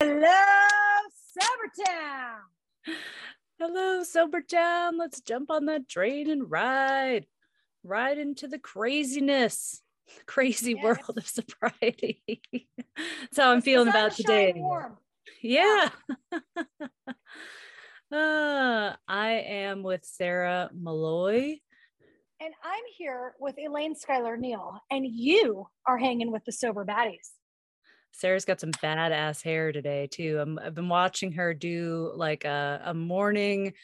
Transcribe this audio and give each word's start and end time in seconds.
Hello, 0.00 0.28
Sobertown. 1.38 2.38
Hello, 3.58 4.02
Sobertown. 4.02 4.98
Let's 4.98 5.20
jump 5.20 5.50
on 5.50 5.66
that 5.66 5.88
train 5.88 6.28
and 6.30 6.50
ride. 6.50 7.26
Ride 7.82 8.18
into 8.18 8.48
the 8.48 8.58
craziness, 8.58 9.82
the 10.18 10.24
crazy 10.26 10.74
Yes. 10.74 10.82
world 10.84 11.18
of 11.18 11.26
sobriety. 11.28 12.22
That's 12.96 13.36
how 13.36 13.50
I'm 13.52 13.58
The 13.60 13.64
feeling 13.64 13.88
about 13.88 14.12
today. 14.12 14.52
warm. 14.56 14.98
Yeah. 15.42 15.90
uh, 18.12 18.96
I 19.08 19.30
am 19.46 19.82
with 19.82 20.04
Sarah 20.04 20.70
Malloy. 20.74 21.58
And 22.40 22.52
I'm 22.62 22.84
here 22.96 23.34
with 23.38 23.56
Elaine 23.58 23.94
Schuyler 23.94 24.36
Neal, 24.36 24.78
and 24.90 25.06
you 25.06 25.66
are 25.86 25.96
hanging 25.96 26.30
with 26.32 26.44
the 26.44 26.52
sober 26.52 26.84
baddies. 26.84 27.30
Sarah's 28.14 28.44
got 28.44 28.60
some 28.60 28.70
badass 28.70 29.42
hair 29.42 29.72
today 29.72 30.06
too. 30.06 30.38
I'm, 30.40 30.58
I've 30.60 30.74
been 30.74 30.88
watching 30.88 31.32
her 31.32 31.52
do 31.52 32.12
like 32.14 32.44
a, 32.44 32.80
a 32.84 32.94
morning 32.94 33.74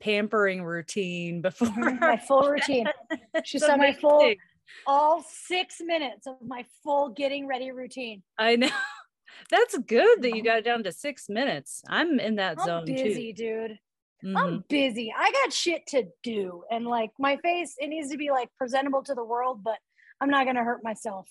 pampering 0.00 0.64
routine 0.64 1.40
before. 1.42 1.72
my 2.00 2.16
full 2.16 2.48
routine. 2.48 2.86
She 3.44 3.60
saw 3.60 3.76
my 3.76 3.92
full, 3.92 4.34
all 4.84 5.24
six 5.28 5.76
minutes 5.80 6.26
of 6.26 6.36
my 6.44 6.64
full 6.82 7.10
getting 7.10 7.46
ready 7.46 7.70
routine. 7.70 8.22
I 8.36 8.56
know. 8.56 8.68
That's 9.50 9.78
good 9.78 10.22
that 10.22 10.34
you 10.34 10.42
got 10.42 10.58
it 10.58 10.64
down 10.64 10.82
to 10.82 10.92
six 10.92 11.28
minutes. 11.28 11.82
I'm 11.88 12.18
in 12.18 12.36
that 12.36 12.58
I'm 12.58 12.66
zone 12.66 12.84
busy, 12.86 13.32
dude. 13.32 13.78
too. 14.22 14.28
I'm 14.30 14.34
mm-hmm. 14.34 14.58
busy. 14.68 15.14
I 15.16 15.30
got 15.30 15.52
shit 15.52 15.86
to 15.88 16.08
do. 16.24 16.64
And 16.70 16.84
like 16.84 17.10
my 17.20 17.36
face, 17.36 17.76
it 17.78 17.86
needs 17.86 18.10
to 18.10 18.16
be 18.16 18.30
like 18.30 18.48
presentable 18.58 19.04
to 19.04 19.14
the 19.14 19.24
world, 19.24 19.62
but 19.62 19.78
I'm 20.20 20.30
not 20.30 20.46
gonna 20.46 20.64
hurt 20.64 20.82
myself. 20.82 21.28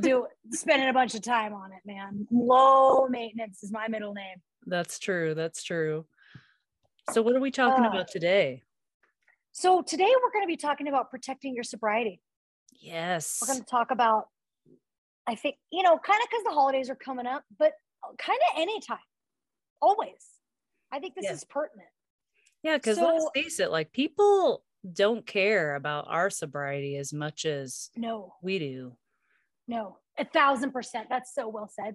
Do 0.00 0.26
spending 0.52 0.88
a 0.88 0.92
bunch 0.92 1.14
of 1.14 1.22
time 1.22 1.52
on 1.54 1.72
it, 1.72 1.80
man. 1.84 2.26
Low 2.30 3.06
maintenance 3.08 3.62
is 3.62 3.70
my 3.72 3.88
middle 3.88 4.12
name. 4.14 4.36
That's 4.66 4.98
true. 4.98 5.34
That's 5.34 5.62
true. 5.62 6.06
So, 7.12 7.22
what 7.22 7.34
are 7.34 7.40
we 7.40 7.50
talking 7.50 7.84
Uh, 7.84 7.88
about 7.90 8.08
today? 8.08 8.62
So 9.52 9.82
today 9.82 10.12
we're 10.22 10.30
gonna 10.32 10.46
be 10.46 10.56
talking 10.56 10.88
about 10.88 11.10
protecting 11.10 11.54
your 11.54 11.64
sobriety. 11.64 12.20
Yes. 12.72 13.38
We're 13.40 13.52
gonna 13.54 13.64
talk 13.64 13.90
about, 13.90 14.28
I 15.26 15.34
think, 15.34 15.56
you 15.72 15.82
know, 15.82 15.98
kind 15.98 16.20
of 16.22 16.28
because 16.30 16.44
the 16.44 16.50
holidays 16.50 16.90
are 16.90 16.94
coming 16.94 17.26
up, 17.26 17.44
but 17.58 17.72
kind 18.18 18.38
of 18.52 18.60
anytime. 18.60 18.98
Always. 19.80 20.26
I 20.92 21.00
think 21.00 21.14
this 21.14 21.24
Yeah. 21.24 21.32
is 21.32 21.44
pertinent. 21.44 21.88
Yeah, 22.62 22.76
because 22.76 22.98
let's 22.98 23.28
face 23.34 23.58
it, 23.58 23.70
like 23.70 23.92
people 23.92 24.64
don't 24.92 25.26
care 25.26 25.74
about 25.74 26.06
our 26.08 26.30
sobriety 26.30 26.96
as 26.96 27.12
much 27.12 27.44
as 27.44 27.90
No, 27.96 28.34
we 28.42 28.58
do. 28.58 28.96
No, 29.68 29.98
a 30.18 30.24
thousand 30.24 30.72
percent. 30.72 31.06
That's 31.10 31.32
so 31.34 31.46
well 31.48 31.68
said. 31.72 31.94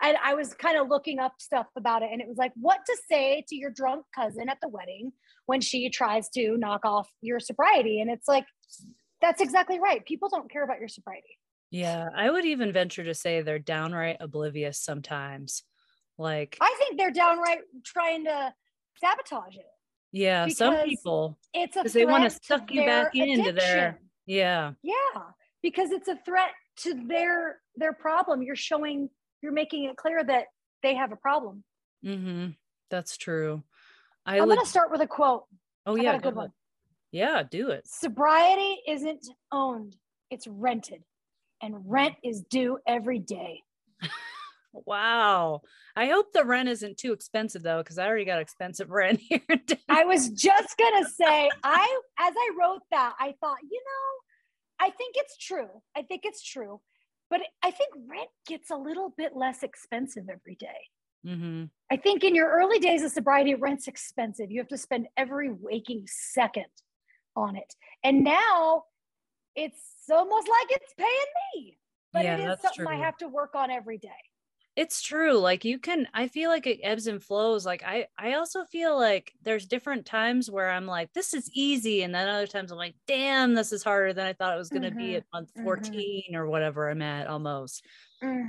And 0.00 0.16
I 0.24 0.34
was 0.34 0.54
kind 0.54 0.78
of 0.78 0.88
looking 0.88 1.18
up 1.18 1.34
stuff 1.40 1.66
about 1.76 2.02
it, 2.02 2.10
and 2.12 2.20
it 2.20 2.28
was 2.28 2.36
like 2.38 2.52
what 2.54 2.80
to 2.86 2.96
say 3.10 3.44
to 3.48 3.56
your 3.56 3.70
drunk 3.70 4.04
cousin 4.14 4.48
at 4.48 4.58
the 4.62 4.68
wedding 4.68 5.12
when 5.46 5.60
she 5.60 5.90
tries 5.90 6.28
to 6.30 6.56
knock 6.56 6.84
off 6.84 7.08
your 7.20 7.40
sobriety. 7.40 8.00
And 8.00 8.10
it's 8.10 8.26
like, 8.28 8.44
that's 9.20 9.40
exactly 9.40 9.78
right. 9.80 10.04
People 10.04 10.28
don't 10.28 10.50
care 10.50 10.62
about 10.64 10.78
your 10.78 10.88
sobriety. 10.88 11.38
Yeah, 11.70 12.08
I 12.16 12.30
would 12.30 12.44
even 12.46 12.72
venture 12.72 13.04
to 13.04 13.14
say 13.14 13.42
they're 13.42 13.58
downright 13.58 14.16
oblivious 14.20 14.80
sometimes. 14.80 15.64
Like, 16.16 16.56
I 16.60 16.74
think 16.78 16.98
they're 16.98 17.10
downright 17.10 17.60
trying 17.84 18.24
to 18.24 18.52
sabotage 19.00 19.56
it. 19.56 19.66
yeah, 20.12 20.48
some 20.48 20.76
people, 20.84 21.38
It's 21.54 21.76
a 21.76 21.82
they 21.84 22.06
wanna 22.06 22.30
suck 22.30 22.70
you 22.72 22.84
back 22.86 23.14
into 23.14 23.52
their- 23.52 24.00
yeah, 24.26 24.72
Yeah, 24.82 24.94
because 25.62 25.90
it's 25.92 26.08
a 26.08 26.16
threat 26.24 26.50
to 26.82 26.94
their 27.06 27.60
their 27.76 27.92
problem. 27.92 28.42
You're 28.42 28.56
showing, 28.56 29.08
you're 29.42 29.52
making 29.52 29.84
it 29.84 29.96
clear 29.96 30.22
that 30.24 30.46
they 30.82 30.94
have 30.94 31.12
a 31.12 31.16
problem. 31.16 31.64
mm-hmm. 32.04 32.48
that's 32.90 33.16
true. 33.16 33.62
I 34.26 34.38
going 34.38 34.58
to 34.58 34.66
start 34.66 34.90
with 34.90 35.00
a 35.00 35.06
quote. 35.06 35.44
oh, 35.86 35.96
I 35.96 36.02
yeah, 36.02 36.16
a 36.16 36.20
good 36.20 36.34
one. 36.34 36.52
Yeah, 37.10 37.42
do 37.48 37.70
it. 37.70 37.86
Sobriety 37.86 38.76
isn't 38.86 39.26
owned, 39.50 39.96
it's 40.30 40.46
rented. 40.46 41.02
And 41.62 41.76
rent 41.86 42.14
is 42.22 42.42
due 42.42 42.78
every 42.86 43.18
day. 43.18 43.62
Wow. 44.86 45.62
I 45.96 46.06
hope 46.06 46.32
the 46.32 46.44
rent 46.44 46.68
isn't 46.68 46.98
too 46.98 47.12
expensive 47.12 47.62
though, 47.62 47.78
because 47.78 47.98
I 47.98 48.06
already 48.06 48.24
got 48.24 48.40
expensive 48.40 48.90
rent 48.92 49.20
here. 49.20 49.40
I 49.88 50.04
was 50.04 50.28
just 50.28 50.76
going 50.76 51.04
to 51.04 51.10
say, 51.10 51.50
I, 51.62 52.00
as 52.18 52.34
I 52.36 52.50
wrote 52.60 52.82
that, 52.90 53.14
I 53.18 53.34
thought, 53.40 53.58
you 53.62 53.80
know, 53.80 54.27
think 54.98 55.14
it's 55.16 55.36
true. 55.38 55.82
I 55.96 56.02
think 56.02 56.22
it's 56.24 56.42
true. 56.42 56.80
But 57.30 57.42
I 57.62 57.70
think 57.70 57.90
rent 58.08 58.30
gets 58.46 58.70
a 58.70 58.76
little 58.76 59.10
bit 59.16 59.36
less 59.36 59.62
expensive 59.62 60.28
every 60.28 60.56
day. 60.56 60.88
Mhm. 61.24 61.70
I 61.90 61.96
think 61.96 62.24
in 62.24 62.34
your 62.34 62.50
early 62.50 62.78
days 62.78 63.02
of 63.02 63.10
sobriety, 63.12 63.54
rent's 63.54 63.88
expensive. 63.88 64.50
You 64.50 64.60
have 64.60 64.68
to 64.68 64.78
spend 64.78 65.08
every 65.16 65.50
waking 65.50 66.06
second 66.06 66.70
on 67.34 67.56
it. 67.56 67.74
And 68.02 68.24
now 68.24 68.84
it's 69.54 70.04
almost 70.10 70.48
like 70.48 70.68
it's 70.70 70.94
paying 70.94 71.32
me. 71.54 71.78
But 72.12 72.24
Yeah, 72.24 72.36
it 72.38 72.40
is 72.40 72.60
something 72.60 72.86
I 72.86 72.96
have 72.96 73.16
to 73.18 73.28
work 73.28 73.54
on 73.54 73.70
every 73.70 73.98
day. 73.98 74.27
It's 74.78 75.02
true. 75.02 75.32
Like 75.38 75.64
you 75.64 75.80
can, 75.80 76.06
I 76.14 76.28
feel 76.28 76.50
like 76.50 76.64
it 76.64 76.78
ebbs 76.84 77.08
and 77.08 77.20
flows. 77.20 77.66
Like 77.66 77.82
I, 77.82 78.06
I 78.16 78.34
also 78.34 78.64
feel 78.64 78.96
like 78.96 79.32
there's 79.42 79.66
different 79.66 80.06
times 80.06 80.48
where 80.52 80.70
I'm 80.70 80.86
like, 80.86 81.12
this 81.14 81.34
is 81.34 81.50
easy. 81.52 82.02
And 82.04 82.14
then 82.14 82.28
other 82.28 82.46
times 82.46 82.70
I'm 82.70 82.78
like, 82.78 82.94
damn, 83.08 83.54
this 83.54 83.72
is 83.72 83.82
harder 83.82 84.12
than 84.12 84.24
I 84.26 84.34
thought 84.34 84.54
it 84.54 84.58
was 84.58 84.70
going 84.70 84.84
to 84.84 84.92
be 84.92 85.16
Mhm, 85.16 85.16
at 85.16 85.26
month 85.32 85.50
mhm. 85.56 85.62
14 85.62 86.36
or 86.36 86.46
whatever 86.46 86.88
I'm 86.88 87.02
at 87.02 87.26
almost. 87.26 87.84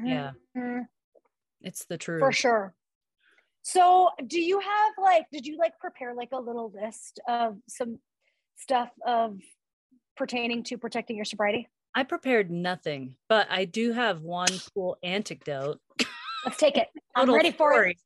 Yeah. 0.03 0.33
Mhm, 0.55 0.87
It's 1.61 1.85
the 1.85 1.97
truth. 1.97 2.19
For 2.19 2.31
sure. 2.31 2.75
So, 3.63 4.11
do 4.27 4.39
you 4.41 4.59
have 4.59 4.93
like, 4.97 5.27
did 5.31 5.47
you 5.47 5.57
like 5.57 5.79
prepare 5.79 6.15
like 6.15 6.31
a 6.33 6.39
little 6.39 6.71
list 6.71 7.19
of 7.27 7.59
some 7.69 7.99
stuff 8.57 8.91
of 9.05 9.39
pertaining 10.17 10.63
to 10.65 10.77
protecting 10.77 11.15
your 11.17 11.25
sobriety? 11.25 11.69
I 11.95 12.03
prepared 12.03 12.49
nothing, 12.51 13.17
but 13.27 13.47
I 13.49 13.65
do 13.65 13.91
have 13.93 14.21
one 14.21 14.59
cool 14.73 14.97
anecdote. 15.03 15.81
Let's 16.45 16.57
take 16.57 16.77
it. 16.77 16.87
I'm 17.15 17.33
ready 17.33 17.51
for 17.51 17.83
it. 17.85 17.97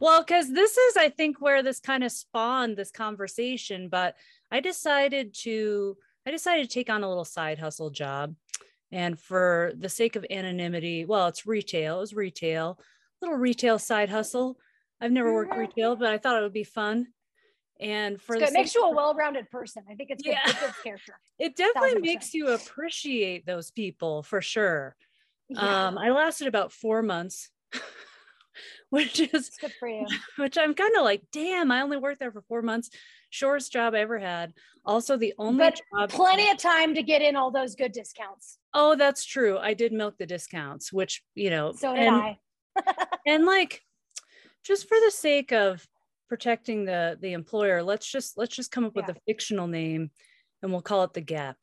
Well, 0.00 0.22
because 0.22 0.52
this 0.52 0.76
is, 0.76 0.96
I 0.96 1.08
think, 1.08 1.40
where 1.40 1.62
this 1.62 1.80
kind 1.80 2.04
of 2.04 2.12
spawned 2.12 2.76
this 2.76 2.90
conversation. 2.90 3.88
But 3.88 4.16
I 4.50 4.60
decided 4.60 5.34
to, 5.42 5.96
I 6.26 6.30
decided 6.30 6.68
to 6.68 6.74
take 6.74 6.90
on 6.90 7.02
a 7.02 7.08
little 7.08 7.24
side 7.24 7.58
hustle 7.58 7.90
job, 7.90 8.34
and 8.92 9.18
for 9.18 9.72
the 9.76 9.88
sake 9.88 10.16
of 10.16 10.24
anonymity, 10.30 11.04
well, 11.04 11.26
it's 11.28 11.46
retail. 11.46 11.98
It 11.98 12.00
was 12.00 12.14
retail, 12.14 12.78
little 13.20 13.36
retail 13.36 13.78
side 13.78 14.08
hustle. 14.08 14.58
I've 15.00 15.12
never 15.12 15.32
worked 15.32 15.52
Mhm. 15.52 15.58
retail, 15.58 15.96
but 15.96 16.08
I 16.08 16.18
thought 16.18 16.38
it 16.38 16.42
would 16.42 16.52
be 16.52 16.64
fun. 16.64 17.08
And 17.80 18.20
for 18.20 18.34
It's 18.34 18.46
good. 18.46 18.48
It 18.50 18.58
makes 18.58 18.74
you 18.74 18.82
a 18.84 18.90
well-rounded 18.90 19.50
person. 19.50 19.84
I 19.88 19.94
think 19.94 20.10
it's 20.10 20.22
good. 20.22 20.30
Yeah. 20.32 20.50
It 20.50 20.58
builds 20.58 20.76
character. 20.82 21.20
it 21.38 21.54
definitely 21.56 22.00
1000%. 22.00 22.02
makes 22.02 22.34
you 22.34 22.48
appreciate 22.48 23.46
those 23.46 23.70
people 23.70 24.22
for 24.24 24.40
sure. 24.42 24.96
Yeah, 25.48 25.88
Um, 25.88 25.98
I 25.98 26.10
lasted 26.10 26.46
about 26.46 26.72
four 26.72 27.02
months, 27.02 27.50
which 28.90 29.20
is 29.20 29.50
good 29.60 29.72
for 29.78 29.88
you. 29.88 30.06
which 30.36 30.58
I'm 30.58 30.74
kind 30.74 30.96
of 30.96 31.04
like, 31.04 31.22
damn, 31.32 31.70
I 31.70 31.82
only 31.82 31.96
worked 31.96 32.20
there 32.20 32.32
for 32.32 32.42
four 32.42 32.62
months. 32.62 32.90
Shortest 33.30 33.72
job 33.72 33.94
I 33.94 34.00
ever 34.00 34.18
had. 34.18 34.52
Also, 34.84 35.16
the 35.16 35.34
only 35.38 35.58
But 35.58 35.80
job. 35.92 36.10
Plenty 36.10 36.50
of 36.50 36.58
time 36.58 36.94
to 36.94 37.02
get 37.02 37.20
in 37.22 37.36
all 37.36 37.50
those 37.50 37.74
good 37.74 37.92
discounts. 37.92 38.58
Oh, 38.72 38.94
that's 38.96 39.24
true. 39.24 39.58
I 39.58 39.74
did 39.74 39.92
milk 39.92 40.16
the 40.18 40.26
discounts, 40.26 40.92
which 40.92 41.22
you 41.34 41.50
know, 41.50 41.72
So 41.72 41.94
did 41.94 42.06
and, 42.06 42.16
I. 42.16 42.38
and 43.26 43.44
like, 43.44 43.82
just 44.64 44.88
for 44.88 44.96
the 45.04 45.10
sake 45.10 45.52
of 45.52 45.86
protecting 46.28 46.84
the 46.84 47.18
the 47.20 47.32
employer, 47.32 47.82
let's 47.82 48.10
just 48.10 48.38
let's 48.38 48.54
just 48.54 48.70
come 48.70 48.84
up 48.84 48.94
with 48.96 49.08
a 49.08 49.16
fictional 49.26 49.66
name, 49.66 50.10
and 50.62 50.72
we'll 50.72 50.82
call 50.82 51.04
it 51.04 51.12
the 51.12 51.20
Gap. 51.20 51.56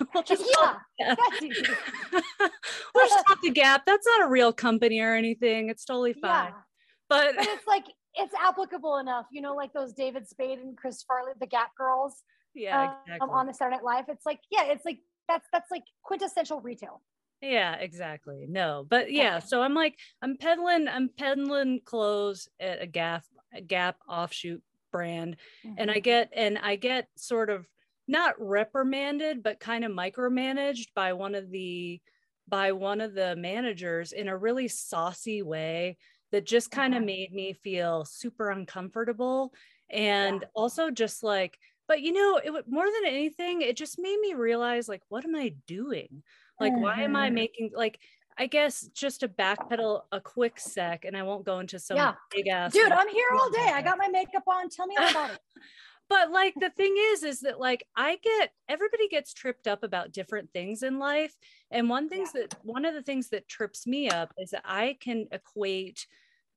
we'll 0.14 0.22
just 0.22 0.44
Yeah, 0.60 0.74
it 0.98 1.18
that's 1.18 1.42
easy. 1.42 1.54
the 1.54 1.66
Gap. 1.66 2.22
we'll 2.94 3.08
just 3.08 3.24
the 3.42 3.50
Gap. 3.50 3.86
That's 3.86 4.06
not 4.06 4.26
a 4.26 4.30
real 4.30 4.52
company 4.52 5.00
or 5.00 5.14
anything. 5.14 5.68
It's 5.68 5.84
totally 5.84 6.12
fine. 6.14 6.52
Yeah, 6.52 6.60
But 7.08 7.36
but 7.36 7.46
it's 7.48 7.66
like 7.66 7.84
it's 8.14 8.34
applicable 8.34 8.96
enough. 8.98 9.26
You 9.30 9.42
know, 9.42 9.54
like 9.54 9.72
those 9.72 9.92
David 9.92 10.28
Spade 10.28 10.58
and 10.58 10.76
Chris 10.76 11.02
Farley, 11.02 11.32
the 11.38 11.46
Gap 11.46 11.74
Girls, 11.76 12.22
yeah, 12.54 12.82
um, 12.84 12.94
exactly. 13.06 13.28
on 13.32 13.46
the 13.46 13.54
Saturday 13.54 13.76
Night 13.76 13.84
Live. 13.84 14.04
It's 14.08 14.24
like, 14.26 14.40
yeah, 14.50 14.64
it's 14.64 14.84
like 14.84 14.98
that's 15.28 15.46
that's 15.52 15.70
like 15.70 15.84
quintessential 16.02 16.60
retail. 16.60 17.02
Yeah, 17.42 17.74
exactly. 17.74 18.46
No, 18.48 18.86
but 18.88 19.12
yeah, 19.12 19.40
so 19.40 19.60
I'm 19.60 19.74
like, 19.74 19.98
I'm 20.22 20.38
peddling, 20.38 20.88
I'm 20.88 21.10
peddling 21.18 21.80
clothes 21.84 22.48
at 22.58 22.80
a 22.80 22.86
Gap, 22.86 23.24
a 23.54 23.60
Gap 23.60 23.96
offshoot 24.08 24.62
brand, 24.90 25.36
and 25.76 25.90
I 25.90 25.96
Mhm. 25.98 26.02
get, 26.02 26.30
and 26.34 26.56
I 26.56 26.76
get 26.76 27.08
sort 27.16 27.50
of 27.50 27.66
not 28.08 28.34
reprimanded, 28.38 29.42
but 29.42 29.60
kind 29.60 29.84
of 29.84 29.92
micromanaged 29.92 30.88
by 30.94 31.12
one 31.12 31.34
of 31.34 31.50
the, 31.50 32.00
by 32.48 32.72
one 32.72 33.00
of 33.00 33.14
the 33.14 33.34
managers 33.36 34.12
in 34.12 34.28
a 34.28 34.36
really 34.36 34.68
saucy 34.68 35.42
way 35.42 35.96
that 36.32 36.46
just 36.46 36.70
kind 36.70 36.94
of 36.94 37.02
made 37.02 37.32
me 37.32 37.52
feel 37.52 38.04
super 38.04 38.50
uncomfortable, 38.50 39.52
and 39.90 40.44
also 40.54 40.90
just 40.90 41.22
like, 41.22 41.58
but 41.88 42.02
you 42.02 42.12
know, 42.12 42.40
it 42.42 42.50
would 42.50 42.66
more 42.68 42.86
than 42.86 43.06
anything, 43.06 43.62
it 43.62 43.76
just 43.76 43.98
made 43.98 44.18
me 44.20 44.34
realize 44.34 44.88
like, 44.88 45.02
what 45.08 45.24
am 45.24 45.36
I 45.36 45.54
doing? 45.66 46.22
Like, 46.58 46.76
why 46.76 47.02
am 47.02 47.14
I 47.16 47.30
Mhm. 47.30 47.34
making 47.34 47.70
like 47.74 48.00
I 48.38 48.46
guess 48.48 48.88
just 48.88 49.20
to 49.20 49.28
backpedal 49.28 50.02
a 50.12 50.20
quick 50.20 50.60
sec, 50.60 51.04
and 51.06 51.16
I 51.16 51.22
won't 51.22 51.46
go 51.46 51.58
into 51.60 51.78
some 51.78 51.96
yeah. 51.96 52.14
big 52.30 52.48
ass. 52.48 52.72
Dude, 52.72 52.92
I'm 52.92 53.08
here 53.08 53.28
all 53.40 53.50
day. 53.50 53.72
I 53.72 53.82
got 53.82 53.98
my 53.98 54.08
makeup 54.08 54.42
on. 54.46 54.68
Tell 54.68 54.86
me 54.86 54.96
all 54.96 55.08
about 55.08 55.30
it. 55.30 55.40
but 56.08 56.30
like 56.30 56.54
the 56.58 56.70
thing 56.70 56.94
is, 57.12 57.22
is 57.22 57.40
that 57.40 57.58
like 57.58 57.86
I 57.96 58.18
get 58.22 58.50
everybody 58.68 59.08
gets 59.08 59.32
tripped 59.32 59.66
up 59.66 59.82
about 59.82 60.12
different 60.12 60.50
things 60.52 60.82
in 60.82 60.98
life, 60.98 61.34
and 61.70 61.88
one 61.88 62.08
things 62.08 62.30
yeah. 62.34 62.42
that 62.42 62.56
one 62.62 62.84
of 62.84 62.94
the 62.94 63.02
things 63.02 63.28
that 63.30 63.48
trips 63.48 63.86
me 63.86 64.08
up 64.08 64.32
is 64.38 64.50
that 64.50 64.62
I 64.64 64.96
can 65.00 65.26
equate 65.32 66.06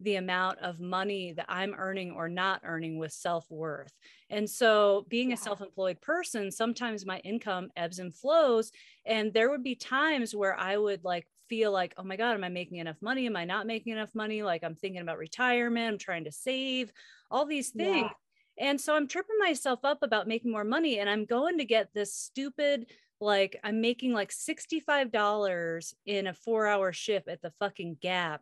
the 0.02 0.16
amount 0.16 0.60
of 0.60 0.80
money 0.80 1.34
that 1.34 1.46
I'm 1.50 1.76
earning 1.78 2.12
or 2.12 2.30
not 2.30 2.62
earning 2.64 2.98
with 2.98 3.12
self 3.12 3.46
worth. 3.50 3.94
And 4.30 4.50
so, 4.50 5.06
being 5.10 5.30
yeah. 5.30 5.36
a 5.36 5.38
self 5.38 5.62
employed 5.62 6.00
person, 6.02 6.52
sometimes 6.52 7.06
my 7.06 7.20
income 7.20 7.70
ebbs 7.76 8.00
and 8.00 8.16
flows. 8.16 8.72
And 9.06 9.34
there 9.34 9.50
would 9.50 9.64
be 9.64 9.76
times 9.76 10.34
where 10.34 10.58
I 10.58 10.78
would 10.78 11.04
like 11.04 11.28
feel 11.50 11.72
like, 11.72 11.94
oh 11.98 12.04
my 12.04 12.16
God, 12.16 12.36
am 12.36 12.44
I 12.44 12.50
making 12.50 12.78
enough 12.78 13.02
money? 13.02 13.26
Am 13.26 13.36
I 13.36 13.46
not 13.46 13.68
making 13.68 13.94
enough 13.94 14.14
money? 14.16 14.44
Like, 14.44 14.64
I'm 14.64 14.76
thinking 14.76 15.02
about 15.02 15.18
retirement, 15.18 15.94
I'm 15.94 15.98
trying 15.98 16.26
to 16.26 16.32
save, 16.32 16.94
all 17.30 17.46
these 17.46 17.70
things. 17.70 18.08
Yeah. 18.08 18.10
And 18.60 18.80
so, 18.80 18.96
I'm 18.96 19.08
tripping 19.08 19.38
myself 19.40 19.80
up 19.84 20.00
about 20.04 20.28
making 20.28 20.52
more 20.52 20.64
money. 20.64 21.00
And 21.00 21.10
I'm 21.10 21.26
going 21.26 21.58
to 21.58 21.66
get 21.66 21.90
this 21.94 22.14
stupid, 22.14 22.88
like, 23.22 23.60
I'm 23.64 23.82
making 23.82 24.14
like 24.14 24.32
$65 24.32 25.94
in 26.06 26.28
a 26.28 26.34
four 26.34 26.68
hour 26.68 26.94
shift 26.94 27.28
at 27.28 27.42
the 27.42 27.52
fucking 27.60 27.98
gap 28.02 28.42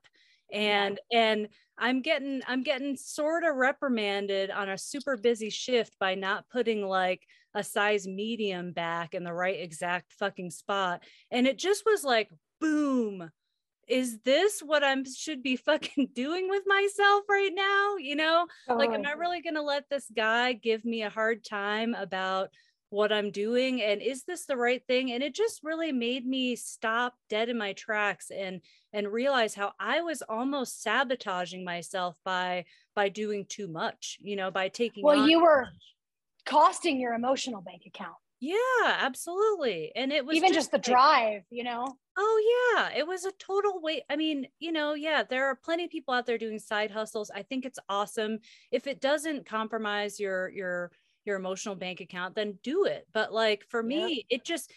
and 0.52 1.00
yeah. 1.12 1.32
and 1.32 1.48
i'm 1.78 2.02
getting 2.02 2.42
i'm 2.48 2.64
getting 2.64 2.96
sort 2.96 3.44
of 3.44 3.56
reprimanded 3.56 4.50
on 4.50 4.70
a 4.70 4.78
super 4.78 5.18
busy 5.18 5.50
shift 5.50 5.94
by 6.00 6.16
not 6.16 6.48
putting 6.50 6.86
like 6.86 7.22
a 7.54 7.64
size 7.64 8.08
medium 8.08 8.72
back 8.72 9.14
in 9.14 9.24
the 9.24 9.34
right 9.34 9.60
exact 9.60 10.14
fucking 10.14 10.50
spot 10.50 11.04
and 11.32 11.48
it 11.48 11.58
just 11.58 11.84
was 11.86 12.04
like 12.04 12.30
boom 12.62 13.30
is 13.88 14.20
this 14.20 14.60
what 14.60 14.84
i'm 14.84 15.04
should 15.06 15.42
be 15.42 15.56
fucking 15.56 16.10
doing 16.14 16.50
with 16.50 16.64
myself 16.66 17.24
right 17.30 17.54
now? 17.54 17.96
You 17.98 18.16
know 18.16 18.48
oh. 18.70 18.76
like 18.76 18.92
i'm 18.92 19.02
not 19.02 19.18
really 19.18 19.42
going 19.42 19.56
to 19.56 19.62
let 19.62 19.90
this 19.90 20.06
guy 20.16 20.54
give 20.54 20.86
me 20.86 21.04
a 21.04 21.10
hard 21.10 21.44
time 21.44 21.94
about 21.94 22.50
what 22.90 23.12
I'm 23.12 23.32
doing? 23.32 23.82
And 23.82 24.02
is 24.02 24.24
this 24.24 24.46
the 24.46 24.56
right 24.56 24.82
thing? 24.88 25.12
And 25.12 25.22
it 25.22 25.36
just 25.36 25.60
really 25.62 25.92
made 25.92 26.26
me 26.26 26.56
stop 26.56 27.16
dead 27.30 27.50
in 27.50 27.58
my 27.58 27.74
tracks 27.74 28.32
and 28.32 28.62
and 28.94 29.12
realize 29.12 29.54
how 29.54 29.74
I 29.78 30.00
was 30.00 30.22
almost 30.22 30.82
sabotaging 30.82 31.66
myself 31.66 32.16
by 32.24 32.64
by 32.98 33.10
doing 33.10 33.46
too 33.48 33.68
much 33.68 34.18
you 34.22 34.36
know 34.36 34.50
by 34.50 34.70
taking 34.70 35.04
Well 35.04 35.28
you 35.28 35.40
were 35.40 35.68
costing 36.46 37.00
your 37.00 37.14
emotional 37.14 37.62
bank 37.62 37.84
account 37.86 38.16
yeah 38.40 38.98
absolutely 39.00 39.92
and 39.96 40.12
it 40.12 40.26
was 40.26 40.36
even 40.36 40.50
just, 40.50 40.72
just 40.72 40.72
the 40.72 40.92
drive 40.92 41.42
you 41.50 41.64
know 41.64 41.96
oh 42.18 42.76
yeah 42.78 42.90
it 42.96 43.08
was 43.08 43.26
a 43.26 43.32
total 43.40 43.82
wait 43.82 44.04
i 44.10 44.16
mean 44.16 44.48
you 44.60 44.72
know 44.72 44.94
yeah 44.94 45.24
there 45.28 45.46
are 45.48 45.56
plenty 45.56 45.84
of 45.86 45.90
people 45.90 46.14
out 46.14 46.26
there 46.26 46.38
doing 46.38 46.60
side 46.60 46.92
hustles 46.92 47.32
i 47.34 47.42
think 47.42 47.66
it's 47.66 47.80
awesome 47.90 48.38
if 48.72 48.86
it 48.86 49.02
doesn't 49.02 49.46
compromise 49.46 50.20
your 50.20 50.50
your 50.50 50.92
your 51.28 51.36
emotional 51.36 51.76
bank 51.76 52.00
account, 52.00 52.34
then 52.34 52.58
do 52.64 52.86
it. 52.86 53.06
But 53.14 53.32
like 53.34 53.66
for 53.70 53.84
me, 53.84 54.26
yeah. 54.30 54.38
it 54.38 54.46
just 54.46 54.72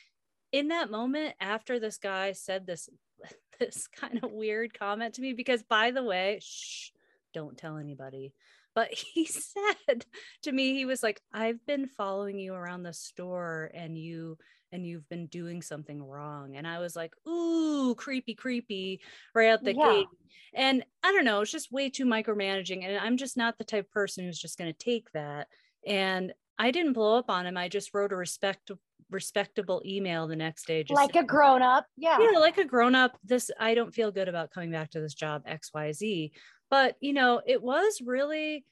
in 0.53 0.69
that 0.69 0.91
moment 0.91 1.35
after 1.41 1.79
this 1.79 1.97
guy 1.97 2.33
said 2.33 2.67
this 2.67 2.91
this 3.59 3.87
kind 3.87 4.23
of 4.23 4.33
weird 4.33 4.77
comment 4.79 5.15
to 5.15 5.23
me 5.23 5.33
because 5.33 5.63
by 5.63 5.93
the 5.93 6.03
way, 6.03 6.41
shh, 6.43 6.91
don't 7.33 7.57
tell 7.57 7.79
anybody. 7.79 8.35
But 8.75 8.93
he 8.93 9.25
said 9.27 10.05
to 10.43 10.53
me, 10.53 10.75
he 10.75 10.85
was 10.85 11.03
like, 11.03 11.21
I've 11.33 11.65
been 11.67 11.87
following 11.87 12.39
you 12.39 12.55
around 12.55 12.83
the 12.83 12.93
store 12.93 13.71
and 13.75 13.99
you 13.99 14.39
and 14.73 14.87
you've 14.87 15.09
been 15.09 15.27
doing 15.27 15.63
something 15.63 16.03
wrong. 16.03 16.57
And 16.57 16.67
I 16.67 16.79
was 16.79 16.95
like, 16.95 17.13
ooh, 17.27 17.95
creepy, 17.97 18.35
creepy, 18.35 19.01
right 19.35 19.49
out 19.49 19.65
the 19.65 19.75
yeah. 19.75 19.93
gate. 19.93 20.07
And 20.55 20.85
I 21.03 21.13
don't 21.13 21.25
know, 21.25 21.41
it's 21.41 21.51
just 21.51 21.73
way 21.73 21.91
too 21.91 22.05
micromanaging. 22.05 22.85
And 22.85 22.99
I'm 22.99 23.17
just 23.17 23.37
not 23.37 23.59
the 23.59 23.65
type 23.65 23.87
of 23.87 23.91
person 23.91 24.25
who's 24.25 24.39
just 24.39 24.59
going 24.59 24.73
to 24.73 24.79
take 24.79 25.11
that. 25.13 25.49
And 25.87 26.33
I 26.59 26.71
didn't 26.71 26.93
blow 26.93 27.19
up 27.19 27.31
on 27.31 27.47
him. 27.47 27.57
I 27.57 27.69
just 27.69 27.95
wrote 27.95 28.13
a 28.13 28.17
respect 28.17 28.71
respectable 29.11 29.83
email 29.85 30.29
the 30.29 30.37
next 30.37 30.67
day. 30.67 30.85
Just 30.85 30.95
like 30.95 31.15
saying, 31.15 31.25
a 31.25 31.27
grown 31.27 31.63
up. 31.63 31.87
Yeah. 31.97 32.19
Yeah, 32.21 32.39
like 32.39 32.59
a 32.59 32.65
grown 32.65 32.95
up. 32.95 33.19
This 33.25 33.51
I 33.59 33.75
don't 33.75 33.95
feel 33.95 34.13
good 34.13 34.29
about 34.29 34.51
coming 34.51 34.71
back 34.71 34.91
to 34.91 35.01
this 35.01 35.15
job, 35.15 35.43
XYZ. 35.47 36.31
But 36.71 36.97
you 37.01 37.13
know, 37.13 37.43
it 37.45 37.63
was 37.63 38.01
really 38.05 38.65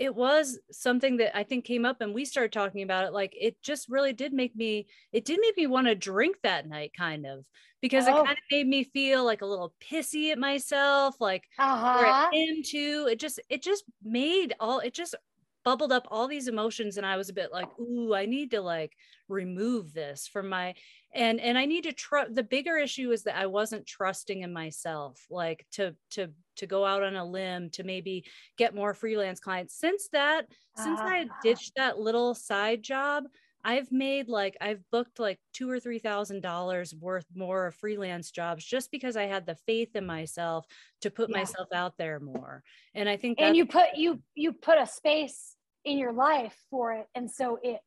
it 0.00 0.14
was 0.14 0.58
something 0.70 1.18
that 1.18 1.36
I 1.36 1.42
think 1.42 1.66
came 1.66 1.84
up 1.84 2.00
and 2.00 2.14
we 2.14 2.24
started 2.24 2.52
talking 2.52 2.82
about 2.82 3.04
it. 3.04 3.12
Like 3.12 3.36
it 3.38 3.60
just 3.60 3.90
really 3.90 4.14
did 4.14 4.32
make 4.32 4.56
me, 4.56 4.86
it 5.12 5.26
did 5.26 5.38
make 5.42 5.58
me 5.58 5.66
want 5.66 5.88
to 5.88 5.94
drink 5.94 6.36
that 6.42 6.66
night, 6.66 6.92
kind 6.96 7.26
of, 7.26 7.44
because 7.82 8.08
oh. 8.08 8.22
it 8.22 8.24
kind 8.24 8.30
of 8.30 8.44
made 8.50 8.66
me 8.66 8.84
feel 8.84 9.26
like 9.26 9.42
a 9.42 9.46
little 9.46 9.74
pissy 9.78 10.32
at 10.32 10.38
myself, 10.38 11.20
like 11.20 11.44
uh-huh. 11.58 12.30
into 12.32 13.08
it 13.10 13.20
just, 13.20 13.40
it 13.50 13.62
just 13.62 13.84
made 14.02 14.54
all, 14.58 14.78
it 14.78 14.94
just 14.94 15.14
bubbled 15.62 15.92
up 15.92 16.08
all 16.10 16.26
these 16.26 16.48
emotions 16.48 16.96
and 16.96 17.04
i 17.04 17.18
was 17.18 17.28
a 17.28 17.34
bit 17.34 17.52
like 17.52 17.68
ooh 17.78 18.14
i 18.14 18.24
need 18.24 18.50
to 18.50 18.62
like 18.62 18.92
remove 19.28 19.92
this 19.92 20.26
from 20.26 20.48
my 20.48 20.74
and 21.14 21.38
and 21.38 21.58
i 21.58 21.66
need 21.66 21.84
to 21.84 21.92
trust 21.92 22.34
the 22.34 22.42
bigger 22.42 22.78
issue 22.78 23.10
is 23.10 23.24
that 23.24 23.36
i 23.36 23.44
wasn't 23.46 23.86
trusting 23.86 24.40
in 24.40 24.54
myself 24.54 25.22
like 25.28 25.66
to 25.70 25.94
to 26.10 26.30
to 26.60 26.66
go 26.66 26.84
out 26.86 27.02
on 27.02 27.16
a 27.16 27.24
limb 27.24 27.68
to 27.70 27.82
maybe 27.82 28.24
get 28.56 28.74
more 28.74 28.94
freelance 28.94 29.40
clients 29.40 29.74
since 29.74 30.08
that 30.12 30.44
uh-huh. 30.44 30.84
since 30.84 31.00
i 31.00 31.26
ah. 31.28 31.34
ditched 31.42 31.72
that 31.76 31.98
little 31.98 32.34
side 32.34 32.82
job 32.82 33.24
I've 33.64 33.92
made 33.92 34.28
like 34.28 34.56
I've 34.60 34.82
booked 34.90 35.18
like 35.18 35.38
two 35.52 35.70
or 35.70 35.78
three 35.78 35.98
thousand 35.98 36.40
dollars 36.40 36.94
worth 36.94 37.26
more 37.34 37.66
of 37.66 37.74
freelance 37.74 38.30
jobs 38.30 38.64
just 38.64 38.90
because 38.90 39.16
I 39.16 39.24
had 39.24 39.46
the 39.46 39.54
faith 39.54 39.94
in 39.94 40.06
myself 40.06 40.66
to 41.02 41.10
put 41.10 41.28
yeah. 41.30 41.38
myself 41.38 41.68
out 41.74 41.94
there 41.98 42.20
more. 42.20 42.62
And 42.94 43.08
I 43.08 43.16
think 43.16 43.40
and 43.40 43.56
you 43.56 43.66
put 43.66 43.96
you 43.96 44.22
you 44.34 44.52
put 44.52 44.78
a 44.78 44.86
space 44.86 45.56
in 45.84 45.98
your 45.98 46.12
life 46.12 46.56
for 46.70 46.92
it, 46.92 47.06
and 47.14 47.30
so 47.30 47.58
it 47.62 47.80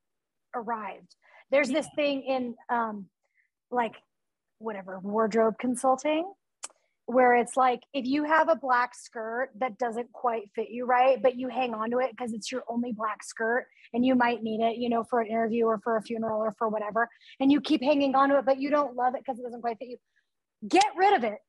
arrived. 0.56 1.16
There's 1.50 1.70
yeah. 1.70 1.82
this 1.82 1.88
thing 1.96 2.22
in 2.24 2.56
um 2.70 3.08
like 3.72 3.96
whatever 4.60 5.00
wardrobe 5.00 5.56
consulting 5.60 6.32
where 7.06 7.36
it's 7.36 7.58
like 7.58 7.82
if 7.94 8.06
you 8.06 8.24
have 8.24 8.50
a 8.50 8.56
black 8.56 8.96
skirt 8.96 9.50
that 9.60 9.78
doesn't 9.78 10.12
quite 10.14 10.50
fit 10.56 10.70
you 10.70 10.86
right, 10.86 11.22
but 11.22 11.36
you 11.36 11.50
hang 11.50 11.74
on 11.74 11.92
to 11.92 12.00
it 12.00 12.12
because 12.12 12.34
it's 12.34 12.52
your 12.52 12.64
only 12.70 12.94
black 12.94 13.24
skirt 13.24 13.68
and 13.94 14.06
you 14.06 14.16
might 14.16 14.42
need 14.42 14.62
it, 14.62 14.78
you 14.78 14.90
know, 14.90 15.04
for 15.04 15.20
an 15.20 15.28
interview 15.28 15.66
or 15.66 15.80
for 15.80 15.98
a 15.98 16.02
funeral 16.02 16.40
or 16.40 16.54
for 16.58 16.70
whatever, 16.70 17.10
and 17.40 17.52
you 17.52 17.60
keep 17.60 17.84
hanging 17.84 18.16
on 18.16 18.30
to 18.30 18.38
it, 18.38 18.46
but 18.46 18.60
you 18.60 18.70
don't 18.70 18.96
love 18.96 19.16
it 19.16 19.22
because 19.26 19.40
it 19.40 19.44
doesn't 19.44 19.62
quite 19.62 19.78
fit 19.80 19.90
you, 19.90 19.98
get 20.68 20.86
rid 20.96 21.14
of 21.14 21.24
it 21.24 21.40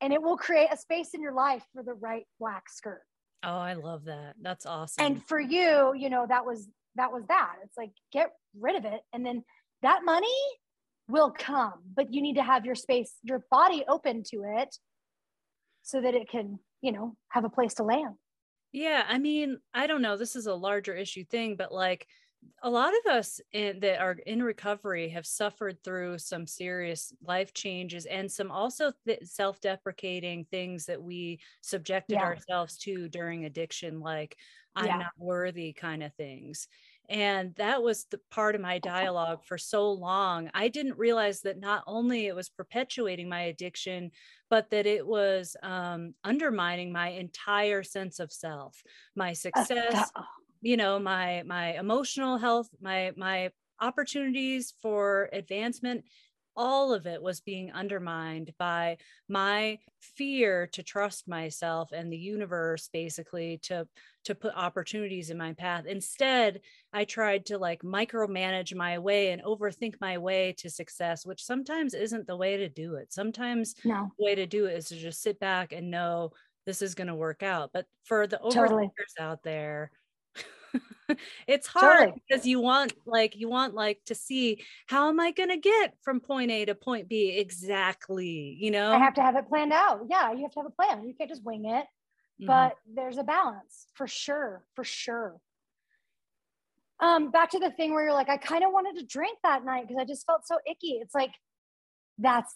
and 0.00 0.12
it 0.12 0.22
will 0.22 0.36
create 0.36 0.68
a 0.72 0.76
space 0.76 1.14
in 1.14 1.22
your 1.22 1.32
life 1.32 1.64
for 1.72 1.82
the 1.82 1.94
right 1.94 2.26
black 2.38 2.68
skirt. 2.68 3.02
Oh, 3.42 3.58
I 3.58 3.74
love 3.74 4.04
that. 4.04 4.34
That's 4.40 4.66
awesome. 4.66 5.04
And 5.04 5.26
for 5.26 5.40
you, 5.40 5.94
you 5.96 6.10
know, 6.10 6.26
that 6.28 6.44
was 6.44 6.68
that 6.96 7.12
was 7.12 7.24
that. 7.28 7.54
It's 7.64 7.76
like 7.76 7.92
get 8.12 8.30
rid 8.58 8.76
of 8.76 8.84
it 8.84 9.00
and 9.12 9.24
then 9.24 9.44
that 9.82 10.04
money 10.04 10.34
will 11.08 11.30
come, 11.30 11.74
but 11.94 12.12
you 12.12 12.20
need 12.22 12.34
to 12.34 12.42
have 12.42 12.64
your 12.64 12.74
space, 12.74 13.14
your 13.22 13.44
body 13.50 13.84
open 13.88 14.22
to 14.24 14.42
it 14.58 14.76
so 15.82 16.00
that 16.00 16.14
it 16.14 16.28
can, 16.28 16.58
you 16.80 16.92
know, 16.92 17.16
have 17.28 17.44
a 17.44 17.50
place 17.50 17.74
to 17.74 17.84
land. 17.84 18.14
Yeah. 18.72 19.04
I 19.08 19.18
mean, 19.18 19.58
I 19.72 19.86
don't 19.86 20.02
know. 20.02 20.16
This 20.16 20.36
is 20.36 20.46
a 20.46 20.54
larger 20.54 20.94
issue 20.94 21.24
thing, 21.24 21.56
but 21.56 21.72
like 21.72 22.06
a 22.62 22.70
lot 22.70 22.92
of 22.92 23.12
us 23.12 23.40
in, 23.52 23.80
that 23.80 24.00
are 24.00 24.16
in 24.26 24.42
recovery 24.42 25.08
have 25.08 25.26
suffered 25.26 25.82
through 25.82 26.18
some 26.18 26.46
serious 26.46 27.12
life 27.22 27.52
changes 27.54 28.06
and 28.06 28.30
some 28.30 28.50
also 28.50 28.92
th- 29.06 29.24
self-deprecating 29.24 30.46
things 30.50 30.86
that 30.86 31.02
we 31.02 31.40
subjected 31.60 32.14
yeah. 32.14 32.24
ourselves 32.24 32.76
to 32.78 33.08
during 33.08 33.44
addiction 33.44 34.00
like 34.00 34.36
i'm 34.74 34.86
yeah. 34.86 34.98
not 34.98 35.12
worthy 35.18 35.72
kind 35.72 36.02
of 36.02 36.14
things 36.14 36.68
and 37.08 37.54
that 37.56 37.82
was 37.82 38.06
the 38.10 38.20
part 38.30 38.54
of 38.54 38.60
my 38.60 38.78
dialogue 38.78 39.44
for 39.44 39.58
so 39.58 39.90
long. 39.92 40.50
I 40.54 40.68
didn't 40.68 40.98
realize 40.98 41.40
that 41.42 41.58
not 41.58 41.84
only 41.86 42.26
it 42.26 42.34
was 42.34 42.48
perpetuating 42.48 43.28
my 43.28 43.42
addiction, 43.42 44.10
but 44.50 44.70
that 44.70 44.86
it 44.86 45.06
was 45.06 45.56
um, 45.62 46.14
undermining 46.24 46.92
my 46.92 47.08
entire 47.08 47.82
sense 47.82 48.18
of 48.18 48.32
self, 48.32 48.82
my 49.14 49.32
success, 49.32 50.10
you 50.60 50.76
know, 50.76 50.98
my 50.98 51.42
my 51.46 51.78
emotional 51.78 52.38
health, 52.38 52.68
my 52.80 53.12
my 53.16 53.50
opportunities 53.80 54.74
for 54.80 55.28
advancement 55.32 56.04
all 56.56 56.92
of 56.92 57.06
it 57.06 57.22
was 57.22 57.40
being 57.40 57.70
undermined 57.72 58.52
by 58.58 58.96
my 59.28 59.78
fear 60.00 60.66
to 60.68 60.82
trust 60.82 61.28
myself 61.28 61.92
and 61.92 62.12
the 62.12 62.16
universe 62.16 62.88
basically 62.92 63.58
to 63.58 63.86
to 64.24 64.34
put 64.34 64.54
opportunities 64.54 65.30
in 65.30 65.36
my 65.36 65.52
path 65.52 65.84
instead 65.86 66.60
i 66.92 67.04
tried 67.04 67.44
to 67.44 67.58
like 67.58 67.82
micromanage 67.82 68.74
my 68.74 68.98
way 68.98 69.30
and 69.30 69.42
overthink 69.42 69.94
my 70.00 70.16
way 70.18 70.54
to 70.56 70.70
success 70.70 71.26
which 71.26 71.44
sometimes 71.44 71.94
isn't 71.94 72.26
the 72.26 72.36
way 72.36 72.56
to 72.56 72.68
do 72.68 72.94
it 72.94 73.12
sometimes 73.12 73.74
no. 73.84 74.08
the 74.18 74.24
way 74.24 74.34
to 74.34 74.46
do 74.46 74.66
it 74.66 74.76
is 74.76 74.88
to 74.88 74.96
just 74.96 75.22
sit 75.22 75.38
back 75.38 75.72
and 75.72 75.90
know 75.90 76.30
this 76.64 76.82
is 76.82 76.94
going 76.94 77.06
to 77.06 77.14
work 77.14 77.42
out 77.42 77.70
but 77.72 77.86
for 78.04 78.26
the 78.26 78.38
overthinkers 78.38 78.54
totally. 78.54 78.90
out 79.20 79.42
there 79.42 79.90
it's 81.46 81.66
hard 81.66 81.98
Totally. 81.98 82.22
because 82.28 82.46
you 82.46 82.60
want 82.60 82.92
like 83.06 83.36
you 83.36 83.48
want 83.48 83.74
like 83.74 84.00
to 84.06 84.14
see 84.14 84.62
how 84.86 85.08
am 85.08 85.20
I 85.20 85.30
going 85.30 85.50
to 85.50 85.56
get 85.56 85.94
from 86.02 86.20
point 86.20 86.50
A 86.50 86.64
to 86.64 86.74
point 86.74 87.08
B 87.08 87.30
exactly, 87.30 88.56
you 88.60 88.70
know? 88.70 88.92
I 88.92 88.98
have 88.98 89.14
to 89.14 89.22
have 89.22 89.36
it 89.36 89.48
planned 89.48 89.72
out. 89.72 90.02
Yeah, 90.08 90.32
you 90.32 90.42
have 90.42 90.52
to 90.52 90.60
have 90.60 90.66
a 90.66 90.70
plan. 90.70 91.06
You 91.06 91.14
can't 91.14 91.30
just 91.30 91.44
wing 91.44 91.66
it. 91.66 91.86
Mhm. 92.40 92.46
But 92.46 92.76
there's 92.92 93.18
a 93.18 93.24
balance 93.24 93.86
for 93.94 94.06
sure, 94.06 94.66
for 94.74 94.84
sure. 94.84 95.40
Um, 96.98 97.30
back 97.30 97.50
to 97.50 97.58
the 97.58 97.70
thing 97.70 97.92
where 97.92 98.04
you're 98.04 98.12
like, 98.14 98.30
I 98.30 98.38
kind 98.38 98.64
of 98.64 98.72
wanted 98.72 98.98
to 98.98 99.04
drink 99.04 99.38
that 99.42 99.64
night 99.64 99.86
because 99.86 100.00
I 100.00 100.04
just 100.04 100.24
felt 100.26 100.46
so 100.46 100.58
icky. 100.70 100.98
It's 101.02 101.14
like 101.14 101.32
that's 102.18 102.54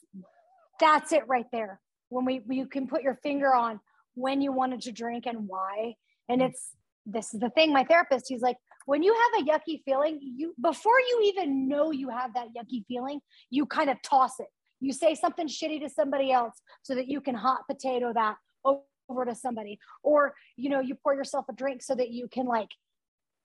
that's 0.78 1.12
it 1.12 1.28
right 1.28 1.47
there. 1.52 1.80
When 2.09 2.25
we 2.25 2.42
you 2.49 2.66
can 2.66 2.87
put 2.88 3.02
your 3.02 3.16
finger 3.23 3.54
on 3.54 3.80
when 4.14 4.40
you 4.40 4.52
wanted 4.52 4.80
to 4.83 4.92
drink 4.92 5.26
and 5.26 5.47
why. 5.47 5.97
And 6.28 6.42
it's 6.42 6.71
this 7.12 7.34
is 7.34 7.40
the 7.40 7.50
thing, 7.50 7.72
my 7.72 7.84
therapist, 7.84 8.26
he's 8.28 8.42
like, 8.42 8.56
when 8.86 9.02
you 9.02 9.14
have 9.14 9.42
a 9.42 9.50
yucky 9.50 9.82
feeling, 9.84 10.18
you 10.20 10.54
before 10.60 10.98
you 11.00 11.20
even 11.24 11.68
know 11.68 11.90
you 11.90 12.08
have 12.08 12.34
that 12.34 12.48
yucky 12.56 12.84
feeling, 12.86 13.20
you 13.50 13.66
kind 13.66 13.90
of 13.90 14.00
toss 14.02 14.40
it. 14.40 14.48
You 14.80 14.92
say 14.92 15.14
something 15.14 15.46
shitty 15.46 15.80
to 15.82 15.88
somebody 15.90 16.32
else 16.32 16.54
so 16.82 16.94
that 16.94 17.06
you 17.08 17.20
can 17.20 17.34
hot 17.34 17.60
potato 17.70 18.12
that 18.14 18.36
over 18.64 19.24
to 19.26 19.34
somebody. 19.34 19.78
Or, 20.02 20.34
you 20.56 20.70
know, 20.70 20.80
you 20.80 20.94
pour 20.94 21.14
yourself 21.14 21.44
a 21.50 21.52
drink 21.52 21.82
so 21.82 21.94
that 21.94 22.10
you 22.10 22.28
can 22.28 22.46
like 22.46 22.70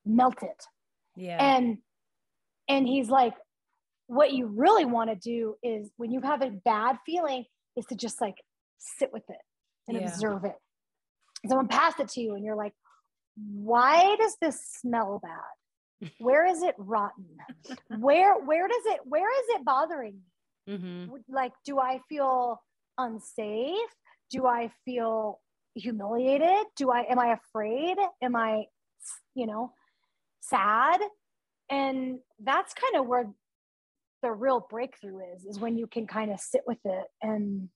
melt 0.05 0.41
it. 0.41 0.63
yeah. 1.15 1.37
And 1.43 1.79
and 2.67 2.87
he's 2.87 3.09
like, 3.09 3.33
what 4.07 4.33
you 4.33 4.47
really 4.47 4.85
want 4.85 5.09
to 5.09 5.15
do 5.15 5.55
is 5.61 5.91
when 5.97 6.11
you 6.11 6.21
have 6.21 6.41
a 6.41 6.49
bad 6.49 6.97
feeling, 7.05 7.45
is 7.75 7.85
to 7.87 7.95
just 7.95 8.21
like 8.21 8.37
sit 8.77 9.11
with 9.11 9.29
it 9.29 9.41
and 9.87 9.97
Yeah. 9.97 10.07
observe 10.07 10.45
it. 10.45 10.55
Someone 11.47 11.67
passed 11.67 11.99
it 11.99 12.07
to 12.09 12.21
you 12.21 12.35
and 12.35 12.43
you're 12.43 12.55
like, 12.55 12.73
why 13.35 14.15
does 14.19 14.37
this 14.41 14.61
smell 14.65 15.19
bad? 15.21 16.09
Where 16.19 16.45
is 16.45 16.61
it 16.63 16.75
rotten? 16.77 17.25
Where 17.97 18.37
where 18.39 18.67
does 18.67 18.85
it 18.85 18.99
where 19.05 19.29
is 19.29 19.45
it 19.49 19.65
bothering 19.65 20.21
me? 20.67 20.77
Mhm. 20.77 21.23
Like, 21.29 21.53
do 21.65 21.79
I 21.79 21.99
feel 22.09 22.61
unsafe? 22.97 23.89
Do 24.29 24.45
I 24.47 24.71
feel 24.83 25.39
humiliated? 25.75 26.65
Do 26.75 26.91
I 26.91 27.01
am 27.09 27.19
I 27.19 27.33
afraid? 27.33 27.97
Am 28.21 28.35
I, 28.35 28.65
you 29.35 29.45
know, 29.47 29.73
sad? 30.41 30.99
And 31.69 32.19
that's 32.39 32.73
kind 32.73 32.95
of 32.97 33.07
where 33.07 33.31
the 34.21 34.31
real 34.31 34.65
breakthrough 34.69 35.19
is, 35.35 35.45
is 35.45 35.59
when 35.59 35.77
you 35.77 35.87
can 35.87 36.07
kind 36.07 36.31
of 36.31 36.39
sit 36.39 36.61
with 36.67 36.79
it 36.85 37.05
and 37.21 37.69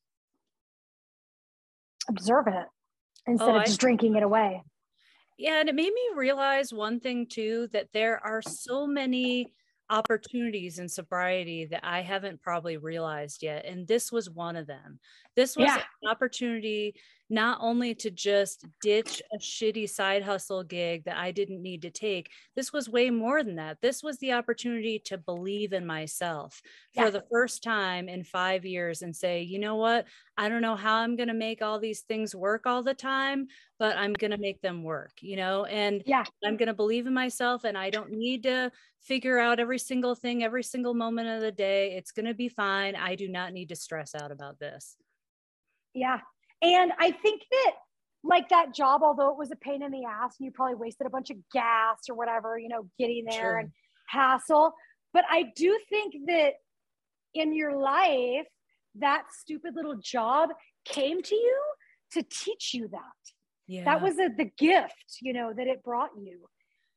observe 2.08 2.48
it 2.48 2.66
instead 3.28 3.50
Oh, 3.50 3.56
of 3.56 3.62
I- 3.62 3.66
just 3.66 3.80
drinking 3.80 4.16
it 4.16 4.24
away. 4.24 4.64
Yeah, 5.40 5.62
and 5.62 5.70
it 5.70 5.76
made 5.76 5.94
me 5.94 6.10
realize 6.16 6.74
one 6.74 7.00
thing 7.00 7.26
too 7.26 7.70
that 7.72 7.94
there 7.94 8.20
are 8.26 8.42
so 8.42 8.86
many 8.86 9.54
opportunities 9.90 10.80
in 10.80 10.90
sobriety 10.90 11.64
that 11.66 11.80
I 11.86 12.02
haven't 12.02 12.42
probably 12.42 12.76
realized 12.76 13.42
yet. 13.42 13.64
And 13.66 13.88
this 13.88 14.12
was 14.12 14.30
one 14.30 14.58
of 14.58 14.68
them. 14.68 15.00
This 15.38 15.56
was 15.56 15.78
Yeah. 15.78 15.84
Opportunity 16.08 16.96
not 17.32 17.60
only 17.62 17.94
to 17.94 18.10
just 18.10 18.66
ditch 18.82 19.22
a 19.32 19.38
shitty 19.38 19.88
side 19.88 20.24
hustle 20.24 20.64
gig 20.64 21.04
that 21.06 21.16
I 21.18 21.30
didn't 21.32 21.62
need 21.62 21.84
to 21.84 21.92
take, 21.92 22.32
this 22.56 22.74
was 22.74 22.90
way 22.90 23.12
more 23.12 23.44
than 23.44 23.58
that. 23.58 23.82
This 23.82 24.02
was 24.02 24.18
the 24.18 24.34
opportunity 24.34 24.98
to 25.06 25.18
believe 25.20 25.72
in 25.74 25.86
myself 25.86 26.60
Yeah. 26.96 27.06
for 27.06 27.12
the 27.12 27.24
first 27.32 27.62
time 27.62 28.10
in 28.10 28.24
five 28.24 28.66
years 28.66 29.04
and 29.04 29.16
say, 29.16 29.44
you 29.44 29.60
know 29.60 29.76
what? 29.76 30.08
I 30.38 30.50
don't 30.50 30.64
know 30.64 30.76
how 30.76 30.96
I'm 30.98 31.16
going 31.16 31.28
to 31.28 31.36
make 31.36 31.62
all 31.62 31.78
these 31.80 32.02
things 32.02 32.34
work 32.34 32.66
all 32.66 32.82
the 32.82 32.96
time, 32.96 33.46
but 33.78 33.96
I'm 33.96 34.14
going 34.14 34.32
to 34.32 34.38
make 34.38 34.62
them 34.62 34.82
work, 34.82 35.12
you 35.22 35.36
know? 35.36 35.66
And 35.66 36.02
Yeah. 36.08 36.24
I'm 36.44 36.58
going 36.58 36.68
to 36.68 36.74
believe 36.74 37.06
in 37.06 37.14
myself 37.14 37.64
and 37.64 37.78
I 37.78 37.92
don't 37.92 38.10
need 38.12 38.42
to 38.44 38.72
figure 39.02 39.38
out 39.38 39.60
every 39.60 39.80
single 39.80 40.16
thing 40.16 40.44
every 40.44 40.64
single 40.64 40.96
moment 40.96 41.30
of 41.30 41.42
the 41.42 41.52
day. 41.52 41.96
It's 41.96 42.12
going 42.12 42.26
to 42.26 42.34
be 42.34 42.50
fine. 42.50 42.96
I 42.96 43.14
do 43.14 43.28
not 43.28 43.54
need 43.54 43.70
to 43.70 43.76
stress 43.76 44.16
out 44.16 44.32
about 44.32 44.58
this. 44.60 44.98
Yeah. 46.00 46.20
And 46.62 46.92
I 46.98 47.12
think 47.12 47.42
that 47.52 47.72
like 48.24 48.50
that 48.50 48.74
job, 48.74 49.02
although 49.04 49.30
it 49.32 49.38
was 49.38 49.52
a 49.52 49.56
pain 49.56 49.82
in 49.82 49.92
the 49.92 50.06
ass 50.06 50.36
and 50.40 50.46
you 50.46 50.52
probably 50.52 50.76
wasted 50.76 51.08
a 51.08 51.10
bunch 51.10 51.30
of 51.30 51.38
gas 51.54 52.00
or 52.10 52.16
whatever, 52.16 52.58
you 52.58 52.70
know, 52.70 52.90
getting 52.98 53.26
there 53.26 53.40
Sure. 53.40 53.58
and 53.58 53.72
hassle. 54.08 54.74
But 55.14 55.26
I 55.30 55.52
do 55.56 55.78
think 55.90 56.16
that 56.28 56.54
in 57.34 57.56
your 57.56 57.78
life, 57.78 58.48
that 58.96 59.24
stupid 59.40 59.76
little 59.76 59.96
job 59.96 60.50
came 60.86 61.22
to 61.22 61.36
you 61.36 61.62
to 62.14 62.24
teach 62.24 62.74
you 62.74 62.88
that. 62.90 63.00
Yeah. 63.68 63.86
That 63.86 64.02
was 64.02 64.18
a, 64.18 64.30
the 64.36 64.52
gift, 64.58 65.20
you 65.22 65.32
know, 65.32 65.54
that 65.56 65.68
it 65.68 65.84
brought 65.84 66.10
you. 66.20 66.48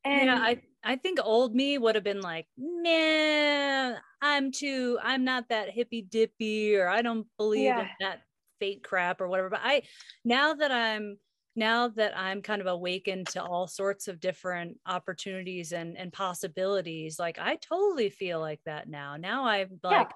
And 0.04 0.26
yeah, 0.26 0.38
I, 0.38 0.62
I 0.82 0.96
think 0.96 1.20
old 1.22 1.54
me 1.54 1.78
would 1.78 1.94
have 1.94 2.02
been 2.02 2.22
like, 2.22 2.46
man, 2.58 3.96
I'm 4.20 4.50
too, 4.50 4.98
I'm 5.02 5.22
not 5.24 5.50
that 5.50 5.70
hippy 5.70 6.02
dippy, 6.02 6.74
or 6.76 6.88
I 6.88 7.02
don't 7.02 7.26
believe 7.38 7.70
in 7.70 7.88
that 8.00 8.22
fate 8.62 8.84
crap 8.84 9.20
or 9.20 9.26
whatever. 9.26 9.50
But 9.50 9.62
I, 9.64 9.82
now 10.24 10.54
that 10.54 10.70
I'm, 10.70 11.18
now 11.56 11.88
that 11.88 12.16
I'm 12.16 12.42
kind 12.42 12.60
of 12.60 12.68
awakened 12.68 13.26
to 13.30 13.42
all 13.42 13.66
sorts 13.66 14.06
of 14.06 14.20
different 14.20 14.78
opportunities 14.86 15.72
and, 15.72 15.98
and 15.98 16.12
possibilities, 16.12 17.18
like 17.18 17.38
I 17.40 17.56
totally 17.56 18.08
feel 18.08 18.38
like 18.38 18.60
that 18.66 18.88
now. 18.88 19.16
Now 19.16 19.46
I'm 19.46 19.80
like, 19.82 20.12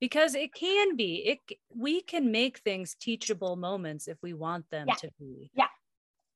because 0.00 0.34
it 0.34 0.54
can 0.54 0.96
be, 0.96 1.16
it, 1.26 1.58
we 1.74 2.00
can 2.00 2.30
make 2.30 2.60
things 2.60 2.96
teachable 2.98 3.56
moments 3.56 4.06
if 4.06 4.18
we 4.22 4.32
want 4.32 4.64
them 4.70 4.86
Yeah. 4.88 4.94
to 4.94 5.10
be. 5.18 5.50
Yeah, 5.52 5.72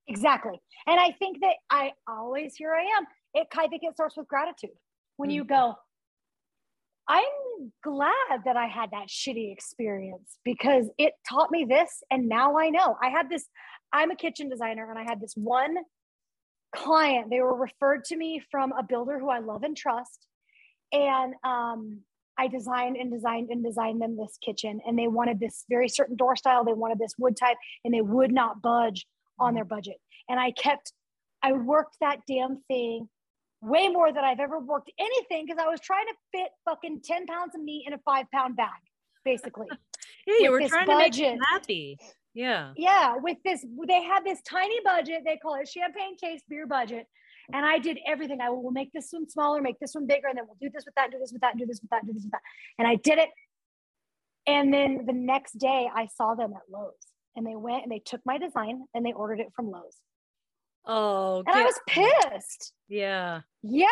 exactly. 0.09 0.61
And 0.87 0.99
I 1.01 1.13
think 1.13 1.41
that 1.41 1.55
I 1.71 1.93
always, 2.07 2.57
here 2.57 2.75
I 2.75 2.83
am. 2.99 3.07
It, 3.33 3.47
I 3.57 3.69
think 3.69 3.83
it 3.85 3.95
starts 3.95 4.17
with 4.17 4.29
gratitude. 4.29 4.77
When 5.17 5.31
you 5.31 5.45
mm. 5.45 5.49
go, 5.49 5.75
I'm 7.09 7.25
glad 7.83 8.41
that 8.45 8.57
I 8.57 8.67
had 8.67 8.91
that 8.93 9.09
shitty 9.09 9.53
experience 9.53 10.39
because 10.45 10.87
it 10.99 11.13
taught 11.29 11.51
me 11.51 11.65
this. 11.69 12.03
And 12.11 12.29
now 12.29 12.59
I 12.59 12.71
know 12.71 12.97
I 13.03 13.09
had 13.09 13.29
this, 13.29 13.47
I'm 13.93 14.11
a 14.11 14.17
kitchen 14.17 14.49
designer 14.49 14.89
and 14.89 14.99
I 14.99 15.05
had 15.05 15.21
this 15.21 15.35
one 15.35 15.77
client. 16.75 17.31
They 17.31 17.41
were 17.41 17.57
referred 17.57 18.05
to 18.07 18.17
me 18.17 18.43
from 18.51 18.73
a 18.73 18.83
builder 18.83 19.19
who 19.19 19.31
I 19.31 19.39
love 19.39 19.63
and 19.63 19.77
trust. 19.77 20.27
And 20.93 21.35
um, 21.45 22.01
I 22.39 22.49
designed 22.49 22.97
and 22.97 23.11
designed 23.11 23.51
and 23.51 23.65
designed 23.65 24.01
them 24.01 24.17
this 24.17 24.39
kitchen. 24.45 24.81
And 24.87 24.99
they 24.99 25.09
wanted 25.09 25.41
this 25.41 25.65
very 25.69 25.89
certain 25.89 26.17
door 26.17 26.37
style. 26.37 26.65
They 26.65 26.73
wanted 26.73 26.99
this 26.99 27.15
wood 27.19 27.37
type 27.37 27.57
and 27.85 27.95
they 27.95 28.01
would 28.01 28.33
not 28.33 28.63
budge 28.63 29.07
on 29.39 29.55
their 29.55 29.65
budget. 29.65 29.97
And 30.29 30.39
I 30.41 30.53
kept, 30.53 30.93
I 31.43 31.53
worked 31.53 31.97
that 32.01 32.21
damn 32.27 32.63
thing 32.69 33.09
way 33.65 33.89
more 33.89 34.13
than 34.13 34.25
I've 34.25 34.41
ever 34.41 34.59
worked 34.59 34.91
anything 34.99 35.47
because 35.47 35.63
I 35.65 35.69
was 35.69 35.81
trying 35.81 36.07
to 36.07 36.15
fit 36.33 36.51
fucking 36.65 37.01
10 37.05 37.27
pounds 37.27 37.55
of 37.55 37.63
meat 37.63 37.85
in 37.87 37.93
a 37.93 37.99
five 38.05 38.27
pound 38.33 38.57
bag, 38.57 38.81
basically. 39.25 39.67
Yeah, 40.27 40.37
you 40.41 40.51
were 40.53 40.67
trying 40.67 40.87
to 40.87 40.97
make 40.97 41.15
them 41.15 41.39
happy. 41.53 41.99
Yeah. 42.33 42.73
yeah, 42.79 43.17
with 43.17 43.37
this, 43.45 43.65
they 43.87 44.03
had 44.03 44.25
this 44.25 44.41
tiny 44.43 44.81
budget. 44.83 45.21
They 45.25 45.37
call 45.37 45.55
it 45.57 45.69
champagne 45.69 46.17
case 46.17 46.41
beer 46.49 46.67
budget. 46.67 47.07
And 47.53 47.67
I 47.67 47.79
did 47.79 47.99
everything. 48.07 48.41
I 48.41 48.49
will 48.49 48.71
make 48.71 48.91
this 48.93 49.09
one 49.11 49.29
smaller, 49.29 49.61
make 49.61 49.79
this 49.81 49.95
one 49.95 50.07
bigger, 50.07 50.29
and 50.29 50.39
then 50.39 50.47
we'll 50.47 50.57
do 50.61 50.71
this 50.75 50.87
with 50.87 50.95
that, 50.95 51.11
do 51.11 51.19
this 51.19 51.31
with 51.31 51.43
that, 51.43 51.59
do 51.59 51.67
this 51.67 51.81
with 51.83 51.91
that, 51.91 52.07
do 52.07 52.15
this 52.15 52.23
with 52.23 52.33
that. 52.33 52.41
And 52.79 52.89
I 52.89 52.95
did 52.95 53.19
it. 53.19 53.29
And 54.47 54.73
then 54.73 55.05
the 55.07 55.13
next 55.13 55.59
day 55.59 55.89
I 55.95 56.07
saw 56.07 56.35
them 56.35 56.53
at 56.55 56.63
Lowe's 56.71 56.93
and 57.37 57.47
they 57.47 57.57
went 57.57 57.83
and 57.83 57.93
they 57.93 57.99
took 57.99 58.21
my 58.25 58.39
design 58.39 58.85
and 58.95 59.05
they 59.05 59.13
ordered 59.13 59.41
it 59.41 59.49
from 59.55 59.71
Lowe's. 59.71 59.99
Oh, 60.87 61.39
And 61.47 61.49
I 61.57 61.65
was 61.65 61.81
pissed. 61.89 62.73
yeah. 62.89 63.41
Yeah, 63.63 63.89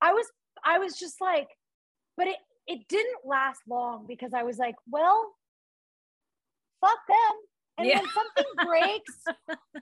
I 0.00 0.12
was 0.12 0.26
I 0.64 0.78
was 0.78 0.98
just 0.98 1.20
like, 1.20 1.48
but 2.16 2.26
it 2.26 2.36
it 2.66 2.88
didn't 2.88 3.24
last 3.24 3.60
long 3.68 4.06
because 4.06 4.32
I 4.34 4.42
was 4.42 4.56
like, 4.58 4.76
well, 4.90 5.32
fuck 6.80 6.98
them. 7.08 7.16
And 7.78 7.88
Yeah. 7.88 8.00
when 8.00 8.08
something 8.10 8.44
breaks 8.66 9.24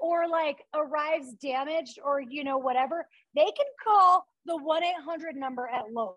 or 0.00 0.28
like 0.28 0.64
arrives 0.74 1.34
damaged 1.34 1.98
or 2.04 2.20
you 2.20 2.42
know 2.44 2.58
whatever, 2.58 3.06
they 3.34 3.44
can 3.44 3.66
call 3.84 4.26
the 4.46 4.54
1-800 4.58 5.34
number 5.34 5.68
at 5.68 5.92
Lowe's. 5.92 6.16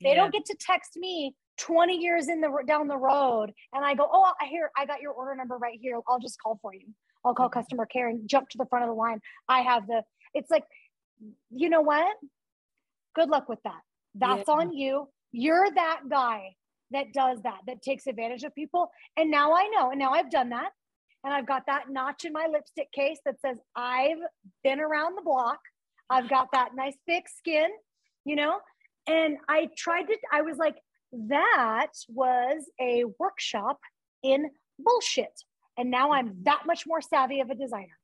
They 0.00 0.10
Yeah. 0.10 0.14
don't 0.16 0.32
get 0.32 0.44
to 0.46 0.56
text 0.58 0.96
me 0.96 1.34
20 1.58 1.96
years 1.96 2.28
in 2.28 2.40
the 2.40 2.50
down 2.66 2.88
the 2.88 2.96
road 2.96 3.52
and 3.72 3.84
I 3.84 3.94
go, 3.94 4.08
"Oh, 4.10 4.32
I 4.40 4.46
hear 4.46 4.70
I 4.76 4.86
got 4.86 5.00
your 5.02 5.12
order 5.12 5.34
number 5.34 5.56
right 5.58 5.78
here. 5.80 6.00
I'll 6.08 6.18
just 6.18 6.40
call 6.40 6.58
for 6.62 6.72
you." 6.74 6.86
I'll 7.24 7.34
call 7.34 7.48
customer 7.48 7.86
care 7.86 8.08
and 8.08 8.28
jump 8.28 8.48
to 8.50 8.58
the 8.58 8.66
front 8.66 8.84
of 8.84 8.88
the 8.88 8.94
line. 8.94 9.20
I 9.48 9.60
have 9.62 9.86
the 9.86 10.02
it's 10.34 10.50
like 10.50 10.64
you 11.50 11.70
know 11.70 11.80
what? 11.80 12.16
Good 13.14 13.28
luck 13.28 13.48
with 13.48 13.62
that. 13.64 13.80
That's 14.14 14.48
Yeah. 14.48 14.54
on 14.54 14.72
you. 14.72 15.08
You're 15.32 15.70
that 15.70 16.02
guy 16.08 16.56
that 16.90 17.12
does 17.12 17.42
that, 17.42 17.60
that 17.66 17.82
takes 17.82 18.06
advantage 18.06 18.44
of 18.44 18.54
people. 18.54 18.90
And 19.16 19.30
now 19.30 19.54
I 19.54 19.68
know. 19.68 19.90
And 19.90 19.98
now 19.98 20.10
I've 20.10 20.30
done 20.30 20.50
that. 20.50 20.72
And 21.24 21.32
I've 21.32 21.46
got 21.46 21.66
that 21.66 21.88
notch 21.88 22.24
in 22.24 22.32
my 22.32 22.46
lipstick 22.46 22.92
case 22.92 23.18
that 23.24 23.40
says, 23.40 23.58
I've 23.74 24.18
been 24.62 24.80
around 24.80 25.16
the 25.16 25.22
block. 25.22 25.58
I've 26.10 26.28
got 26.28 26.48
that 26.52 26.74
nice 26.74 26.96
thick 27.06 27.28
skin, 27.28 27.70
you 28.24 28.36
know? 28.36 28.60
And 29.06 29.38
I 29.48 29.68
tried 29.76 30.04
to, 30.04 30.16
I 30.32 30.42
was 30.42 30.58
like, 30.58 30.76
that 31.12 31.92
was 32.08 32.70
a 32.80 33.04
workshop 33.18 33.78
in 34.22 34.50
bullshit. 34.78 35.32
And 35.76 35.90
now 35.90 36.12
I'm 36.12 36.36
that 36.42 36.62
much 36.66 36.86
more 36.86 37.00
savvy 37.00 37.40
of 37.40 37.50
a 37.50 37.54
designer. 37.54 37.98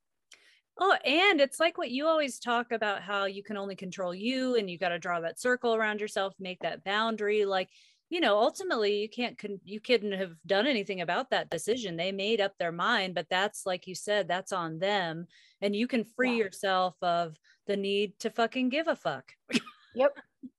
Oh, 0.79 0.97
and 1.05 1.41
it's 1.41 1.61
like 1.61 1.77
what 1.77 1.91
you 1.91 2.07
always 2.07 2.39
talk 2.39 2.73
about 2.73 3.03
how 3.03 3.27
you 3.27 3.43
can 3.43 3.57
only 3.57 3.77
control 3.77 4.15
you 4.15 4.57
and 4.57 4.71
you 4.71 4.79
got 4.79 4.89
to 4.91 4.99
draw 4.99 5.21
that 5.21 5.39
circle 5.39 5.75
around 5.75 6.01
yourself, 6.01 6.35
make 6.41 6.61
that 6.61 6.85
boundary. 6.85 7.45
Like, 7.45 7.69
you 8.09 8.21
know, 8.21 8.39
ultimately 8.39 9.03
you 9.03 9.09
can't, 9.09 9.37
con- 9.37 9.61
you 9.65 9.79
couldn't 9.79 10.13
have 10.13 10.33
done 10.47 10.67
anything 10.67 11.03
about 11.03 11.31
that 11.31 11.51
decision. 11.51 11.97
They 11.97 12.13
made 12.13 12.41
up 12.41 12.55
their 12.59 12.73
mind, 12.73 13.15
but 13.15 13.27
that's 13.29 13.67
like 13.67 13.87
you 13.87 13.95
said, 13.95 14.27
that's 14.27 14.53
on 14.53 14.79
them. 14.79 15.27
And 15.61 15.77
you 15.77 15.87
can 15.87 16.05
free 16.05 16.39
yeah. 16.39 16.45
yourself 16.45 16.95
of 17.03 17.37
the 17.67 17.77
need 17.77 18.19
to 18.21 18.31
fucking 18.31 18.71
give 18.71 18.89
a 18.89 18.97
fuck. 18.97 19.33
yep. 19.95 20.17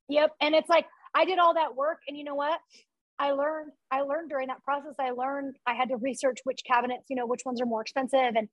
Yep. 0.08 0.36
And 0.40 0.54
it's 0.54 0.70
like, 0.70 0.86
I 1.16 1.26
did 1.26 1.40
all 1.40 1.56
that 1.56 1.76
work. 1.76 2.02
And 2.08 2.16
you 2.16 2.24
know 2.24 2.36
what? 2.36 2.60
I 3.22 3.34
learned, 3.34 3.72
I 3.92 4.02
learned 4.02 4.30
during 4.32 4.48
that 4.48 4.64
process, 4.64 4.96
I 5.00 5.12
learned 5.12 5.56
I 5.68 5.76
had 5.76 5.90
to 5.90 5.98
research 5.98 6.40
which 6.44 6.62
cabinets, 6.66 7.06
you 7.08 7.16
know, 7.16 7.28
which 7.28 7.42
ones 7.46 7.62
are 7.62 7.68
more 7.68 7.82
expensive 7.82 8.34
and 8.36 8.50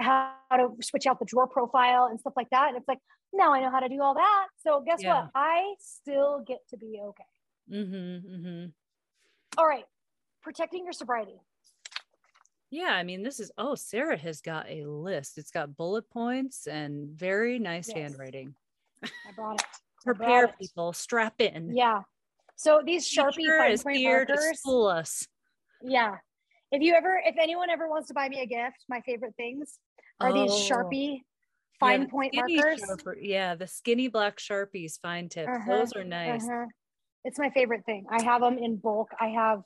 how 0.00 0.32
to 0.52 0.68
switch 0.80 1.06
out 1.08 1.18
the 1.18 1.24
drawer 1.24 1.48
profile 1.48 2.06
and 2.08 2.20
stuff 2.20 2.34
like 2.36 2.48
that. 2.50 2.68
And 2.68 2.76
it's 2.76 2.86
like, 2.86 3.00
now 3.32 3.52
I 3.52 3.60
know 3.60 3.70
how 3.70 3.80
to 3.80 3.88
do 3.88 4.00
all 4.00 4.14
that. 4.14 4.46
So 4.62 4.80
guess 4.86 5.02
yeah. 5.02 5.22
what? 5.22 5.30
I 5.34 5.74
still 5.80 6.44
get 6.46 6.58
to 6.70 6.76
be 6.76 7.00
okay. 7.02 7.24
Mm-hmm, 7.72 8.34
mm-hmm. 8.34 8.66
All 9.58 9.66
right. 9.66 9.84
Protecting 10.40 10.84
your 10.84 10.92
sobriety. 10.92 11.40
Yeah, 12.70 12.92
I 12.94 13.02
mean, 13.02 13.24
this 13.24 13.40
is 13.40 13.50
oh, 13.58 13.74
Sarah 13.74 14.16
has 14.16 14.40
got 14.40 14.70
a 14.70 14.84
list. 14.86 15.36
It's 15.36 15.50
got 15.50 15.76
bullet 15.76 16.08
points 16.10 16.68
and 16.68 17.08
very 17.08 17.58
nice 17.58 17.88
yes. 17.88 17.98
handwriting. 17.98 18.54
I 19.02 19.08
brought 19.34 19.60
it. 19.60 19.66
Prepare 20.04 20.46
brought 20.46 20.58
people, 20.58 20.90
it. 20.90 20.96
strap 20.96 21.40
in. 21.40 21.76
Yeah. 21.76 22.02
So 22.56 22.82
these 22.84 23.08
Sharpie 23.08 23.46
fine 23.58 23.78
point 23.78 24.02
markers. 24.02 24.60
To 24.64 24.82
us. 24.84 25.26
Yeah. 25.82 26.16
If 26.70 26.80
you 26.80 26.94
ever, 26.94 27.20
if 27.24 27.36
anyone 27.40 27.70
ever 27.70 27.88
wants 27.88 28.08
to 28.08 28.14
buy 28.14 28.28
me 28.28 28.40
a 28.40 28.46
gift, 28.46 28.84
my 28.88 29.00
favorite 29.02 29.34
things 29.36 29.78
are 30.20 30.30
oh. 30.30 30.32
these 30.32 30.52
Sharpie 30.52 31.20
fine 31.82 32.02
yeah, 32.02 32.08
point 32.08 32.34
markers. 32.34 32.80
Sharper, 32.86 33.16
yeah, 33.20 33.54
the 33.54 33.66
skinny 33.66 34.08
black 34.08 34.38
Sharpies, 34.38 34.98
fine 35.00 35.28
tips. 35.28 35.48
Uh-huh, 35.48 35.78
Those 35.78 35.92
are 35.94 36.04
nice. 36.04 36.44
Uh-huh. 36.44 36.66
It's 37.24 37.38
my 37.38 37.50
favorite 37.50 37.84
thing. 37.84 38.06
I 38.10 38.22
have 38.22 38.40
them 38.40 38.58
in 38.58 38.76
bulk. 38.76 39.10
I 39.20 39.28
have 39.28 39.62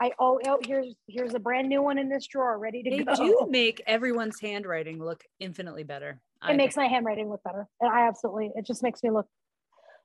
I 0.00 0.10
oh, 0.18 0.40
oh 0.46 0.58
here's 0.66 0.94
here's 1.06 1.34
a 1.34 1.38
brand 1.38 1.68
new 1.68 1.82
one 1.82 1.98
in 1.98 2.08
this 2.08 2.26
drawer 2.26 2.58
ready 2.58 2.82
to 2.82 2.90
they 2.90 3.04
go. 3.04 3.14
They 3.14 3.24
do 3.24 3.46
make 3.48 3.82
everyone's 3.86 4.40
handwriting 4.40 5.02
look 5.02 5.22
infinitely 5.38 5.84
better. 5.84 6.20
It 6.42 6.52
I 6.52 6.52
makes 6.54 6.74
think. 6.74 6.90
my 6.90 6.94
handwriting 6.94 7.30
look 7.30 7.42
better. 7.44 7.66
And 7.80 7.90
I 7.90 8.06
absolutely 8.08 8.50
it 8.56 8.66
just 8.66 8.82
makes 8.82 9.02
me 9.02 9.10
look 9.10 9.26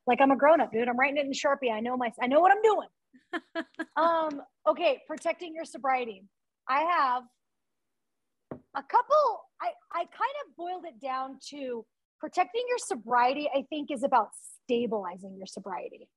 like 0.10 0.20
I'm 0.22 0.32
a 0.32 0.36
grown 0.36 0.60
up, 0.60 0.72
dude. 0.72 0.88
I'm 0.88 0.98
writing 0.98 1.18
it 1.18 1.26
in 1.26 1.32
Sharpie. 1.32 1.72
I 1.72 1.80
know 1.80 1.96
my 1.96 2.12
I 2.22 2.28
know 2.28 2.42
what 2.42 2.52
I'm 2.52 2.62
doing. 2.62 3.66
um 3.96 4.42
okay, 4.68 5.02
protecting 5.08 5.54
your 5.54 5.66
sobriety. 5.66 6.24
I 6.68 6.82
have 6.82 7.24
a 8.52 8.84
couple 8.84 9.46
I 9.62 9.70
I 9.94 10.00
kind 10.00 10.36
of 10.46 10.56
boiled 10.58 10.86
it 10.86 11.00
down 11.00 11.38
to 11.52 11.86
protecting 12.20 12.64
your 12.68 12.80
sobriety 12.80 13.48
I 13.56 13.66
think 13.70 13.92
is 13.92 14.04
about 14.04 14.30
stabilizing 14.66 15.38
your 15.38 15.48
sobriety. 15.48 16.10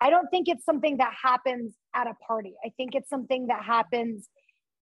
I 0.00 0.10
don't 0.10 0.28
think 0.28 0.48
it's 0.48 0.64
something 0.64 0.98
that 0.98 1.12
happens 1.20 1.74
at 1.94 2.06
a 2.06 2.14
party. 2.26 2.54
I 2.64 2.70
think 2.76 2.94
it's 2.94 3.08
something 3.08 3.48
that 3.48 3.64
happens, 3.64 4.28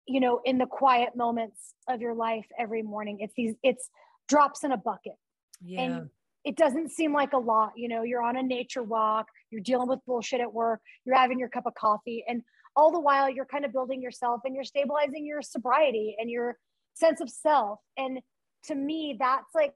you 0.07 0.21
know, 0.21 0.41
in 0.45 0.59
the 0.59 0.67
quiet 0.67 1.17
moments 1.17 1.75
of 1.89 2.01
your 2.01 2.15
life 2.15 2.47
every 2.59 2.83
morning. 2.83 3.19
It's 3.21 3.35
these, 3.37 3.55
it's 3.63 3.89
drops 4.29 4.65
in 4.65 4.73
a 4.73 4.77
bucket. 4.77 5.17
Yeah. 5.61 5.81
And 5.81 6.11
it 6.49 6.57
doesn't 6.57 6.91
seem 6.91 7.13
like 7.13 7.35
a 7.35 7.39
lot. 7.39 7.73
You 7.77 7.89
know, 7.89 8.05
you're 8.05 8.23
on 8.23 8.35
a 8.35 8.43
nature 8.43 8.83
walk, 8.83 9.27
you're 9.51 9.61
dealing 9.61 9.87
with 9.87 9.99
bullshit 10.07 10.41
at 10.41 10.51
work, 10.51 10.81
you're 11.05 11.15
having 11.15 11.39
your 11.39 11.51
cup 11.51 11.67
of 11.67 11.75
coffee, 11.75 12.25
and 12.27 12.41
all 12.75 12.91
the 12.91 12.99
while 12.99 13.29
you're 13.29 13.45
kind 13.45 13.67
of 13.67 13.73
building 13.73 14.01
yourself 14.01 14.41
and 14.47 14.55
you're 14.55 14.65
stabilizing 14.65 15.27
your 15.27 15.43
sobriety 15.43 16.17
and 16.19 16.31
your 16.31 16.57
sense 16.95 17.21
of 17.21 17.29
self. 17.29 17.81
And 17.99 18.21
to 18.65 18.75
me, 18.75 19.19
that's 19.19 19.55
like 19.55 19.75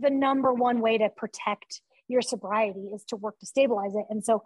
the 0.00 0.08
number 0.08 0.54
one 0.54 0.80
way 0.80 0.96
to 0.96 1.10
protect 1.10 1.82
your 2.08 2.22
sobriety 2.22 2.92
is 2.94 3.04
to 3.08 3.16
work 3.16 3.38
to 3.40 3.46
stabilize 3.46 3.94
it. 3.94 4.06
And 4.08 4.24
so 4.24 4.42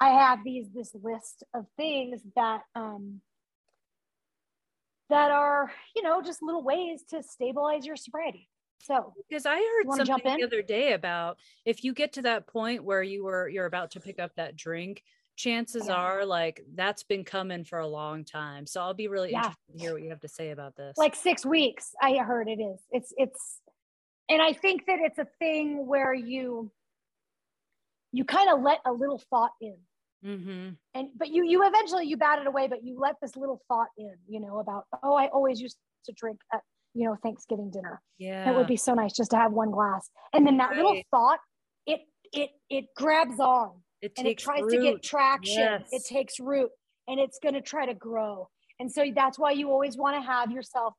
I 0.00 0.08
have 0.08 0.40
these 0.44 0.66
this 0.74 0.92
list 1.00 1.44
of 1.54 1.66
things 1.76 2.22
that 2.34 2.62
um 2.74 3.20
that 5.10 5.30
are, 5.30 5.70
you 5.94 6.02
know, 6.02 6.22
just 6.22 6.42
little 6.42 6.64
ways 6.64 7.04
to 7.10 7.22
stabilize 7.22 7.86
your 7.86 7.96
sobriety. 7.96 8.48
So 8.80 9.12
because 9.28 9.44
I 9.46 9.56
heard 9.56 10.06
something 10.06 10.38
the 10.38 10.44
other 10.44 10.62
day 10.62 10.92
about 10.92 11.38
if 11.64 11.84
you 11.84 11.92
get 11.92 12.12
to 12.14 12.22
that 12.22 12.46
point 12.46 12.84
where 12.84 13.02
you 13.02 13.24
were 13.24 13.48
you're 13.48 13.66
about 13.66 13.90
to 13.92 14.00
pick 14.00 14.18
up 14.18 14.34
that 14.36 14.56
drink, 14.56 15.02
chances 15.36 15.86
yeah. 15.88 15.94
are 15.94 16.24
like 16.24 16.64
that's 16.74 17.02
been 17.02 17.24
coming 17.24 17.64
for 17.64 17.80
a 17.80 17.86
long 17.86 18.24
time. 18.24 18.66
So 18.66 18.80
I'll 18.80 18.94
be 18.94 19.08
really 19.08 19.32
yeah. 19.32 19.38
interested 19.38 19.72
to 19.72 19.78
hear 19.78 19.92
what 19.92 20.02
you 20.02 20.10
have 20.10 20.20
to 20.20 20.28
say 20.28 20.50
about 20.50 20.76
this. 20.76 20.96
Like 20.96 21.14
six 21.14 21.44
weeks, 21.44 21.94
I 22.00 22.16
heard 22.18 22.48
it 22.48 22.60
is. 22.60 22.80
It's 22.90 23.12
it's 23.16 23.60
and 24.28 24.40
I 24.42 24.52
think 24.52 24.86
that 24.86 24.98
it's 25.00 25.18
a 25.18 25.26
thing 25.38 25.86
where 25.86 26.14
you 26.14 26.70
you 28.12 28.24
kind 28.24 28.50
of 28.50 28.62
let 28.62 28.80
a 28.86 28.92
little 28.92 29.22
thought 29.30 29.52
in 29.60 29.76
mm-hmm. 30.24 30.70
and 30.94 31.08
but 31.16 31.28
you 31.28 31.44
you 31.44 31.66
eventually 31.66 32.06
you 32.06 32.16
bat 32.16 32.38
it 32.40 32.46
away 32.46 32.68
but 32.68 32.82
you 32.82 32.98
let 32.98 33.16
this 33.20 33.36
little 33.36 33.60
thought 33.68 33.88
in 33.96 34.14
you 34.26 34.40
know 34.40 34.58
about 34.58 34.84
oh 35.02 35.14
i 35.14 35.26
always 35.28 35.60
used 35.60 35.76
to 36.04 36.12
drink 36.12 36.38
at 36.52 36.62
you 36.98 37.06
know 37.06 37.16
thanksgiving 37.22 37.70
dinner 37.70 38.00
yeah 38.18 38.50
it 38.50 38.56
would 38.56 38.66
be 38.66 38.76
so 38.76 38.94
nice 38.94 39.12
just 39.12 39.30
to 39.30 39.36
have 39.36 39.52
one 39.52 39.70
glass 39.70 40.10
and 40.32 40.46
then 40.46 40.56
that 40.56 40.70
right. 40.70 40.76
little 40.76 41.00
thought 41.10 41.38
it 41.86 42.00
it 42.32 42.50
it 42.68 42.84
grabs 42.96 43.38
on 43.38 43.72
it 44.02 44.12
and 44.18 44.26
it 44.26 44.38
tries 44.38 44.62
root. 44.62 44.70
to 44.70 44.82
get 44.82 45.02
traction 45.02 45.58
yes. 45.58 45.88
it 45.92 46.04
takes 46.04 46.40
root 46.40 46.70
and 47.06 47.20
it's 47.20 47.38
going 47.42 47.54
to 47.54 47.60
try 47.60 47.86
to 47.86 47.94
grow 47.94 48.48
and 48.80 48.90
so 48.90 49.04
that's 49.14 49.38
why 49.38 49.52
you 49.52 49.70
always 49.70 49.96
want 49.96 50.16
to 50.16 50.22
have 50.22 50.50
yourself 50.50 50.94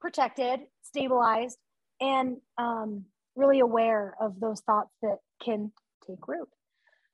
protected 0.00 0.60
stabilized 0.82 1.58
and 2.00 2.36
um, 2.58 3.04
really 3.36 3.60
aware 3.60 4.14
of 4.20 4.38
those 4.40 4.60
thoughts 4.60 4.90
that 5.02 5.18
can 5.42 5.72
take 6.06 6.26
root. 6.26 6.48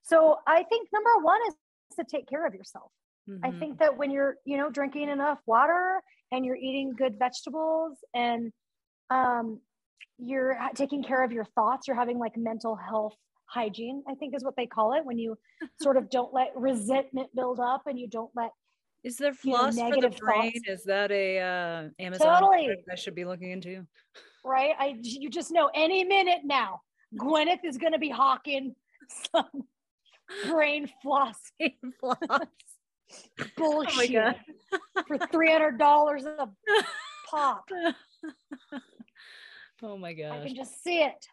So 0.03 0.37
I 0.47 0.63
think 0.65 0.89
number 0.93 1.23
one 1.23 1.41
is 1.49 1.55
to 1.99 2.05
take 2.05 2.29
care 2.29 2.47
of 2.47 2.55
yourself. 2.55 2.91
Mm-hmm. 3.29 3.45
I 3.45 3.59
think 3.59 3.79
that 3.79 3.99
when 3.99 4.11
you're, 4.11 4.37
you 4.45 4.57
know, 4.57 4.71
drinking 4.71 5.11
enough 5.11 5.39
water 5.47 6.01
and 6.33 6.45
you're 6.45 6.57
eating 6.57 6.95
good 6.97 7.19
vegetables 7.19 7.99
and 8.15 8.53
um, 9.11 9.61
you're 10.19 10.57
taking 10.75 11.03
care 11.03 11.23
of 11.23 11.33
your 11.33 11.45
thoughts, 11.45 11.87
you're 11.87 11.97
having 11.97 12.19
like 12.19 12.37
mental 12.37 12.77
health 12.77 13.17
hygiene, 13.47 14.03
I 14.09 14.15
think 14.15 14.35
is 14.37 14.45
what 14.45 14.57
they 14.57 14.67
call 14.67 14.95
it 14.95 15.05
when 15.05 15.19
you 15.19 15.39
sort 15.81 15.97
of 15.97 16.11
don't 16.11 16.33
let 16.33 16.53
resentment 16.55 17.35
build 17.35 17.61
up 17.61 17.83
and 17.87 17.99
you 17.99 18.09
don't 18.09 18.31
let 18.35 18.51
is 19.05 19.17
there 19.17 19.33
floss 19.33 19.77
you 19.77 19.85
know, 19.85 19.95
for 19.95 20.01
the 20.01 20.11
brain? 20.11 20.53
Thoughts. 20.53 20.81
Is 20.81 20.85
that 20.85 21.13
a 21.13 21.39
uh, 21.39 21.89
Amazon 22.01 22.41
totally. 22.41 22.69
I 22.91 22.97
should 22.97 23.15
be 23.15 23.25
looking 23.25 23.53
into? 23.53 23.87
Right. 24.45 24.73
I 24.77 24.97
you 25.01 25.31
just 25.31 25.53
know 25.53 25.71
any 25.73 26.03
minute 26.03 26.41
now 26.45 26.81
Gwyneth 27.17 27.65
is 27.65 27.79
going 27.79 27.93
to 27.93 27.99
be 27.99 28.11
hawking 28.11 28.75
some 29.33 29.65
brain 30.47 30.91
flossing 31.05 31.77
floss. 32.01 32.17
Bullshit 33.57 34.37
oh 34.73 35.03
for 35.07 35.19
three 35.31 35.51
hundred 35.51 35.79
dollars 35.79 36.25
a 36.25 36.49
pop. 37.31 37.69
Oh 39.81 39.97
my 39.97 40.13
god! 40.13 40.33
I 40.33 40.47
can 40.47 40.57
just 40.57 40.83
see 40.83 41.03
it. 41.03 41.27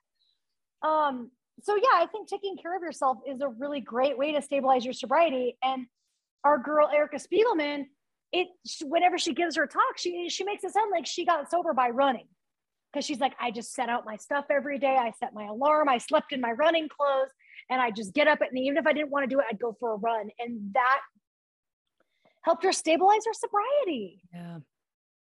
Um. 0.83 1.31
So 1.63 1.75
yeah, 1.75 1.95
I 1.95 2.05
think 2.05 2.27
taking 2.27 2.57
care 2.57 2.75
of 2.75 2.83
yourself 2.83 3.17
is 3.27 3.41
a 3.41 3.47
really 3.47 3.81
great 3.81 4.17
way 4.17 4.33
to 4.33 4.41
stabilize 4.41 4.85
your 4.85 4.93
sobriety. 4.93 5.57
And 5.63 5.87
our 6.43 6.59
girl 6.59 6.87
Erica 6.93 7.17
Spiegelman, 7.17 7.85
it 8.31 8.47
whenever 8.83 9.17
she 9.17 9.33
gives 9.33 9.55
her 9.55 9.65
talk, 9.65 9.97
she 9.97 10.29
she 10.29 10.43
makes 10.43 10.63
it 10.63 10.73
sound 10.73 10.91
like 10.91 11.07
she 11.07 11.25
got 11.25 11.49
sober 11.49 11.73
by 11.73 11.89
running 11.89 12.27
because 12.95 13.05
she's 13.05 13.19
like, 13.19 13.33
I 13.39 13.51
just 13.51 13.73
set 13.73 13.89
out 13.89 14.05
my 14.05 14.15
stuff 14.15 14.45
every 14.49 14.79
day. 14.79 14.95
I 14.95 15.11
set 15.19 15.33
my 15.33 15.45
alarm. 15.45 15.89
I 15.89 15.97
slept 15.97 16.31
in 16.31 16.39
my 16.39 16.51
running 16.51 16.87
clothes 16.87 17.29
and 17.69 17.81
I 17.81 17.91
just 17.91 18.13
get 18.13 18.27
up 18.27 18.39
at, 18.41 18.49
and 18.49 18.59
even 18.59 18.77
if 18.77 18.87
I 18.87 18.93
didn't 18.93 19.09
want 19.09 19.23
to 19.23 19.27
do 19.27 19.39
it, 19.39 19.45
I'd 19.49 19.59
go 19.59 19.75
for 19.79 19.93
a 19.93 19.97
run. 19.97 20.29
And 20.39 20.73
that 20.73 21.01
helped 22.45 22.63
her 22.63 22.71
stabilize 22.71 23.25
her 23.25 23.33
sobriety. 23.33 24.21
Yeah. 24.33 24.59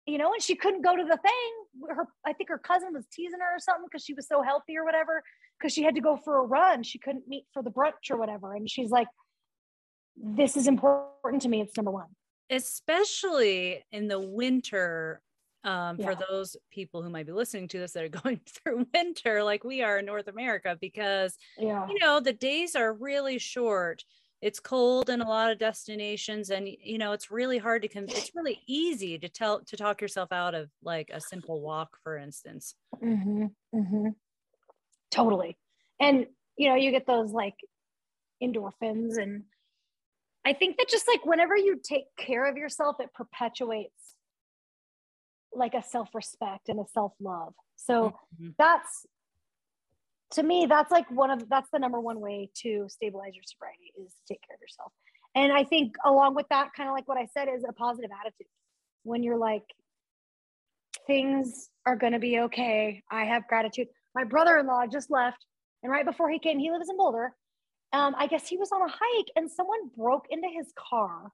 You 0.07 0.19
know, 0.19 0.33
and 0.33 0.43
she 0.43 0.57
couldn't 0.57 0.83
go 0.83 0.95
to 0.95 1.03
the 1.03 1.17
thing. 1.17 1.89
Her, 1.97 2.07
I 2.27 2.35
think 2.35 2.51
her 2.51 2.59
cousin 2.59 2.93
was 2.93 3.07
teasing 3.11 3.41
her 3.41 3.57
or 3.57 3.59
something 3.59 3.87
because 3.91 4.05
she 4.05 4.13
was 4.13 4.27
so 4.27 4.43
healthy 4.43 4.77
or 4.77 4.85
whatever, 4.85 5.23
because 5.59 5.73
she 5.73 5.83
had 5.83 5.95
to 5.95 6.01
go 6.01 6.19
for 6.23 6.39
a 6.39 6.43
run. 6.43 6.83
She 6.83 6.99
couldn't 6.99 7.27
meet 7.27 7.47
for 7.55 7.63
the 7.63 7.71
brunch 7.71 8.11
or 8.11 8.19
whatever. 8.19 8.55
And 8.55 8.69
she's 8.69 8.91
like, 8.91 9.07
this 10.17 10.57
is 10.57 10.67
important 10.67 11.43
to 11.43 11.49
me. 11.49 11.63
It's 11.63 11.77
number 11.77 11.93
one. 11.93 12.09
Especially 12.51 13.83
in 13.93 14.09
the 14.09 14.21
winter 14.21 15.23
um, 15.65 15.97
yeah. 15.99 16.11
for 16.11 16.27
those 16.29 16.57
people 16.71 17.03
who 17.03 17.09
might 17.09 17.27
be 17.27 17.33
listening 17.33 17.69
to 17.69 17.79
this 17.79 17.93
that 17.93 18.05
are 18.05 18.09
going 18.23 18.41
through 18.47 18.87
winter 18.93 19.43
like 19.43 19.65
we 19.65 19.83
are 19.83 19.99
in 19.99 20.07
North 20.07 20.29
America 20.29 20.77
because 20.81 21.37
yeah. 21.59 21.87
you 21.89 21.99
know 21.99 22.21
the 22.21 22.33
days 22.33 22.77
are 22.77 22.93
really 22.93 23.39
short. 23.39 24.05
It's 24.45 24.61
cold 24.61 25.09
in 25.09 25.23
a 25.23 25.27
lot 25.27 25.51
of 25.51 25.59
destinations, 25.59 26.51
and 26.51 26.69
you 26.69 26.99
know 26.99 27.13
it's 27.13 27.31
really 27.31 27.57
hard 27.57 27.81
to. 27.81 27.89
Con- 27.89 28.05
it's 28.11 28.33
really 28.35 28.61
easy 28.67 29.19
to 29.19 29.27
tell 29.27 29.61
to 29.65 29.75
talk 29.75 30.03
yourself 30.03 30.33
out 30.33 30.55
of 30.55 30.69
like 30.83 31.09
a 31.11 31.19
simple 31.19 31.63
walk, 31.63 31.97
for 32.03 32.19
instance. 32.19 32.75
Mm-hmm. 33.03 33.47
Mm-hmm. 33.75 34.09
Totally, 35.11 35.57
and 35.99 36.27
you 36.59 36.69
know 36.69 36.75
you 36.75 36.91
get 36.91 37.07
those 37.07 37.33
like 37.33 37.55
endorphins, 38.43 39.17
and 39.17 39.45
I 40.45 40.53
think 40.53 40.77
that 40.77 40.91
just 40.91 41.09
like 41.09 41.25
whenever 41.25 41.57
you 41.57 41.81
take 41.83 42.15
care 42.19 42.45
of 42.45 42.59
yourself, 42.59 42.97
it 43.01 43.15
perpetuates 43.15 44.17
like 45.55 45.73
a 45.73 45.83
self-respect 45.83 46.69
and 46.69 46.81
a 46.81 46.85
self-love. 46.93 47.55
So 47.77 48.19
Mhm. 48.39 48.55
that's 48.59 49.07
to 50.33 50.43
me, 50.43 50.67
that's 50.67 50.91
like 50.91 51.11
one 51.11 51.31
of 51.31 51.49
that's 51.49 51.69
the 51.73 51.79
number 51.79 52.01
one 52.01 52.21
way 52.21 52.51
to 52.63 52.87
stabilize 52.89 53.35
your 53.35 53.45
sobriety 53.45 53.93
is 54.03 54.13
to 54.13 54.35
take 54.35 54.41
care 54.47 54.57
of 54.57 54.61
yourself. 54.61 54.93
And 55.35 55.53
I 55.53 55.65
think 55.65 55.95
along 56.05 56.35
with 56.35 56.47
that, 56.51 56.71
kind 56.77 56.89
of 56.89 56.95
like 56.95 57.09
what 57.09 57.19
I 57.19 57.27
said, 57.35 57.49
is 57.49 57.65
a 57.69 57.73
positive 57.73 58.11
attitude. 58.21 58.47
When 59.03 59.23
you're 59.23 59.37
like, 59.37 59.65
things 61.07 61.69
are 61.87 61.97
gonna 61.97 62.19
be 62.19 62.41
okay. 62.41 63.03
I 63.11 63.25
have 63.25 63.47
gratitude. 63.49 63.89
My 64.15 64.25
brother-in-law 64.25 64.87
just 64.93 65.11
left, 65.11 65.45
and 65.83 65.93
right 65.93 66.05
before 66.05 66.31
he 66.31 66.39
came, 66.39 66.59
he 66.59 66.71
lives 66.71 66.89
in 66.89 66.97
Boulder. 66.97 67.33
Um, 67.93 68.15
I 68.19 68.27
guess 68.27 68.49
he 68.49 68.57
was 68.57 68.73
on 68.73 68.83
a 68.83 68.91
hike 68.91 69.31
and 69.37 69.49
someone 69.49 69.91
broke 69.97 70.27
into 70.29 70.49
his 70.49 70.73
car, 70.77 71.31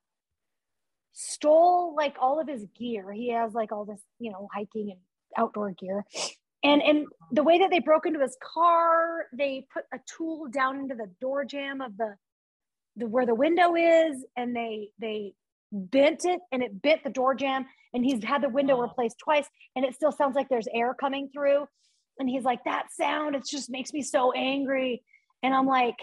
stole 1.13 1.95
like 1.97 2.17
all 2.21 2.39
of 2.39 2.49
his 2.49 2.67
gear. 2.79 3.13
He 3.13 3.31
has 3.31 3.55
like 3.55 3.73
all 3.73 3.87
this, 3.87 4.03
you 4.19 4.31
know, 4.31 4.49
hiking 4.53 4.91
and 4.91 5.01
outdoor 5.39 5.71
gear. 5.71 6.05
And 6.63 6.83
and 6.83 7.07
the 7.33 7.43
way 7.43 7.59
that 7.59 7.71
they 7.71 7.79
broke 7.81 8.07
into 8.07 8.21
his 8.21 8.37
car, 8.43 9.27
they 9.33 9.67
put 9.73 9.85
a 9.95 9.99
tool 10.07 10.49
down 10.49 10.79
into 10.81 10.95
the 10.95 11.11
door 11.21 11.45
jamb 11.45 11.81
of 11.81 11.97
the 11.97 12.17
the 12.97 13.07
where 13.07 13.27
the 13.27 13.35
window 13.35 13.75
is, 13.77 14.25
and 14.37 14.55
they 14.55 14.91
they 14.99 15.35
bent 15.73 16.25
it 16.25 16.41
and 16.53 16.63
it 16.63 16.83
bent 16.83 17.05
the 17.05 17.11
door 17.11 17.35
jamb. 17.35 17.67
And 17.95 18.05
he's 18.05 18.23
had 18.23 18.43
the 18.43 18.49
window 18.49 18.77
Wow. 18.77 18.83
replaced 18.83 19.19
twice, 19.19 19.47
and 19.75 19.85
it 19.85 19.95
still 19.95 20.13
sounds 20.13 20.37
like 20.37 20.49
there's 20.49 20.69
air 20.73 20.95
coming 20.95 21.31
through. 21.33 21.67
And 22.19 22.29
he's 22.29 22.45
like, 22.45 22.65
that 22.65 22.93
sound, 22.93 23.35
it 23.35 23.47
just 23.47 23.71
makes 23.71 23.93
me 23.93 24.03
so 24.03 24.33
angry. 24.33 25.03
And 25.43 25.55
I'm 25.55 25.67
like, 25.67 25.97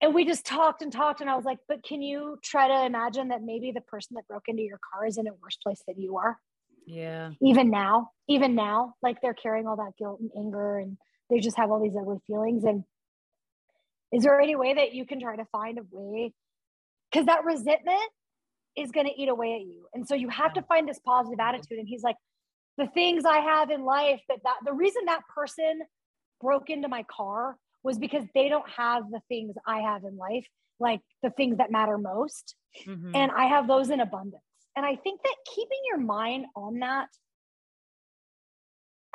and 0.00 0.14
we 0.14 0.24
just 0.24 0.44
talked 0.46 0.82
and 0.82 0.92
talked, 0.92 1.20
and 1.20 1.30
I 1.30 1.36
was 1.36 1.44
like, 1.44 1.58
but 1.68 1.82
can 1.84 2.02
you 2.02 2.38
try 2.42 2.68
to 2.68 2.84
imagine 2.86 3.28
that 3.28 3.42
maybe 3.42 3.72
the 3.72 3.80
person 3.80 4.14
that 4.16 4.26
broke 4.28 4.48
into 4.48 4.62
your 4.62 4.78
car 4.92 5.06
is 5.06 5.18
in 5.18 5.26
a 5.26 5.34
worse 5.34 5.56
place 5.62 5.82
than 5.86 6.00
you 6.00 6.16
are? 6.16 6.38
Yeah. 6.86 7.30
even 7.40 7.70
now, 7.70 8.10
even 8.28 8.54
now, 8.54 8.94
like 9.02 9.20
they're 9.20 9.34
carrying 9.34 9.66
all 9.66 9.76
that 9.76 9.92
guilt 9.98 10.20
and 10.20 10.30
anger 10.36 10.78
and 10.78 10.96
they 11.30 11.40
just 11.40 11.56
have 11.56 11.70
all 11.70 11.80
these 11.82 11.96
ugly 11.96 12.18
feelings. 12.26 12.64
And 12.64 12.84
is 14.12 14.22
there 14.24 14.40
any 14.40 14.56
way 14.56 14.74
that 14.74 14.92
you 14.94 15.06
can 15.06 15.20
try 15.20 15.36
to 15.36 15.44
find 15.46 15.78
a 15.78 15.82
way? 15.90 16.32
Because 17.10 17.26
that 17.26 17.44
resentment 17.44 18.10
is 18.76 18.90
going 18.90 19.06
to 19.06 19.12
eat 19.20 19.28
away 19.28 19.54
at 19.54 19.60
you. 19.62 19.86
And 19.94 20.06
so 20.06 20.14
you 20.14 20.28
have 20.28 20.52
to 20.54 20.62
find 20.62 20.88
this 20.88 20.98
positive 21.04 21.38
attitude. 21.40 21.78
And 21.78 21.88
he's 21.88 22.02
like, 22.02 22.16
the 22.76 22.86
things 22.88 23.24
I 23.24 23.38
have 23.38 23.70
in 23.70 23.84
life 23.84 24.20
that, 24.28 24.38
that 24.44 24.56
the 24.64 24.72
reason 24.72 25.04
that 25.06 25.20
person 25.32 25.80
broke 26.40 26.70
into 26.70 26.88
my 26.88 27.04
car 27.04 27.56
was 27.84 27.98
because 27.98 28.24
they 28.34 28.48
don't 28.48 28.68
have 28.68 29.10
the 29.10 29.20
things 29.28 29.54
I 29.66 29.80
have 29.80 30.02
in 30.04 30.16
life, 30.16 30.46
like 30.80 31.00
the 31.22 31.30
things 31.30 31.58
that 31.58 31.70
matter 31.70 31.98
most 31.98 32.56
Mhm. 32.86 33.12
and 33.14 33.30
I 33.30 33.44
have 33.46 33.68
those 33.68 33.90
in 33.90 34.00
abundance. 34.00 34.42
And 34.76 34.84
I 34.86 34.96
think 34.96 35.22
that 35.22 35.36
keeping 35.46 35.78
your 35.86 35.98
mind 35.98 36.46
on 36.56 36.78
that, 36.80 37.08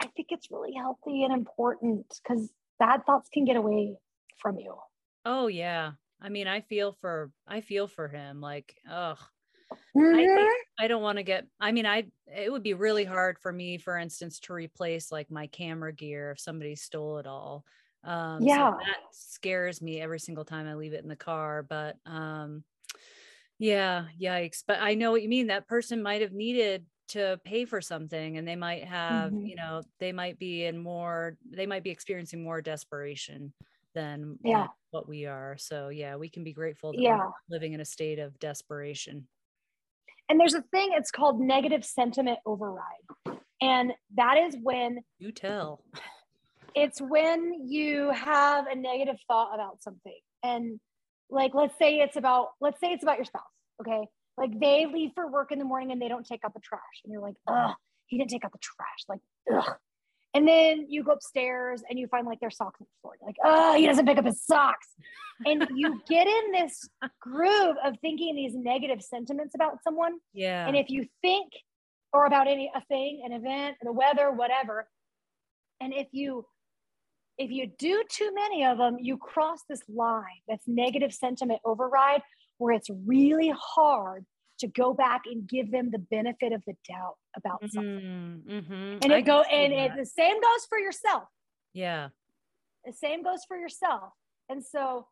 I 0.02 0.08
think 0.08 0.30
it's 0.32 0.50
really 0.52 0.74
healthy 0.74 1.24
and 1.24 1.34
important 1.34 2.20
because 2.24 2.54
bad 2.80 3.06
thoughts 3.06 3.30
can 3.30 3.46
get 3.46 3.56
away 3.56 3.98
from 4.42 4.58
you. 4.60 4.78
oh 5.26 5.48
yeah. 5.48 5.94
I 6.22 6.30
mean, 6.30 6.48
I 6.48 6.62
feel 6.62 6.92
for 6.94 7.32
I 7.48 7.62
feel 7.62 7.88
for 7.88 8.08
him. 8.08 8.42
Like, 8.42 8.76
ugh. 8.90 9.20
I 10.14 10.28
Mhm. 10.28 10.38
think 10.38 10.54
I 10.80 10.88
don't 10.90 11.04
want 11.04 11.18
to 11.20 11.24
get 11.24 11.48
I 11.60 11.72
mean, 11.74 11.86
I 11.88 12.12
it 12.28 12.52
would 12.52 12.64
be 12.64 12.74
really 12.76 13.06
hard 13.06 13.40
for 13.40 13.52
me, 13.54 13.78
for 13.80 13.98
instance, 13.98 14.40
to 14.42 14.54
replace 14.54 15.12
like 15.12 15.32
my 15.32 15.48
camera 15.48 15.94
gear 15.94 16.32
if 16.32 16.40
somebody 16.42 16.76
stole 16.76 17.20
it 17.20 17.28
all. 17.28 17.66
Um 18.04 18.48
so 18.50 18.64
Yeah. 18.64 18.74
that 18.86 18.98
scares 19.12 19.82
me 19.82 20.02
every 20.02 20.20
single 20.20 20.46
time 20.46 20.68
I 20.68 20.76
leave 20.76 20.94
it 20.94 21.04
in 21.04 21.10
the 21.10 21.16
car. 21.18 21.64
But 21.64 21.98
um 22.06 22.66
yeah, 23.60 24.06
yikes. 24.20 24.64
But 24.66 24.80
I 24.82 24.96
know 24.96 25.12
what 25.12 25.22
you 25.22 25.30
mean. 25.30 25.48
That 25.48 25.68
person 25.68 26.02
might 26.02 26.22
have 26.22 26.32
needed 26.32 26.86
to 27.10 27.40
pay 27.44 27.66
for 27.66 27.82
something 27.82 28.38
and 28.38 28.48
they 28.48 28.56
might 28.56 28.84
have, 28.86 29.32
Mhm. 29.32 29.48
you 29.50 29.56
know, 29.56 29.82
they 30.00 30.12
might 30.12 30.38
be 30.40 30.66
in 30.66 30.78
more, 30.78 31.38
they 31.50 31.66
might 31.66 31.84
be 31.84 31.90
experiencing 31.90 32.44
more 32.44 32.62
desperation 32.62 33.54
than, 33.96 34.38
than 34.44 34.52
Yeah. 34.52 34.68
what 34.92 35.08
we 35.10 35.26
are. 35.26 35.58
So 35.58 35.90
yeah, 35.90 36.16
we 36.16 36.30
can 36.30 36.44
be 36.44 36.54
grateful 36.54 36.94
that 36.94 37.02
Yeah. 37.02 37.18
we're 37.18 37.32
living 37.50 37.74
in 37.74 37.82
a 37.82 37.86
state 37.86 38.20
of 38.20 38.38
desperation. 38.40 39.28
And 40.30 40.40
there's 40.40 40.54
a 40.54 40.62
thing, 40.62 40.92
it's 40.94 41.10
called 41.10 41.42
negative 41.42 41.84
sentiment 41.84 42.38
override. 42.46 43.08
And 43.62 43.94
that 44.14 44.38
is 44.38 44.56
when 44.62 45.04
You 45.18 45.32
tell. 45.32 45.84
it's 46.76 47.02
when 47.02 47.68
you 47.68 48.12
have 48.12 48.68
a 48.68 48.76
negative 48.76 49.18
thought 49.28 49.56
about 49.56 49.82
something 49.82 50.20
and 50.44 50.80
like 51.30 51.54
let's 51.54 51.78
say 51.78 52.00
it's 52.00 52.16
about 52.16 52.50
let's 52.60 52.80
say 52.80 52.92
it's 52.92 53.04
about 53.04 53.18
your 53.18 53.26
spouse 53.26 53.44
okay? 53.82 54.08
Like 54.38 54.60
they 54.60 54.86
leave 54.86 55.12
for 55.16 55.30
work 55.30 55.52
in 55.52 55.60
the 55.60 55.66
morning 55.66 55.92
and 55.92 56.02
they 56.02 56.08
don't 56.08 56.26
take 56.26 56.42
out 56.46 56.54
the 56.54 56.60
trash. 56.60 56.82
And 57.04 57.12
you're 57.12 57.22
like 57.22 57.36
ugh 57.48 57.76
he 58.08 58.18
didn't 58.18 58.32
take 58.32 58.44
out 58.44 58.52
the 58.52 58.60
trash. 58.60 59.06
Like 59.08 59.20
ugh. 59.54 59.76
And 60.36 60.48
then 60.48 60.86
you 60.90 61.04
go 61.04 61.12
upstairs 61.12 61.82
and 61.90 61.98
you 61.98 62.08
find 62.08 62.26
like 62.26 62.40
their 62.40 62.52
socks 62.52 62.80
on 62.80 62.88
the 62.88 63.02
floor. 63.02 63.14
You're 63.20 63.28
like 63.28 63.38
oh 63.44 63.76
he 63.76 63.86
doesn't 63.86 64.06
pick 64.06 64.18
up 64.18 64.26
his 64.26 64.44
socks. 64.44 64.88
And 65.46 65.68
you 65.76 66.02
get 66.10 66.28
in 66.28 66.52
this 66.52 66.90
groove 67.22 67.76
of 67.84 67.96
thinking 68.02 68.36
these 68.36 68.54
negative 68.56 69.02
sentiments 69.02 69.56
about 69.56 69.84
someone. 69.84 70.18
Yeah. 70.34 70.68
and 70.68 70.76
if 70.76 70.90
you 70.90 71.06
think 71.22 71.52
or 72.12 72.26
about 72.26 72.48
any 72.48 72.72
a 72.76 72.82
thing, 72.86 73.22
an 73.24 73.34
event, 73.34 73.78
the 73.82 73.92
weather, 73.92 74.32
whatever, 74.32 74.88
and 75.80 75.94
if 75.94 76.08
you 76.12 76.46
if 77.40 77.50
you 77.50 77.68
do 77.80 78.04
too 78.10 78.32
many 78.36 78.66
of 78.66 78.78
them, 78.78 78.98
you 79.00 79.18
cross 79.18 79.60
this 79.68 79.82
line 79.88 80.42
that's 80.48 80.68
negative 80.68 81.14
sentiment 81.14 81.62
override 81.64 82.22
where 82.58 82.74
it's 82.74 82.90
really 83.06 83.52
hard 83.58 84.26
to 84.60 84.68
go 84.68 84.94
back 84.94 85.22
and 85.26 85.48
give 85.48 85.72
them 85.72 85.90
the 85.90 86.00
benefit 86.00 86.52
of 86.52 86.62
the 86.68 86.74
doubt 86.88 87.16
about 87.38 87.62
something. 87.72 88.44
Mhm, 88.46 88.68
mhm. 88.68 89.04
And 89.04 89.12
it 89.14 89.22
go 89.22 89.42
and 89.44 89.72
it, 89.72 89.96
the 89.96 90.06
same 90.06 90.42
goes 90.42 90.66
for 90.68 90.78
yourself. 90.78 91.24
yeah. 91.74 92.10
The 92.86 92.94
same 92.94 93.24
goes 93.24 93.44
for 93.46 93.58
yourself. 93.58 94.14
And 94.48 94.64
so 94.66 95.08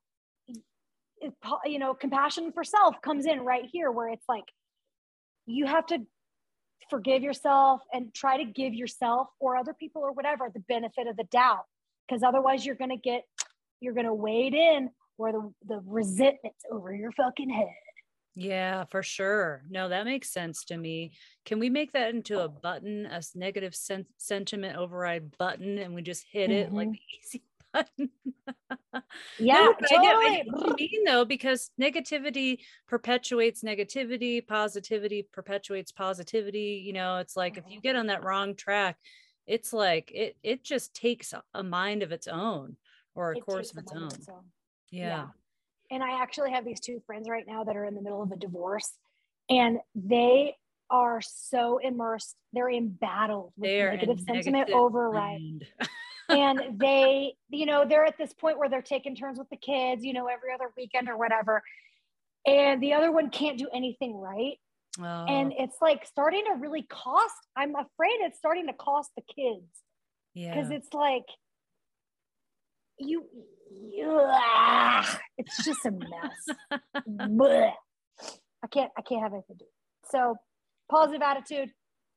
it, 0.48 1.34
you 1.66 1.80
know, 1.80 1.94
compassion 1.94 2.52
for 2.54 2.64
self 2.64 3.02
comes 3.02 3.26
in 3.26 3.42
right 3.42 3.66
here 3.72 3.92
where 3.92 4.10
it's 4.10 4.28
like 4.28 4.46
you 5.46 5.66
have 5.66 5.86
to 5.88 6.00
forgive 6.90 7.24
yourself 7.24 7.82
and 7.94 8.14
try 8.14 8.38
to 8.38 8.46
give 8.46 8.74
yourself 8.74 9.28
or 9.40 9.58
other 9.58 9.74
people 9.74 10.02
or 10.02 10.12
whatever 10.14 10.50
the 10.54 10.62
benefit 10.62 11.08
of 11.08 11.18
the 11.18 11.26
doubt 11.26 11.66
because 12.08 12.24
otherwise 12.24 12.66
you're 12.66 12.76
going 12.76 12.90
to 12.92 12.98
get 12.98 13.24
you're 13.80 13.94
going 13.94 14.06
to 14.06 14.14
wade 14.14 14.54
in 14.54 14.90
where 15.18 15.32
the, 15.32 15.54
the 15.68 15.82
resentment's 15.86 16.64
over 16.72 16.94
your 16.94 17.12
fucking 17.12 17.50
head 17.50 17.68
Yeah, 18.36 18.86
for 18.86 19.02
sure. 19.04 19.64
No, 19.70 19.90
that 19.90 20.06
makes 20.06 20.30
sense 20.32 20.64
to 20.66 20.78
me. 20.78 21.14
Can 21.46 21.60
we 21.60 21.70
make 21.70 21.94
that 21.94 22.10
into 22.14 22.40
a 22.42 22.48
button, 22.48 23.06
a 23.08 23.22
negative 23.36 23.74
sen- 23.76 24.06
sentiment 24.18 24.78
override 24.78 25.38
button, 25.38 25.78
and 25.80 25.96
we 25.96 26.02
just 26.04 26.24
hit 26.32 26.52
it 26.52 26.72
like 26.72 26.90
Mhm. 26.90 26.92
the 26.94 27.00
easy 27.24 27.44
button? 27.74 28.10
yeah 29.40 29.66
No, 29.66 29.74
but 29.80 29.92
I 29.92 29.96
I 29.96 30.44
know 30.46 30.58
what 30.68 30.80
you 30.80 30.90
mean 30.92 31.04
though, 31.06 31.26
because 31.26 31.72
negativity 31.82 32.60
perpetuates 32.88 33.64
negativity, 33.64 34.46
positivity 34.46 35.28
perpetuates 35.32 35.92
positivity. 35.92 36.84
You 36.86 36.94
know, 36.94 37.18
it's 37.18 37.36
like 37.36 37.58
if 37.58 37.64
you 37.70 37.82
get 37.82 37.96
on 37.96 38.08
that 38.08 38.24
wrong 38.24 38.56
track, 38.56 38.98
it's 39.48 39.74
like 39.74 40.12
it 40.14 40.38
it 40.44 40.64
just 40.64 40.94
takes 40.94 41.34
a- 41.54 41.64
mind 41.64 42.04
of 42.04 42.12
its 42.12 42.28
own 42.28 42.76
or 43.16 43.32
a 43.32 43.38
It 43.38 43.46
course 43.46 43.72
of 43.72 43.78
its 43.80 43.92
own. 43.94 44.04
its 44.08 44.30
own. 44.30 44.44
Yeah. 44.92 45.28
And 45.90 46.04
I 46.04 46.22
actually 46.22 46.52
have 46.52 46.66
these 46.66 46.80
two 46.82 47.02
friends 47.08 47.30
right 47.30 47.46
now 47.48 47.64
that 47.64 47.76
are 47.76 47.86
in 47.86 47.96
the 47.96 48.02
middle 48.02 48.22
of 48.22 48.32
a 48.32 48.36
divorce 48.36 48.92
and 49.50 49.80
they 49.96 50.56
are 50.90 51.22
so 51.22 51.78
immersed. 51.80 52.36
They're 52.54 52.70
embattled 52.70 53.54
with 53.58 53.70
They 53.70 53.82
are 53.82 53.92
negative 53.92 54.20
sentiment 54.20 54.54
negative 54.54 54.76
override. 54.76 55.66
and 56.30 56.62
they, 56.80 57.34
you 57.50 57.66
know, 57.66 57.86
they're 57.88 58.06
at 58.06 58.18
this 58.18 58.34
point 58.34 58.58
where 58.60 58.70
they're 58.70 58.82
taking 58.82 59.16
turns 59.16 59.40
with 59.40 59.50
the 59.50 59.58
kids, 59.58 60.04
you 60.06 60.14
know, 60.14 60.28
every 60.28 60.54
other 60.54 60.72
weekend 60.78 61.08
or 61.10 61.18
whatever. 61.18 61.64
And 62.46 62.82
the 62.82 62.94
other 62.94 63.12
one 63.12 63.30
can't 63.30 63.58
do 63.58 63.68
anything 63.74 64.16
right. 64.16 64.58
Oh. 65.00 65.26
And 65.28 65.54
Oh, 65.54 65.64
it's 65.64 65.78
like 65.82 66.06
starting 66.06 66.44
to 66.46 66.60
really 66.60 66.84
cost. 66.84 67.36
I'm 67.56 67.76
afraid 67.76 68.18
it's 68.22 68.38
starting 68.38 68.68
to 68.68 68.74
cost 68.74 69.12
the 69.16 69.24
kids 69.24 69.66
because 70.54 70.72
it's 70.72 70.94
like 70.94 71.26
you, 73.00 73.26
it's 75.38 75.64
just 75.64 75.86
a 75.86 75.92
mess. 75.92 76.82
I 78.64 78.68
can't 78.68 78.92
I 78.98 79.02
can't 79.02 79.22
have 79.22 79.34
anything 79.34 79.58
to 79.58 79.66
do. 79.66 79.70
So 80.06 80.36
positive 80.90 81.22
attitude, 81.22 81.70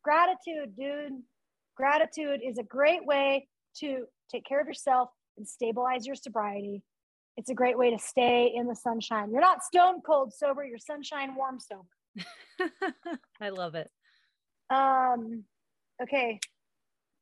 gratitude, 0.02 0.76
dude. 0.76 1.22
Gratitude 1.76 2.40
is 2.44 2.58
a 2.58 2.62
great 2.62 3.04
way 3.06 3.48
to 3.78 4.04
take 4.30 4.44
care 4.44 4.60
of 4.60 4.66
yourself 4.66 5.08
and 5.36 5.46
stabilize 5.46 6.06
your 6.06 6.16
sobriety. 6.16 6.82
It's 7.36 7.48
a 7.48 7.54
great 7.54 7.78
way 7.78 7.90
to 7.90 7.98
stay 7.98 8.52
in 8.54 8.66
the 8.66 8.74
sunshine. 8.74 9.30
You're 9.30 9.40
not 9.40 9.62
stone 9.64 10.02
cold 10.02 10.32
sober, 10.34 10.64
you're 10.64 10.78
sunshine 10.78 11.34
warm 11.34 11.58
sober. 11.58 11.88
I 13.40 13.49
love 13.51 13.75
it. 13.75 13.90
Um 14.70 15.44
okay. 16.03 16.38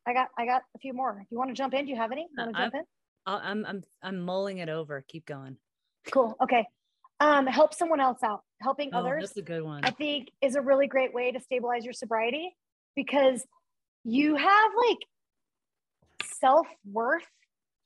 I 0.06 0.12
got 0.14 0.28
I 0.38 0.46
got 0.46 0.62
a 0.74 0.78
few 0.78 0.92
more. 0.92 1.24
You 1.30 1.38
want 1.38 1.50
to 1.50 1.54
jump 1.54 1.74
in? 1.74 1.84
Do 1.84 1.90
you 1.90 1.96
have 1.96 2.12
any? 2.12 2.24
Uh, 2.38 2.44
Want 2.44 2.56
to 2.56 2.62
jump 2.62 2.74
in? 2.74 2.82
I'll- 3.26 3.40
I'm 3.42 3.64
I'm 3.66 3.82
I'm 4.02 4.20
mulling 4.20 4.58
it 4.58 4.68
over. 4.68 5.04
Keep 5.08 5.26
going. 5.26 5.56
Cool. 6.12 6.34
Okay. 6.42 6.66
Um, 7.20 7.46
help 7.46 7.74
someone 7.74 8.00
else 8.00 8.22
out. 8.22 8.42
Helping 8.62 8.90
Oh, 8.94 8.98
others. 9.00 9.24
that's 9.24 9.36
a 9.36 9.42
good 9.42 9.62
one. 9.62 9.84
I 9.84 9.90
think 9.90 10.28
is 10.40 10.54
a 10.54 10.62
really 10.62 10.86
great 10.86 11.12
way 11.12 11.32
to 11.32 11.40
stabilize 11.40 11.84
your 11.84 11.92
sobriety 11.92 12.56
because 12.96 13.44
you 14.04 14.36
have 14.36 14.70
like 14.88 14.98
self-worth 16.24 17.26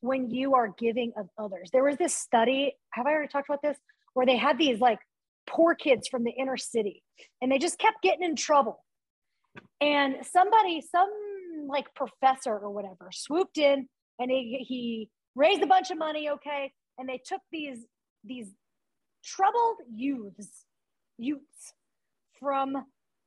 when 0.01 0.31
you 0.31 0.55
are 0.55 0.69
giving 0.79 1.13
of 1.17 1.29
others. 1.39 1.71
There 1.73 1.85
was 1.85 1.97
this 1.97 2.15
study, 2.15 2.75
have 2.93 3.07
I 3.07 3.13
already 3.13 3.29
talked 3.29 3.49
about 3.49 3.63
this? 3.63 3.79
Where 4.15 4.27
they 4.27 4.37
had 4.37 4.59
these 4.59 4.81
like 4.81 4.99
poor 5.47 5.75
kids 5.75 6.09
from 6.09 6.25
the 6.25 6.31
inner 6.31 6.57
city 6.57 7.03
and 7.41 7.51
they 7.51 7.59
just 7.59 7.79
kept 7.79 8.03
getting 8.03 8.23
in 8.23 8.37
trouble. 8.37 8.85
And 9.81 10.17
somebody, 10.31 10.81
some 10.81 11.11
like 11.69 11.95
professor 11.95 12.57
or 12.57 12.71
whatever, 12.71 13.11
swooped 13.13 13.59
in 13.59 13.89
and 14.19 14.31
he, 14.31 14.65
he 14.67 15.09
raised 15.35 15.63
a 15.63 15.67
bunch 15.67 15.91
of 15.91 15.99
money, 15.99 16.31
okay? 16.31 16.73
And 16.99 17.09
they 17.09 17.21
took 17.25 17.41
these 17.51 17.79
these 18.25 18.49
troubled 19.25 19.79
youths, 19.93 20.65
youths 21.19 21.73
from 22.39 22.77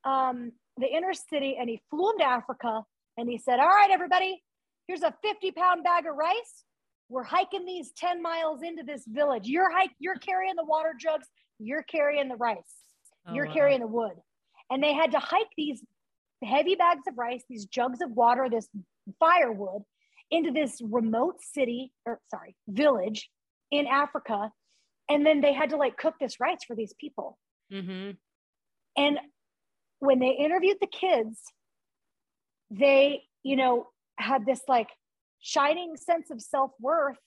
um, 0.03 0.51
the 0.77 0.87
inner 0.87 1.13
city 1.13 1.57
and 1.59 1.69
he 1.69 1.81
flew 1.89 2.07
them 2.11 2.19
to 2.19 2.25
Africa 2.25 2.83
and 3.17 3.29
he 3.29 3.37
said, 3.37 3.59
All 3.59 3.67
right, 3.67 3.89
everybody, 3.91 4.41
here's 4.87 5.01
a 5.01 5.13
50 5.23 5.51
pound 5.51 5.83
bag 5.83 6.05
of 6.05 6.15
rice. 6.15 6.63
We're 7.07 7.23
hiking 7.23 7.65
these 7.65 7.91
10 7.97 8.21
miles 8.21 8.61
into 8.63 8.83
this 8.83 9.03
village. 9.07 9.47
You're 9.47 9.71
hike, 9.71 9.91
you're 9.99 10.15
carrying 10.15 10.55
the 10.55 10.65
water 10.65 10.93
jugs, 10.99 11.27
you're 11.59 11.83
carrying 11.83 12.27
the 12.27 12.35
rice, 12.35 12.57
oh, 13.27 13.33
you're 13.33 13.47
wow. 13.47 13.53
carrying 13.53 13.79
the 13.81 13.87
wood. 13.87 14.13
And 14.69 14.81
they 14.83 14.93
had 14.93 15.11
to 15.11 15.19
hike 15.19 15.49
these 15.57 15.83
heavy 16.43 16.75
bags 16.75 17.03
of 17.07 17.17
rice, 17.17 17.43
these 17.49 17.65
jugs 17.65 18.01
of 18.01 18.11
water, 18.11 18.47
this 18.49 18.67
firewood 19.19 19.83
into 20.31 20.51
this 20.51 20.81
remote 20.83 21.41
city 21.41 21.91
or 22.05 22.19
sorry, 22.31 22.55
village 22.67 23.29
in 23.71 23.87
Africa. 23.87 24.51
And 25.09 25.25
then 25.25 25.41
they 25.41 25.53
had 25.53 25.69
to 25.69 25.77
like 25.77 25.97
cook 25.97 26.15
this 26.19 26.39
rice 26.39 26.63
for 26.65 26.75
these 26.75 26.93
people. 26.99 27.37
Mm-hmm. 27.71 28.11
And 28.97 29.19
when 29.99 30.19
they 30.19 30.31
interviewed 30.31 30.77
the 30.81 30.87
kids, 30.87 31.39
they, 32.71 33.23
you 33.43 33.55
know, 33.55 33.87
had 34.17 34.45
this 34.45 34.61
like 34.67 34.89
shining 35.39 35.95
sense 35.97 36.31
of 36.31 36.41
self 36.41 36.71
worth 36.79 37.17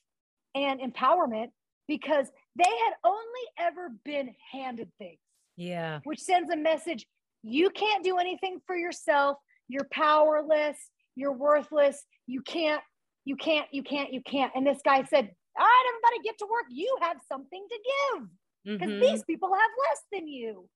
and 0.55 0.81
empowerment 0.81 1.49
because 1.89 2.27
they 2.55 2.63
had 2.85 2.93
only 3.03 3.45
ever 3.57 3.89
been 4.05 4.33
handed 4.53 4.89
things. 4.97 5.19
Yeah. 5.57 5.99
Which 6.05 6.19
sends 6.19 6.49
a 6.49 6.55
message 6.55 7.05
you 7.41 7.69
can't 7.69 8.03
do 8.03 8.17
anything 8.17 8.59
for 8.65 8.75
yourself. 8.75 9.37
You're 9.67 9.87
powerless. 9.91 10.77
You're 11.15 11.33
worthless. 11.33 12.05
You 12.27 12.41
can't, 12.41 12.81
you 13.25 13.35
can't, 13.35 13.67
you 13.71 13.83
can't, 13.83 14.13
you 14.13 14.21
can't. 14.21 14.51
And 14.55 14.65
this 14.65 14.79
guy 14.83 15.03
said, 15.03 15.29
All 15.57 15.65
right, 15.65 15.85
everybody 15.89 16.23
get 16.23 16.37
to 16.39 16.47
work. 16.49 16.65
You 16.69 16.97
have 17.01 17.17
something 17.27 17.65
to 17.69 17.77
give 18.15 18.27
because 18.65 18.89
mm-hmm. 18.89 19.01
these 19.01 19.23
people 19.23 19.49
have 19.53 19.71
less 19.89 20.01
than 20.11 20.27
you. 20.27 20.67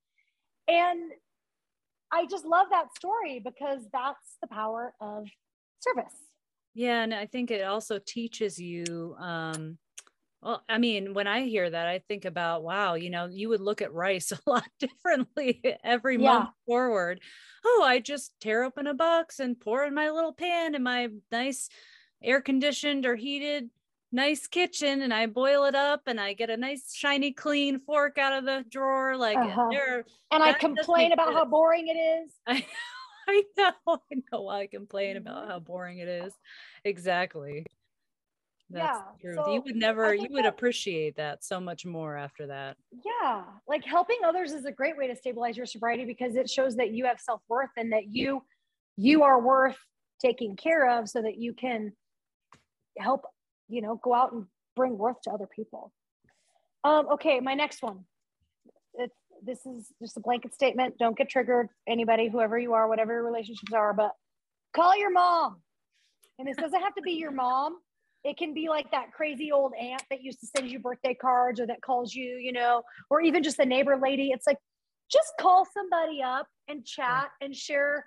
And 0.68 1.12
I 2.12 2.26
just 2.26 2.44
love 2.44 2.68
that 2.70 2.94
story 2.96 3.42
because 3.44 3.80
that's 3.92 4.36
the 4.40 4.48
power 4.48 4.94
of 5.00 5.26
service. 5.80 6.14
Yeah. 6.74 7.02
And 7.02 7.14
I 7.14 7.26
think 7.26 7.50
it 7.50 7.62
also 7.64 8.00
teaches 8.04 8.58
you, 8.58 9.16
um, 9.20 9.78
well, 10.44 10.62
I 10.68 10.76
mean, 10.76 11.14
when 11.14 11.26
I 11.26 11.44
hear 11.44 11.70
that, 11.70 11.88
I 11.88 12.00
think 12.00 12.26
about, 12.26 12.62
wow, 12.62 12.94
you 12.94 13.08
know, 13.08 13.26
you 13.26 13.48
would 13.48 13.62
look 13.62 13.80
at 13.80 13.94
rice 13.94 14.30
a 14.46 14.50
lot 14.50 14.68
differently 14.78 15.62
every 15.82 16.16
yeah. 16.16 16.32
month 16.32 16.50
forward. 16.66 17.20
Oh, 17.64 17.82
I 17.84 17.98
just 17.98 18.38
tear 18.40 18.62
open 18.62 18.86
a 18.86 18.94
box 18.94 19.40
and 19.40 19.58
pour 19.58 19.84
in 19.84 19.94
my 19.94 20.10
little 20.10 20.34
pan 20.34 20.74
in 20.74 20.82
my 20.82 21.08
nice 21.32 21.70
air 22.22 22.42
conditioned 22.42 23.06
or 23.06 23.16
heated 23.16 23.70
nice 24.12 24.46
kitchen 24.46 25.02
and 25.02 25.12
I 25.12 25.26
boil 25.26 25.64
it 25.64 25.74
up 25.74 26.02
and 26.06 26.20
I 26.20 26.34
get 26.34 26.48
a 26.48 26.56
nice 26.56 26.94
shiny 26.94 27.32
clean 27.32 27.80
fork 27.80 28.16
out 28.16 28.32
of 28.32 28.44
the 28.44 28.64
drawer. 28.70 29.16
Like 29.16 29.38
uh-huh. 29.38 29.68
there 29.70 30.04
and 30.30 30.42
I 30.42 30.52
complain 30.52 31.12
about 31.12 31.32
how 31.32 31.46
boring 31.46 31.88
it 31.88 31.98
is. 31.98 32.32
I, 32.46 32.64
I 33.28 33.42
know, 33.56 33.72
I 33.86 34.22
know 34.30 34.42
why 34.42 34.60
I 34.60 34.66
complain 34.66 35.16
about 35.16 35.48
how 35.48 35.58
boring 35.58 35.98
it 35.98 36.08
is. 36.08 36.34
Exactly. 36.84 37.64
That's 38.70 38.98
yeah, 38.98 39.32
true. 39.32 39.34
So 39.34 39.52
you 39.52 39.62
would 39.62 39.76
never, 39.76 40.14
you 40.14 40.28
would 40.30 40.44
that, 40.44 40.54
appreciate 40.54 41.16
that 41.16 41.44
so 41.44 41.60
much 41.60 41.84
more 41.84 42.16
after 42.16 42.46
that. 42.46 42.76
Yeah. 43.04 43.44
Like 43.68 43.84
helping 43.84 44.18
others 44.26 44.52
is 44.52 44.64
a 44.64 44.72
great 44.72 44.96
way 44.96 45.06
to 45.06 45.16
stabilize 45.16 45.56
your 45.56 45.66
sobriety 45.66 46.04
because 46.04 46.34
it 46.34 46.48
shows 46.48 46.76
that 46.76 46.92
you 46.92 47.04
have 47.04 47.20
self 47.20 47.40
worth 47.48 47.70
and 47.76 47.92
that 47.92 48.06
you, 48.10 48.42
you 48.96 49.22
are 49.22 49.40
worth 49.40 49.76
taking 50.20 50.56
care 50.56 50.88
of 50.98 51.08
so 51.08 51.20
that 51.20 51.36
you 51.36 51.52
can 51.52 51.92
help 52.98 53.26
you 53.68 53.82
know, 53.82 54.00
go 54.02 54.14
out 54.14 54.32
and 54.32 54.46
bring 54.76 54.96
worth 54.98 55.20
to 55.22 55.30
other 55.30 55.46
people. 55.46 55.92
Um, 56.82 57.08
okay, 57.14 57.40
my 57.40 57.54
next 57.54 57.82
one. 57.82 58.04
It's, 58.94 59.14
this 59.42 59.66
is 59.66 59.92
just 60.00 60.16
a 60.16 60.20
blanket 60.20 60.54
statement. 60.54 60.96
Don't 60.98 61.16
get 61.16 61.28
triggered, 61.28 61.68
anybody, 61.88 62.28
whoever 62.28 62.58
you 62.58 62.74
are, 62.74 62.88
whatever 62.88 63.12
your 63.12 63.24
relationships 63.24 63.72
are, 63.72 63.92
but 63.92 64.12
call 64.74 64.96
your 64.96 65.10
mom. 65.10 65.56
And 66.38 66.48
this 66.48 66.56
doesn't 66.56 66.80
have 66.80 66.94
to 66.94 67.02
be 67.02 67.12
your 67.12 67.30
mom. 67.30 67.76
It 68.24 68.38
can 68.38 68.54
be 68.54 68.68
like 68.68 68.90
that 68.90 69.12
crazy 69.12 69.52
old 69.52 69.74
aunt 69.78 70.02
that 70.10 70.22
used 70.22 70.40
to 70.40 70.46
send 70.46 70.70
you 70.70 70.78
birthday 70.78 71.14
cards 71.14 71.60
or 71.60 71.66
that 71.66 71.82
calls 71.82 72.14
you, 72.14 72.36
you 72.36 72.52
know, 72.52 72.82
or 73.10 73.20
even 73.20 73.42
just 73.42 73.58
a 73.58 73.66
neighbor 73.66 73.98
lady. 74.02 74.30
It's 74.30 74.46
like, 74.46 74.58
just 75.12 75.32
call 75.38 75.66
somebody 75.72 76.22
up 76.22 76.46
and 76.66 76.84
chat 76.84 77.28
and 77.42 77.54
share 77.54 78.06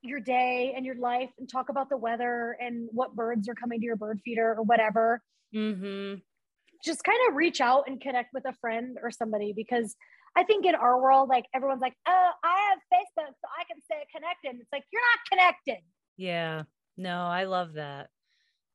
your 0.00 0.18
day 0.18 0.72
and 0.74 0.84
your 0.84 0.96
life 0.96 1.30
and 1.38 1.48
talk 1.48 1.68
about 1.68 1.88
the 1.90 1.96
weather 1.96 2.56
and 2.60 2.88
what 2.90 3.14
birds 3.14 3.48
are 3.48 3.54
coming 3.54 3.78
to 3.80 3.84
your 3.84 3.96
bird 3.96 4.20
feeder 4.24 4.54
or 4.56 4.62
whatever. 4.62 5.20
Mm-hmm. 5.54 6.20
Just 6.84 7.04
kind 7.04 7.18
of 7.28 7.36
reach 7.36 7.60
out 7.60 7.84
and 7.86 8.00
connect 8.00 8.30
with 8.32 8.44
a 8.46 8.54
friend 8.54 8.96
or 9.02 9.10
somebody 9.10 9.52
because 9.54 9.94
I 10.34 10.42
think 10.44 10.64
in 10.64 10.74
our 10.74 11.00
world, 11.00 11.28
like 11.28 11.44
everyone's 11.54 11.82
like, 11.82 11.94
oh, 12.08 12.30
I 12.42 12.70
have 12.70 12.78
Facebook, 12.92 13.28
so 13.28 13.48
I 13.60 13.64
can 13.70 13.80
stay 13.84 14.04
connected. 14.12 14.60
It's 14.60 14.72
like, 14.72 14.84
you're 14.90 15.02
not 15.02 15.18
connected. 15.30 15.84
Yeah. 16.16 16.62
No, 16.96 17.26
I 17.26 17.44
love 17.44 17.74
that. 17.74 18.08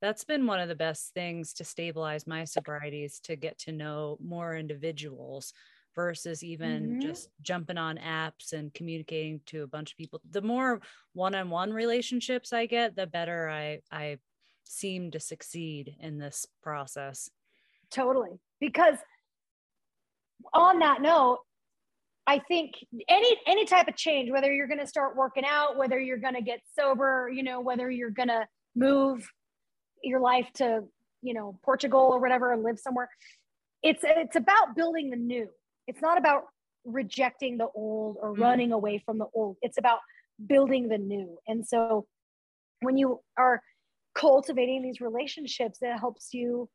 That's 0.02 0.24
been 0.24 0.46
one 0.46 0.60
of 0.60 0.70
the 0.70 0.76
best 0.76 1.14
things 1.14 1.54
to 1.54 1.64
stabilize 1.64 2.28
my 2.28 2.44
sobriety 2.44 3.04
is 3.04 3.20
to 3.22 3.36
get 3.36 3.58
to 3.60 3.72
know 3.72 4.18
more 4.24 4.56
individuals 4.56 5.54
versus 5.96 6.44
even 6.44 6.84
mm-hmm. 6.84 7.00
just 7.00 7.30
jumping 7.42 7.78
on 7.78 7.98
apps 7.98 8.54
and 8.54 8.74
communicating 8.74 9.42
to 9.48 9.64
a 9.64 9.68
bunch 9.68 9.92
of 9.92 9.98
people. 9.98 10.22
The 10.30 10.44
more 10.44 10.80
one-on-one 11.14 11.74
relationships 11.74 12.54
i 12.54 12.68
get 12.68 12.96
the 12.96 13.08
better 13.08 13.50
i 13.50 13.80
i 13.92 14.18
seem 14.64 15.12
to 15.12 15.20
succeed 15.20 15.96
in 16.00 16.20
this 16.20 16.46
process. 16.62 17.30
Totally. 17.90 18.40
Because 18.60 18.98
on 20.54 20.80
that 20.80 21.02
note 21.02 21.40
i 22.28 22.38
think 22.38 22.76
any 23.10 23.36
any 23.48 23.66
type 23.66 23.88
of 23.88 23.96
change 23.96 24.30
whether 24.32 24.54
you're 24.54 24.68
going 24.68 24.80
to 24.80 24.86
start 24.86 25.16
working 25.16 25.44
out 25.46 25.78
whether 25.78 26.00
you're 26.00 26.18
going 26.18 26.36
to 26.36 26.42
get 26.42 26.60
sober 26.78 27.30
you 27.34 27.42
know 27.42 27.60
whether 27.60 27.90
you're 27.90 28.12
going 28.12 28.28
to 28.28 28.46
move 28.76 29.28
your 30.04 30.20
life 30.20 30.48
to 30.56 30.84
you 31.22 31.34
know 31.34 31.60
portugal 31.64 32.10
or 32.12 32.20
whatever 32.20 32.54
and 32.54 32.64
live 32.64 32.80
somewhere. 32.80 33.10
It's 33.84 34.02
it's 34.04 34.36
about 34.36 34.76
building 34.76 35.10
the 35.10 35.18
new. 35.18 35.48
It's 35.88 36.02
not 36.02 36.18
about 36.18 36.44
rejecting 36.86 37.58
the 37.58 37.68
old 37.76 38.18
or 38.22 38.32
mm-hmm. 38.32 38.42
running 38.42 38.72
away 38.72 39.02
from 39.06 39.18
the 39.18 39.28
old. 39.34 39.58
It's 39.62 39.78
about 39.78 40.00
building 40.46 40.88
the 40.88 40.98
new. 40.98 41.38
And 41.48 41.66
so 41.66 42.06
when 42.82 42.98
you 42.98 43.20
are 43.38 43.62
cultivating 44.16 44.82
these 44.82 45.00
relationships 45.00 45.78
it 45.82 45.98
helps 45.98 46.34
you 46.34 46.68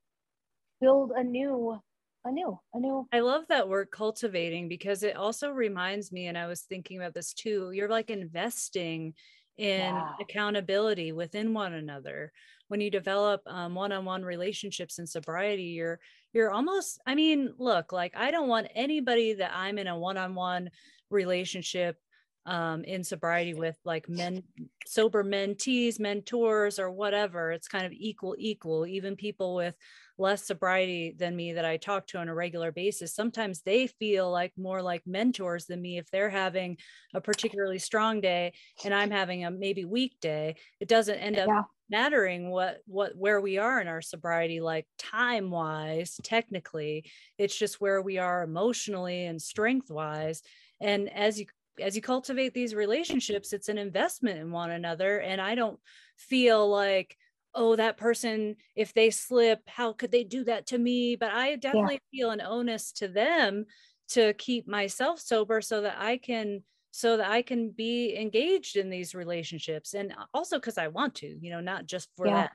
build 0.80 1.12
a 1.16 1.24
new 1.24 1.76
a 2.24 2.30
new 2.30 2.56
a 2.72 2.78
new. 2.78 3.06
I 3.12 3.18
love 3.18 3.44
that 3.48 3.68
word 3.68 3.88
cultivating 3.90 4.68
because 4.68 5.02
it 5.02 5.16
also 5.16 5.50
reminds 5.50 6.12
me 6.12 6.28
and 6.28 6.38
i 6.38 6.46
was 6.46 6.62
thinking 6.62 6.98
about 6.98 7.14
this 7.14 7.32
too 7.32 7.72
you're 7.72 7.88
like 7.88 8.10
investing 8.10 9.14
in 9.58 9.80
yeah. 9.80 10.12
accountability 10.20 11.12
within 11.12 11.54
one 11.54 11.74
another. 11.74 12.32
When 12.68 12.80
you 12.80 12.90
develop 12.90 13.42
um, 13.46 13.74
one-on-one 13.74 14.24
relationships 14.24 14.98
in 14.98 15.06
sobriety 15.06 15.64
you're 15.64 16.00
you're 16.32 16.50
almost 16.50 16.98
i 17.06 17.14
mean 17.14 17.52
look 17.58 17.92
like 17.92 18.14
i 18.16 18.30
don't 18.30 18.48
want 18.48 18.66
anybody 18.74 19.34
that 19.34 19.52
i'm 19.54 19.76
in 19.76 19.88
a 19.88 19.98
one-on-one 19.98 20.70
relationship 21.10 21.98
um, 22.46 22.82
in 22.84 23.04
sobriety 23.04 23.54
with 23.54 23.76
like 23.84 24.08
men 24.08 24.42
sober 24.86 25.22
mentees 25.22 26.00
mentors 26.00 26.78
or 26.78 26.90
whatever. 26.90 27.52
It's 27.52 27.68
kind 27.68 27.86
of 27.86 27.92
equal 27.92 28.34
equal. 28.38 28.86
Even 28.86 29.16
people 29.16 29.54
with 29.54 29.74
less 30.18 30.46
sobriety 30.46 31.14
than 31.18 31.34
me 31.34 31.54
that 31.54 31.64
i 31.64 31.76
talk 31.76 32.06
to 32.06 32.18
on 32.18 32.28
a 32.28 32.34
regular 32.34 32.70
basis. 32.70 33.14
Sometimes 33.14 33.62
they 33.62 33.86
feel 33.86 34.30
like 34.30 34.52
more 34.56 34.82
like 34.82 35.02
mentors 35.06 35.66
than 35.66 35.80
me 35.80 35.98
if 35.98 36.10
they're 36.10 36.30
having 36.30 36.76
a 37.14 37.20
particularly 37.20 37.78
strong 37.78 38.20
day 38.20 38.52
and 38.84 38.94
i'm 38.94 39.10
having 39.10 39.44
a 39.44 39.50
maybe 39.50 39.84
weak 39.84 40.16
day. 40.20 40.56
It 40.80 40.88
doesn't 40.88 41.18
end 41.18 41.38
up 41.38 41.48
yeah. 41.48 41.62
mattering 41.90 42.50
what 42.50 42.78
what 42.86 43.16
where 43.16 43.40
we 43.40 43.58
are 43.58 43.80
in 43.80 43.88
our 43.88 44.02
sobriety 44.02 44.60
like 44.60 44.86
time 44.98 45.50
wise 45.50 46.20
technically. 46.22 47.10
It's 47.38 47.56
just 47.56 47.80
where 47.80 48.02
we 48.02 48.18
are 48.18 48.42
emotionally 48.42 49.24
and 49.26 49.40
strength 49.40 49.90
wise 49.90 50.42
and 50.80 51.10
as 51.12 51.40
you 51.40 51.46
as 51.80 51.96
you 51.96 52.02
cultivate 52.02 52.52
these 52.52 52.74
relationships 52.74 53.54
it's 53.54 53.70
an 53.70 53.78
investment 53.78 54.38
in 54.38 54.52
one 54.52 54.70
another. 54.70 55.18
And 55.20 55.40
i 55.40 55.54
don't 55.54 55.80
feel 56.18 56.68
like 56.68 57.16
oh 57.54 57.76
that 57.76 57.96
person 57.96 58.56
if 58.74 58.94
they 58.94 59.10
slip 59.10 59.60
how 59.66 59.92
could 59.92 60.10
they 60.10 60.24
do 60.24 60.44
that 60.44 60.66
to 60.66 60.78
me 60.78 61.16
but 61.16 61.30
i 61.32 61.56
definitely 61.56 62.00
yeah. 62.12 62.20
feel 62.20 62.30
an 62.30 62.40
onus 62.40 62.92
to 62.92 63.08
them 63.08 63.64
to 64.08 64.32
keep 64.34 64.66
myself 64.66 65.20
sober 65.20 65.60
so 65.60 65.80
that 65.80 65.96
i 65.98 66.16
can 66.16 66.62
so 66.92 67.16
that 67.16 67.28
I 67.28 67.42
can 67.42 67.70
be 67.70 68.16
engaged 68.16 68.76
in 68.76 68.90
these 68.90 69.14
relationships 69.14 69.94
and 69.94 70.12
uh, 70.12 70.26
also 70.34 70.58
because 70.58 70.76
I 70.76 70.88
want 70.88 71.14
to, 71.16 71.26
you 71.26 71.50
know, 71.50 71.60
not 71.60 71.86
just 71.86 72.10
for 72.16 72.26
Yeah. 72.26 72.34
that. 72.34 72.52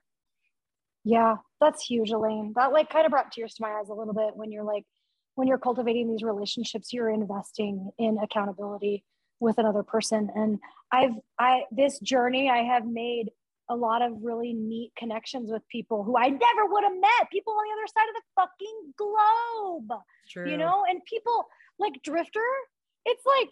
Yeah, 1.04 1.36
that's 1.60 1.84
huge, 1.84 2.12
Elaine. 2.12 2.54
That 2.56 2.72
like 2.72 2.90
kind 2.90 3.06
of 3.06 3.12
brought 3.12 3.32
tears 3.32 3.56
to 3.56 3.64
my 3.64 3.72
eyes 3.72 3.90
a 3.90 3.94
little 3.94 4.14
bit 4.14 4.36
when 4.36 4.52
you're 4.52 4.64
like, 4.64 4.86
when 5.36 5.48
you're 5.48 5.58
cultivating 5.58 6.10
these 6.10 6.22
relationships, 6.24 6.94
you're 6.94 7.10
investing 7.10 7.90
in 7.98 8.18
accountability 8.20 9.04
with 9.40 9.58
another 9.58 9.84
person. 9.84 10.30
And 10.36 10.60
I've, 10.92 11.14
I, 11.40 11.64
this 11.72 12.00
journey, 12.00 12.50
I 12.50 12.64
have 12.64 12.86
made 12.86 13.32
a 13.70 13.76
lot 13.76 14.02
of 14.02 14.14
really 14.22 14.54
neat 14.54 14.92
connections 14.98 15.52
with 15.52 15.62
people 15.70 16.04
who 16.04 16.18
I 16.18 16.28
never 16.30 16.66
would 16.68 16.84
have 16.84 16.94
met, 17.00 17.30
people 17.32 17.54
on 17.54 17.64
the 17.66 17.74
other 17.74 17.88
side 17.88 18.10
of 18.10 18.16
the 18.16 18.22
fucking 18.36 18.94
globe, 18.98 20.00
True. 20.30 20.50
you 20.52 20.58
know? 20.58 20.86
And 20.90 21.04
people 21.06 21.46
like 21.80 22.02
Drifter, 22.04 22.46
it's 23.06 23.26
like, 23.26 23.50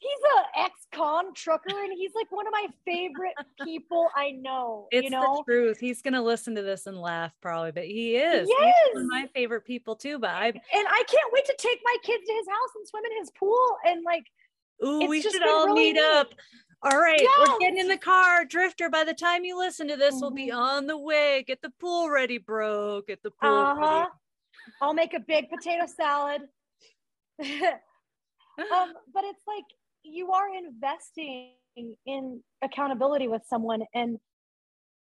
he's 0.00 0.10
a 0.36 0.60
ex-con 0.64 1.34
trucker 1.34 1.82
and 1.82 1.92
he's 1.92 2.12
like 2.14 2.30
one 2.30 2.46
of 2.46 2.52
my 2.52 2.66
favorite 2.84 3.34
people 3.64 4.08
I 4.14 4.30
know, 4.30 4.86
it's 4.92 5.02
you 5.04 5.10
know? 5.10 5.42
the 5.46 5.52
truth. 5.52 5.78
He's 5.80 6.02
gonna 6.02 6.22
listen 6.22 6.54
to 6.54 6.62
this 6.62 6.86
and 6.86 7.00
laugh 7.00 7.32
probably, 7.40 7.72
but 7.72 7.84
he 7.84 8.14
is. 8.16 8.46
He's 8.48 8.56
Yes. 8.60 8.74
one 8.92 9.02
of 9.04 9.08
my 9.08 9.28
favorite 9.34 9.64
people 9.64 9.96
too. 9.96 10.18
But 10.20 10.30
I 10.30 10.46
and 10.48 10.54
I 10.72 11.02
can't 11.08 11.32
wait 11.32 11.46
to 11.46 11.54
take 11.58 11.80
my 11.82 11.96
kids 12.04 12.24
to 12.26 12.32
his 12.32 12.46
house 12.48 12.70
and 12.76 12.86
swim 12.86 13.02
in 13.10 13.18
his 13.18 13.30
pool 13.32 13.76
and 13.86 14.04
like 14.04 14.22
ooh, 14.84 15.00
It's 15.00 15.08
we 15.08 15.20
should 15.20 15.42
all 15.42 15.66
really 15.66 15.86
meet 15.86 15.92
neat. 15.94 16.02
up. 16.02 16.28
All 16.82 16.98
right, 16.98 17.20
we're 17.40 17.58
getting 17.58 17.78
in 17.78 17.88
the 17.88 17.98
car. 17.98 18.44
Drifter, 18.44 18.88
by 18.88 19.02
the 19.02 19.14
time 19.14 19.44
you 19.44 19.58
listen 19.58 19.88
to 19.88 19.96
this, 19.96 20.14
we'll 20.20 20.30
be 20.30 20.48
Mhm. 20.48 20.56
on 20.56 20.86
the 20.86 20.96
way. 20.96 21.42
Get 21.42 21.60
the 21.60 21.70
pool 21.80 22.08
ready, 22.08 22.38
bro. 22.38 23.02
Get 23.02 23.20
the 23.22 23.32
pool 23.32 23.50
uh-huh. 23.50 23.80
ready. 23.80 24.10
I'll 24.80 24.94
make 24.94 25.12
a 25.14 25.20
big 25.20 25.50
potato 25.50 25.86
salad. 25.86 26.42
um, 27.40 27.48
but 29.12 29.24
it's 29.24 29.42
like 29.46 29.64
you 30.04 30.32
are 30.32 30.48
investing 30.54 31.54
in 32.06 32.42
accountability 32.62 33.28
with 33.28 33.42
someone 33.46 33.84
and 33.94 34.18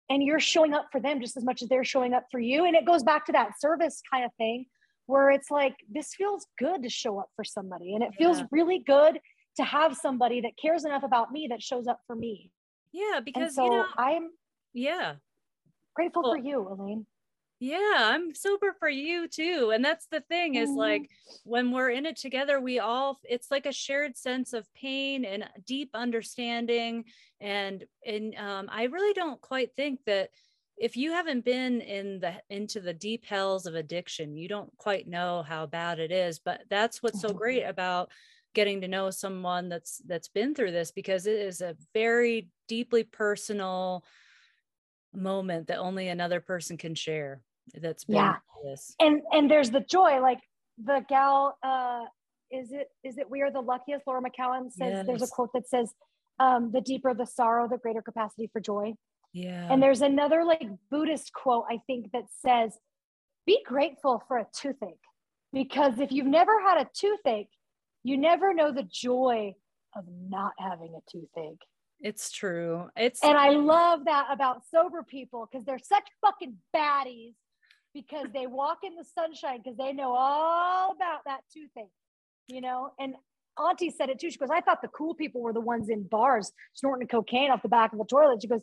and 0.08 0.24
you're 0.24 0.40
showing 0.40 0.74
up 0.74 0.88
for 0.90 1.00
them 1.00 1.20
just 1.20 1.36
as 1.36 1.44
much 1.44 1.62
as 1.62 1.68
they're 1.68 1.84
showing 1.84 2.14
up 2.14 2.26
for 2.32 2.40
you. 2.40 2.64
And 2.64 2.74
it 2.74 2.84
goes 2.84 3.04
back 3.04 3.26
to 3.26 3.32
that 3.32 3.60
service 3.60 4.02
kind 4.10 4.24
of 4.24 4.34
thing 4.34 4.66
where 5.06 5.30
it's 5.30 5.52
like 5.52 5.76
this 5.88 6.14
feels 6.14 6.46
good 6.58 6.82
to 6.82 6.88
show 6.90 7.18
up 7.20 7.30
for 7.36 7.44
somebody 7.44 7.94
and 7.94 8.02
it 8.02 8.14
feels 8.16 8.40
Yeah. 8.40 8.46
really 8.50 8.80
good 8.80 9.20
to 9.56 9.64
have 9.64 9.96
somebody 9.96 10.40
that 10.42 10.56
cares 10.60 10.84
enough 10.84 11.02
about 11.02 11.32
me 11.32 11.48
that 11.50 11.62
shows 11.62 11.86
up 11.86 12.00
for 12.06 12.16
me. 12.16 12.50
yeah, 12.92 13.16
And 13.16 13.24
because 13.24 13.54
so 13.54 13.64
you 13.64 13.70
know, 13.70 13.86
I'm 13.98 14.30
yeah. 14.72 15.16
grateful 15.94 16.22
Well, 16.22 16.32
for 16.32 16.38
you, 16.38 16.66
Elaine. 16.68 17.06
Yeah, 17.58 17.92
I'm 17.96 18.34
super 18.34 18.72
for 18.78 18.88
you 18.88 19.28
too. 19.28 19.70
And 19.74 19.84
that's 19.84 20.06
the 20.06 20.20
thing 20.22 20.54
is 20.54 20.70
Mhm. 20.70 20.76
like 20.76 21.10
when 21.44 21.72
we're 21.72 21.90
in 21.90 22.06
it 22.06 22.16
together, 22.16 22.58
we 22.60 22.78
all 22.78 23.20
it's 23.24 23.50
like 23.50 23.66
a 23.66 23.72
shared 23.72 24.16
sense 24.16 24.52
of 24.54 24.72
pain 24.72 25.24
and 25.26 25.48
deep 25.66 25.90
understanding. 25.94 27.04
And 27.40 27.84
and 28.04 28.34
um, 28.36 28.68
I 28.70 28.84
really 28.84 29.12
don't 29.12 29.40
quite 29.42 29.74
think 29.76 30.00
that 30.06 30.30
if 30.78 30.96
you 30.96 31.12
haven't 31.12 31.44
been 31.44 31.82
in 31.82 32.20
the 32.20 32.42
into 32.48 32.80
the 32.80 32.94
deep 32.94 33.26
hells 33.26 33.66
of 33.66 33.74
addiction, 33.74 34.36
you 34.36 34.48
don't 34.48 34.74
quite 34.78 35.06
know 35.06 35.42
how 35.42 35.66
bad 35.66 35.98
it 35.98 36.10
is. 36.12 36.38
But 36.38 36.62
that's 36.70 37.02
what's 37.02 37.20
so 37.20 37.34
great 37.34 37.64
about 37.64 38.10
getting 38.54 38.80
to 38.80 38.88
know 38.88 39.10
someone 39.10 39.68
that's 39.68 39.98
that's 40.06 40.28
been 40.28 40.54
through 40.54 40.72
this 40.72 40.90
because 40.90 41.26
it 41.26 41.36
is 41.38 41.60
a 41.60 41.76
very 41.94 42.48
deeply 42.68 43.04
personal 43.04 44.04
moment 45.14 45.66
that 45.68 45.78
only 45.78 46.08
another 46.08 46.40
person 46.40 46.76
can 46.76 46.94
share 46.94 47.42
that's 47.74 48.04
been 48.04 48.16
Yeah. 48.16 48.36
this. 48.64 48.94
and 49.00 49.22
and 49.32 49.50
there's 49.50 49.70
the 49.70 49.80
joy 49.80 50.20
like 50.20 50.40
the 50.82 51.04
gal 51.08 51.58
uh 51.62 52.04
is 52.50 52.72
it 52.72 52.88
is 53.04 53.18
it 53.18 53.28
we 53.30 53.42
are 53.42 53.50
the 53.50 53.60
luckiest 53.60 54.06
Laura 54.06 54.22
McKowen 54.22 54.70
says 54.72 55.06
there's 55.06 55.22
a 55.22 55.26
quote 55.26 55.50
that 55.54 55.68
says 55.68 55.92
um 56.38 56.70
the 56.72 56.80
deeper 56.80 57.12
the 57.14 57.26
sorrow 57.26 57.68
the 57.68 57.78
greater 57.78 58.02
capacity 58.02 58.48
for 58.52 58.60
joy 58.60 58.94
Yeah. 59.32 59.68
and 59.70 59.82
there's 59.82 60.00
another 60.00 60.44
like 60.44 60.62
buddhist 60.90 61.32
quote 61.32 61.64
i 61.70 61.78
think 61.86 62.10
that 62.12 62.24
says 62.44 62.76
be 63.46 63.58
grateful 63.64 64.22
for 64.28 64.38
a 64.38 64.46
toothache 64.54 65.04
because 65.52 65.98
if 65.98 66.12
you've 66.12 66.26
never 66.26 66.60
had 66.60 66.78
a 66.78 66.88
toothache 66.94 67.50
you 68.02 68.16
never 68.16 68.54
know 68.54 68.72
the 68.72 68.86
joy 68.90 69.54
of 69.96 70.04
not 70.28 70.52
having 70.58 70.94
a 70.94 71.10
toothache 71.10 71.60
it's 72.00 72.30
true. 72.30 72.88
It's 72.96 73.22
and 73.22 73.36
I 73.36 73.50
love 73.50 74.06
that 74.06 74.28
about 74.30 74.62
sober 74.70 75.02
people 75.02 75.46
because 75.50 75.66
they're 75.66 75.78
such 75.78 76.04
fucking 76.22 76.56
baddies 76.74 77.34
because 77.92 78.26
they 78.32 78.46
walk 78.46 78.78
in 78.84 78.94
the 78.96 79.04
sunshine 79.04 79.60
because 79.62 79.76
they 79.76 79.92
know 79.92 80.14
all 80.16 80.92
about 80.92 81.20
that 81.26 81.40
toothache, 81.52 81.90
you 82.48 82.60
know? 82.60 82.92
And 82.98 83.14
Auntie 83.58 83.90
said 83.90 84.08
it 84.08 84.18
too. 84.18 84.30
She 84.30 84.38
goes, 84.38 84.48
I 84.50 84.60
thought 84.60 84.80
the 84.80 84.88
cool 84.88 85.14
people 85.14 85.42
were 85.42 85.52
the 85.52 85.60
ones 85.60 85.90
in 85.90 86.04
bars 86.04 86.52
snorting 86.72 87.08
cocaine 87.08 87.50
off 87.50 87.62
the 87.62 87.68
back 87.68 87.92
of 87.92 87.98
the 87.98 88.04
toilet. 88.06 88.40
She 88.40 88.48
goes, 88.48 88.62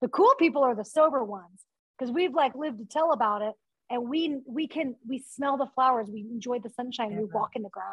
the 0.00 0.08
cool 0.08 0.32
people 0.38 0.62
are 0.62 0.74
the 0.74 0.84
sober 0.84 1.22
ones 1.22 1.64
because 1.98 2.12
we've 2.12 2.34
like 2.34 2.54
lived 2.54 2.78
to 2.78 2.86
tell 2.86 3.12
about 3.12 3.42
it 3.42 3.52
and 3.90 4.08
we 4.08 4.38
we 4.46 4.66
can 4.66 4.94
we 5.06 5.18
smell 5.18 5.58
the 5.58 5.66
flowers, 5.74 6.08
we 6.10 6.20
enjoy 6.20 6.58
the 6.60 6.70
sunshine, 6.70 7.16
we 7.16 7.24
walk 7.24 7.50
in 7.54 7.62
the 7.62 7.70
grass. 7.70 7.86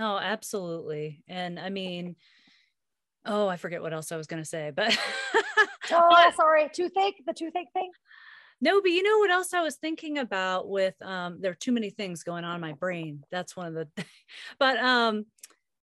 Oh, 0.00 0.18
absolutely. 0.18 1.22
And 1.28 1.58
I 1.58 1.68
mean, 1.70 2.16
oh, 3.24 3.46
I 3.48 3.56
forget 3.56 3.82
what 3.82 3.92
else 3.92 4.10
I 4.12 4.16
was 4.16 4.26
gonna 4.26 4.44
say, 4.44 4.72
but 4.74 4.96
Oh, 5.92 6.32
sorry, 6.36 6.70
toothache, 6.72 7.22
the 7.26 7.32
toothache 7.32 7.72
thing. 7.72 7.90
no, 8.60 8.80
but 8.80 8.90
you 8.90 9.02
know 9.02 9.18
what 9.18 9.30
else 9.30 9.52
I 9.52 9.62
was 9.62 9.76
thinking 9.76 10.18
about 10.18 10.68
with 10.68 10.94
um 11.02 11.38
there 11.40 11.52
are 11.52 11.56
too 11.56 11.72
many 11.72 11.90
things 11.90 12.22
going 12.22 12.44
on 12.44 12.54
in 12.54 12.60
my 12.60 12.72
brain. 12.72 13.24
That's 13.30 13.56
one 13.56 13.66
of 13.66 13.74
the 13.74 13.88
but 14.58 14.78
um, 14.78 15.26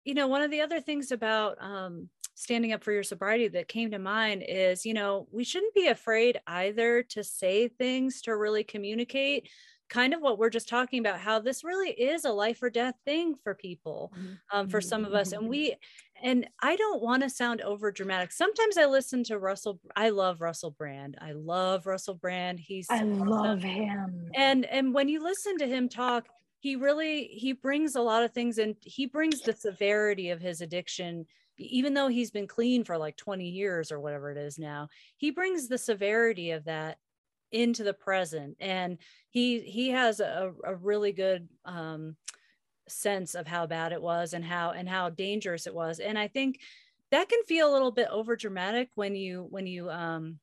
you 0.04 0.14
know, 0.14 0.28
one 0.28 0.42
of 0.42 0.50
the 0.50 0.62
other 0.62 0.80
things 0.80 1.12
about 1.12 1.56
um 1.60 2.08
standing 2.34 2.72
up 2.72 2.84
for 2.84 2.92
your 2.92 3.02
sobriety 3.02 3.48
that 3.48 3.66
came 3.66 3.90
to 3.90 3.98
mind 3.98 4.44
is, 4.46 4.86
you 4.86 4.94
know, 4.94 5.26
we 5.32 5.42
shouldn't 5.42 5.74
be 5.74 5.88
afraid 5.88 6.40
either 6.46 7.02
to 7.02 7.24
say 7.24 7.66
things 7.66 8.22
to 8.22 8.36
really 8.36 8.62
communicate 8.62 9.48
kind 9.88 10.12
of 10.14 10.20
what 10.20 10.38
we're 10.38 10.51
just 10.51 10.68
talking 10.68 11.01
about 11.01 11.18
how 11.18 11.38
this 11.38 11.64
really 11.64 11.90
is 11.90 12.24
a 12.24 12.31
life 12.31 12.62
or 12.62 12.70
death 12.70 12.94
thing 13.05 13.35
for 13.42 13.55
people 13.55 14.12
um, 14.53 14.68
for 14.68 14.81
some 14.81 15.05
of 15.05 15.14
us. 15.14 15.33
And 15.33 15.48
we 15.48 15.77
and 16.22 16.48
i 16.61 16.74
don't 16.77 17.03
want 17.03 17.22
to 17.22 17.31
sound 17.31 17.61
over 17.61 17.92
dramatic 17.92 18.33
sometimes 18.33 18.77
i 18.77 18.85
listen 18.85 19.22
to 19.22 19.38
russell 19.38 19.79
i 19.94 20.11
love 20.11 20.40
russell 20.40 20.70
brand. 20.72 21.16
I 21.20 21.33
love 21.33 21.87
russell 21.87 22.14
brand. 22.14 22.59
He's 22.61 22.87
I 22.90 23.03
love 23.03 23.62
him. 23.62 24.31
and 24.35 24.64
and 24.66 24.92
when 24.92 25.09
you 25.09 25.22
listen 25.22 25.59
to 25.59 25.66
him 25.66 25.88
talk 25.88 26.27
he 26.61 26.74
really 26.77 27.24
he 27.29 27.53
brings 27.53 27.94
a 27.94 28.01
lot 28.01 28.24
of 28.24 28.33
things 28.33 28.59
and 28.59 28.74
he 28.83 29.07
brings 29.07 29.42
the 29.42 29.53
severity 29.53 30.31
of 30.31 30.40
his 30.40 30.61
addiction. 30.61 31.27
Even 31.61 31.92
though 31.92 32.07
he's 32.09 32.31
been 32.31 32.46
clean 32.46 32.85
for 32.85 32.96
like 32.96 33.16
20 33.16 33.48
years 33.48 33.90
or 33.90 33.98
whatever 33.98 34.31
it 34.31 34.38
is 34.38 34.59
now 34.61 34.88
he 35.16 35.31
brings 35.33 35.66
the 35.66 35.79
severity 35.79 36.53
of 36.53 36.64
that 36.64 36.98
into 37.52 37.82
the 37.82 37.94
present 37.94 38.56
and 38.61 38.98
he 39.30 39.61
he 39.61 39.90
has 39.90 40.20
a, 40.20 40.52
a 40.64 40.74
really 40.74 41.12
good 41.12 41.48
um 41.64 42.16
sense 42.88 43.34
of 43.34 43.46
how 43.46 43.66
bad 43.66 43.92
it 43.92 44.00
was 44.00 44.32
and 44.32 44.44
how 44.44 44.70
and 44.70 44.88
how 44.88 45.08
dangerous 45.11 45.66
it 45.66 45.74
was 45.74 45.98
and 45.98 46.18
i 46.18 46.28
think 46.28 46.61
that 47.11 47.28
can 47.28 47.42
feel 47.44 47.70
a 47.70 47.72
little 47.72 47.92
bit 47.92 48.08
over 48.11 48.37
dramatic 48.37 48.90
when 48.94 49.14
you 49.14 49.46
when 49.50 49.66
you 49.66 49.90
um 49.90 50.38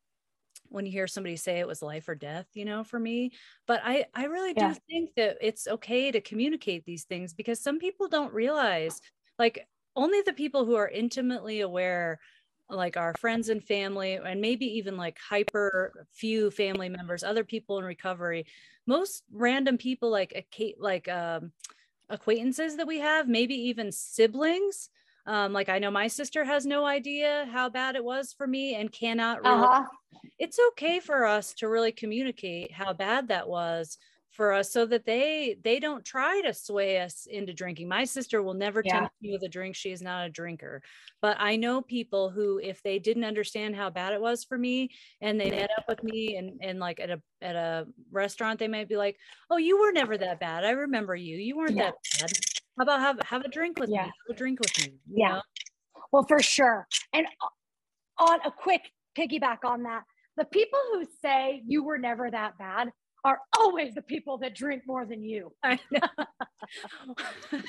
when 0.69 0.85
you 0.85 0.91
hear 0.91 1.07
somebody 1.07 1.35
say 1.35 1.59
it 1.59 1.67
was 1.67 1.81
life 1.81 2.07
or 2.07 2.15
death 2.15 2.47
you 2.53 2.65
know 2.65 2.83
for 2.83 2.99
me 2.99 3.31
but 3.67 3.81
i 3.83 4.05
i 4.13 4.25
really 4.25 4.53
do 4.53 4.73
think 4.89 5.11
that 5.15 5.37
it's 5.41 5.67
okay 5.67 6.11
to 6.11 6.21
communicate 6.21 6.85
these 6.85 7.03
things 7.03 7.33
because 7.33 7.61
some 7.61 7.79
people 7.79 8.07
don't 8.07 8.33
realize 8.33 8.99
like 9.37 9.67
only 9.95 10.21
the 10.21 10.33
people 10.33 10.65
who 10.65 10.75
are 10.75 10.89
intimately 10.89 11.61
aware 11.61 12.19
like 12.69 12.97
our 12.97 13.13
friends 13.19 13.49
and 13.49 13.63
family 13.63 14.13
and 14.15 14.41
maybe 14.41 14.65
even 14.65 14.97
like 14.97 15.17
hyper 15.19 16.07
few 16.11 16.49
family 16.51 16.89
members 16.89 17.23
other 17.23 17.43
people 17.43 17.77
in 17.77 17.85
recovery 17.85 18.45
most 18.87 19.23
random 19.31 19.77
people 19.77 20.09
like 20.09 20.33
like 20.79 21.07
um 21.07 21.51
acquaintances 22.09 22.77
that 22.77 22.87
we 22.87 22.99
have 22.99 23.27
maybe 23.27 23.55
even 23.55 23.91
siblings 23.91 24.89
um 25.25 25.53
like 25.53 25.69
i 25.69 25.79
know 25.79 25.91
my 25.91 26.07
sister 26.07 26.43
has 26.43 26.65
no 26.65 26.85
idea 26.85 27.47
how 27.51 27.69
bad 27.69 27.95
it 27.95 28.03
was 28.03 28.33
for 28.33 28.47
me 28.47 28.75
and 28.75 28.91
cannot 28.91 29.43
really 29.43 29.67
Uh-huh. 29.67 29.85
it's 30.39 30.59
okay 30.69 30.99
for 30.99 31.25
us 31.25 31.53
to 31.53 31.69
really 31.69 31.91
communicate 31.91 32.71
how 32.71 32.93
bad 32.93 33.27
that 33.29 33.47
was 33.47 33.97
for 34.35 34.51
us 34.53 34.71
so 34.71 34.85
that 34.85 35.05
they 35.05 35.57
they 35.63 35.79
don't 35.79 36.03
try 36.03 36.41
to 36.41 36.53
sway 36.53 36.99
us 36.99 37.25
into 37.25 37.53
drinking 37.53 37.87
my 37.87 38.03
sister 38.03 38.43
will 38.43 38.53
never 38.53 38.81
Yeah. 38.83 38.99
tempt 38.99 39.13
me 39.21 39.31
with 39.31 39.43
a 39.43 39.49
drink 39.49 39.75
she 39.75 39.91
is 39.91 40.01
not 40.01 40.25
a 40.25 40.29
drinker 40.29 40.81
but 41.21 41.37
i 41.39 41.55
know 41.55 41.81
people 41.81 42.29
who 42.29 42.59
if 42.59 42.83
they 42.83 42.99
didn't 42.99 43.23
understand 43.23 43.75
how 43.75 43.89
bad 43.89 44.13
it 44.13 44.21
was 44.21 44.43
for 44.43 44.57
me 44.57 44.91
and 45.21 45.39
they 45.39 45.49
met 45.49 45.71
up 45.77 45.85
with 45.87 46.03
me 46.03 46.35
and 46.35 46.59
and 46.61 46.79
like 46.79 46.99
at 46.99 47.09
a 47.09 47.21
at 47.41 47.55
a 47.55 47.87
restaurant 48.11 48.59
they 48.59 48.67
might 48.67 48.89
be 48.89 48.97
like 48.97 49.17
oh 49.49 49.57
you 49.57 49.79
were 49.79 49.91
never 49.91 50.17
that 50.17 50.39
bad 50.39 50.65
i 50.65 50.71
remember 50.71 51.15
you 51.15 51.37
you 51.37 51.55
weren't 51.55 51.75
Yeah. 51.75 51.91
that 51.91 51.95
bad 52.19 52.31
how 52.77 52.83
about 52.83 52.99
have 52.99 53.19
have 53.21 53.41
a 53.45 53.49
drink 53.49 53.79
with 53.79 53.89
Yeah. 53.89 54.03
me 54.05 54.11
have 54.27 54.35
a 54.35 54.37
drink 54.37 54.59
with 54.59 54.77
me 54.79 54.99
you 55.07 55.15
Yeah. 55.17 55.35
know? 55.35 55.41
Well, 56.11 56.25
for 56.27 56.41
sure. 56.41 56.87
And 57.13 57.25
on 58.17 58.39
a 58.45 58.51
quick 58.51 58.81
piggyback 59.17 59.59
on 59.65 59.83
that, 59.83 60.03
the 60.37 60.45
people 60.45 60.79
who 60.93 61.05
say 61.21 61.61
you 61.65 61.83
were 61.83 61.97
never 61.97 62.29
that 62.29 62.57
bad 62.57 62.91
are 63.25 63.39
always 63.57 63.95
the 63.95 64.03
people 64.03 64.37
that 64.37 64.55
drink 64.55 64.83
more 64.85 65.03
than 65.05 65.23
you. 65.23 65.51
I 65.63 65.79
know. 65.91 65.99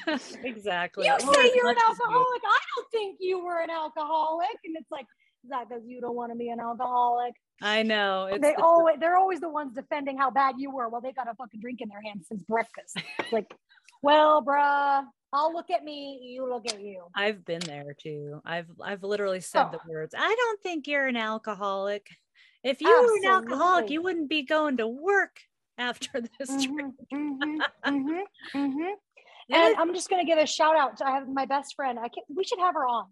exactly. 0.44 1.06
You 1.06 1.18
say 1.18 1.52
you're 1.54 1.70
an 1.70 1.76
alcoholic. 1.88 2.42
I 2.44 2.58
don't 2.76 2.90
think 2.92 3.16
you 3.20 3.42
were 3.42 3.60
an 3.62 3.70
alcoholic. 3.70 4.48
And 4.64 4.76
it's 4.78 4.90
like, 4.90 5.06
is 5.44 5.50
that 5.50 5.68
because 5.68 5.82
you 5.86 6.00
don't 6.02 6.14
want 6.14 6.30
to 6.30 6.36
be 6.38 6.50
an 6.50 6.60
alcoholic? 6.60 7.32
I 7.62 7.82
know. 7.82 8.26
It's 8.30 8.42
they 8.42 8.52
the- 8.54 8.62
always 8.62 8.96
they're 9.00 9.16
always 9.16 9.40
the 9.40 9.48
ones 9.48 9.72
defending 9.74 10.18
how 10.18 10.30
bad 10.30 10.56
you 10.58 10.70
were. 10.70 10.90
Well, 10.90 11.00
they 11.00 11.12
got 11.12 11.26
a 11.26 11.34
fucking 11.34 11.60
drink 11.60 11.80
in 11.80 11.88
their 11.88 12.02
hand 12.02 12.22
since 12.28 12.42
breakfast. 12.42 12.98
It's 13.18 13.32
like, 13.32 13.46
well, 14.02 14.44
bruh, 14.44 15.04
I'll 15.32 15.52
look 15.54 15.70
at 15.70 15.82
me, 15.82 16.20
you 16.22 16.46
look 16.46 16.66
at 16.70 16.82
you. 16.82 17.04
I've 17.14 17.46
been 17.46 17.60
there 17.60 17.96
too. 17.98 18.42
I've 18.44 18.66
I've 18.82 19.02
literally 19.02 19.40
said 19.40 19.68
oh. 19.68 19.70
the 19.72 19.78
Oh. 19.78 19.88
words. 19.90 20.14
I 20.16 20.34
don't 20.36 20.62
think 20.62 20.86
you're 20.86 21.06
an 21.06 21.16
alcoholic. 21.16 22.08
If 22.66 22.80
you 22.80 22.88
were 22.88 23.16
an 23.28 23.32
alcoholic, 23.32 23.90
you 23.90 24.02
wouldn't 24.02 24.28
be 24.28 24.42
going 24.42 24.78
to 24.78 24.88
work 24.88 25.38
after 25.78 26.20
this. 26.20 26.50
Mhm, 26.50 26.94
mhm, 27.12 27.58
mhm, 27.86 28.20
mhm. 28.54 28.90
It 29.48 29.54
And 29.54 29.76
I'm 29.76 29.94
just 29.94 30.10
gonna 30.10 30.24
give 30.24 30.38
a 30.38 30.46
shout 30.46 30.76
out 30.76 30.96
to 30.96 31.06
I 31.06 31.12
have 31.12 31.28
my 31.28 31.46
best 31.46 31.76
friend. 31.76 31.96
I 31.96 32.08
can 32.08 32.24
we 32.34 32.42
should 32.42 32.58
have 32.58 32.74
her 32.74 32.84
on 32.84 33.06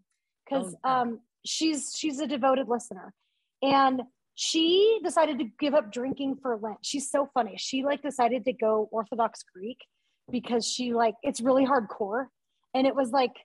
because 0.44 0.74
Oh, 0.82 0.90
um 0.90 1.20
she's 1.46 1.94
she's 1.96 2.18
a 2.18 2.26
devoted 2.26 2.68
listener. 2.68 3.14
And 3.62 4.02
she 4.34 4.98
decided 5.04 5.38
to 5.38 5.44
give 5.60 5.74
up 5.74 5.92
drinking 5.92 6.38
for 6.42 6.56
Lent. 6.56 6.78
She's 6.82 7.08
so 7.08 7.28
funny. 7.32 7.54
She 7.56 7.84
like 7.84 8.02
decided 8.02 8.44
to 8.46 8.52
go 8.52 8.88
Orthodox 8.90 9.44
Greek 9.54 9.78
because 10.28 10.66
she 10.66 10.92
like 10.92 11.14
it's 11.22 11.40
really 11.40 11.64
hardcore. 11.64 12.26
And 12.74 12.88
it 12.88 12.96
was 12.96 13.12
like 13.12 13.36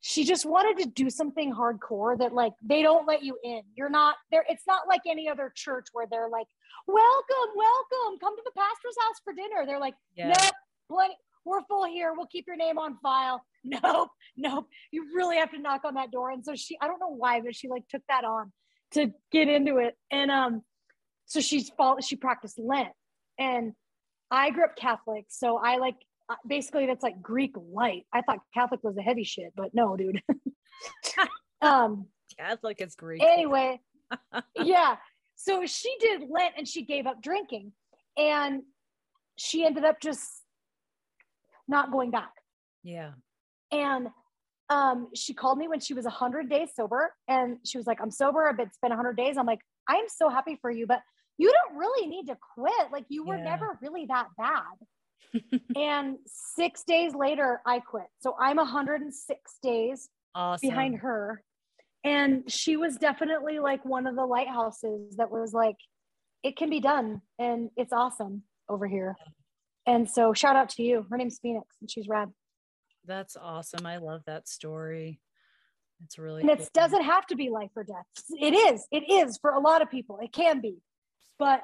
she 0.00 0.24
just 0.24 0.46
wanted 0.46 0.82
to 0.84 0.90
do 0.90 1.10
something 1.10 1.52
hardcore 1.52 2.18
that 2.18 2.32
like 2.32 2.52
they 2.62 2.82
don't 2.82 3.06
let 3.06 3.22
you 3.22 3.36
in. 3.42 3.62
You're 3.74 3.90
not 3.90 4.16
there. 4.30 4.44
It's 4.48 4.66
not 4.66 4.86
like 4.88 5.02
any 5.06 5.28
other 5.28 5.52
church 5.54 5.86
where 5.92 6.06
they're 6.10 6.28
like, 6.28 6.46
welcome, 6.86 7.54
welcome, 7.56 8.18
come 8.20 8.36
to 8.36 8.42
the 8.44 8.52
pastor's 8.56 8.96
house 9.00 9.20
for 9.24 9.32
dinner. 9.32 9.66
They're 9.66 9.80
like, 9.80 9.94
yeah. 10.14 10.28
Nope, 10.28 10.52
plenty. 10.88 11.14
We're 11.44 11.62
full 11.62 11.86
here. 11.86 12.12
We'll 12.16 12.26
keep 12.26 12.46
your 12.46 12.56
name 12.56 12.78
on 12.78 12.98
file. 13.02 13.42
Nope, 13.68 14.10
nope. 14.36 14.68
You 14.92 15.08
really 15.12 15.38
have 15.38 15.50
to 15.50 15.58
knock 15.58 15.80
on 15.84 15.94
that 15.94 16.12
door. 16.12 16.30
And 16.30 16.44
so 16.44 16.54
she, 16.54 16.78
I 16.80 16.86
don't 16.86 17.00
know 17.00 17.12
why, 17.12 17.40
but 17.40 17.56
she 17.56 17.66
like 17.68 17.82
took 17.88 18.02
that 18.08 18.22
on 18.22 18.52
to 18.92 19.12
get 19.32 19.48
into 19.48 19.78
it. 19.78 19.96
And 20.08 20.30
um, 20.30 20.62
so 21.24 21.40
she's 21.40 21.68
fall. 21.70 22.00
She 22.00 22.14
practiced 22.14 22.60
Lent, 22.60 22.90
and 23.40 23.72
I 24.30 24.50
grew 24.50 24.64
up 24.64 24.76
Catholic, 24.76 25.24
so 25.28 25.58
I 25.58 25.78
like 25.78 25.96
basically 26.46 26.86
that's 26.86 27.02
like 27.02 27.20
Greek 27.22 27.54
light. 27.56 28.06
I 28.12 28.22
thought 28.22 28.38
Catholic 28.54 28.82
was 28.82 28.94
the 28.96 29.02
heavy 29.02 29.24
shit, 29.24 29.52
but 29.56 29.74
no, 29.74 29.96
dude. 29.96 30.22
um. 31.62 32.06
Catholic 32.38 32.80
is 32.80 32.94
Greek. 32.96 33.22
Anyway, 33.22 33.80
yeah. 34.56 34.96
So 35.36 35.64
she 35.66 35.94
did 36.00 36.22
Lent 36.28 36.54
and 36.58 36.66
she 36.68 36.84
gave 36.84 37.06
up 37.06 37.22
drinking, 37.22 37.72
and 38.16 38.62
she 39.36 39.64
ended 39.64 39.84
up 39.84 40.00
just 40.00 40.42
not 41.68 41.92
going 41.92 42.10
back. 42.10 42.32
Yeah. 42.82 43.12
And 43.72 44.08
um, 44.68 45.08
she 45.14 45.34
called 45.34 45.58
me 45.58 45.68
when 45.68 45.80
she 45.80 45.94
was 45.94 46.04
100 46.04 46.48
days 46.48 46.70
sober. 46.74 47.12
And 47.28 47.58
she 47.64 47.78
was 47.78 47.86
like, 47.86 48.00
I'm 48.00 48.10
sober. 48.10 48.48
I've 48.48 48.56
been 48.56 48.72
spent 48.72 48.90
100 48.90 49.16
days. 49.16 49.36
I'm 49.36 49.46
like, 49.46 49.60
I'm 49.88 50.04
so 50.08 50.28
happy 50.28 50.58
for 50.60 50.70
you, 50.70 50.86
but 50.86 51.00
you 51.38 51.52
don't 51.52 51.78
really 51.78 52.06
need 52.08 52.26
to 52.26 52.36
quit. 52.54 52.92
Like, 52.92 53.04
you 53.08 53.24
were 53.24 53.36
Yeah. 53.36 53.44
never 53.44 53.78
really 53.82 54.06
that 54.06 54.26
bad. 54.38 54.62
and 55.76 56.16
six 56.26 56.82
days 56.84 57.14
later, 57.14 57.60
I 57.66 57.80
quit. 57.80 58.06
So 58.20 58.34
I'm 58.40 58.56
106 58.56 59.58
days 59.62 60.08
Awesome. 60.34 60.68
behind 60.68 60.98
her. 60.98 61.42
And 62.04 62.50
she 62.50 62.76
was 62.76 62.96
definitely 62.96 63.58
like 63.58 63.84
one 63.84 64.06
of 64.06 64.14
the 64.14 64.24
lighthouses 64.24 65.16
that 65.16 65.30
was 65.30 65.52
like, 65.52 65.76
it 66.42 66.56
can 66.56 66.70
be 66.70 66.80
done. 66.80 67.20
And 67.38 67.70
it's 67.76 67.92
awesome 67.92 68.42
over 68.68 68.86
here. 68.86 69.16
And 69.86 70.08
so 70.08 70.32
shout 70.32 70.56
out 70.56 70.68
to 70.70 70.82
you. 70.82 71.06
Her 71.10 71.16
name's 71.16 71.38
Phoenix 71.40 71.66
and 71.80 71.90
she's 71.90 72.06
rad. 72.08 72.30
That's 73.04 73.36
awesome. 73.36 73.86
I 73.86 73.96
love 73.98 74.22
that 74.26 74.48
story. 74.48 75.20
It's 76.04 76.18
really 76.18 76.42
And 76.42 76.50
it 76.50 76.58
cool. 76.58 76.68
doesn't 76.74 77.02
have 77.04 77.26
to 77.28 77.36
be 77.36 77.48
life 77.50 77.70
or 77.74 77.82
death. 77.84 78.04
It 78.40 78.52
is. 78.54 78.86
It 78.90 79.10
is 79.10 79.38
for 79.38 79.50
a 79.52 79.60
lot 79.60 79.80
of 79.82 79.90
people. 79.90 80.18
It 80.22 80.32
can 80.32 80.60
be. 80.60 80.76
But 81.38 81.62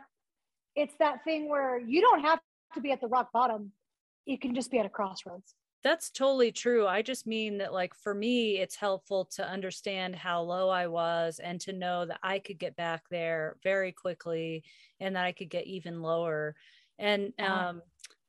it's 0.75 0.95
that 0.99 1.23
thing 1.25 1.49
where 1.51 1.79
you 1.79 2.01
don't 2.01 2.23
have 2.23 2.39
to 2.75 2.81
be 2.81 2.93
at 2.93 3.01
the 3.01 3.09
rock 3.09 3.33
bottom. 3.33 3.73
You 4.27 4.39
can 4.39 4.55
just 4.55 4.71
be 4.71 4.79
at 4.79 4.87
a 4.87 4.91
crossroads. 4.91 5.55
That's 5.83 6.11
totally 6.11 6.53
true. 6.53 6.87
I 6.87 7.03
just 7.03 7.27
mean 7.27 7.59
that, 7.59 7.73
like, 7.73 7.93
for 7.95 8.15
me, 8.15 8.59
it's 8.59 8.77
helpful 8.77 9.25
to 9.35 9.45
understand 9.45 10.15
how 10.15 10.43
low 10.43 10.69
I 10.69 10.87
was 10.87 11.41
and 11.41 11.61
to 11.63 11.73
know 11.73 12.07
that 12.07 12.21
I 12.23 12.39
could 12.39 12.59
get 12.61 12.77
back 12.77 13.09
there 13.11 13.57
very 13.65 13.91
quickly 13.91 14.63
and 15.01 15.17
that 15.17 15.25
I 15.25 15.33
could 15.33 15.51
get 15.51 15.67
even 15.67 16.01
lower. 16.01 16.55
And 17.01 17.33
Uh-huh. 17.39 17.67
um, 17.69 17.83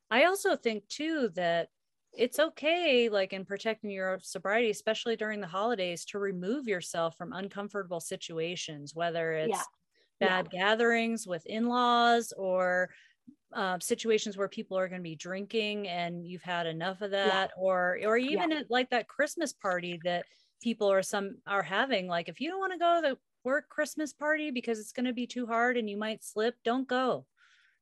I 0.09 0.25
also 0.25 0.55
think, 0.55 0.87
too, 0.87 1.29
that 1.35 1.69
it's 2.11 2.39
okay, 2.39 3.09
like 3.09 3.33
in 3.33 3.45
protecting 3.45 3.91
your 3.91 4.19
sobriety, 4.23 4.71
especially 4.71 5.15
during 5.15 5.39
the 5.39 5.47
holidays, 5.47 6.05
to 6.05 6.17
remove 6.19 6.67
yourself 6.67 7.15
from 7.17 7.33
uncomfortable 7.33 7.99
situations, 7.99 8.95
whether 8.95 9.33
it's 9.33 9.59
Yeah. 9.59 9.63
bad 10.19 10.49
gatherings 10.49 11.27
with 11.27 11.45
in 11.45 11.67
laws 11.67 12.33
or 12.35 12.89
uh, 13.53 13.77
situations 13.79 14.35
where 14.35 14.47
people 14.47 14.77
are 14.77 14.87
going 14.87 15.01
to 15.01 15.03
be 15.03 15.15
drinking 15.15 15.87
and 15.87 16.25
you've 16.25 16.41
had 16.41 16.65
enough 16.65 17.01
of 17.01 17.11
that 17.11 17.51
or 17.57 17.99
or 18.03 18.17
even 18.17 18.51
at 18.51 18.71
like 18.71 18.89
that 18.89 19.07
christmas 19.07 19.53
party 19.53 19.99
that 20.03 20.25
people 20.61 20.91
are 20.91 21.03
some 21.03 21.37
are 21.45 21.61
having 21.61 22.07
like 22.07 22.27
if 22.29 22.41
you 22.41 22.49
don't 22.49 22.59
want 22.59 22.73
to 22.73 22.79
go 22.79 22.95
to 22.95 23.09
the 23.09 23.17
work 23.43 23.69
christmas 23.69 24.11
party 24.11 24.49
because 24.49 24.79
it's 24.79 24.91
going 24.91 25.05
to 25.05 25.13
be 25.13 25.27
too 25.27 25.45
hard 25.45 25.77
and 25.77 25.87
you 25.87 25.97
might 25.97 26.23
slip 26.23 26.55
don't 26.65 26.87
go 26.87 27.25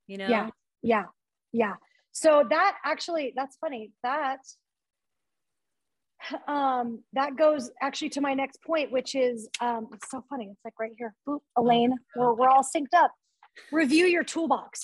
you 0.07 0.17
know 0.17 0.27
Yeah. 0.27 0.49
Yeah. 0.81 1.05
Yeah. 1.53 1.75
So 2.11 2.43
that 2.49 2.77
actually, 2.83 3.33
that's 3.35 3.55
funny. 3.57 3.91
That 4.03 4.39
um 6.47 7.03
that 7.13 7.35
goes 7.35 7.71
actually 7.81 8.09
to 8.09 8.21
my 8.21 8.33
next 8.33 8.61
point, 8.63 8.91
which 8.91 9.15
is 9.15 9.49
um 9.59 9.87
it's 9.93 10.09
so 10.09 10.23
funny. 10.29 10.49
It's 10.51 10.61
like 10.63 10.73
right 10.79 10.91
here. 10.97 11.13
Boop, 11.27 11.39
Elaine, 11.57 11.95
we're, 12.15 12.33
we're 12.33 12.49
all 12.49 12.63
synced 12.63 12.93
up. 12.95 13.11
Review 13.71 14.05
your 14.05 14.23
toolbox. 14.23 14.81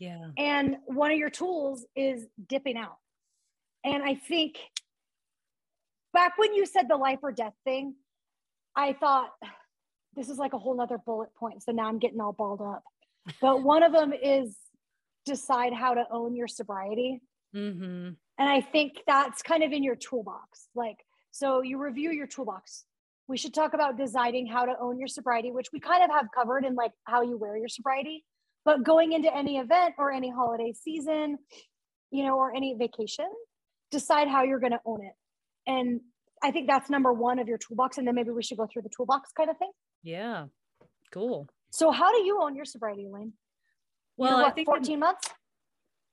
Yeah 0.00 0.28
And 0.36 0.76
one 0.86 1.10
of 1.10 1.18
your 1.18 1.30
tools 1.30 1.84
is 1.96 2.26
dipping 2.48 2.76
out. 2.76 2.96
And 3.84 4.02
I 4.02 4.14
think 4.14 4.58
back 6.12 6.36
when 6.38 6.54
you 6.54 6.66
said 6.66 6.88
the 6.88 6.96
life 6.96 7.20
or 7.22 7.32
death 7.32 7.54
thing, 7.64 7.94
I 8.76 8.92
thought 8.92 9.30
this 10.14 10.28
is 10.28 10.38
like 10.38 10.52
a 10.52 10.58
whole 10.58 10.76
nother 10.76 10.98
bullet 10.98 11.34
point. 11.34 11.62
So 11.62 11.72
now 11.72 11.86
I'm 11.88 11.98
getting 11.98 12.20
all 12.20 12.32
balled 12.32 12.60
up. 12.60 12.82
But 13.40 13.62
one 13.62 13.82
of 13.82 13.92
them 13.92 14.12
is 14.12 14.56
decide 15.24 15.72
how 15.72 15.94
to 15.94 16.04
own 16.10 16.34
your 16.34 16.48
sobriety. 16.48 17.20
mm-hmm. 17.54 18.10
And 18.40 18.48
I 18.48 18.60
think 18.60 19.02
that's 19.06 19.42
kind 19.42 19.62
of 19.62 19.72
in 19.72 19.82
your 19.82 19.96
toolbox. 19.96 20.68
Like, 20.74 21.04
so 21.30 21.60
you 21.62 21.78
review 21.78 22.10
your 22.10 22.26
toolbox. 22.26 22.84
We 23.26 23.36
should 23.36 23.52
talk 23.52 23.74
about 23.74 23.98
deciding 23.98 24.46
how 24.46 24.64
to 24.64 24.74
own 24.80 24.98
your 24.98 25.08
sobriety, 25.08 25.50
which 25.50 25.68
we 25.72 25.80
kind 25.80 26.02
of 26.02 26.10
have 26.10 26.28
covered 26.34 26.64
in 26.64 26.74
like 26.74 26.92
how 27.04 27.22
you 27.22 27.36
wear 27.36 27.56
your 27.56 27.68
sobriety. 27.68 28.24
But 28.68 28.82
going 28.84 29.12
into 29.12 29.34
any 29.34 29.56
event 29.56 29.94
or 29.96 30.12
any 30.12 30.28
holiday 30.30 30.74
season, 30.74 31.38
you 32.10 32.22
know, 32.22 32.36
or 32.36 32.54
any 32.54 32.74
vacation, 32.78 33.24
decide 33.90 34.28
how 34.28 34.42
you're 34.42 34.58
going 34.60 34.72
to 34.72 34.80
own 34.84 35.02
it. 35.02 35.14
And 35.66 36.02
I 36.42 36.50
think 36.50 36.66
that's 36.66 36.90
number 36.90 37.10
one 37.14 37.38
of 37.38 37.48
your 37.48 37.56
toolbox. 37.56 37.96
And 37.96 38.06
then 38.06 38.14
maybe 38.14 38.28
we 38.28 38.42
should 38.42 38.58
go 38.58 38.66
through 38.70 38.82
the 38.82 38.90
toolbox 38.94 39.32
kind 39.32 39.48
of 39.48 39.56
thing. 39.56 39.70
yeah 40.02 40.44
cool 41.14 41.48
So, 41.70 41.90
how 41.90 42.12
do 42.12 42.18
you 42.22 42.42
own 42.42 42.54
your 42.56 42.66
sobriety, 42.66 43.06
Elaine? 43.06 43.32
You're, 44.18 44.28
well 44.28 44.36
i 44.40 44.42
what, 44.42 44.54
think 44.54 44.68
I'm- 44.68 44.80
14 44.84 44.98
months. 44.98 45.28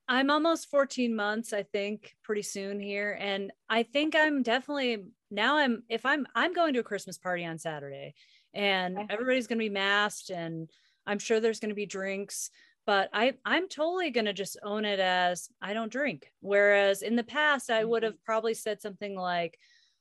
I'm 0.08 0.30
almost 0.30 0.70
14 0.70 1.14
months, 1.14 1.52
I 1.52 1.62
think, 1.64 2.14
pretty 2.22 2.40
soon 2.42 2.80
here. 2.80 3.18
And 3.20 3.52
I 3.68 3.82
think 3.82 4.16
I'm 4.16 4.42
definitely 4.42 5.04
now 5.30 5.58
I'm 5.58 5.82
if 5.90 6.06
I'm 6.06 6.26
I'm 6.34 6.54
going 6.54 6.72
to 6.72 6.80
a 6.80 6.84
Christmas 6.84 7.18
party 7.18 7.44
on 7.44 7.58
Saturday 7.58 8.14
and 8.54 8.96
Okay. 8.96 9.06
everybody's 9.10 9.46
gonna 9.46 9.58
be 9.58 9.68
masked 9.68 10.30
and 10.30 10.70
I'm 11.06 11.18
sure 11.18 11.40
there's 11.40 11.60
gonna 11.60 11.74
be 11.74 11.86
drinks, 11.86 12.50
but 12.86 13.10
I 13.12 13.38
I'm 13.44 13.68
totally 13.68 14.10
gonna 14.10 14.32
just 14.32 14.56
own 14.62 14.84
it 14.84 15.00
as 15.00 15.48
I 15.60 15.74
don't 15.74 15.92
drink. 15.92 16.32
Whereas 16.40 17.02
in 17.02 17.16
the 17.16 17.24
past 17.24 17.70
I 17.70 17.84
would 17.84 18.02
Mhm. 18.02 18.04
have 18.04 18.22
probably 18.24 18.54
said 18.54 18.82
something 18.82 19.14
like, 19.16 19.58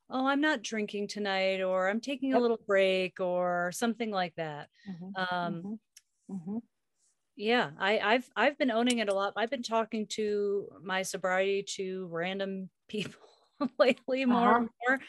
Oh, 0.09 0.27
I'm 0.27 0.41
not 0.41 0.61
drinking 0.63 1.07
tonight, 1.09 1.61
or 1.61 1.89
I'm 1.89 2.01
taking 2.01 2.33
a 2.33 2.39
little 2.39 2.59
break, 2.67 3.19
or 3.19 3.71
something 3.73 4.11
like 4.11 4.35
that. 4.35 4.69
Um, 5.15 5.67
Mhm. 5.67 5.79
Mhm. 6.29 6.61
yeah 7.35 7.71
I, 7.77 7.99
i've 7.99 8.29
i've 8.35 8.57
been 8.57 8.71
owning 8.71 8.99
it 8.99 9.09
a 9.09 9.13
lot 9.13 9.33
i've 9.35 9.49
been 9.49 9.63
talking 9.63 10.07
to 10.11 10.69
my 10.81 11.01
sobriety 11.03 11.63
to 11.75 12.07
random 12.07 12.69
people 12.87 13.21
lately 13.79 14.25
more 14.25 14.53
Uh-huh. 14.53 14.59
and 14.59 14.69
more 14.87 14.99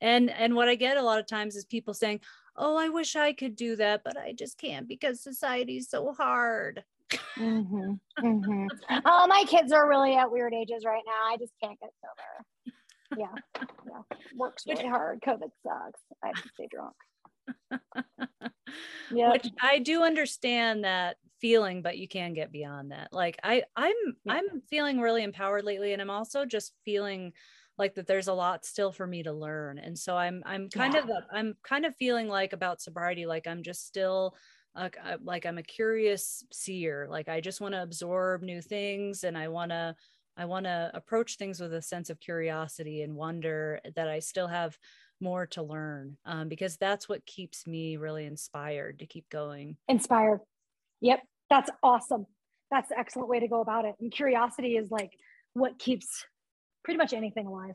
and 0.00 0.30
and 0.30 0.54
what 0.54 0.68
i 0.68 0.74
get 0.74 0.96
a 0.96 1.02
lot 1.02 1.18
of 1.20 1.26
times 1.26 1.54
is 1.56 1.64
people 1.64 1.94
saying 1.94 2.20
oh 2.58 2.76
i 2.76 2.88
wish 2.88 3.16
i 3.16 3.32
could 3.32 3.54
do 3.56 3.76
that 3.76 4.02
but 4.04 4.16
i 4.16 4.32
just 4.32 4.58
can't 4.58 4.88
because 4.88 5.20
society's 5.22 5.88
so 5.88 6.12
hard 6.12 6.84
hmm 7.36 7.92
hmm 8.20 8.66
Oh, 9.04 9.26
my 9.28 9.44
kids 9.46 9.70
are 9.72 9.88
really 9.88 10.16
at 10.16 10.30
weird 10.30 10.52
ages 10.54 10.84
right 10.84 11.02
now. 11.06 11.32
I 11.32 11.36
just 11.36 11.52
can't 11.62 11.78
get 11.78 11.90
sober. 12.02 12.72
Yeah, 13.16 13.66
yeah. 13.86 14.16
Works 14.34 14.66
really 14.66 14.88
hard. 14.88 15.20
COVID 15.20 15.50
sucks. 15.62 16.00
I 16.24 16.28
have 16.28 16.42
to 16.42 16.48
stay 16.54 16.68
drunk. 16.70 16.94
Yeah. 19.10 19.30
which 19.30 19.46
i 19.62 19.78
do 19.78 20.02
understand 20.02 20.82
that 20.82 21.16
feeling 21.40 21.80
but 21.82 21.96
you 21.96 22.08
can 22.08 22.34
get 22.34 22.50
beyond 22.50 22.90
that 22.90 23.12
like 23.12 23.38
i 23.44 23.62
i'm 23.76 23.94
Yeah. 24.24 24.32
i'm 24.34 24.62
feeling 24.68 25.00
really 25.00 25.22
empowered 25.22 25.64
lately 25.64 25.92
and 25.92 26.02
i'm 26.02 26.10
also 26.10 26.44
just 26.44 26.72
feeling 26.84 27.32
like 27.78 27.94
that 27.94 28.06
there's 28.06 28.28
a 28.28 28.32
lot 28.34 28.64
still 28.64 28.92
for 28.92 29.06
me 29.06 29.22
to 29.22 29.32
learn 29.32 29.78
and 29.78 29.98
so 29.98 30.16
i'm 30.16 30.42
i'm 30.46 30.68
kind 30.68 30.94
Yeah. 30.94 31.00
of 31.02 31.10
i'm 31.32 31.54
kind 31.62 31.84
of 31.84 31.94
feeling 31.96 32.28
like 32.28 32.52
about 32.52 32.80
sobriety 32.80 33.26
like 33.26 33.46
i'm 33.46 33.62
just 33.62 33.86
still 33.86 34.34
uh, 34.74 34.88
uh, 35.04 35.16
like 35.22 35.46
i'm 35.46 35.58
a 35.58 35.62
curious 35.62 36.44
seer 36.52 37.06
like 37.10 37.28
i 37.28 37.40
just 37.40 37.60
want 37.60 37.74
to 37.74 37.82
absorb 37.82 38.42
new 38.42 38.60
things 38.62 39.24
and 39.24 39.36
i 39.36 39.48
want 39.48 39.70
to 39.70 39.94
i 40.36 40.44
want 40.44 40.64
to 40.64 40.90
approach 40.94 41.36
things 41.36 41.60
with 41.60 41.72
a 41.74 41.82
sense 41.82 42.10
of 42.10 42.20
curiosity 42.20 43.02
and 43.02 43.14
wonder 43.14 43.80
that 43.94 44.08
i 44.08 44.18
still 44.18 44.48
have 44.48 44.76
more 45.18 45.46
to 45.46 45.62
learn 45.62 46.14
um, 46.26 46.46
because 46.48 46.76
that's 46.76 47.08
what 47.08 47.24
keeps 47.24 47.66
me 47.66 47.96
really 47.96 48.26
inspired 48.26 48.98
to 48.98 49.06
keep 49.06 49.26
going 49.30 49.74
Inspired. 49.88 50.40
Yep. 51.00 51.20
That's 51.48 51.70
awesome. 51.82 52.26
That's 52.70 52.90
the 52.90 52.98
excellent 52.98 53.30
way 53.30 53.40
to 53.40 53.48
go 53.48 53.62
about 53.62 53.86
it. 53.86 53.94
And 53.98 54.12
curiosity 54.12 54.76
is 54.76 54.90
like 54.90 55.12
what 55.54 55.78
keeps 55.78 56.26
pretty 56.86 56.98
much 56.98 57.12
anything 57.12 57.46
alive. 57.46 57.74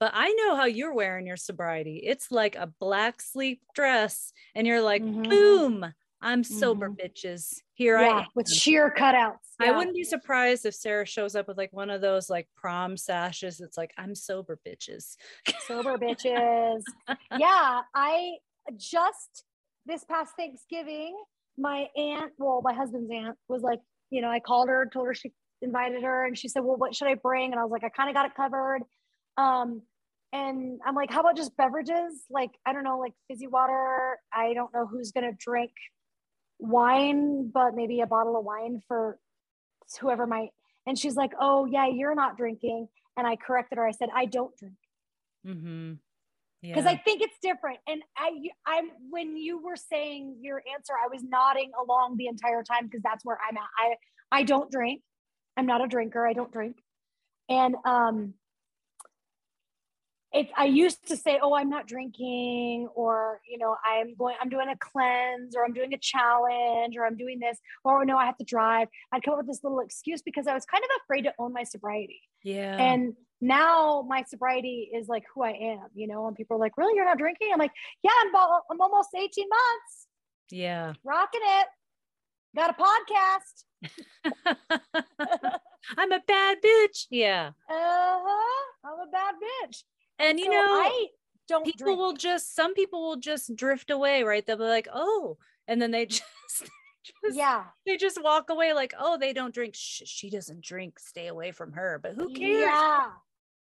But 0.00 0.12
I 0.14 0.30
know 0.32 0.56
how 0.56 0.64
you're 0.64 0.94
wearing 0.94 1.26
your 1.26 1.36
sobriety. 1.36 1.98
It's 2.04 2.30
like 2.30 2.56
a 2.56 2.66
black 2.80 3.20
sleep 3.20 3.60
dress, 3.74 4.32
and 4.54 4.66
you're 4.66 4.80
like, 4.80 5.02
Mhm. 5.02 5.28
boom, 5.28 5.94
I'm 6.20 6.44
sober, 6.44 6.88
Mhm. 6.88 6.96
bitches. 6.98 7.60
Here 7.74 7.98
I 7.98 8.20
am. 8.20 8.26
with 8.36 8.48
sheer 8.48 8.90
cutouts. 8.96 9.38
I 9.60 9.70
wouldn't 9.72 9.94
be 9.96 10.04
surprised 10.04 10.64
if 10.66 10.74
Sarah 10.74 11.04
shows 11.06 11.34
up 11.36 11.46
with 11.48 11.58
like 11.58 11.72
one 11.72 11.90
of 11.90 12.00
those 12.00 12.30
like 12.30 12.48
prom 12.56 12.96
sashes. 12.96 13.60
It's 13.60 13.76
like, 13.76 13.92
I'm 13.98 14.14
sober, 14.14 14.58
bitches. 14.66 15.16
sober 15.66 15.98
bitches. 15.98 16.82
yeah, 17.38 17.82
I 17.94 18.38
just 18.76 19.44
this 19.86 20.04
past 20.04 20.34
Thanksgiving, 20.36 21.16
my 21.58 21.88
aunt, 21.96 22.32
well, 22.38 22.60
my 22.62 22.72
husband's 22.72 23.10
aunt 23.10 23.36
was 23.48 23.62
like, 23.62 23.80
you 24.10 24.20
know, 24.22 24.30
I 24.30 24.38
called 24.40 24.68
her, 24.68 24.88
told 24.92 25.06
her 25.08 25.14
she 25.14 25.32
invited 25.62 26.02
her, 26.02 26.26
and 26.26 26.36
she 26.36 26.48
said, 26.48 26.64
Well, 26.64 26.76
what 26.76 26.94
should 26.94 27.08
I 27.08 27.14
bring? 27.14 27.52
And 27.52 27.60
I 27.60 27.64
was 27.64 27.70
like, 27.72 27.84
I 27.84 27.88
kind 27.88 28.08
of 28.08 28.14
got 28.14 28.26
it 28.26 28.34
covered. 28.34 28.82
Um, 29.36 29.82
and 30.34 30.80
I'm 30.86 30.94
like, 30.94 31.10
how 31.10 31.20
about 31.20 31.36
just 31.36 31.54
beverages? 31.56 32.24
Like, 32.30 32.52
I 32.64 32.72
don't 32.72 32.84
know, 32.84 32.98
like 32.98 33.12
fizzy 33.28 33.46
water. 33.46 34.18
I 34.32 34.54
don't 34.54 34.72
know 34.72 34.86
who's 34.86 35.12
gonna 35.12 35.32
drink 35.38 35.72
wine, 36.58 37.50
but 37.52 37.74
maybe 37.74 38.00
a 38.00 38.06
bottle 38.06 38.36
of 38.36 38.44
wine 38.44 38.80
for 38.88 39.18
whoever 40.00 40.26
might. 40.26 40.50
And 40.86 40.98
she's 40.98 41.16
like, 41.16 41.32
Oh, 41.40 41.66
yeah, 41.66 41.86
you're 41.86 42.14
not 42.14 42.36
drinking. 42.36 42.88
And 43.16 43.26
I 43.26 43.36
corrected 43.36 43.78
her. 43.78 43.86
I 43.86 43.92
said, 43.92 44.08
I 44.14 44.26
don't 44.26 44.56
drink 44.58 44.74
Mm-hmm. 45.46 45.94
Yeah. 46.62 46.74
because 46.76 46.86
I 46.86 46.96
think 46.96 47.20
it's 47.20 47.34
different. 47.42 47.78
And 47.88 48.00
I, 48.16 48.30
I'm 48.64 48.90
when 49.10 49.36
you 49.36 49.60
were 49.60 49.74
saying 49.74 50.36
your 50.40 50.62
answer, 50.72 50.92
I 50.92 51.08
was 51.12 51.20
nodding 51.24 51.72
along 51.76 52.16
the 52.16 52.28
entire 52.28 52.62
time 52.62 52.84
because 52.86 53.02
that's 53.02 53.24
where 53.24 53.36
I'm 53.48 53.56
at. 53.56 53.64
I, 53.76 54.38
I 54.38 54.42
don't 54.44 54.70
drink. 54.70 55.02
I'm 55.56 55.66
not 55.66 55.84
a 55.84 55.88
drinker. 55.88 56.26
I 56.26 56.32
don't 56.32 56.52
drink. 56.52 56.76
And 57.48 57.76
um, 57.84 58.34
it. 60.32 60.48
I 60.56 60.64
used 60.64 61.08
to 61.08 61.16
say, 61.16 61.38
"Oh, 61.42 61.54
I'm 61.54 61.68
not 61.68 61.86
drinking," 61.86 62.88
or 62.94 63.40
you 63.48 63.58
know, 63.58 63.76
I'm 63.84 64.14
going. 64.14 64.36
I'm 64.40 64.48
doing 64.48 64.68
a 64.68 64.76
cleanse, 64.76 65.54
or 65.54 65.64
I'm 65.64 65.72
doing 65.72 65.92
a 65.92 65.98
challenge, 65.98 66.96
or 66.96 67.04
I'm 67.06 67.16
doing 67.16 67.38
this, 67.38 67.58
or 67.84 68.04
no, 68.04 68.16
I 68.16 68.26
have 68.26 68.38
to 68.38 68.44
drive. 68.44 68.88
I'd 69.12 69.22
come 69.22 69.34
up 69.34 69.38
with 69.38 69.48
this 69.48 69.62
little 69.62 69.80
excuse 69.80 70.22
because 70.22 70.46
I 70.46 70.54
was 70.54 70.64
kind 70.64 70.82
of 70.82 70.90
afraid 71.04 71.22
to 71.22 71.34
own 71.38 71.52
my 71.52 71.64
sobriety. 71.64 72.20
yeah. 72.42 72.76
And 72.76 73.14
now 73.42 74.06
my 74.08 74.22
sobriety 74.22 74.88
is 74.94 75.08
like 75.08 75.24
who 75.34 75.42
I 75.42 75.50
am, 75.50 75.88
you 75.94 76.06
know, 76.06 76.28
and 76.28 76.36
people 76.36 76.56
are 76.56 76.60
like, 76.60 76.78
really, 76.78 76.94
you're 76.94 77.04
not 77.04 77.18
drinking? 77.18 77.50
I'm 77.52 77.58
like, 77.58 77.72
yeah, 78.02 78.12
I'm, 78.24 78.34
I'm 78.70 78.80
almost 78.80 79.08
18 79.14 79.48
months, 79.48 80.06
yeah. 80.50 80.92
rocking 81.04 81.40
it. 81.42 81.66
Got 82.54 82.70
a 82.70 82.74
podcast. 82.74 83.64
I'm 85.98 86.12
a 86.12 86.20
bad 86.26 86.58
bitch. 86.64 87.06
Yeah. 87.10 87.50
Uh-huh. 87.68 88.64
I'm 88.84 89.08
a 89.08 89.10
bad 89.10 89.34
bitch. 89.34 89.82
And 90.18 90.38
you 90.38 90.46
So 90.46 90.50
know, 90.52 90.58
I 90.58 91.06
don't 91.48 91.64
people 91.64 91.86
drink. 91.86 91.98
will 91.98 92.12
just 92.14 92.54
some 92.54 92.74
people 92.74 93.02
will 93.02 93.16
just 93.16 93.54
drift 93.56 93.90
away, 93.90 94.22
right? 94.22 94.44
They'll 94.46 94.56
be 94.56 94.64
like, 94.64 94.88
oh, 94.92 95.38
and 95.66 95.80
then 95.82 95.90
they 95.90 96.06
just, 96.06 96.22
just 97.24 97.36
yeah. 97.36 97.64
they 97.86 97.96
just 97.96 98.22
walk 98.22 98.50
away 98.50 98.72
like, 98.74 98.94
oh, 98.98 99.18
they 99.18 99.32
don't 99.32 99.52
drink. 99.54 99.74
Shh, 99.74 100.02
she 100.06 100.30
doesn't 100.30 100.62
drink. 100.62 100.98
Stay 100.98 101.26
away 101.26 101.50
from 101.50 101.72
her. 101.72 101.98
But 102.02 102.14
who 102.14 102.32
cares? 102.32 102.60
Yeah. 102.60 103.06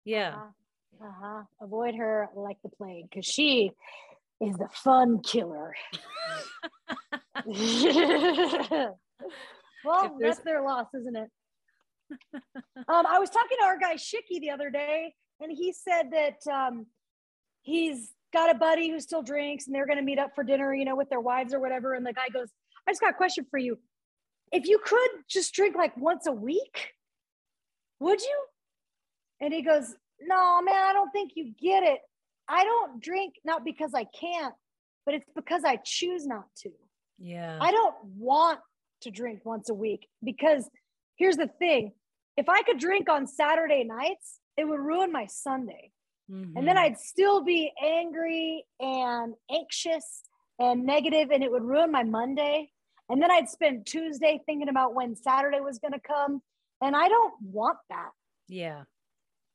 Yeah. 0.05 0.35
Uh-huh. 0.35 1.07
uh-huh. 1.07 1.43
Avoid 1.61 1.95
her 1.95 2.29
like 2.35 2.57
the 2.63 2.69
plague 2.69 3.09
because 3.09 3.25
she 3.25 3.71
is 4.39 4.55
the 4.57 4.69
fun 4.71 5.21
killer. 5.21 5.73
well, 9.83 10.17
that's 10.19 10.39
their 10.39 10.61
loss, 10.61 10.87
isn't 10.93 11.15
it? 11.15 11.29
um, 12.33 13.05
I 13.05 13.19
was 13.19 13.29
talking 13.29 13.57
to 13.59 13.65
our 13.65 13.77
guy 13.77 13.95
Shicky 13.95 14.39
the 14.39 14.51
other 14.51 14.69
day, 14.69 15.13
and 15.39 15.51
he 15.51 15.73
said 15.73 16.11
that 16.11 16.51
um, 16.51 16.85
he's 17.61 18.11
got 18.33 18.53
a 18.53 18.57
buddy 18.57 18.89
who 18.89 18.99
still 18.99 19.23
drinks, 19.23 19.67
and 19.67 19.75
they're 19.75 19.85
going 19.85 19.97
to 19.97 20.03
meet 20.03 20.19
up 20.19 20.31
for 20.35 20.43
dinner, 20.43 20.73
you 20.73 20.85
know, 20.85 20.95
with 20.95 21.09
their 21.09 21.19
wives 21.19 21.53
or 21.53 21.59
whatever. 21.59 21.93
And 21.93 22.05
the 22.05 22.13
guy 22.13 22.29
goes, 22.33 22.49
"I 22.87 22.91
just 22.91 23.01
got 23.01 23.11
a 23.11 23.15
question 23.15 23.45
for 23.49 23.57
you. 23.57 23.77
If 24.51 24.67
you 24.67 24.79
could 24.83 25.09
just 25.29 25.53
drink 25.53 25.75
like 25.75 25.95
once 25.97 26.27
a 26.27 26.33
week, 26.33 26.93
would 27.99 28.21
you?" 28.21 28.45
And 29.39 29.53
he 29.53 29.61
goes, 29.61 29.95
"No, 30.19 30.61
man, 30.61 30.75
I 30.75 30.93
don't 30.93 31.11
think 31.11 31.31
you 31.35 31.53
get 31.59 31.83
it. 31.83 31.99
I 32.47 32.63
don't 32.63 33.01
drink 33.01 33.35
not 33.43 33.63
because 33.63 33.93
I 33.93 34.05
can't, 34.05 34.53
but 35.05 35.15
it's 35.15 35.29
because 35.35 35.63
I 35.63 35.77
choose 35.77 36.25
not 36.25 36.45
to." 36.63 36.71
Yeah. 37.17 37.57
I 37.61 37.71
don't 37.71 37.95
want 38.17 38.59
to 39.01 39.11
drink 39.11 39.41
once 39.45 39.69
a 39.69 39.73
week 39.73 40.07
because 40.23 40.69
here's 41.15 41.37
the 41.37 41.47
thing 41.47 41.93
if 42.37 42.47
I 42.49 42.61
could 42.63 42.79
drink 42.79 43.09
on 43.09 43.27
Saturday 43.27 43.83
nights, 43.83 44.39
it 44.57 44.65
would 44.65 44.79
ruin 44.79 45.11
my 45.11 45.25
Sunday. 45.27 45.91
And 46.29 46.55
then 46.65 46.77
Mhm. 46.77 46.79
I'd 46.79 46.97
still 46.97 47.43
be 47.43 47.73
angry 47.81 48.65
and 48.79 49.35
anxious 49.49 50.23
and 50.59 50.85
negative, 50.85 51.29
and 51.29 51.43
it 51.43 51.51
would 51.51 51.63
ruin 51.63 51.91
my 51.91 52.03
Monday. 52.03 52.71
And 53.09 53.21
then 53.21 53.29
I'd 53.29 53.49
spend 53.49 53.85
Tuesday 53.85 54.39
thinking 54.45 54.69
about 54.69 54.93
when 54.93 55.15
Saturday 55.17 55.59
was 55.59 55.77
going 55.79 55.91
to 55.91 55.99
come. 55.99 56.41
And 56.81 56.95
I 56.95 57.09
don't 57.09 57.33
want 57.41 57.79
that. 57.89 58.11
yeah. 58.47 58.83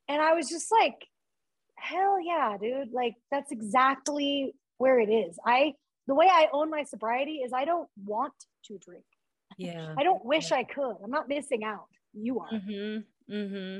And 0.07 0.21
I 0.21 0.33
was 0.33 0.47
just 0.49 0.71
like, 0.71 1.05
hell 1.75 2.19
yeah, 2.21 2.57
dude. 2.61 2.91
Like, 2.93 3.15
that's 3.31 3.51
exactly 3.51 4.53
where 4.77 4.99
it 4.99 5.09
is. 5.09 5.37
I, 5.45 5.73
the 6.05 6.15
way 6.15 6.27
I 6.29 6.47
own 6.53 6.69
my 6.69 6.83
sobriety 6.83 7.37
is 7.41 7.51
I 7.53 7.65
don't 7.65 7.89
want 8.05 8.33
to 8.65 8.77
drink. 8.77 9.03
Yeah. 9.57 9.95
I 9.97 10.03
don't 10.03 10.23
wish 10.23 10.51
I 10.51 10.63
could. 10.63 10.95
I'm 11.03 11.11
not 11.11 11.27
missing 11.27 11.63
out. 11.63 11.87
You 12.13 12.39
are. 12.39 12.49
Mm-hmm. 12.51 13.33
Mm-hmm. 13.33 13.79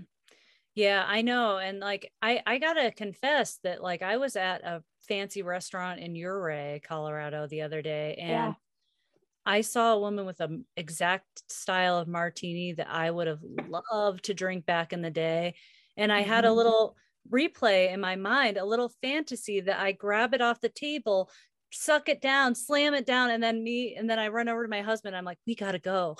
Yeah, 0.75 1.03
I 1.07 1.21
know. 1.21 1.57
And 1.57 1.79
like 1.79 2.11
I 2.21 2.41
I 2.45 2.57
gotta 2.59 2.91
confess 2.91 3.57
that 3.63 3.81
like 3.81 4.01
I 4.01 4.17
was 4.17 4.35
at 4.35 4.63
a 4.63 4.83
fancy 5.07 5.41
restaurant 5.41 5.99
in 5.99 6.15
Ouray, 6.15 6.81
Colorado 6.83 7.47
the 7.47 7.61
other 7.61 7.81
day, 7.81 8.15
and 8.15 8.29
Yeah. 8.29 8.53
I 9.45 9.61
saw 9.61 9.93
a 9.93 9.99
woman 9.99 10.25
with 10.25 10.41
an 10.41 10.65
exact 10.75 11.43
style 11.51 11.97
of 11.97 12.07
martini 12.07 12.73
that 12.73 12.89
I 12.89 13.09
would 13.11 13.27
have 13.27 13.41
loved 13.43 14.25
to 14.25 14.33
drink 14.33 14.65
back 14.65 14.93
in 14.93 15.01
the 15.01 15.11
day. 15.11 15.55
And 15.95 16.11
I 16.11 16.21
had 16.21 16.45
a 16.45 16.49
Mhm. 16.49 16.55
little 16.55 16.97
replay 17.29 17.91
in 17.93 17.99
my 18.01 18.15
mind, 18.15 18.57
a 18.57 18.65
little 18.65 18.89
fantasy 19.01 19.61
that 19.61 19.79
I 19.79 19.93
grab 19.93 20.33
it 20.33 20.41
off 20.41 20.61
the 20.61 20.69
table, 20.69 21.29
suck 21.71 22.09
it 22.09 22.21
down, 22.21 22.55
slam 22.55 22.93
it 22.93 23.05
down, 23.05 23.29
and 23.29 23.41
then 23.43 23.63
me, 23.63 23.95
and 23.95 24.09
then 24.09 24.19
I 24.19 24.29
run 24.29 24.47
over 24.49 24.63
to 24.63 24.69
my 24.69 24.81
husband. 24.81 25.15
I'm 25.15 25.25
like, 25.25 25.39
we 25.45 25.55
gotta 25.55 25.79
go. 25.79 26.17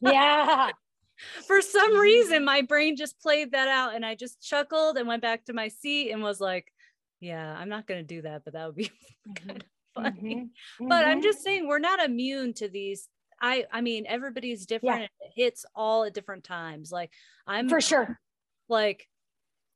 Yeah. 0.00 0.70
For 1.48 1.60
some 1.60 1.96
reason, 1.98 2.44
my 2.44 2.62
brain 2.62 2.94
just 2.96 3.20
played 3.20 3.50
that 3.50 3.66
out 3.66 3.96
and 3.96 4.06
I 4.06 4.14
just 4.14 4.40
chuckled 4.40 4.96
and 4.98 5.08
went 5.08 5.20
back 5.20 5.44
to 5.46 5.52
my 5.52 5.66
seat 5.66 6.12
and 6.12 6.22
was 6.22 6.40
like, 6.40 6.72
yeah, 7.20 7.56
I'm 7.58 7.68
not 7.68 7.88
gonna 7.88 8.04
do 8.04 8.22
that, 8.22 8.44
but 8.44 8.52
that 8.54 8.66
would 8.66 8.76
be 8.76 8.92
kind 9.36 9.62
of 9.62 9.68
funny. 9.94 10.48
Mhm. 10.80 10.88
But 10.88 11.06
I'm 11.06 11.18
Mhm. 11.18 11.24
just 11.24 11.42
saying 11.42 11.66
we're 11.66 11.80
not 11.80 11.98
immune 12.04 12.54
to 12.54 12.68
these. 12.68 13.08
I 13.42 13.66
I 13.72 13.80
mean, 13.80 14.06
everybody's 14.06 14.64
different. 14.66 15.00
and 15.02 15.10
It 15.20 15.32
hits 15.34 15.64
all 15.74 16.04
at 16.04 16.14
different 16.14 16.44
times. 16.44 16.92
Like 16.92 17.12
I'm 17.48 17.68
for 17.68 17.80
sure. 17.80 18.20
like 18.68 19.08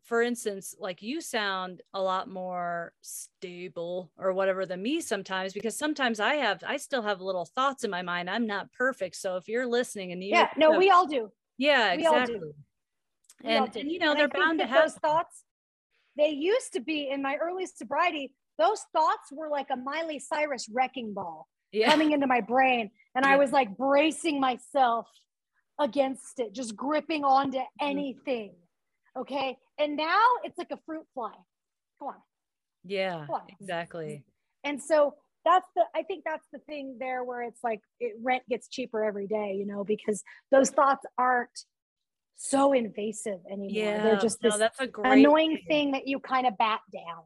for 0.03 0.22
instance 0.22 0.74
like 0.78 1.03
you 1.03 1.20
sound 1.20 1.80
a 1.94 2.00
lot 2.03 2.28
more 2.28 2.92
stable 3.00 4.11
or 4.18 4.32
whatever 4.32 4.66
than 4.66 4.82
me 4.82 5.00
sometimes 5.00 5.53
because 5.53 5.76
sometimes 5.76 6.18
i 6.20 6.34
have 6.34 6.62
i 6.66 6.76
still 6.76 7.03
have 7.03 7.20
little 7.20 7.44
thoughts 7.44 7.84
in 7.84 7.90
my 7.90 8.03
mind 8.03 8.28
i'm 8.28 8.46
not 8.46 8.72
perfect 8.72 9.16
so 9.16 9.36
if 9.36 9.48
you're 9.48 9.66
listening 9.66 10.12
and 10.12 10.22
you 10.22 10.30
Yeah. 10.30 10.48
No, 10.57 10.76
we 10.76 10.90
all 10.90 11.07
do. 11.07 11.30
yeah 11.57 11.96
we 11.96 12.07
all 12.07 12.14
do. 12.14 12.20
exactly 12.20 12.50
and, 13.44 13.76
and 13.76 13.90
you 13.90 13.98
know 13.98 14.11
And 14.11 14.20
they're 14.20 14.28
bound 14.28 14.59
to 14.61 14.66
have 14.66 14.84
those 14.84 14.94
thoughts. 14.94 15.44
They 16.16 16.28
used 16.28 16.74
to 16.74 16.80
be 16.80 17.09
in 17.11 17.22
my 17.22 17.36
early 17.36 17.66
sobriety. 17.66 18.32
Those 18.59 18.84
thoughts 18.92 19.32
were 19.32 19.48
like 19.48 19.68
a 19.70 19.76
Miley 19.76 20.18
Cyrus 20.18 20.68
wrecking 20.72 21.12
ball 21.14 21.48
yeah 21.72 21.90
coming 21.90 22.12
into 22.12 22.26
my 22.26 22.40
brain, 22.40 22.90
and 23.14 23.24
I 23.24 23.36
was 23.36 23.50
like 23.50 23.76
bracing 23.76 24.40
myself 24.40 25.09
against 25.80 26.38
it, 26.38 26.53
just 26.53 26.76
gripping 26.76 27.24
onto 27.24 27.59
anything. 27.80 28.53
Okay, 29.18 29.56
and 29.78 29.96
now 29.96 30.26
it's 30.44 30.58
like 30.58 30.70
a 30.70 30.78
fruit 30.86 31.06
fly. 31.14 31.32
Come 31.98 32.08
on. 32.08 32.14
yeah 32.84 33.26
Come 33.26 33.36
on. 33.36 33.42
exactly 33.60 34.24
And 34.64 34.80
so 34.82 35.14
that's 35.44 35.66
the 35.74 35.82
i 35.94 36.02
think 36.04 36.22
that's 36.24 36.46
the 36.52 36.58
thing 36.60 36.96
there 37.00 37.24
where 37.24 37.42
it's 37.42 37.62
like 37.64 37.80
it, 37.98 38.14
rent 38.22 38.42
gets 38.48 38.68
cheaper 38.68 39.02
every 39.04 39.26
day 39.26 39.54
you 39.58 39.66
know 39.66 39.82
because 39.82 40.22
those 40.52 40.70
thoughts 40.70 41.04
aren't 41.18 41.64
so 42.37 42.72
invasive 42.72 43.41
anymore 43.51 43.70
Yeah, 43.74 44.03
they're 44.03 44.16
just 44.16 44.43
no, 44.43 44.59
that's 44.59 44.80
a 44.80 44.87
great 44.87 45.12
annoying 45.12 45.53
thing. 45.53 45.62
thing 45.68 45.91
that 45.93 46.07
you 46.09 46.18
kind 46.20 46.47
of 46.47 46.57
bat 46.59 46.80
down 46.93 47.24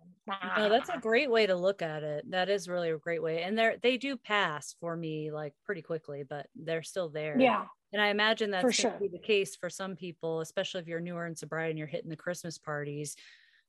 No, 0.56 0.68
that's 0.68 0.88
a 0.88 0.98
great 0.98 1.30
way 1.30 1.46
to 1.46 1.54
look 1.54 1.82
at 1.82 2.02
it. 2.02 2.30
That 2.30 2.48
is 2.48 2.68
really 2.68 2.90
a 2.90 2.98
great 2.98 3.22
way. 3.22 3.42
And 3.42 3.56
they're 3.56 3.76
they 3.78 3.96
do 3.96 4.16
pass 4.16 4.74
for 4.80 4.96
me 4.96 5.30
like 5.30 5.54
pretty 5.64 5.82
quickly, 5.82 6.24
but 6.24 6.48
they're 6.54 6.82
still 6.82 7.08
there. 7.08 7.38
yeah 7.40 7.66
And 7.92 8.02
I 8.02 8.08
imagine 8.08 8.50
that's 8.50 8.62
For 8.62 8.72
sure. 8.72 8.98
be 8.98 9.08
the 9.08 9.18
case 9.20 9.54
for 9.56 9.70
some 9.70 9.94
people, 9.96 10.40
especially 10.40 10.80
if 10.80 10.88
you're 10.88 11.00
newer 11.00 11.26
in 11.26 11.36
sobriety 11.36 11.70
and 11.70 11.78
you're 11.78 11.86
hitting 11.86 12.10
the 12.10 12.16
Christmas 12.16 12.58
parties. 12.58 13.16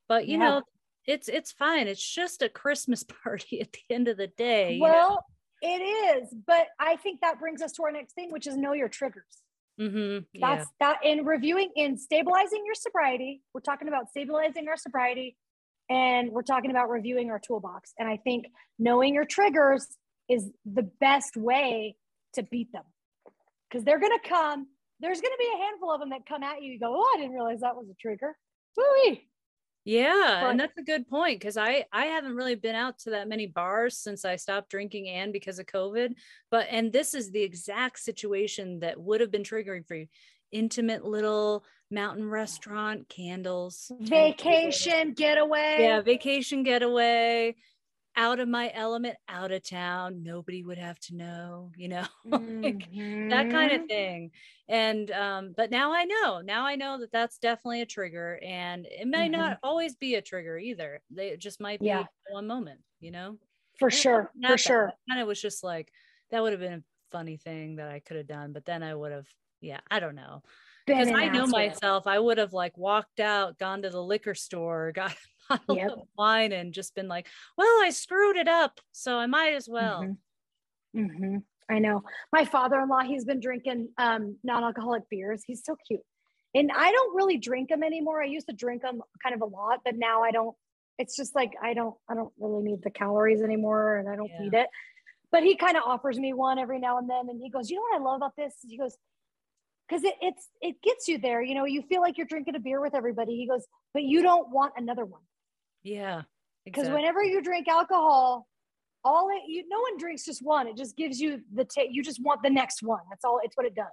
But 0.08 0.28
you 0.28 0.38
Yeah. 0.38 0.50
know, 0.50 0.64
it's 1.06 1.30
it's 1.30 1.52
fine. 1.52 1.88
It's 1.88 2.14
just 2.14 2.42
a 2.42 2.50
Christmas 2.50 3.04
party 3.24 3.62
at 3.62 3.72
the 3.74 3.82
end 3.94 4.08
of 4.08 4.18
the 4.18 4.28
day. 4.28 4.74
you 4.74 4.88
know? 4.90 4.92
well 4.92 5.26
it 5.62 5.82
is 5.82 6.34
but 6.46 6.68
i 6.80 6.96
think 6.98 7.20
that 7.22 7.40
brings 7.40 7.62
us 7.62 7.72
to 7.72 7.84
our 7.84 7.92
next 7.92 8.14
thing 8.14 8.32
which 8.32 8.46
is 8.48 8.56
know 8.56 8.74
your 8.74 8.88
triggers 8.90 9.42
Mhm, 9.80 10.26
yeah. 10.34 10.56
that's 10.56 10.70
that 10.80 10.98
in 11.04 11.26
reviewing 11.26 11.70
in 11.76 11.98
stabilizing 11.98 12.64
your 12.66 12.74
sobriety 12.76 13.42
we're 13.54 13.62
talking 13.62 13.88
about 13.88 14.10
stabilizing 14.10 14.68
our 14.68 14.78
sobriety 14.78 15.38
and 15.90 16.32
we're 16.32 16.42
talking 16.42 16.72
about 16.72 16.90
reviewing 16.90 17.30
our 17.30 17.40
toolbox 17.40 17.94
and 18.00 18.10
i 18.10 18.18
think 18.18 18.48
knowing 18.80 19.14
your 19.14 19.26
triggers 19.26 19.86
is 20.30 20.50
the 20.66 20.84
best 21.00 21.38
way 21.38 21.96
to 22.34 22.42
beat 22.44 22.72
them 22.72 22.84
because 23.70 23.84
they're 23.86 24.00
going 24.00 24.18
to 24.24 24.28
come 24.28 24.68
there's 25.00 25.22
going 25.22 25.34
to 25.34 25.38
be 25.40 25.50
a 25.54 25.64
handful 25.64 25.92
of 25.94 26.00
them 26.00 26.10
that 26.10 26.26
come 26.28 26.42
at 26.42 26.62
you 26.64 26.74
you 26.74 26.80
go 26.80 26.94
oh 26.96 27.14
i 27.16 27.18
didn't 27.20 27.34
realize 27.34 27.60
that 27.60 27.76
was 27.76 27.88
a 27.90 27.96
trigger 28.02 28.36
Woo-wee. 28.76 29.28
Yeah, 29.88 30.42
But- 30.42 30.52
and 30.52 30.60
that's 30.60 30.78
a 30.78 30.84
good 30.84 31.08
point 31.08 31.40
because 31.40 31.56
I 31.56 31.86
I 31.94 32.08
haven't 32.08 32.36
really 32.36 32.56
been 32.56 32.76
out 32.76 33.00
to 33.00 33.12
that 33.12 33.30
many 33.30 33.48
bars 33.48 33.98
since 33.98 34.26
I 34.26 34.36
stopped 34.36 34.70
drinking 34.70 35.08
and 35.08 35.32
because 35.32 35.60
of 35.60 35.66
COVID. 35.66 36.14
But 36.52 36.68
and 36.70 36.92
this 36.92 37.14
is 37.14 37.32
the 37.32 37.42
exact 37.42 38.00
situation 38.00 38.80
that 38.80 39.00
would 39.00 39.22
have 39.22 39.32
been 39.32 39.44
triggering 39.44 39.88
for 39.88 39.96
you. 39.96 40.08
Intimate 40.52 41.06
little 41.06 41.64
mountain 41.90 42.30
restaurant, 42.30 43.08
candles, 43.08 43.90
vacation 44.02 45.14
getaway 45.14 45.78
Yeah, 45.80 46.02
vacation 46.02 46.64
getaway, 46.64 47.56
out 48.18 48.40
of 48.40 48.50
my 48.50 48.72
element, 48.74 49.18
out 49.30 49.52
of 49.52 49.64
town. 49.64 50.24
Nobody 50.24 50.64
would 50.64 50.80
have 50.80 51.00
to 51.02 51.16
know, 51.16 51.72
you 51.78 51.90
know. 51.90 52.08
like, 52.64 52.90
that 53.30 53.50
kind 53.50 53.72
of 53.74 53.82
thing 53.90 54.32
and 54.70 55.12
um 55.12 55.54
but 55.56 55.70
now 55.70 55.94
i 55.94 56.06
know 56.06 56.42
now 56.42 56.66
i 56.66 56.76
know 56.76 57.00
that 57.00 57.12
that's 57.12 57.38
definitely 57.40 57.82
a 57.82 57.86
trigger 57.86 58.40
and 58.44 58.86
it 58.86 59.08
may 59.08 59.30
not 59.30 59.58
always 59.64 59.96
be 59.96 60.16
a 60.16 60.22
trigger 60.22 60.58
either 60.58 61.02
they 61.10 61.30
it 61.30 61.40
just 61.40 61.60
might 61.60 61.82
be 61.82 61.88
Mm-hmm. 61.88 62.00
Yeah. 62.00 62.06
one 62.34 62.48
moment 62.48 62.82
you 63.00 63.12
know 63.12 63.38
for 63.76 63.90
sure 63.90 64.32
for 64.46 64.58
sure 64.58 64.94
And 65.10 65.20
of 65.20 65.28
was 65.28 65.42
just 65.42 65.64
like 65.64 65.92
that 66.32 66.42
would 66.42 66.54
have 66.54 66.62
been 66.62 66.74
a 66.74 66.84
funny 67.12 67.38
thing 67.38 67.78
that 67.78 67.90
i 67.90 68.00
could 68.00 68.18
have 68.18 68.28
done 68.28 68.54
but 68.54 68.66
then 68.66 68.84
i 68.84 68.94
would 68.94 69.12
have 69.12 69.28
yeah 69.62 69.80
i 69.90 70.00
don't 70.00 70.16
know 70.16 70.42
because 70.86 71.12
i 71.16 71.30
know 71.30 71.48
myself 71.48 72.08
i 72.08 72.20
would 72.20 72.38
have 72.38 72.54
like 72.54 72.78
walked 72.78 73.20
out 73.20 73.58
gone 73.58 73.82
to 73.82 73.90
the 73.90 74.04
liquor 74.04 74.36
store 74.36 74.92
got 74.96 75.16
bottle 75.50 75.76
Yep. 75.76 75.92
of 75.92 76.00
wine 76.18 76.52
and 76.52 76.74
just 76.74 76.96
been 76.96 77.08
like 77.08 77.28
well 77.58 77.82
i 77.84 77.90
screwed 77.90 78.36
it 78.38 78.48
up 78.48 78.80
so 78.92 79.18
i 79.18 79.26
might 79.26 79.54
as 79.54 79.68
well 79.70 80.04
Mhm. 80.04 80.18
Mhm. 80.96 81.44
I 81.70 81.80
know. 81.80 82.02
My 82.32 82.46
father-in-law, 82.46 83.02
he's 83.02 83.26
been 83.26 83.42
drinking 83.42 83.90
um, 83.98 84.38
non-alcoholic 84.42 85.04
beers. 85.10 85.44
He's 85.46 85.66
so 85.66 85.76
cute. 85.86 86.00
And 86.56 86.72
I 86.74 86.90
don't 86.92 87.14
really 87.14 87.38
drink 87.38 87.68
them 87.68 87.84
anymore. 87.84 88.24
I 88.24 88.28
used 88.28 88.48
to 88.48 88.56
drink 88.56 88.84
them 88.84 89.02
kind 89.22 89.36
of 89.36 89.42
a 89.42 89.46
lot, 89.46 89.82
but 89.84 89.96
now 89.98 90.24
I 90.24 90.32
don't. 90.32 90.56
It's 90.98 91.18
just 91.18 91.36
like 91.36 91.52
I 91.62 91.74
don't 91.74 91.94
I 92.10 92.16
don't 92.16 92.32
really 92.40 92.64
need 92.64 92.84
the 92.84 92.90
calories 92.90 93.42
anymore 93.42 93.98
and 93.98 94.08
I 94.10 94.16
don't 94.16 94.30
Yeah. 94.30 94.40
need 94.44 94.54
it. 94.54 94.68
But 95.30 95.44
he 95.44 95.58
kind 95.58 95.76
of 95.76 95.84
offers 95.86 96.18
me 96.18 96.32
one 96.32 96.58
every 96.58 96.80
now 96.80 97.00
and 97.00 97.10
then 97.10 97.28
and 97.30 97.42
he 97.42 97.50
goes, 97.50 97.70
"You 97.70 97.76
know 97.76 97.82
what 97.92 97.96
I 98.00 98.04
love 98.04 98.16
about 98.18 98.36
this?" 98.38 98.56
He 98.66 98.78
goes, 98.78 98.98
"Cuz 99.90 100.06
it 100.06 100.16
it's 100.22 100.50
it 100.62 100.82
gets 100.82 101.10
you 101.10 101.18
there. 101.18 101.42
You 101.42 101.54
know, 101.54 101.66
you 101.66 101.82
feel 101.84 102.00
like 102.00 102.18
you're 102.18 102.28
drinking 102.28 102.56
a 102.56 102.60
beer 102.62 102.80
with 102.80 102.96
everybody." 102.96 103.36
He 103.36 103.46
goes, 103.46 103.68
"But 103.94 104.04
you 104.04 104.22
don't 104.24 104.50
want 104.52 104.74
another 104.78 105.04
one." 105.06 105.27
Yeah 105.88 106.22
because 106.66 106.84
exactly. 106.84 107.02
whenever 107.02 107.24
you 107.24 107.42
drink 107.42 107.68
alcohol 107.68 108.48
all 109.06 109.30
it 109.30 109.44
you 109.48 109.64
no 109.70 109.80
one 109.80 109.98
drinks 109.98 110.26
just 110.26 110.42
one. 110.44 110.68
It 110.68 110.76
just 110.76 110.98
gives 110.98 111.20
you 111.20 111.42
the 111.54 111.66
you 111.90 112.04
just 112.04 112.22
want 112.22 112.44
the 112.44 112.50
next 112.50 112.84
one. 112.84 113.00
That's 113.10 113.24
all 113.24 113.40
it's 113.44 113.56
what 113.56 113.66
it 113.66 113.76
does. 113.76 113.86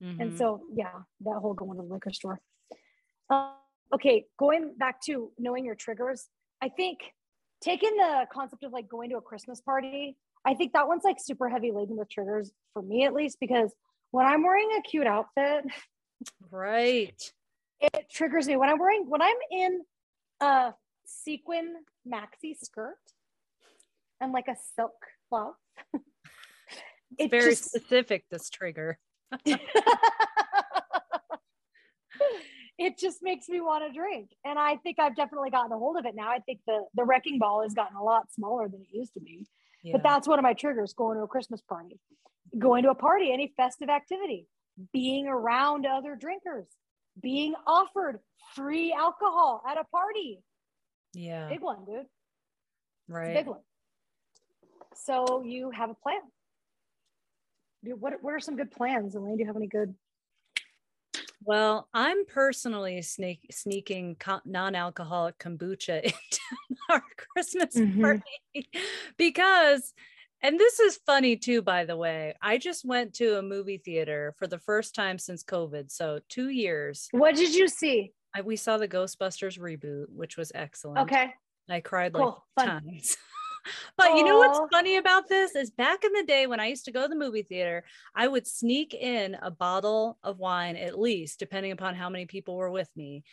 And 0.00 0.32
Mhm. 0.32 0.38
so 0.38 0.62
yeah 0.74 0.92
that 1.20 1.38
whole 1.40 1.54
going 1.54 1.78
to 1.78 1.86
the 1.86 1.94
liquor 1.94 2.12
store. 2.12 2.40
Uh, 3.30 3.52
okay 3.94 4.26
going 4.38 4.74
back 4.76 5.00
to 5.02 5.30
knowing 5.38 5.64
your 5.64 5.74
triggers 5.74 6.28
i 6.62 6.68
think 6.68 6.98
taking 7.60 7.94
the 7.96 8.26
concept 8.32 8.64
of 8.64 8.72
like 8.72 8.88
going 8.88 9.10
to 9.10 9.16
a 9.16 9.20
christmas 9.20 9.60
party 9.60 10.16
i 10.46 10.54
think 10.54 10.72
that 10.72 10.88
one's 10.88 11.04
like 11.04 11.16
super 11.20 11.48
heavy 11.48 11.70
laden 11.72 11.96
with 11.96 12.08
triggers 12.08 12.52
for 12.72 12.82
me 12.82 13.04
at 13.04 13.12
least 13.12 13.36
because 13.40 13.74
when 14.10 14.26
i'm 14.26 14.42
wearing 14.42 14.68
a 14.78 14.82
cute 14.82 15.06
outfit 15.06 15.64
right. 16.50 17.32
it 17.80 18.06
triggers 18.10 18.46
me. 18.46 18.56
When 18.56 18.68
i'm 18.70 18.78
wearing 18.78 19.04
when 19.08 19.22
i'm 19.22 19.36
in 19.50 19.82
a 20.40 20.72
sequin 21.04 21.74
maxi 22.06 22.56
skirt 22.60 22.96
and 24.20 24.32
like 24.32 24.48
a 24.48 24.56
silk 24.76 24.92
blouse 25.30 25.54
it's 25.94 26.02
it 27.18 27.30
very 27.30 27.50
just 27.50 27.64
specific 27.64 28.24
this 28.30 28.50
trigger. 28.50 28.98
It 32.78 32.98
just 32.98 33.22
makes 33.22 33.48
me 33.48 33.60
want 33.60 33.84
to 33.86 33.92
drink. 33.96 34.30
And 34.44 34.58
i 34.58 34.76
think 34.76 34.98
i've 34.98 35.14
definitely 35.14 35.50
gotten 35.50 35.70
a 35.72 35.78
hold 35.78 35.96
of 35.98 36.04
it 36.04 36.14
now. 36.16 36.28
I 36.30 36.40
think 36.40 36.60
the 36.66 36.84
the 36.94 37.04
wrecking 37.04 37.38
ball 37.38 37.62
has 37.62 37.74
gotten 37.74 37.96
a 37.96 38.02
lot 38.02 38.32
smaller 38.32 38.68
than 38.68 38.80
it 38.80 38.88
used 38.90 39.14
to 39.14 39.20
be. 39.20 39.46
Yeah. 39.84 39.92
but 39.92 40.02
that's 40.02 40.26
one 40.26 40.38
of 40.38 40.42
my 40.42 40.54
triggers 40.54 40.92
going 40.92 41.16
to 41.16 41.24
a 41.24 41.28
christmas 41.28 41.60
party 41.60 41.98
going 42.58 42.84
to 42.84 42.90
a 42.90 42.94
party 42.94 43.32
any 43.32 43.52
festive 43.56 43.88
activity 43.88 44.46
being 44.92 45.26
around 45.26 45.86
other 45.86 46.16
drinkers 46.16 46.66
being 47.20 47.54
offered 47.66 48.20
free 48.54 48.92
alcohol 48.92 49.62
at 49.68 49.76
a 49.78 49.84
party 49.84 50.40
yeah 51.14 51.48
big 51.48 51.60
one 51.60 51.84
dude 51.84 52.06
right 53.08 53.34
big 53.34 53.46
one. 53.46 53.60
So 54.94 55.42
you 55.42 55.70
have 55.70 55.90
a 55.90 55.94
plan. 55.94 56.20
Dude, 57.84 58.00
what, 58.00 58.14
what 58.22 58.34
are 58.34 58.40
some 58.40 58.56
good 58.56 58.70
plans, 58.70 59.14
Elaine? 59.14 59.36
Do 59.36 59.40
you 59.40 59.46
have 59.46 59.56
any 59.56 59.66
good? 59.66 59.94
Well, 61.44 61.88
I'm 61.92 62.24
personally 62.26 63.02
sneak, 63.02 63.46
sneaking 63.50 64.16
co- 64.20 64.40
non-alcoholic 64.44 65.38
kombucha 65.38 66.02
into 66.04 66.40
our 66.90 67.02
Christmas 67.16 67.74
Mhm. 67.74 68.00
party 68.00 68.68
because, 69.16 69.92
and 70.42 70.60
this 70.60 70.78
is 70.78 71.00
funny 71.04 71.36
too, 71.36 71.62
by 71.62 71.84
the 71.84 71.96
way. 71.96 72.34
I 72.40 72.58
just 72.58 72.84
went 72.84 73.14
to 73.14 73.38
a 73.38 73.42
movie 73.42 73.78
theater 73.78 74.34
for 74.38 74.46
the 74.46 74.58
first 74.58 74.94
time 74.94 75.18
since 75.18 75.42
COVID, 75.42 75.90
so 75.90 76.20
two 76.28 76.50
years. 76.50 77.08
What 77.10 77.34
did 77.34 77.54
you 77.54 77.66
see? 77.66 78.12
I, 78.34 78.42
we 78.42 78.56
saw 78.56 78.78
the 78.78 78.88
Ghostbusters 78.88 79.58
reboot, 79.58 80.06
which 80.08 80.36
was 80.36 80.52
excellent. 80.54 80.98
Okay. 81.00 81.34
I 81.68 81.80
cried 81.80 82.14
like 82.14 82.22
Cool. 82.22 82.44
Times. 82.58 83.16
but 83.96 84.16
you 84.16 84.24
know 84.24 84.38
what's 84.38 84.60
funny 84.72 84.96
about 84.96 85.28
this 85.28 85.54
is 85.54 85.70
back 85.70 86.04
in 86.04 86.12
the 86.12 86.24
day 86.24 86.46
when 86.46 86.60
I 86.60 86.66
used 86.66 86.84
to 86.86 86.92
go 86.92 87.02
to 87.02 87.08
the 87.08 87.16
movie 87.16 87.42
theater, 87.42 87.84
I 88.14 88.28
would 88.28 88.46
sneak 88.46 88.94
in 88.94 89.36
a 89.40 89.50
bottle 89.50 90.18
of 90.22 90.38
wine 90.38 90.76
at 90.76 90.98
least, 90.98 91.38
depending 91.38 91.72
upon 91.72 91.94
how 91.94 92.08
many 92.08 92.26
people 92.26 92.56
were 92.56 92.70
with 92.70 92.90
me. 92.96 93.24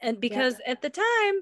And 0.00 0.20
because 0.20 0.56
at 0.66 0.82
the 0.82 0.90
time, 0.90 1.34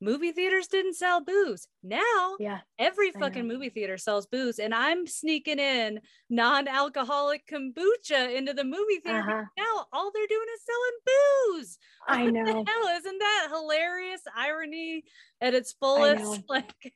movie 0.00 0.32
theaters 0.32 0.66
didn't 0.68 0.94
sell 0.94 1.20
booze. 1.22 1.68
Now 1.82 2.36
Yeah. 2.38 2.60
every 2.78 3.12
I 3.14 3.18
fucking 3.20 3.46
know. 3.46 3.54
movie 3.54 3.68
theater 3.70 3.98
sells 3.98 4.26
booze, 4.26 4.58
and 4.58 4.74
I'm 4.74 5.06
sneaking 5.06 5.58
in 5.58 6.00
non-alcoholic 6.28 7.46
kombucha 7.46 8.34
into 8.36 8.52
the 8.54 8.64
movie 8.64 8.98
theater. 9.04 9.18
Uh-huh. 9.20 9.44
Now 9.56 9.86
all 9.92 10.10
they're 10.12 10.26
doing 10.26 10.46
is 10.54 10.64
selling 10.64 11.60
booze 11.60 11.78
I 12.08 12.24
what 12.24 12.32
know. 12.34 12.44
the 12.44 12.70
hell 12.70 12.96
isn't 12.98 13.18
that 13.18 13.48
hilarious 13.50 14.22
irony 14.36 15.04
at 15.40 15.54
its 15.54 15.72
fullest 15.72 16.42
like 16.48 16.94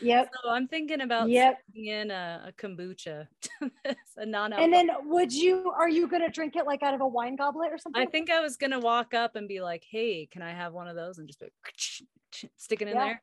Yep. 0.00 0.30
so 0.42 0.50
i'm 0.50 0.66
thinking 0.68 1.00
about 1.00 1.28
Yep. 1.28 1.58
in 1.74 2.10
a, 2.10 2.46
a 2.48 2.52
kombucha 2.52 3.26
a 4.16 4.26
non 4.26 4.52
And 4.52 4.72
then 4.72 4.90
would 5.04 5.32
you, 5.32 5.72
are 5.76 5.88
you 5.88 6.06
going 6.08 6.22
to 6.22 6.28
drink 6.30 6.56
it 6.56 6.66
like 6.66 6.82
out 6.82 6.94
of 6.94 7.00
a 7.00 7.06
wine 7.06 7.36
goblet 7.36 7.72
or 7.72 7.78
something? 7.78 8.02
i 8.02 8.06
think 8.06 8.30
i 8.30 8.40
was 8.40 8.56
gonna 8.56 8.78
walk 8.78 9.14
up 9.14 9.36
and 9.36 9.48
be 9.48 9.60
like 9.60 9.84
hey 9.90 10.26
can 10.30 10.42
i 10.42 10.50
have 10.52 10.72
one 10.72 10.88
of 10.88 10.96
those 10.96 11.18
and 11.18 11.26
just 11.26 11.40
be 11.40 11.46
stick 12.56 12.82
it 12.82 12.88
in 12.88 12.94
Yeah. 12.94 13.04
there 13.04 13.22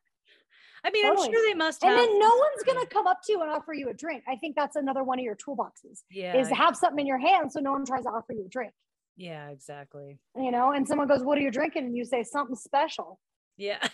i 0.83 0.91
mean 0.91 1.05
i'm 1.05 1.17
sure 1.17 1.49
they 1.49 1.53
must 1.53 1.83
have 1.83 1.89
and 1.91 1.97
then 1.97 2.19
no 2.19 2.27
one's 2.29 2.63
going 2.63 2.79
to 2.79 2.87
come 2.93 3.07
up 3.07 3.19
to 3.25 3.31
you 3.33 3.41
and 3.41 3.51
offer 3.51 3.73
you 3.73 3.89
a 3.89 3.93
drink. 3.93 4.23
I 4.27 4.35
think 4.37 4.55
that's 4.55 4.75
another 4.75 5.03
one 5.03 5.19
of 5.19 5.23
your 5.25 5.35
toolboxes 5.35 6.03
yeah 6.09 6.39
is 6.39 6.49
have 6.49 6.75
something 6.75 7.01
in 7.01 7.07
your 7.07 7.19
hand 7.19 7.51
so 7.51 7.59
no 7.59 7.71
one 7.71 7.85
tries 7.85 8.03
to 8.03 8.09
offer 8.09 8.33
you 8.33 8.45
a 8.45 8.49
drink, 8.49 8.73
yeah 9.15 9.49
exactly 9.49 10.19
you 10.37 10.49
know, 10.49 10.71
and 10.71 10.87
someone 10.87 11.09
goes, 11.09 11.23
what 11.25 11.37
are 11.37 11.41
you 11.41 11.51
drinking? 11.51 11.83
And 11.87 11.97
you 11.97 12.05
say 12.05 12.23
something 12.23 12.55
special. 12.55 13.19
yeah 13.57 13.85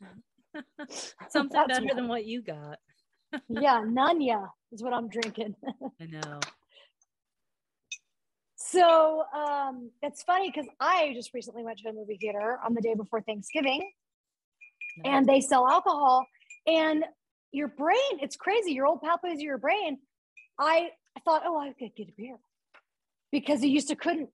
something 1.28 1.66
better 1.66 1.84
what- 1.84 1.96
than 1.96 2.08
what 2.08 2.24
you 2.24 2.42
got 2.42 2.78
yeah, 3.48 3.82
Nanya 3.86 4.48
is 4.72 4.82
what 4.82 4.92
I'm 4.92 5.08
drinking. 5.08 5.54
i 6.00 6.06
know 6.06 6.40
So 8.56 9.24
um, 9.34 9.90
it's 10.02 10.22
funny 10.22 10.50
because 10.50 10.68
I 10.80 11.12
just 11.14 11.32
recently 11.34 11.62
went 11.64 11.78
to 11.78 11.88
a 11.88 11.92
movie 11.92 12.16
theater 12.20 12.58
on 12.64 12.74
the 12.74 12.80
day 12.80 12.94
before 12.94 13.20
Thanksgiving 13.20 13.90
and 15.04 15.26
they 15.26 15.40
sell 15.40 15.68
alcohol. 15.68 16.26
And 16.66 17.04
your 17.52 17.68
brain, 17.68 18.18
it's 18.20 18.36
crazy. 18.36 18.72
Your 18.72 18.86
old 18.86 19.02
pathways 19.02 19.34
of 19.38 19.42
your 19.42 19.58
brain. 19.58 19.98
I, 20.58 20.90
I 21.16 21.20
thought, 21.24 21.42
oh, 21.44 21.58
I 21.60 21.72
could 21.78 21.94
get 21.96 22.08
a 22.08 22.12
beer 22.16 22.36
because 23.30 23.62
you 23.62 23.70
used 23.70 23.88
to 23.88 23.96
couldn't. 23.96 24.30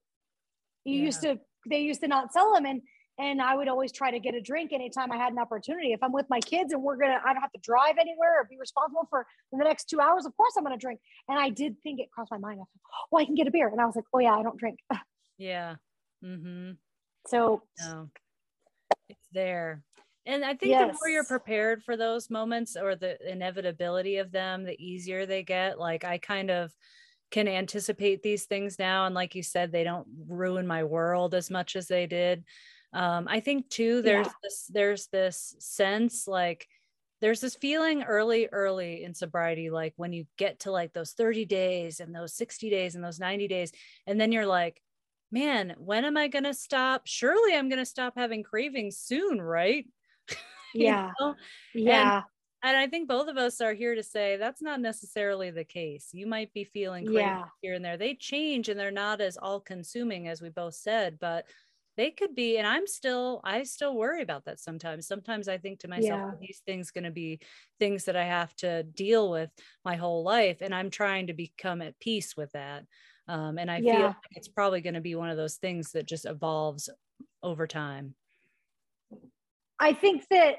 You 0.85 0.99
Yeah. 0.99 1.05
used 1.05 1.21
to, 1.21 1.39
they 1.69 1.79
used 1.81 2.01
to 2.01 2.07
not 2.07 2.33
sell 2.33 2.53
them. 2.53 2.65
And, 2.65 2.81
and 3.19 3.41
I 3.41 3.55
would 3.55 3.67
always 3.67 3.91
try 3.91 4.11
to 4.11 4.19
get 4.19 4.35
a 4.35 4.41
drink 4.41 4.73
anytime 4.73 5.11
I 5.11 5.17
had 5.17 5.33
an 5.33 5.39
opportunity. 5.39 5.93
If 5.93 6.01
I'm 6.01 6.11
with 6.11 6.25
my 6.29 6.39
kids 6.39 6.73
and 6.73 6.81
we're 6.81 6.97
going 6.97 7.11
to, 7.11 7.19
I 7.23 7.33
don't 7.33 7.41
have 7.41 7.51
to 7.51 7.59
drive 7.61 7.95
anywhere 7.99 8.41
or 8.41 8.47
be 8.49 8.57
responsible 8.57 9.07
for 9.09 9.25
the 9.51 9.63
next 9.63 9.89
two 9.89 9.99
hours, 9.99 10.25
of 10.25 10.35
course 10.35 10.53
I'm 10.57 10.63
going 10.63 10.77
to 10.77 10.81
drink. 10.81 10.99
And 11.27 11.37
I 11.37 11.49
did 11.49 11.75
think 11.83 11.99
it 11.99 12.11
crossed 12.11 12.31
my 12.31 12.37
mind. 12.37 12.55
I 12.55 12.63
thought, 12.63 13.07
oh, 13.11 13.17
I 13.17 13.25
can 13.25 13.35
get 13.35 13.47
a 13.47 13.51
beer. 13.51 13.67
And 13.67 13.79
I 13.81 13.85
was 13.85 13.95
like, 13.95 14.05
oh 14.13 14.19
yeah, 14.19 14.33
I 14.33 14.43
don't 14.43 14.57
drink. 14.57 14.79
Yeah. 15.37 15.77
Mm-hmm. 16.23 16.73
So 17.25 17.63
No. 17.79 18.09
It's 19.09 19.27
there. 19.31 19.81
And 20.27 20.45
I 20.45 20.53
think 20.53 20.77
the 20.77 20.93
more 20.99 21.09
you're 21.09 21.23
prepared 21.23 21.81
for 21.83 21.97
those 21.97 22.29
moments 22.29 22.75
or 22.75 22.95
the 22.95 23.17
inevitability 23.27 24.17
of 24.17 24.31
them, 24.31 24.63
the 24.63 24.79
easier 24.79 25.25
they 25.25 25.41
get. 25.41 25.79
Like 25.79 26.03
I 26.03 26.19
kind 26.19 26.51
of 26.51 26.71
can 27.31 27.47
anticipate 27.47 28.21
these 28.21 28.45
things 28.45 28.77
now. 28.77 29.07
And 29.07 29.15
like 29.15 29.33
you 29.33 29.41
said, 29.41 29.71
they 29.71 29.83
don't 29.83 30.07
ruin 30.27 30.67
my 30.67 30.83
world 30.83 31.33
as 31.33 31.49
much 31.49 31.75
as 31.75 31.87
they 31.87 32.05
did. 32.05 32.43
Um, 32.93 33.27
I 33.29 33.39
think 33.39 33.69
too, 33.69 34.01
there's 34.01 34.27
Yeah. 34.27 34.33
this, 34.43 34.67
there's 34.67 35.07
this 35.07 35.55
sense 35.59 36.27
like 36.27 36.67
there's 37.21 37.39
this 37.41 37.55
feeling 37.55 38.03
early, 38.03 38.47
early 38.51 39.03
in 39.03 39.13
sobriety, 39.13 39.69
like 39.69 39.93
when 39.95 40.11
you 40.11 40.25
get 40.37 40.59
to 40.61 40.71
like 40.71 40.93
those 40.93 41.13
30 41.13 41.45
days 41.45 41.99
and 41.99 42.15
those 42.15 42.33
60 42.35 42.69
days 42.69 42.95
and 42.95 43.03
those 43.03 43.19
90 43.19 43.47
days, 43.47 43.71
and 44.07 44.19
then 44.19 44.31
you're 44.31 44.47
like, 44.47 44.81
man, 45.31 45.75
when 45.77 46.03
am 46.03 46.17
I 46.17 46.27
going 46.27 46.45
to 46.45 46.53
stop? 46.53 47.03
Surely 47.05 47.55
I'm 47.55 47.69
going 47.69 47.79
to 47.79 47.85
stop 47.85 48.13
having 48.15 48.43
cravings 48.43 48.97
soon, 48.97 49.39
right? 49.41 49.85
Yeah, 50.73 51.13
know? 51.19 51.35
yeah, 51.73 52.23
And 52.63 52.77
I 52.77 52.87
think 52.87 53.07
both 53.07 53.27
of 53.27 53.37
us 53.37 53.59
are 53.61 53.73
here 53.73 53.95
to 53.95 54.03
say 54.03 54.37
that's 54.37 54.61
not 54.61 54.79
necessarily 54.79 55.49
the 55.51 55.63
case. 55.63 56.09
You 56.13 56.27
might 56.27 56.53
be 56.53 56.63
feeling 56.63 57.05
cravings 57.05 57.39
Yeah. 57.39 57.49
here 57.61 57.73
and 57.73 57.83
there. 57.83 57.97
They 57.97 58.15
change 58.15 58.69
and 58.69 58.79
they're 58.79 58.91
not 58.91 59.19
as 59.21 59.37
all 59.37 59.59
consuming 59.59 60.27
as 60.27 60.41
we 60.41 60.49
both 60.49 60.75
said, 60.75 61.17
but 61.19 61.47
they 62.01 62.09
could 62.09 62.33
be. 62.33 62.57
And 62.57 62.65
I'm 62.65 62.87
still, 62.87 63.41
I 63.43 63.61
still 63.61 63.95
worry 63.95 64.23
about 64.23 64.45
that 64.45 64.59
sometimes. 64.59 65.05
Sometimes 65.05 65.47
I 65.47 65.59
think 65.59 65.81
to 65.81 65.87
myself, 65.87 66.19
Yeah. 66.19 66.25
are 66.25 66.37
these 66.41 66.63
things 66.65 66.89
going 66.89 67.03
to 67.03 67.11
be 67.11 67.39
things 67.79 68.05
that 68.05 68.15
I 68.15 68.23
have 68.25 68.55
to 68.55 68.81
deal 68.81 69.29
with 69.29 69.51
my 69.85 69.97
whole 69.97 70.23
life. 70.23 70.57
And 70.61 70.73
I'm 70.73 70.89
trying 70.89 71.27
to 71.27 71.33
become 71.33 71.79
at 71.83 71.99
peace 71.99 72.35
with 72.35 72.51
that. 72.53 72.85
Um, 73.27 73.59
and 73.59 73.69
I 73.69 73.81
feel 73.81 74.01
like 74.01 74.15
it's 74.31 74.47
probably 74.47 74.81
going 74.81 74.95
to 74.95 75.01
be 75.01 75.13
one 75.13 75.29
of 75.29 75.37
those 75.37 75.57
things 75.57 75.91
that 75.91 76.07
just 76.07 76.25
evolves 76.25 76.89
over 77.43 77.67
time. 77.67 78.15
I 79.79 79.93
think 79.93 80.23
that 80.31 80.55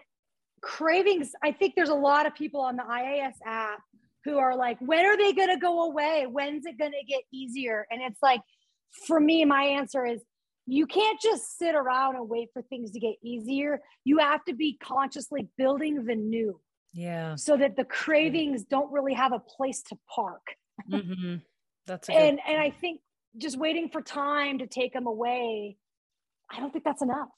cravings, 0.60 1.32
I 1.42 1.50
think 1.50 1.74
there's 1.74 1.88
a 1.88 1.94
lot 1.94 2.26
of 2.26 2.36
people 2.36 2.60
on 2.60 2.76
the 2.76 2.84
IAS 2.84 3.34
app 3.44 3.80
who 4.24 4.38
are 4.38 4.54
like, 4.54 4.78
when 4.78 5.04
are 5.04 5.16
they 5.16 5.32
going 5.32 5.52
to 5.52 5.58
go 5.58 5.86
away? 5.90 6.24
When's 6.30 6.66
it 6.66 6.78
going 6.78 6.92
to 6.92 7.04
get 7.04 7.22
easier? 7.32 7.84
And 7.90 8.00
it's 8.00 8.22
like, 8.22 8.42
for 9.08 9.18
me, 9.18 9.44
my 9.44 9.64
answer 9.64 10.06
is 10.06 10.22
you 10.66 10.86
can't 10.86 11.20
just 11.20 11.58
sit 11.58 11.74
around 11.74 12.16
and 12.16 12.28
wait 12.28 12.48
for 12.52 12.62
things 12.62 12.92
to 12.92 13.00
get 13.00 13.14
easier. 13.22 13.80
You 14.04 14.18
have 14.18 14.44
to 14.44 14.54
be 14.54 14.76
consciously 14.82 15.48
building 15.58 16.04
the 16.04 16.14
new 16.14 16.60
Yeah. 16.92 17.34
so 17.36 17.56
that 17.56 17.76
the 17.76 17.84
cravings 17.84 18.64
don't 18.64 18.92
really 18.92 19.14
have 19.14 19.32
a 19.32 19.40
place 19.40 19.82
to 19.84 19.98
park. 20.08 20.56
hmm 20.88 21.36
That's 21.86 22.08
a 22.08 22.12
good 22.12 22.18
And 22.18 22.40
and 22.46 22.60
I 22.60 22.70
think 22.70 23.00
just 23.38 23.58
waiting 23.58 23.88
for 23.88 24.02
time 24.02 24.58
to 24.58 24.66
take 24.66 24.92
them 24.92 25.06
away, 25.06 25.76
I 26.50 26.60
don't 26.60 26.70
think 26.72 26.84
that's 26.84 27.02
enough. 27.02 27.28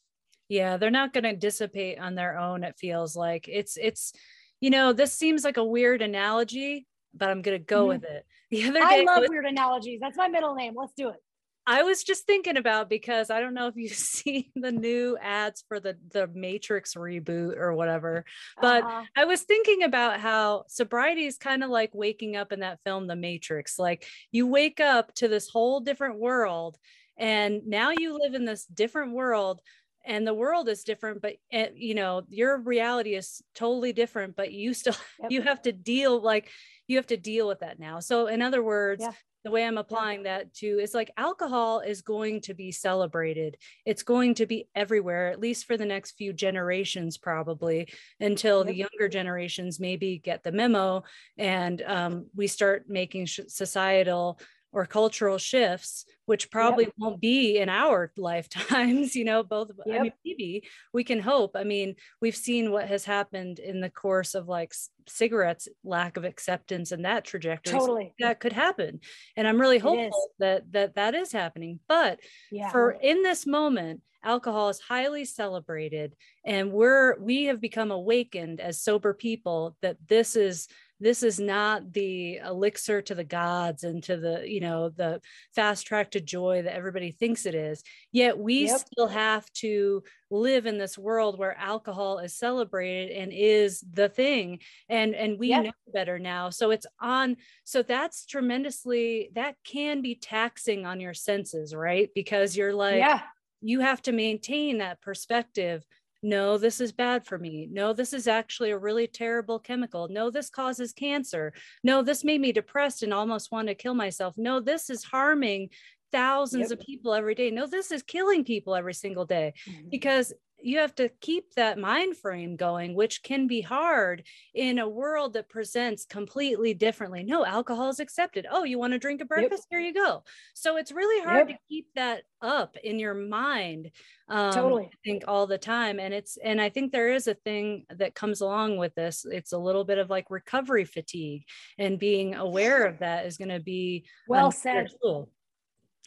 yeah 0.48 0.76
they're 0.76 0.90
not 0.90 1.12
going 1.14 1.24
to 1.24 1.34
dissipate 1.34 1.98
on 1.98 2.14
their 2.14 2.36
own 2.38 2.64
it 2.64 2.74
feels 2.78 3.16
like 3.16 3.48
it's 3.48 3.76
it's 3.80 4.12
you 4.60 4.68
know 4.70 4.92
this 4.92 5.12
seems 5.14 5.42
like 5.44 5.56
a 5.56 5.64
weird 5.64 6.02
analogy 6.02 6.86
but 7.14 7.30
i'm 7.30 7.40
going 7.42 7.58
to 7.58 7.64
go 7.64 7.84
Mhm. 7.84 7.88
with 7.88 8.04
it 8.04 8.26
the 8.50 8.64
other 8.68 8.80
I 8.82 8.90
day 8.96 9.00
I 9.00 9.04
love 9.12 9.20
was, 9.22 9.30
weird 9.30 9.46
analogies. 9.46 10.00
That's 10.00 10.16
my 10.18 10.28
middle 10.28 10.54
name. 10.54 10.74
Let's 10.76 10.92
do 10.96 11.08
it. 11.08 11.20
I 11.66 11.82
was 11.82 12.04
just 12.04 12.26
thinking 12.26 12.56
about 12.56 12.88
because 12.90 13.30
i 13.30 13.40
don't 13.40 13.54
know 13.54 13.68
if 13.68 13.76
you've 13.76 13.92
seen 14.18 14.50
the 14.54 14.72
new 14.72 15.16
ads 15.20 15.64
for 15.68 15.80
the 15.80 15.96
the 16.12 16.26
matrix 16.28 16.94
reboot 16.94 17.56
or 17.56 17.74
whatever 17.74 18.24
But 18.60 18.84
Uh-huh. 18.84 19.04
I 19.16 19.24
was 19.24 19.42
thinking 19.42 19.82
about 19.82 20.20
how 20.20 20.64
sobriety 20.68 21.24
is 21.26 21.38
kind 21.38 21.62
of 21.64 21.70
like 21.70 21.90
waking 21.94 22.36
up 22.36 22.52
in 22.52 22.60
that 22.60 22.80
film, 22.84 23.06
The 23.06 23.16
Matrix. 23.16 23.78
Like 23.78 24.06
you 24.32 24.46
wake 24.46 24.80
up 24.80 25.14
to 25.16 25.28
this 25.28 25.48
whole 25.48 25.80
different 25.80 26.18
world, 26.18 26.76
and 27.16 27.66
now 27.66 27.90
you 27.90 28.18
live 28.20 28.34
in 28.34 28.44
this 28.44 28.64
different 28.66 29.12
world, 29.12 29.60
and 30.04 30.26
the 30.26 30.34
world 30.34 30.68
is 30.68 30.84
different, 30.84 31.22
but 31.22 31.34
uh, 31.52 31.66
you 31.74 31.94
know 31.94 32.22
your 32.28 32.58
reality 32.58 33.14
is 33.14 33.42
totally 33.54 33.92
different. 33.92 34.36
But 34.36 34.52
you 34.52 34.74
still 34.74 34.96
Yep. 35.22 35.30
you 35.30 35.42
have 35.42 35.62
to 35.62 35.72
deal 35.72 36.20
like 36.20 36.50
you 36.86 36.96
have 36.96 37.06
to 37.08 37.16
deal 37.16 37.46
with 37.48 37.60
that 37.60 37.78
now. 37.78 38.00
So 38.00 38.26
in 38.26 38.42
other 38.42 38.62
words. 38.62 39.02
Yeah. 39.02 39.12
The 39.44 39.50
way 39.50 39.66
I'm 39.66 39.76
applying 39.76 40.22
that 40.22 40.54
to 40.54 40.66
is 40.66 40.94
like 40.94 41.10
alcohol 41.18 41.80
is 41.80 42.00
going 42.00 42.40
to 42.42 42.54
be 42.54 42.72
celebrated. 42.72 43.58
It's 43.84 44.02
going 44.02 44.34
to 44.36 44.46
be 44.46 44.68
everywhere, 44.74 45.28
at 45.28 45.38
least 45.38 45.66
for 45.66 45.76
the 45.76 45.84
next 45.84 46.12
few 46.12 46.32
generations, 46.32 47.18
probably 47.18 47.88
until 48.20 48.64
the 48.64 48.74
younger 48.74 49.06
generations 49.08 49.78
maybe 49.78 50.18
get 50.18 50.42
the 50.42 50.52
memo 50.52 51.02
and 51.36 51.82
um, 51.82 52.26
we 52.34 52.46
start 52.46 52.84
making 52.88 53.26
sh- 53.26 53.40
societal 53.48 54.40
or 54.74 54.84
cultural 54.86 55.38
shifts, 55.38 56.04
which 56.26 56.50
probably 56.50 56.88
won't 56.98 57.20
be 57.20 57.58
in 57.58 57.68
our 57.68 58.10
lifetimes, 58.16 59.14
you 59.14 59.24
know, 59.24 59.44
both 59.44 59.70
of 59.70 59.80
I 59.88 60.00
mean, 60.00 60.12
maybe 60.24 60.64
we 60.92 61.04
can 61.04 61.20
hope. 61.20 61.52
I 61.54 61.62
mean, 61.62 61.94
we've 62.20 62.34
seen 62.36 62.72
what 62.72 62.88
has 62.88 63.04
happened 63.04 63.60
in 63.60 63.80
the 63.80 63.88
course 63.88 64.34
of 64.34 64.48
like 64.48 64.74
cigarettes, 65.06 65.68
lack 65.84 66.16
of 66.16 66.24
acceptance 66.24 66.90
and 66.90 67.04
that 67.04 67.24
trajectory. 67.24 67.72
So 67.72 67.78
Totally. 67.78 68.14
that 68.18 68.40
could 68.40 68.52
happen. 68.52 68.98
And 69.36 69.46
I'm 69.46 69.60
really 69.60 69.78
hopeful 69.78 70.30
that 70.40 70.70
that 70.72 70.96
that 70.96 71.14
is 71.14 71.30
happening. 71.30 71.78
But 71.86 72.18
Yeah. 72.50 72.70
for 72.72 72.90
in 72.90 73.22
this 73.22 73.46
moment 73.46 74.02
alcohol 74.24 74.70
is 74.70 74.80
highly 74.80 75.24
celebrated 75.24 76.14
and 76.46 76.72
we're 76.72 77.20
we 77.20 77.44
have 77.44 77.60
become 77.60 77.90
awakened 77.90 78.58
as 78.58 78.80
sober 78.80 79.12
people 79.12 79.76
that 79.82 79.98
this 80.08 80.34
is 80.34 80.66
this 81.00 81.22
is 81.22 81.40
not 81.40 81.92
the 81.92 82.36
elixir 82.36 83.02
to 83.02 83.14
the 83.14 83.24
gods 83.24 83.84
and 83.84 84.02
to 84.04 84.16
the 84.16 84.44
you 84.48 84.60
know 84.60 84.88
the 84.90 85.20
fast 85.54 85.86
track 85.86 86.10
to 86.12 86.20
joy 86.20 86.62
that 86.62 86.74
everybody 86.74 87.10
thinks 87.10 87.46
it 87.46 87.54
is 87.54 87.82
yet 88.12 88.38
we 88.38 88.66
Yep. 88.66 88.80
still 88.80 89.08
have 89.08 89.50
to 89.54 90.02
live 90.30 90.66
in 90.66 90.78
this 90.78 90.96
world 90.96 91.38
where 91.38 91.56
alcohol 91.58 92.18
is 92.18 92.36
celebrated 92.36 93.10
and 93.16 93.32
is 93.32 93.84
the 93.92 94.08
thing 94.08 94.60
and 94.88 95.14
and 95.14 95.38
we 95.38 95.48
Yep. 95.48 95.64
know 95.64 95.72
better 95.92 96.18
now 96.18 96.50
so 96.50 96.70
it's 96.70 96.86
on 97.00 97.36
so 97.64 97.82
that's 97.82 98.26
tremendously 98.26 99.30
that 99.34 99.56
can 99.64 100.00
be 100.02 100.14
taxing 100.14 100.86
on 100.86 101.00
your 101.00 101.14
senses 101.14 101.74
right 101.74 102.10
because 102.14 102.56
you're 102.56 102.74
like 102.74 102.98
yeah. 102.98 103.20
you 103.60 103.80
have 103.80 104.00
to 104.02 104.12
maintain 104.12 104.78
that 104.78 105.00
perspective. 105.00 105.84
No, 106.24 106.56
this 106.56 106.80
is 106.80 106.90
bad 106.90 107.26
for 107.26 107.38
me. 107.38 107.68
No, 107.70 107.92
this 107.92 108.14
is 108.14 108.26
actually 108.26 108.70
a 108.70 108.78
really 108.78 109.06
terrible 109.06 109.58
chemical. 109.58 110.08
No, 110.08 110.30
this 110.30 110.48
causes 110.48 110.94
cancer. 110.94 111.52
No, 111.82 112.02
this 112.02 112.24
made 112.24 112.40
me 112.40 112.50
depressed 112.50 113.02
and 113.02 113.12
almost 113.12 113.52
want 113.52 113.68
to 113.68 113.74
kill 113.74 113.92
myself. 113.92 114.34
No, 114.38 114.58
this 114.58 114.88
is 114.88 115.04
harming 115.04 115.68
thousands 116.12 116.70
Yep. 116.70 116.80
of 116.80 116.86
people 116.86 117.12
every 117.12 117.34
day. 117.34 117.50
No, 117.50 117.66
this 117.66 117.92
is 117.92 118.02
killing 118.02 118.42
people 118.42 118.74
every 118.74 118.94
single 118.94 119.26
day 119.26 119.52
mm-hmm. 119.68 119.90
because 119.90 120.32
you 120.64 120.78
have 120.78 120.94
to 120.94 121.10
keep 121.20 121.52
that 121.54 121.78
mind 121.78 122.16
frame 122.16 122.56
going, 122.56 122.94
which 122.94 123.22
can 123.22 123.46
be 123.46 123.60
hard 123.60 124.24
in 124.54 124.78
a 124.78 124.88
world 124.88 125.34
that 125.34 125.48
presents 125.48 126.06
completely 126.06 126.72
differently. 126.72 127.22
No, 127.22 127.44
alcohol 127.44 127.90
is 127.90 128.00
accepted. 128.00 128.46
Oh, 128.50 128.64
you 128.64 128.78
want 128.78 128.94
to 128.94 128.98
drink 128.98 129.20
a 129.20 129.26
breakfast? 129.26 129.66
Here 129.70 129.78
you 129.80 129.92
go. 129.92 130.24
So 130.54 130.76
it's 130.76 130.90
really 130.90 131.22
hard 131.24 131.48
Yep. 131.50 131.58
to 131.58 131.62
keep 131.68 131.86
that 131.96 132.22
up 132.40 132.76
in 132.82 132.98
your 132.98 133.12
mind. 133.14 133.90
Um, 134.28 134.52
Totally. 134.52 134.84
I 134.86 134.96
think 135.04 135.24
all 135.28 135.46
the 135.46 135.58
time. 135.58 136.00
And 136.00 136.14
it's, 136.14 136.38
and 136.42 136.60
I 136.60 136.70
think 136.70 136.92
there 136.92 137.12
is 137.12 137.26
a 137.28 137.34
thing 137.34 137.84
that 137.90 138.14
comes 138.14 138.40
along 138.40 138.78
with 138.78 138.94
this. 138.94 139.26
It's 139.30 139.52
a 139.52 139.58
little 139.58 139.84
bit 139.84 139.98
of 139.98 140.08
like 140.08 140.30
recovery 140.30 140.86
fatigue 140.86 141.44
and 141.78 141.98
being 141.98 142.34
aware 142.36 142.86
of 142.86 143.00
that 143.00 143.26
is 143.26 143.36
going 143.36 143.50
to 143.50 143.60
be 143.60 144.06
Well 144.28 144.50
said. 144.50 144.88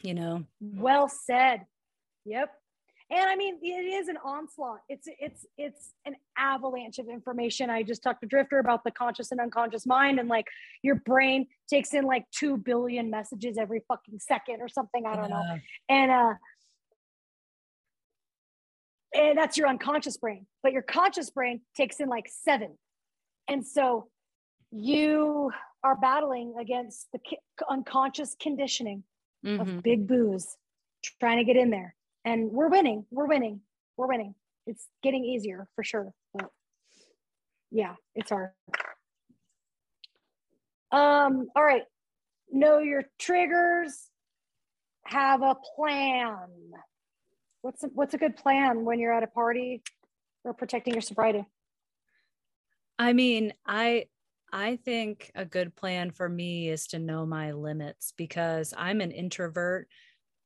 you 0.02 0.14
know? 0.14 0.44
Well 0.60 1.08
said. 1.08 1.64
Yep. 2.24 2.52
And 3.10 3.28
I 3.30 3.36
mean, 3.36 3.58
it 3.62 3.86
is 3.86 4.08
an 4.08 4.18
onslaught. 4.22 4.80
It's 4.88 5.08
it's 5.18 5.46
it's 5.56 5.94
an 6.04 6.14
avalanche 6.36 6.98
of 6.98 7.08
information. 7.08 7.70
I 7.70 7.82
just 7.82 8.02
talked 8.02 8.20
to 8.20 8.26
Drifter 8.26 8.58
about 8.58 8.84
the 8.84 8.90
conscious 8.90 9.32
and 9.32 9.40
unconscious 9.40 9.86
mind, 9.86 10.20
and 10.20 10.28
like 10.28 10.46
your 10.82 10.96
brain 10.96 11.46
takes 11.70 11.94
in 11.94 12.04
like 12.04 12.26
two 12.30 12.58
billion 12.58 13.08
messages 13.08 13.56
every 13.56 13.82
fucking 13.88 14.18
second 14.20 14.60
or 14.60 14.68
something. 14.68 15.06
I 15.06 15.16
don't 15.16 15.30
know. 15.30 15.58
And 15.88 16.10
uh 16.10 16.34
and 19.14 19.38
that's 19.38 19.56
your 19.56 19.68
unconscious 19.68 20.18
brain, 20.18 20.46
but 20.62 20.72
your 20.72 20.82
conscious 20.82 21.30
brain 21.30 21.62
takes 21.74 22.00
in 22.00 22.08
like 22.10 22.26
seven. 22.28 22.76
And 23.48 23.66
so 23.66 24.10
you 24.70 25.50
are 25.82 25.96
battling 25.96 26.56
against 26.60 27.08
the 27.12 27.20
unconscious 27.70 28.36
conditioning 28.38 29.04
Mhm. 29.46 29.60
of 29.78 29.82
big 29.82 30.06
booze 30.06 30.56
trying 31.20 31.38
to 31.38 31.44
get 31.44 31.56
in 31.56 31.70
there. 31.70 31.94
And 32.24 32.50
we're 32.50 32.68
winning. 32.68 33.06
We're 33.10 33.26
winning. 33.26 33.60
We're 33.96 34.08
winning. 34.08 34.34
It's 34.66 34.86
getting 35.02 35.24
easier 35.24 35.68
for 35.74 35.82
sure. 35.84 36.12
But 36.34 36.50
yeah, 37.70 37.94
it's 38.14 38.30
hard. 38.30 38.50
Um, 40.90 41.48
all 41.54 41.64
right. 41.64 41.82
Know 42.50 42.78
your 42.78 43.04
triggers. 43.18 44.08
Have 45.04 45.42
a 45.42 45.56
plan. 45.76 46.48
What's 47.62 47.82
a, 47.82 47.88
what's 47.88 48.14
a 48.14 48.18
good 48.18 48.36
plan 48.36 48.84
when 48.84 48.98
you're 48.98 49.12
at 49.12 49.22
a 49.22 49.28
party 49.28 49.82
or 50.44 50.54
protecting 50.54 50.94
your 50.94 51.02
sobriety? 51.02 51.44
I 52.98 53.12
mean, 53.12 53.52
I 53.66 54.06
I 54.52 54.76
think 54.76 55.30
a 55.34 55.44
good 55.44 55.76
plan 55.76 56.10
for 56.10 56.28
me 56.28 56.68
is 56.68 56.86
to 56.88 56.98
know 56.98 57.26
my 57.26 57.52
limits 57.52 58.12
because 58.16 58.72
I'm 58.76 59.00
an 59.00 59.10
introvert, 59.10 59.88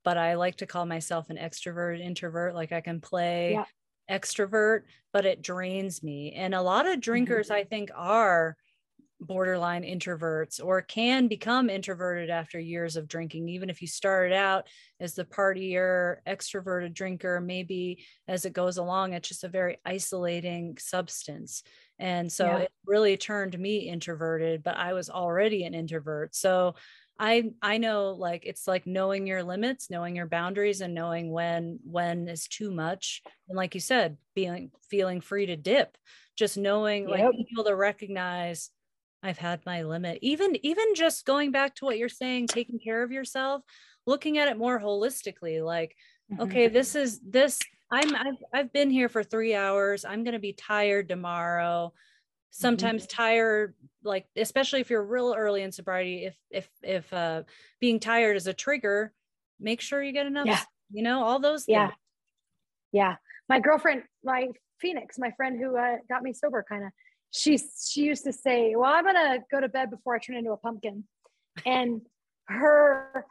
but 0.05 0.19
I 0.19 0.35
like 0.35 0.57
to 0.57 0.67
call 0.67 0.87
myself 0.87 1.31
an 1.31 1.37
extrovert 1.37 2.01
introvert. 2.01 2.55
Like 2.55 2.73
I 2.73 2.81
can 2.81 3.01
play 3.01 3.53
yeah. 3.53 3.65
extrovert, 4.11 4.83
but 5.13 5.27
it 5.27 5.43
drains 5.43 6.03
me. 6.03 6.33
And 6.33 6.55
a 6.55 6.63
lot 6.63 6.87
of 6.87 6.93
mm-hmm. 6.93 7.01
drinkers, 7.01 7.47
mm-hmm. 7.47 7.57
I 7.57 7.65
think, 7.65 7.91
are 7.95 8.57
borderline 9.23 9.85
introverts 9.85 10.63
or 10.63 10.83
can 10.83 11.29
become 11.29 11.71
introverted 11.71 12.29
after 12.29 12.59
years 12.59 12.97
of 12.97 13.09
drinking 13.09 13.49
even 13.49 13.71
if 13.71 13.81
you 13.81 13.87
started 13.87 14.35
out 14.35 14.67
as 15.01 15.15
the 15.15 15.25
partier 15.25 16.17
extroverted 16.27 16.93
drinker 16.93 17.41
maybe 17.41 18.05
as 18.27 18.45
it 18.45 18.53
goes 18.53 18.79
along 18.79 19.13
it's 19.13 19.29
just 19.29 19.45
a 19.45 19.49
very 19.49 19.79
isolating 19.85 20.77
substance 20.79 21.63
and 21.99 22.31
so 22.31 22.47
yeah. 22.47 22.59
it 22.59 22.73
really 22.85 23.17
turned 23.17 23.57
me 23.59 23.89
introverted 23.89 24.63
but 24.63 24.77
i 24.77 24.93
was 24.93 25.09
already 25.09 25.65
an 25.65 25.75
introvert 25.75 26.35
so 26.35 26.75
i 27.19 27.51
i 27.63 27.79
know 27.79 28.11
like 28.19 28.45
it's 28.47 28.67
like 28.67 28.87
knowing 28.87 29.27
your 29.27 29.43
limits 29.43 29.91
knowing 29.91 30.17
your 30.17 30.27
boundaries 30.27 30.81
and 30.81 30.95
knowing 30.95 31.31
when 31.31 31.79
when 31.85 32.29
is 32.29 32.47
too 32.49 32.71
much 32.71 33.23
and 33.49 33.57
like 33.57 33.75
you 33.75 33.81
said 33.81 34.17
being 34.35 34.71
feeling 34.91 35.21
free 35.21 35.47
to 35.47 35.57
dip 35.57 35.97
just 36.37 36.57
knowing 36.57 37.09
yep. 37.09 37.11
like 37.11 37.31
being 37.31 37.47
able 37.53 37.65
to 37.65 37.77
recognize 37.77 38.71
I've 39.23 39.39
had 39.39 39.65
my 39.65 39.83
limit. 39.83 40.19
Even 40.21 40.57
even 40.65 40.95
just 40.95 41.25
going 41.25 41.53
back 41.53 41.77
to 41.77 41.85
what 41.85 41.99
you're 41.99 42.09
saying, 42.09 42.49
taking 42.49 42.79
care 42.79 43.03
of 43.03 43.13
yourself, 43.13 43.63
looking 44.07 44.39
at 44.39 44.49
it 44.49 44.59
more 44.59 44.81
holistically, 44.81 45.65
like, 45.65 45.97
mm-hmm. 46.33 46.43
okay, 46.43 46.69
this 46.69 46.95
is 46.95 47.21
this. 47.21 47.61
I'm 47.91 48.15
I've, 48.17 48.43
I've 48.53 48.73
been 48.73 48.91
here 48.91 49.09
for 49.09 49.23
three 49.23 49.55
hours. 49.55 50.05
I'm 50.05 50.25
gonna 50.25 50.41
be 50.41 50.55
tired 50.55 51.09
tomorrow. 51.09 51.93
Sometimes 52.51 53.07
mm-hmm. 53.07 53.17
tired, 53.17 53.75
like 54.05 54.27
especially 54.37 54.81
if 54.81 54.91
you're 54.91 55.05
real 55.05 55.35
early 55.37 55.63
in 55.63 55.73
sobriety, 55.73 56.25
if 56.25 56.37
if 56.51 56.69
if 56.83 57.13
uh 57.13 57.43
being 57.81 58.01
tired 58.01 58.37
is 58.37 58.47
a 58.47 58.55
trigger, 58.55 59.13
make 59.61 59.81
sure 59.81 60.03
you 60.03 60.13
get 60.13 60.27
enough. 60.27 60.47
Yeah. 60.47 60.61
You 60.93 61.03
know, 61.03 61.25
all 61.25 61.39
those. 61.39 61.65
Yeah. 61.69 61.91
Yeah. 62.93 63.17
My 63.49 63.61
girlfriend, 63.61 64.03
my 64.23 64.49
Phoenix, 64.79 65.19
my 65.19 65.31
friend 65.37 65.59
who 65.59 65.77
uh, 65.77 65.97
got 66.09 66.23
me 66.23 66.33
sober, 66.33 66.65
kind 66.69 66.85
of 66.85 66.91
she 67.31 67.59
she 67.59 68.03
used 68.03 68.25
to 68.25 68.33
say, 68.33 68.75
"Well, 68.77 68.93
I'm 68.93 69.05
gonna 69.05 69.39
go 69.51 69.61
to 69.61 69.69
bed 69.69 69.91
before 69.91 70.15
I 70.15 70.19
turn 70.19 70.37
into 70.37 70.53
a 70.53 70.57
pumpkin," 70.57 71.05
and 71.65 72.03
her 72.47 73.27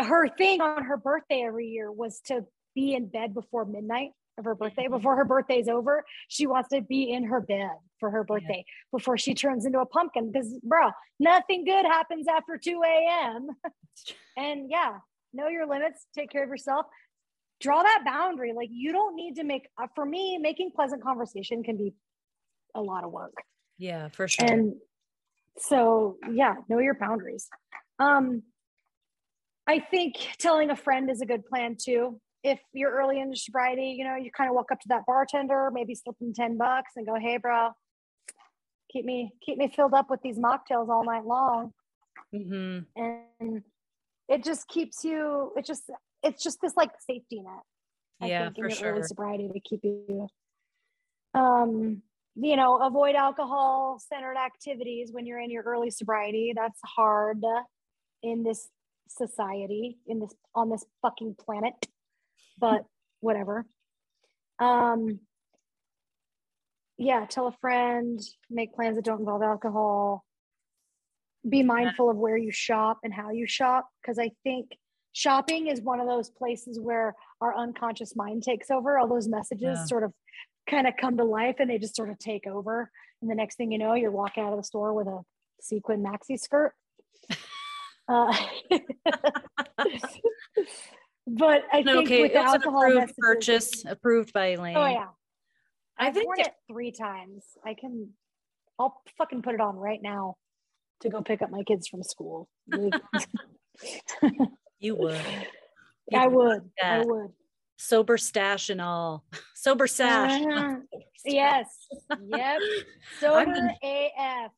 her 0.00 0.28
thing 0.28 0.60
on 0.60 0.84
her 0.84 0.96
birthday 0.96 1.44
every 1.46 1.68
year 1.68 1.90
was 1.90 2.20
to 2.26 2.44
be 2.74 2.94
in 2.94 3.06
bed 3.06 3.32
before 3.34 3.64
midnight 3.64 4.10
of 4.38 4.44
her 4.44 4.54
birthday 4.54 4.86
before 4.88 5.16
her 5.16 5.24
birthday's 5.24 5.68
over 5.68 6.04
she 6.28 6.46
wants 6.46 6.68
to 6.68 6.80
be 6.80 7.10
in 7.10 7.24
her 7.24 7.40
bed 7.40 7.70
for 7.98 8.10
her 8.10 8.24
birthday 8.24 8.64
yeah. 8.66 8.96
before 8.98 9.16
she 9.16 9.34
turns 9.34 9.64
into 9.64 9.80
a 9.80 9.86
pumpkin 9.86 10.30
because 10.30 10.54
bro 10.62 10.90
nothing 11.18 11.64
good 11.64 11.84
happens 11.84 12.26
after 12.28 12.58
2 12.62 12.82
a.m 12.84 13.48
and 14.36 14.70
yeah 14.70 14.98
know 15.32 15.48
your 15.48 15.66
limits 15.66 16.06
take 16.14 16.30
care 16.30 16.44
of 16.44 16.48
yourself 16.48 16.86
draw 17.60 17.82
that 17.82 18.02
boundary 18.04 18.52
like 18.54 18.68
you 18.70 18.92
don't 18.92 19.16
need 19.16 19.36
to 19.36 19.44
make 19.44 19.66
uh, 19.80 19.86
for 19.94 20.04
me 20.04 20.38
making 20.38 20.70
pleasant 20.74 21.02
conversation 21.02 21.62
can 21.62 21.76
be 21.76 21.94
a 22.76 22.80
lot 22.80 23.02
of 23.02 23.10
work. 23.10 23.34
Yeah, 23.78 24.08
for 24.08 24.28
sure. 24.28 24.46
And 24.46 24.74
so, 25.58 26.18
yeah, 26.30 26.54
know 26.68 26.78
your 26.78 26.94
boundaries. 26.94 27.48
Um, 27.98 28.42
I 29.66 29.80
think 29.80 30.16
telling 30.38 30.70
a 30.70 30.76
friend 30.76 31.10
is 31.10 31.20
a 31.20 31.26
good 31.26 31.44
plan 31.46 31.76
too. 31.80 32.20
If 32.46 32.60
you're 32.72 32.92
early 32.92 33.20
in 33.20 33.34
sobriety, 33.34 33.96
you 33.98 34.04
know, 34.04 34.16
you 34.16 34.30
kind 34.30 34.48
of 34.48 34.54
walk 34.54 34.70
up 34.70 34.80
to 34.80 34.88
that 34.88 35.04
bartender, 35.06 35.70
maybe 35.72 35.94
slip 35.94 36.16
them 36.18 36.32
10 36.32 36.56
bucks 36.56 36.92
and 36.96 37.06
go, 37.06 37.14
hey, 37.16 37.38
bro, 37.38 37.70
keep 38.92 39.04
me, 39.04 39.32
keep 39.44 39.58
me 39.58 39.72
filled 39.74 39.94
up 39.94 40.10
with 40.10 40.20
these 40.22 40.38
mocktails 40.38 40.88
all 40.88 41.04
night 41.04 41.24
long. 41.24 41.72
Mm-hmm. 42.34 43.02
And 43.02 43.62
it 44.28 44.44
just 44.44 44.68
keeps 44.68 45.04
you, 45.04 45.52
it 45.56 45.66
just, 45.66 45.90
it's 46.22 46.42
just 46.42 46.60
this 46.60 46.76
like 46.76 46.90
safety 47.00 47.40
net. 47.40 47.62
I 48.20 48.26
yeah, 48.28 48.44
think, 48.44 48.58
in 48.58 48.62
your 48.62 48.70
sure. 48.70 48.92
early 48.92 49.02
sobriety 49.02 49.50
to 49.52 49.60
keep 49.60 49.80
you. 49.82 50.28
Um, 51.34 52.02
you 52.34 52.56
know, 52.56 52.76
avoid 52.82 53.14
alcohol 53.14 53.98
centered 53.98 54.36
activities 54.36 55.10
when 55.12 55.26
you're 55.26 55.40
in 55.40 55.50
your 55.50 55.64
early 55.64 55.90
sobriety. 55.90 56.52
That's 56.54 56.80
hard 56.84 57.42
in 58.22 58.42
this 58.42 58.68
society, 59.08 59.98
in 60.06 60.20
this 60.20 60.34
on 60.54 60.70
this 60.70 60.84
fucking 61.02 61.36
planet. 61.38 61.74
But 62.58 62.84
whatever. 63.20 63.66
Um 64.58 65.20
yeah, 66.98 67.26
tell 67.26 67.46
a 67.46 67.52
friend, 67.52 68.20
make 68.48 68.74
plans 68.74 68.96
that 68.96 69.04
don't 69.04 69.20
involve 69.20 69.42
alcohol. 69.42 70.24
Be 71.46 71.62
mindful 71.62 72.10
of 72.10 72.16
where 72.16 72.36
you 72.36 72.50
shop 72.50 72.98
and 73.04 73.12
how 73.12 73.30
you 73.30 73.46
shop 73.46 73.88
because 74.00 74.18
I 74.18 74.30
think 74.42 74.70
shopping 75.12 75.68
is 75.68 75.80
one 75.80 76.00
of 76.00 76.06
those 76.06 76.30
places 76.30 76.80
where 76.80 77.14
our 77.40 77.56
unconscious 77.56 78.16
mind 78.16 78.42
takes 78.42 78.70
over 78.70 78.98
all 78.98 79.08
those 79.08 79.28
messages 79.28 79.78
yeah. 79.78 79.84
sort 79.84 80.04
of 80.04 80.12
kind 80.68 80.86
of 80.86 80.94
come 81.00 81.16
to 81.16 81.24
life 81.24 81.56
and 81.58 81.70
they 81.70 81.78
just 81.78 81.96
sort 81.96 82.10
of 82.10 82.18
take 82.18 82.46
over. 82.46 82.90
And 83.20 83.30
the 83.30 83.34
next 83.34 83.56
thing 83.56 83.72
you 83.72 83.78
know, 83.78 83.94
you're 83.94 84.10
walking 84.10 84.42
out 84.42 84.52
of 84.52 84.58
the 84.58 84.64
store 84.64 84.92
with 84.92 85.06
a 85.06 85.20
sequin 85.60 86.02
maxi 86.02 86.38
skirt. 86.38 86.72
Uh, 88.08 88.32
but 91.26 91.62
I 91.72 91.82
think 91.82 92.06
okay, 92.06 92.22
with 92.22 92.34
alcohol 92.34 92.82
approved 92.82 92.96
messages, 92.96 93.16
purchase 93.18 93.84
approved 93.86 94.32
by 94.32 94.46
Elaine. 94.52 94.76
Oh 94.76 94.86
yeah, 94.86 95.08
I've 95.98 96.14
think 96.14 96.26
worn 96.26 96.40
it 96.40 96.54
three 96.68 96.92
times. 96.92 97.44
I 97.64 97.74
can, 97.74 98.10
I'll 98.78 99.00
fucking 99.18 99.42
put 99.42 99.54
it 99.54 99.60
on 99.60 99.76
right 99.76 100.00
now 100.02 100.36
to 101.00 101.08
go 101.08 101.22
pick 101.22 101.42
up 101.42 101.50
my 101.50 101.62
kids 101.64 101.88
from 101.88 102.02
school. 102.02 102.48
you 104.78 104.94
would. 104.94 105.20
I 106.14 106.26
would. 106.28 106.70
I 106.82 107.02
would 107.04 107.32
sober 107.76 108.16
stash 108.16 108.70
and 108.70 108.80
all 108.80 109.24
sober 109.54 109.86
sash 109.86 110.42
uh-huh. 110.42 110.76
yes 111.24 111.66
yep 112.28 112.58
sober 113.20 113.38
I 113.38 113.44
mean, 113.44 113.70
af 114.18 114.50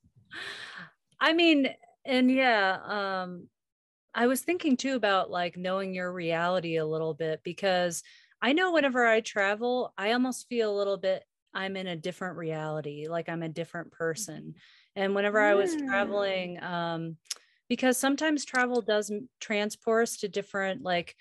i 1.21 1.33
mean 1.33 1.69
and 2.05 2.31
yeah 2.31 2.79
um 2.85 3.49
i 4.15 4.27
was 4.27 4.41
thinking 4.41 4.77
too 4.77 4.95
about 4.95 5.31
like 5.31 5.57
knowing 5.57 5.95
your 5.95 6.13
reality 6.13 6.77
a 6.77 6.87
little 6.87 7.15
bit 7.15 7.41
because 7.43 8.03
i 8.43 8.53
know 8.53 8.73
whenever 8.73 9.07
i 9.07 9.21
travel 9.21 9.93
i 9.99 10.13
almost 10.13 10.49
feel 10.49 10.71
a 10.71 10.77
little 10.77 10.97
bit 10.97 11.25
i'm 11.55 11.77
in 11.77 11.87
a 11.87 11.97
different 11.97 12.37
reality 12.37 13.07
like 13.09 13.29
i'm 13.29 13.43
a 13.43 13.49
different 13.49 13.91
person. 13.93 14.55
And 14.97 15.15
whenever 15.15 15.41
i 15.41 15.55
was 15.55 15.77
traveling 15.77 16.63
um 16.63 17.17
because 17.69 17.99
sometimes 17.99 18.45
travel 18.45 18.81
does 18.81 19.13
transport 19.41 20.05
us 20.05 20.17
to 20.19 20.29
different 20.29 20.83
like 20.83 21.15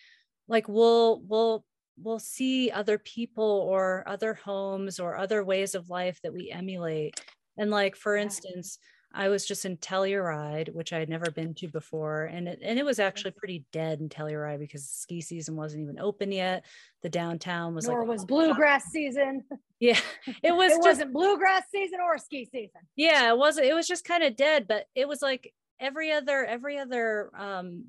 like 0.47 0.67
we'll 0.67 1.21
we'll 1.27 1.65
we'll 1.97 2.19
see 2.19 2.71
other 2.71 2.97
people 2.97 3.65
or 3.69 4.03
other 4.07 4.33
homes 4.33 4.99
or 4.99 5.17
other 5.17 5.43
ways 5.43 5.75
of 5.75 5.89
life 5.89 6.19
that 6.21 6.33
we 6.33 6.51
emulate. 6.51 7.19
And 7.57 7.71
like 7.71 7.95
for 7.95 8.15
instance, 8.15 8.77
I 9.17 9.29
was 9.29 9.47
just 9.47 9.65
in 9.65 9.77
Telluride, 9.77 10.71
which 10.75 10.93
I 10.93 10.99
had 10.99 11.09
never 11.09 11.31
been 11.31 11.55
to 11.55 11.67
before, 11.67 12.25
and 12.25 12.47
it 12.47 12.59
and 12.61 12.77
it 12.77 12.85
was 12.85 12.99
actually 12.99 13.31
pretty 13.31 13.65
dead 13.71 13.99
in 13.99 14.09
Telluride 14.09 14.59
because 14.59 14.87
ski 14.87 15.21
season 15.21 15.55
wasn't 15.55 15.81
even 15.81 15.99
open 15.99 16.31
yet. 16.31 16.65
The 17.01 17.09
downtown 17.09 17.73
was 17.73 17.87
Nor 17.87 18.01
like 18.01 18.09
was 18.09 18.25
bluegrass 18.25 18.85
season. 18.85 19.43
Yeah, 19.79 19.99
it 20.41 20.55
was. 20.55 20.71
it 20.71 20.77
just, 20.77 20.87
wasn't 20.87 21.13
bluegrass 21.13 21.65
season 21.71 21.99
or 22.03 22.17
ski 22.17 22.49
season. 22.51 22.81
Yeah, 22.95 23.29
it 23.29 23.37
wasn't. 23.37 23.67
It 23.67 23.75
was 23.75 23.87
just 23.87 24.05
kind 24.05 24.23
of 24.23 24.35
dead, 24.35 24.65
but 24.67 24.85
it 24.95 25.07
was 25.07 25.21
like 25.21 25.53
every 25.79 26.11
other 26.11 26.43
every 26.43 26.79
other 26.79 27.29
um 27.37 27.85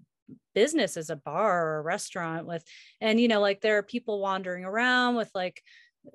business 0.54 0.98
is 0.98 1.08
a 1.08 1.16
bar 1.16 1.66
or 1.66 1.78
a 1.78 1.82
restaurant 1.82 2.46
with 2.46 2.62
and 3.00 3.18
you 3.18 3.26
know 3.26 3.40
like 3.40 3.62
there 3.62 3.78
are 3.78 3.82
people 3.82 4.20
wandering 4.20 4.66
around 4.66 5.14
with 5.14 5.30
like 5.34 5.62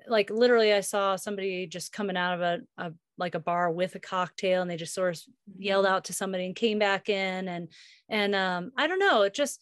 like 0.06 0.30
literally 0.30 0.72
i 0.72 0.80
saw 0.80 1.16
somebody 1.16 1.66
just 1.66 1.92
coming 1.92 2.16
out 2.16 2.34
of 2.34 2.40
a, 2.40 2.60
a 2.78 2.92
like 3.18 3.34
a 3.34 3.40
bar 3.40 3.70
with 3.70 3.94
a 3.94 4.00
cocktail 4.00 4.62
and 4.62 4.70
they 4.70 4.76
just 4.76 4.94
sort 4.94 5.16
of 5.16 5.22
yelled 5.56 5.86
out 5.86 6.04
to 6.04 6.12
somebody 6.12 6.46
and 6.46 6.56
came 6.56 6.78
back 6.78 7.08
in 7.08 7.48
and 7.48 7.68
and 8.08 8.34
um 8.34 8.72
i 8.76 8.86
don't 8.86 8.98
know 8.98 9.22
it 9.22 9.34
just 9.34 9.60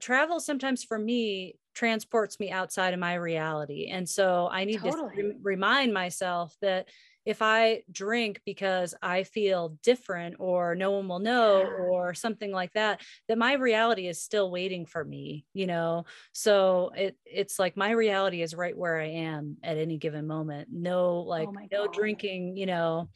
travel 0.00 0.38
sometimes 0.38 0.84
for 0.84 0.98
me 0.98 1.54
transports 1.74 2.38
me 2.38 2.50
outside 2.50 2.92
of 2.92 3.00
my 3.00 3.14
reality 3.14 3.88
and 3.90 4.08
so 4.08 4.48
i 4.52 4.64
need 4.64 4.80
totally. 4.80 5.16
to 5.16 5.22
re- 5.22 5.34
remind 5.42 5.94
myself 5.94 6.54
that 6.60 6.88
if 7.28 7.42
I 7.42 7.82
drink 7.92 8.40
because 8.46 8.94
I 9.02 9.22
feel 9.22 9.76
different 9.82 10.36
or 10.38 10.74
no 10.74 10.92
one 10.92 11.08
will 11.08 11.18
know 11.18 11.62
or 11.62 12.14
something 12.14 12.50
like 12.50 12.72
that, 12.72 13.02
that 13.28 13.36
my 13.36 13.52
reality 13.52 14.08
is 14.08 14.22
still 14.22 14.50
waiting 14.50 14.86
for 14.86 15.04
me, 15.04 15.44
you 15.52 15.66
know? 15.66 16.06
So 16.32 16.90
it 16.96 17.18
it's 17.26 17.58
like 17.58 17.76
my 17.76 17.90
reality 17.90 18.40
is 18.40 18.54
right 18.54 18.74
where 18.74 18.98
I 18.98 19.08
am 19.08 19.58
at 19.62 19.76
any 19.76 19.98
given 19.98 20.26
moment. 20.26 20.68
No, 20.72 21.18
oh 21.18 21.20
like 21.20 21.48
oh 21.48 21.66
no 21.70 21.86
drinking, 21.86 22.56
you 22.56 22.64
know, 22.64 23.10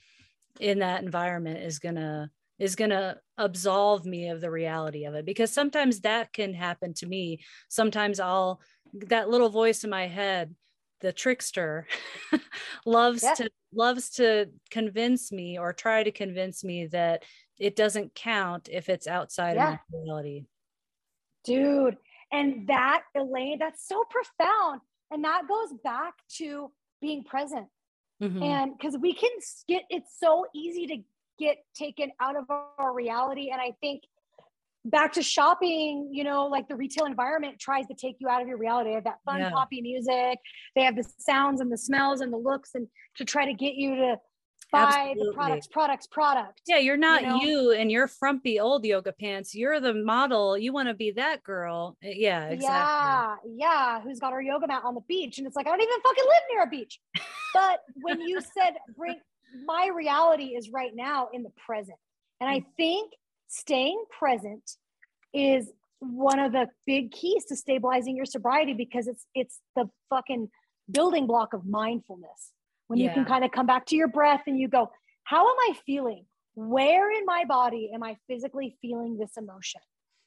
in 0.61 0.81
that 0.81 1.03
environment 1.03 1.61
is 1.61 1.79
gonna 1.79 2.31
is 2.59 2.77
going 2.77 2.91
to 2.91 3.17
absolve 3.39 4.05
me 4.05 4.29
of 4.29 4.43
the 4.43 4.51
reality 4.51 5.07
of 5.07 5.15
it 5.15 5.25
because 5.25 5.51
sometimes 5.51 6.01
that 6.01 6.33
can 6.35 6.53
happen 6.53 6.93
to 6.93 7.07
me 7.07 7.41
sometimes 7.69 8.21
i'll 8.21 8.61
that 8.93 9.29
little 9.29 9.49
voice 9.49 9.83
in 9.85 9.91
my 9.91 10.07
head 10.07 10.55
the 11.03 11.13
trickster 11.13 11.87
loves 12.87 13.23
yeah. 13.23 13.35
to 13.35 13.51
loves 13.75 14.11
to 14.11 14.47
convince 14.71 15.33
me 15.33 15.59
or 15.59 15.73
try 15.73 16.03
to 16.03 16.13
convince 16.13 16.65
me 16.65 16.87
that 16.87 17.25
it 17.59 17.77
doesn't 17.77 18.15
count 18.15 18.69
if 18.71 18.89
it's 18.89 19.07
outside 19.07 19.57
yeah. 19.57 19.75
of 19.75 19.79
my 19.93 19.99
reality 20.01 20.45
dude 21.45 21.97
and 22.33 22.67
that 22.69 23.03
elaine 23.15 23.59
that's 23.59 23.87
so 23.87 24.05
profound 24.09 24.81
and 25.11 25.25
that 25.25 25.43
goes 25.49 25.77
back 25.83 26.15
to 26.29 26.71
being 27.01 27.25
present 27.25 27.67
mm-hmm. 28.23 28.43
and 28.43 28.73
because 28.79 28.97
we 28.99 29.13
can 29.13 29.31
get 29.69 29.83
it's 29.91 30.17
so 30.19 30.47
easy 30.55 30.87
to 30.87 30.97
get 31.39 31.57
taken 31.75 32.11
out 32.21 32.37
of 32.37 32.45
our 32.49 32.95
reality 32.95 33.51
and 33.51 33.61
i 33.61 33.73
think 33.81 34.03
back 34.85 35.13
to 35.13 35.23
shopping, 35.23 36.09
you 36.13 36.25
know, 36.25 36.47
like 36.47 36.69
the 36.69 36.77
retail 36.77 37.05
environment 37.05 37.59
tries 37.59 37.87
to 37.87 37.95
take 37.95 38.17
you 38.19 38.29
out 38.29 38.43
of 38.43 38.49
your 38.49 38.59
reality. 38.59 38.91
They 38.91 38.95
have 38.95 39.05
that 39.05 39.21
fun 39.25 39.41
yeah. 39.41 39.51
poppy 39.51 39.81
music. 39.81 40.39
They 40.75 40.83
have 40.83 40.97
the 40.97 41.05
sounds 41.19 41.61
and 41.61 41.71
the 41.71 41.79
smells 41.79 42.21
and 42.21 42.33
the 42.33 42.39
looks 42.39 42.71
and 42.75 42.89
to 43.17 43.25
try 43.25 43.47
to 43.47 43.55
get 43.55 43.75
you 43.75 43.95
to 43.97 44.17
buy 44.73 45.11
Absolutely. 45.11 45.27
the 45.27 45.33
products, 45.35 45.67
products, 45.69 46.07
product. 46.07 46.63
Yeah, 46.67 46.79
you're 46.79 46.97
not 46.97 47.23
you, 47.23 47.29
know? 47.29 47.37
you 47.43 47.73
and 47.73 47.93
your 47.93 48.09
frumpy 48.09 48.59
old 48.59 48.85
yoga 48.85 49.13
pants. 49.13 49.55
You're 49.55 49.81
the 49.81 49.95
model. 49.95 50.57
You 50.57 50.73
want 50.73 50.89
to 50.89 50.95
be 50.95 51.13
that 51.13 51.45
girl. 51.45 51.97
Eh, 52.03 52.15
yeah, 52.17 52.47
exactly. 52.47 52.71
Yeah, 52.71 53.37
yeah. 53.45 54.01
Who's 54.01 54.19
got 54.19 54.33
her 54.33 54.43
yoga 54.43 54.67
mat 54.67 54.83
on 54.85 54.95
the 54.95 55.03
beach? 55.03 55.39
And 55.39 55.47
it's 55.47 55.55
like, 55.55 55.67
I 55.67 55.71
don't 55.71 55.81
even 55.83 56.01
fucking 56.03 56.25
live 56.25 56.43
near 56.51 56.63
a 56.63 56.67
beach. 56.67 56.99
but 57.55 57.81
when 58.01 58.21
you 58.21 58.41
said 58.41 58.75
bring 58.97 59.21
my 59.67 59.91
reality 59.95 60.57
is 60.57 60.71
right 60.71 60.93
now 60.95 61.29
in 61.33 61.43
the 61.43 61.53
present. 61.67 61.99
And 62.41 62.49
I 62.49 62.61
mm. 62.61 62.65
think 62.77 63.13
staying 63.53 64.03
present 64.19 64.63
is 65.35 65.71
one 66.01 66.39
of 66.39 66.53
the 66.53 66.67
big 66.87 67.13
keys 67.13 67.45
to 67.45 67.57
stabilizing 67.57 68.17
your 68.17 68.25
sobriety 68.25 68.73
because 68.73 69.07
it's 69.07 69.27
it's 69.35 69.61
the 69.77 69.89
fucking 70.11 70.51
building 70.91 71.27
block 71.27 71.53
of 71.53 71.65
mindfulness. 71.65 72.53
When 72.89 72.99
yeah. 72.99 73.09
you 73.09 73.15
can 73.15 73.25
kind 73.25 73.45
of 73.45 73.53
come 73.53 73.67
back 73.67 73.87
to 73.87 73.97
your 73.97 74.09
breath 74.09 74.43
and 74.47 74.59
you 74.59 74.69
go 74.69 74.91
how 75.25 75.49
am 75.49 75.57
i 75.61 75.75
feeling? 75.87 76.25
Where 76.55 77.11
in 77.13 77.25
my 77.25 77.45
body 77.45 77.91
am 77.95 78.03
i 78.03 78.17
physically 78.29 78.77
feeling 78.83 79.19
this 79.19 79.33
emotion? 79.37 79.81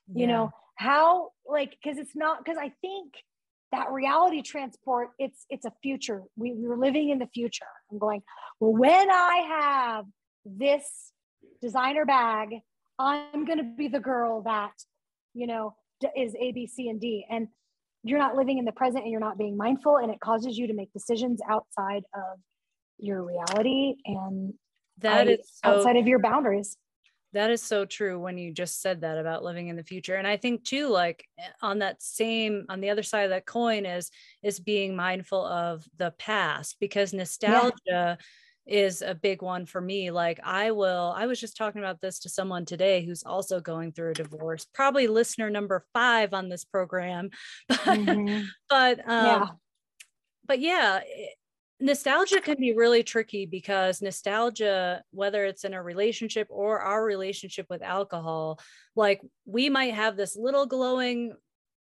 Yeah. 0.07 0.21
you 0.21 0.27
know 0.27 0.51
how 0.75 1.31
like 1.47 1.75
because 1.81 1.97
it's 1.97 2.15
not 2.15 2.43
because 2.43 2.59
i 2.59 2.71
think 2.81 3.13
that 3.71 3.91
reality 3.91 4.43
transport 4.43 5.09
it's 5.17 5.45
it's 5.49 5.65
a 5.65 5.73
future. 5.81 6.21
We, 6.35 6.53
we're 6.53 6.77
living 6.77 7.09
in 7.09 7.19
the 7.19 7.27
future. 7.27 7.65
I'm 7.91 7.97
going 7.97 8.21
well 8.59 8.73
when 8.73 9.09
i 9.11 9.35
have 9.59 10.05
this 10.45 11.11
designer 11.61 12.05
bag 12.05 12.49
I'm 12.99 13.45
going 13.45 13.57
to 13.57 13.63
be 13.63 13.87
the 13.87 13.99
girl 13.99 14.41
that, 14.43 14.71
you 15.33 15.47
know, 15.47 15.75
is 16.15 16.35
A, 16.39 16.51
B, 16.51 16.67
C, 16.67 16.89
and 16.89 16.99
D. 16.99 17.25
And 17.29 17.47
you're 18.03 18.19
not 18.19 18.35
living 18.35 18.57
in 18.57 18.65
the 18.65 18.71
present 18.71 19.03
and 19.03 19.11
you're 19.11 19.19
not 19.19 19.37
being 19.37 19.57
mindful. 19.57 19.97
And 19.97 20.11
it 20.11 20.19
causes 20.19 20.57
you 20.57 20.67
to 20.67 20.73
make 20.73 20.93
decisions 20.93 21.41
outside 21.49 22.03
of 22.13 22.39
your 22.97 23.23
reality 23.23 23.95
and 24.05 24.53
that 24.99 25.27
I, 25.27 25.31
is 25.31 25.39
so, 25.63 25.71
outside 25.71 25.97
of 25.97 26.07
your 26.07 26.19
boundaries. 26.19 26.77
That 27.33 27.51
is 27.51 27.61
so 27.61 27.83
true 27.83 28.17
when 28.19 28.37
you 28.37 28.53
just 28.53 28.81
said 28.81 29.01
that 29.01 29.17
about 29.17 29.43
living 29.43 29.67
in 29.67 29.75
the 29.75 29.83
future. 29.83 30.15
And 30.15 30.27
I 30.27 30.37
think 30.37 30.63
too, 30.63 30.87
like 30.87 31.27
eh, 31.37 31.47
on 31.61 31.79
that 31.79 32.01
same, 32.01 32.65
on 32.69 32.79
the 32.79 32.91
other 32.91 33.03
side 33.03 33.23
of 33.23 33.31
that 33.31 33.45
coin 33.45 33.85
is, 33.85 34.09
is 34.41 34.59
being 34.59 34.95
mindful 34.95 35.45
of 35.45 35.83
the 35.97 36.11
past 36.17 36.77
because 36.79 37.13
nostalgia. 37.13 37.73
Yeah 37.85 38.15
is 38.65 39.01
a 39.01 39.13
big 39.13 39.41
one 39.41 39.65
for 39.65 39.79
me. 39.79 40.11
Like 40.11 40.39
I 40.43 40.71
will, 40.71 41.13
I 41.15 41.27
was 41.27 41.39
just 41.39 41.57
talking 41.57 41.81
about 41.81 42.01
this 42.01 42.19
to 42.19 42.29
someone 42.29 42.65
today 42.65 43.05
who's 43.05 43.23
also 43.23 43.59
going 43.59 43.91
through 43.91 44.11
a 44.11 44.15
divorce, 44.15 44.65
probably 44.73 45.07
listener 45.07 45.49
number 45.49 45.85
five 45.93 46.33
on 46.33 46.49
this 46.49 46.65
program. 46.65 47.29
But, 47.67 47.99
mm-hmm. 47.99 48.45
but 48.69 48.99
um, 48.99 49.25
yeah. 49.25 49.47
but 50.47 50.59
yeah, 50.59 51.01
nostalgia 51.79 52.41
can 52.41 52.57
be 52.59 52.73
really 52.73 53.03
tricky 53.03 53.45
because 53.45 54.01
nostalgia, 54.01 55.03
whether 55.11 55.45
it's 55.45 55.65
in 55.65 55.73
a 55.73 55.83
relationship 55.83 56.47
or 56.49 56.79
our 56.79 57.03
relationship 57.03 57.67
with 57.69 57.83
alcohol, 57.83 58.59
like 58.95 59.21
we 59.45 59.69
might 59.69 59.93
have 59.93 60.17
this 60.17 60.35
little 60.35 60.65
glowing 60.65 61.33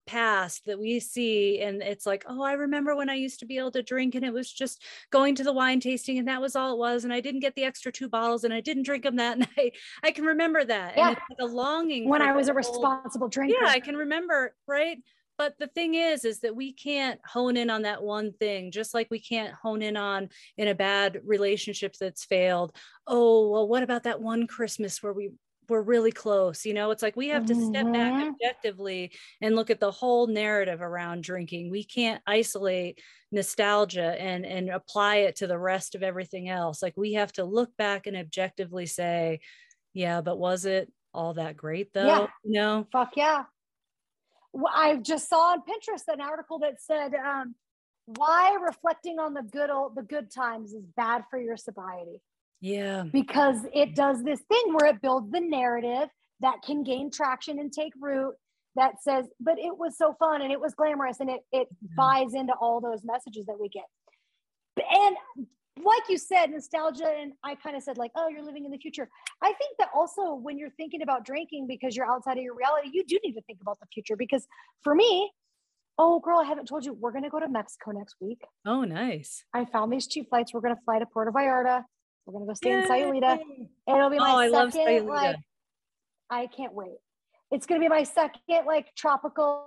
past 0.09 0.65
that 0.65 0.81
we 0.81 0.99
see 0.99 1.61
and 1.61 1.83
it's 1.83 2.07
like 2.07 2.25
oh 2.29 2.43
i 2.43 2.53
remember 2.53 2.97
when 2.97 3.11
i 3.11 3.15
used 3.15 3.39
to 3.39 3.47
be 3.47 3.59
able 3.59 3.71
to 3.71 3.83
drink 3.83 4.15
and 4.15 4.25
it 4.25 4.33
was 4.33 4.51
just 4.51 4.83
going 5.11 5.35
to 5.35 5.45
the 5.45 5.53
wine 5.53 5.81
tasting 5.81 6.19
and 6.19 6.27
that 6.27 6.41
was 6.41 6.57
all 6.57 6.73
it 6.73 6.79
was 6.79 7.05
and 7.05 7.13
i 7.13 7.21
didn't 7.21 7.41
get 7.41 7.55
the 7.55 7.65
extra 7.65 7.93
two 7.93 8.09
bottles 8.09 8.45
and 8.45 8.55
i 8.55 8.61
didn't 8.61 8.85
drink 8.85 9.05
them 9.05 9.17
that 9.17 9.39
night. 9.57 9.77
I 10.03 10.11
can 10.11 10.25
remember 10.25 10.65
that 10.65 10.97
yeah. 10.97 11.09
and 11.09 11.17
it's 11.17 11.27
like 11.31 11.51
a 11.51 11.53
longing 11.53 12.09
when 12.09 12.23
i 12.23 12.33
was 12.33 12.49
a 12.49 12.55
responsible 12.55 13.29
drinker. 13.29 13.55
Yeah 13.61 13.69
i 13.69 13.81
can 13.81 13.97
remember 13.97 14.55
right? 14.67 14.99
But 15.37 15.55
the 15.61 15.69
thing 15.69 15.95
is 15.95 16.25
is 16.25 16.41
that 16.41 16.57
we 16.57 16.73
can't 16.73 17.21
hone 17.25 17.57
in 17.57 17.71
on 17.71 17.83
that 17.83 18.03
one 18.03 18.33
thing 18.33 18.73
just 18.73 18.93
like 18.93 19.07
we 19.09 19.21
can't 19.21 19.55
hone 19.55 19.83
in 19.83 19.97
on 19.97 20.31
in 20.57 20.67
a 20.67 20.75
bad 20.75 21.21
relationship 21.25 21.95
that's 21.99 22.25
failed. 22.25 22.75
Oh 23.07 23.51
well 23.51 23.69
what 23.69 23.85
about 23.85 24.03
that 24.03 24.21
one 24.21 24.49
christmas 24.49 25.01
where 25.01 25.13
we 25.13 25.31
we're 25.69 25.83
really 25.83 26.13
close 26.13 26.65
you 26.65 26.75
know? 26.75 26.91
It's 26.91 27.03
like 27.03 27.17
we 27.17 27.29
have 27.29 27.47
to 27.47 27.55
step 27.55 27.85
mm-hmm. 27.85 27.93
back 27.93 28.29
objectively 28.29 29.13
and 29.41 29.57
look 29.57 29.71
at 29.71 29.81
the 29.81 29.91
whole 29.91 30.27
narrative 30.27 30.81
around 30.81 31.23
drinking. 31.23 31.71
We 31.71 31.85
can't 31.85 32.23
isolate 32.27 33.01
nostalgia 33.31 34.21
and 34.21 34.47
and 34.47 34.71
apply 34.71 35.17
it 35.17 35.37
to 35.37 35.47
the 35.47 35.59
rest 35.59 35.95
of 35.95 36.03
everything 36.03 36.49
else. 36.49 36.83
Like 36.83 36.95
we 36.97 37.15
have 37.15 37.33
to 37.35 37.45
look 37.45 37.77
back 37.77 38.07
and 38.07 38.17
objectively 38.17 38.87
say 38.87 39.41
yeah 39.95 40.21
but 40.21 40.39
was 40.39 40.65
it 40.65 40.93
all 41.15 41.35
that 41.35 41.57
great 41.57 41.93
though? 41.93 42.07
Yeah. 42.07 42.27
no 42.45 42.87
fuck 42.93 43.17
yeah. 43.17 43.45
Well, 44.53 44.73
i 44.75 44.97
just 44.97 45.29
saw 45.29 45.53
on 45.53 45.61
pinterest 45.61 46.13
an 46.13 46.21
article 46.21 46.59
that 46.61 46.81
said 46.81 47.15
um, 47.15 47.55
why 48.07 48.57
reflecting 48.65 49.19
on 49.19 49.35
the 49.35 49.43
good 49.43 49.69
old 49.71 49.95
the 49.95 50.03
good 50.03 50.31
times 50.31 50.73
is 50.73 50.85
bad 50.97 51.25
for 51.31 51.39
your 51.39 51.57
sobriety 51.57 52.23
yeah. 52.61 53.05
Because 53.13 53.67
it 53.73 53.95
does 53.95 54.23
this 54.23 54.41
thing 54.41 54.75
where 54.75 54.91
it 54.91 55.01
builds 55.01 55.31
the 55.31 55.41
narrative 55.41 56.09
that 56.41 56.63
can 56.65 56.83
gain 56.83 57.11
traction 57.11 57.59
and 57.59 57.73
take 57.73 57.93
root 58.01 58.35
that 58.77 59.03
says, 59.03 59.27
but 59.41 59.59
it 59.59 59.77
was 59.77 59.97
so 59.97 60.15
fun 60.19 60.43
and 60.43 60.53
it 60.53 60.61
was 60.61 60.75
glamorous 60.75 61.21
and 61.21 61.31
it 61.31 61.41
it 61.53 61.69
yeah. 61.83 61.89
buys 61.97 62.35
into 62.35 62.53
all 62.61 62.81
those 62.81 63.03
messages 63.05 63.47
that 63.47 63.59
we 63.61 63.69
get. 63.69 63.85
And 64.91 65.17
like 65.85 66.03
you 66.09 66.19
said, 66.19 66.51
nostalgia, 66.51 67.09
and 67.21 67.33
I 67.45 67.55
kind 67.55 67.77
of 67.77 67.83
said, 67.83 67.99
like, 67.99 68.11
oh, 68.17 68.29
you're 68.29 68.45
living 68.45 68.65
in 68.65 68.71
the 68.71 68.79
future. 68.79 69.09
I 69.43 69.53
think 69.53 69.77
that 69.79 69.89
also 69.95 70.35
when 70.35 70.59
you're 70.59 70.71
thinking 70.71 71.03
about 71.03 71.25
drinking 71.25 71.67
because 71.67 71.97
you're 71.97 72.11
outside 72.11 72.37
of 72.37 72.43
your 72.43 72.55
reality, 72.55 72.91
you 72.93 73.05
do 73.05 73.19
need 73.25 73.35
to 73.35 73.43
think 73.43 73.61
about 73.61 73.79
the 73.81 73.87
future. 73.93 74.17
Because 74.17 74.47
for 74.83 74.95
me, 74.95 75.31
oh, 75.99 76.21
girl, 76.21 76.39
I 76.39 76.45
haven't 76.45 76.67
told 76.67 76.85
you, 76.85 76.93
we're 76.93 77.13
going 77.13 77.25
to 77.25 77.31
go 77.31 77.41
to 77.41 77.49
Mexico 77.49 77.93
next 77.93 78.17
week. 78.21 78.41
Oh, 78.67 78.85
nice. 78.85 79.45
I 79.53 79.65
found 79.65 79.93
these 79.93 80.07
two 80.07 80.25
flights. 80.25 80.53
We're 80.53 80.61
going 80.61 80.75
to 80.75 80.83
fly 80.85 80.99
to 80.99 81.07
Puerto 81.07 81.33
Vallarta. 81.33 81.85
We're 82.29 82.35
gonna 82.35 82.47
go 82.47 82.55
stay 82.55 82.71
Yay. 82.71 82.83
in 82.83 82.85
Sayulita. 82.85 83.39
It'll 83.89 84.11
be 84.11 84.19
my 84.19 84.51
oh, 84.53 84.69
second 84.69 85.07
like 85.07 85.37
I 86.29 86.47
can't 86.47 86.75
wait. 86.75 86.99
It's 87.51 87.65
gonna 87.65 87.81
be 87.81 87.89
my 87.89 88.03
second 88.03 88.67
like 88.67 88.95
tropical 88.95 89.65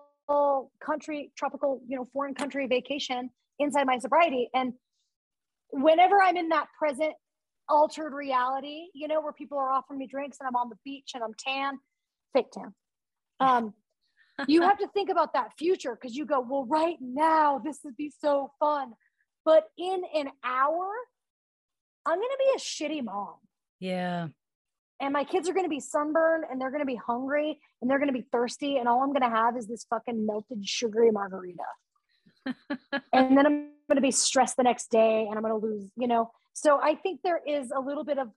country, 0.85 1.31
tropical, 1.35 1.81
you 1.87 1.97
know, 1.97 2.07
foreign 2.13 2.35
country 2.35 2.67
vacation 2.67 3.31
inside 3.57 3.87
my 3.87 3.97
sobriety. 3.97 4.47
And 4.53 4.73
whenever 5.71 6.21
I'm 6.21 6.37
in 6.37 6.49
that 6.49 6.67
present 6.77 7.13
altered 7.67 8.13
reality, 8.13 8.89
you 8.93 9.07
know, 9.07 9.21
where 9.21 9.33
people 9.33 9.57
are 9.57 9.71
offering 9.71 9.97
me 9.97 10.05
drinks 10.05 10.37
and 10.39 10.47
I'm 10.47 10.55
on 10.55 10.69
the 10.69 10.77
beach 10.85 11.11
and 11.15 11.23
I'm 11.23 11.33
tan, 11.33 11.79
fake 12.33 12.51
tan. 12.51 12.73
Um, 13.39 13.73
you 14.47 14.61
have 14.61 14.77
to 14.77 14.87
think 14.89 15.09
about 15.09 15.33
that 15.33 15.53
future 15.57 15.97
because 15.99 16.15
you 16.15 16.27
go, 16.27 16.45
well, 16.47 16.67
right 16.67 16.97
now, 17.01 17.57
this 17.57 17.79
would 17.83 17.97
be 17.97 18.13
so 18.21 18.51
fun. 18.59 18.93
But 19.45 19.63
in 19.79 20.03
an 20.13 20.29
hour, 20.43 20.85
I'm 22.05 22.17
going 22.17 22.29
to 22.29 22.37
be 22.39 22.51
a 22.55 22.59
shitty 22.59 23.03
mom. 23.03 23.35
Yeah. 23.79 24.27
And 24.99 25.13
my 25.13 25.23
kids 25.23 25.49
are 25.49 25.53
going 25.53 25.65
to 25.65 25.69
be 25.69 25.79
sunburned 25.79 26.45
and 26.49 26.61
they're 26.61 26.69
going 26.69 26.81
to 26.81 26.85
be 26.85 26.95
hungry 26.95 27.59
and 27.81 27.89
they're 27.89 27.97
going 27.97 28.13
to 28.13 28.13
be 28.13 28.25
thirsty. 28.31 28.77
And 28.77 28.87
all 28.87 29.01
I'm 29.01 29.09
going 29.09 29.23
to 29.23 29.35
have 29.35 29.57
is 29.57 29.67
this 29.67 29.85
fucking 29.89 30.25
melted 30.25 30.67
sugary 30.67 31.11
margarita. 31.11 31.63
and 33.13 33.37
then 33.37 33.45
I'm 33.45 33.69
going 33.87 33.95
to 33.95 34.01
be 34.01 34.11
stressed 34.11 34.57
the 34.57 34.63
next 34.63 34.91
day 34.91 35.25
and 35.27 35.35
I'm 35.35 35.41
going 35.43 35.59
to 35.59 35.65
lose, 35.65 35.89
you 35.97 36.07
know. 36.07 36.31
So 36.53 36.79
I 36.81 36.95
think 36.95 37.21
there 37.23 37.41
is 37.45 37.71
a 37.75 37.79
little 37.79 38.03
bit 38.03 38.19
of 38.19 38.29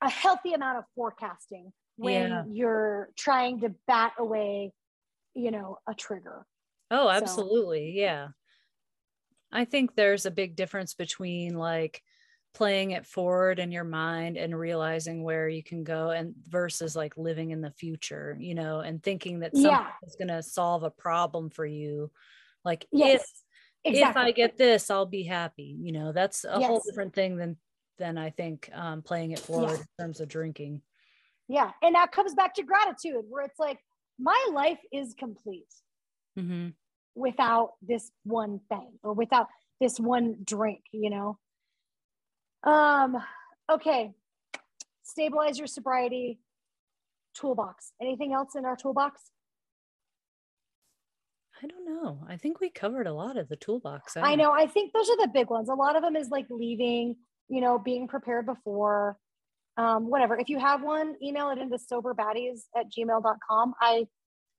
a 0.00 0.08
healthy 0.08 0.52
amount 0.52 0.78
of 0.78 0.84
forecasting 0.94 1.72
when 1.96 2.30
yeah. 2.30 2.44
you're 2.48 3.08
trying 3.16 3.60
to 3.60 3.74
bat 3.88 4.12
away, 4.18 4.72
you 5.34 5.50
know, 5.50 5.78
a 5.88 5.94
trigger. 5.94 6.46
Oh, 6.90 7.08
absolutely. 7.08 7.94
So. 7.96 8.00
Yeah. 8.00 8.28
I 9.50 9.64
think 9.64 9.94
there's 9.94 10.26
a 10.26 10.30
big 10.30 10.56
difference 10.56 10.94
between 10.94 11.54
like 11.54 12.02
playing 12.54 12.92
it 12.92 13.06
forward 13.06 13.58
in 13.58 13.70
your 13.70 13.84
mind 13.84 14.36
and 14.36 14.58
realizing 14.58 15.22
where 15.22 15.48
you 15.48 15.62
can 15.62 15.84
go 15.84 16.10
and 16.10 16.34
versus 16.48 16.96
like 16.96 17.16
living 17.16 17.50
in 17.50 17.60
the 17.60 17.70
future, 17.70 18.36
you 18.40 18.54
know, 18.54 18.80
and 18.80 19.02
thinking 19.02 19.40
that 19.40 19.54
something 19.54 19.70
yeah. 19.70 19.90
is 20.02 20.16
going 20.16 20.28
to 20.28 20.42
solve 20.42 20.82
a 20.82 20.90
problem 20.90 21.50
for 21.50 21.66
you. 21.66 22.10
Like 22.64 22.86
yes, 22.90 23.22
if 23.84 23.94
exactly. 23.94 24.22
if 24.22 24.26
I 24.26 24.30
get 24.32 24.56
this, 24.56 24.90
I'll 24.90 25.06
be 25.06 25.22
happy. 25.22 25.76
You 25.78 25.92
know, 25.92 26.12
that's 26.12 26.44
a 26.44 26.56
yes. 26.58 26.66
whole 26.66 26.82
different 26.84 27.14
thing 27.14 27.36
than 27.36 27.56
than 27.98 28.18
I 28.18 28.30
think 28.30 28.70
um, 28.74 29.02
playing 29.02 29.32
it 29.32 29.40
forward 29.40 29.70
yeah. 29.70 29.76
in 29.76 30.04
terms 30.04 30.20
of 30.20 30.28
drinking. 30.28 30.82
Yeah. 31.48 31.70
And 31.82 31.94
that 31.94 32.12
comes 32.12 32.34
back 32.34 32.54
to 32.54 32.62
gratitude, 32.62 33.24
where 33.28 33.44
it's 33.44 33.58
like, 33.58 33.78
my 34.18 34.48
life 34.52 34.80
is 34.92 35.14
complete 35.18 35.72
mm-hmm. 36.38 36.68
without 37.14 37.72
this 37.82 38.10
one 38.24 38.60
thing 38.68 38.92
or 39.02 39.14
without 39.14 39.46
this 39.80 39.98
one 39.98 40.36
drink, 40.44 40.82
you 40.92 41.10
know? 41.10 41.38
Um, 42.64 43.16
okay. 43.70 44.12
Stabilize 45.02 45.58
your 45.58 45.66
sobriety 45.66 46.40
toolbox. 47.34 47.92
Anything 48.00 48.32
else 48.32 48.54
in 48.56 48.64
our 48.64 48.76
toolbox? 48.76 49.22
I 51.62 51.66
don't 51.66 51.86
know. 51.86 52.20
I 52.28 52.36
think 52.36 52.60
we 52.60 52.70
covered 52.70 53.06
a 53.06 53.12
lot 53.12 53.36
of 53.36 53.48
the 53.48 53.56
toolbox. 53.56 54.16
I, 54.16 54.32
I 54.32 54.34
know. 54.36 54.52
I 54.52 54.66
think 54.66 54.92
those 54.92 55.08
are 55.08 55.16
the 55.16 55.30
big 55.32 55.50
ones. 55.50 55.68
A 55.68 55.74
lot 55.74 55.96
of 55.96 56.02
them 56.02 56.14
is 56.14 56.28
like 56.28 56.46
leaving, 56.50 57.16
you 57.48 57.60
know, 57.60 57.78
being 57.78 58.06
prepared 58.06 58.46
before, 58.46 59.16
um, 59.76 60.08
whatever. 60.08 60.38
If 60.38 60.48
you 60.48 60.58
have 60.58 60.82
one, 60.82 61.16
email 61.22 61.50
it 61.50 61.58
into 61.58 61.76
soberbaddies 61.76 62.60
at 62.76 62.86
gmail.com. 62.92 63.74
I 63.80 64.06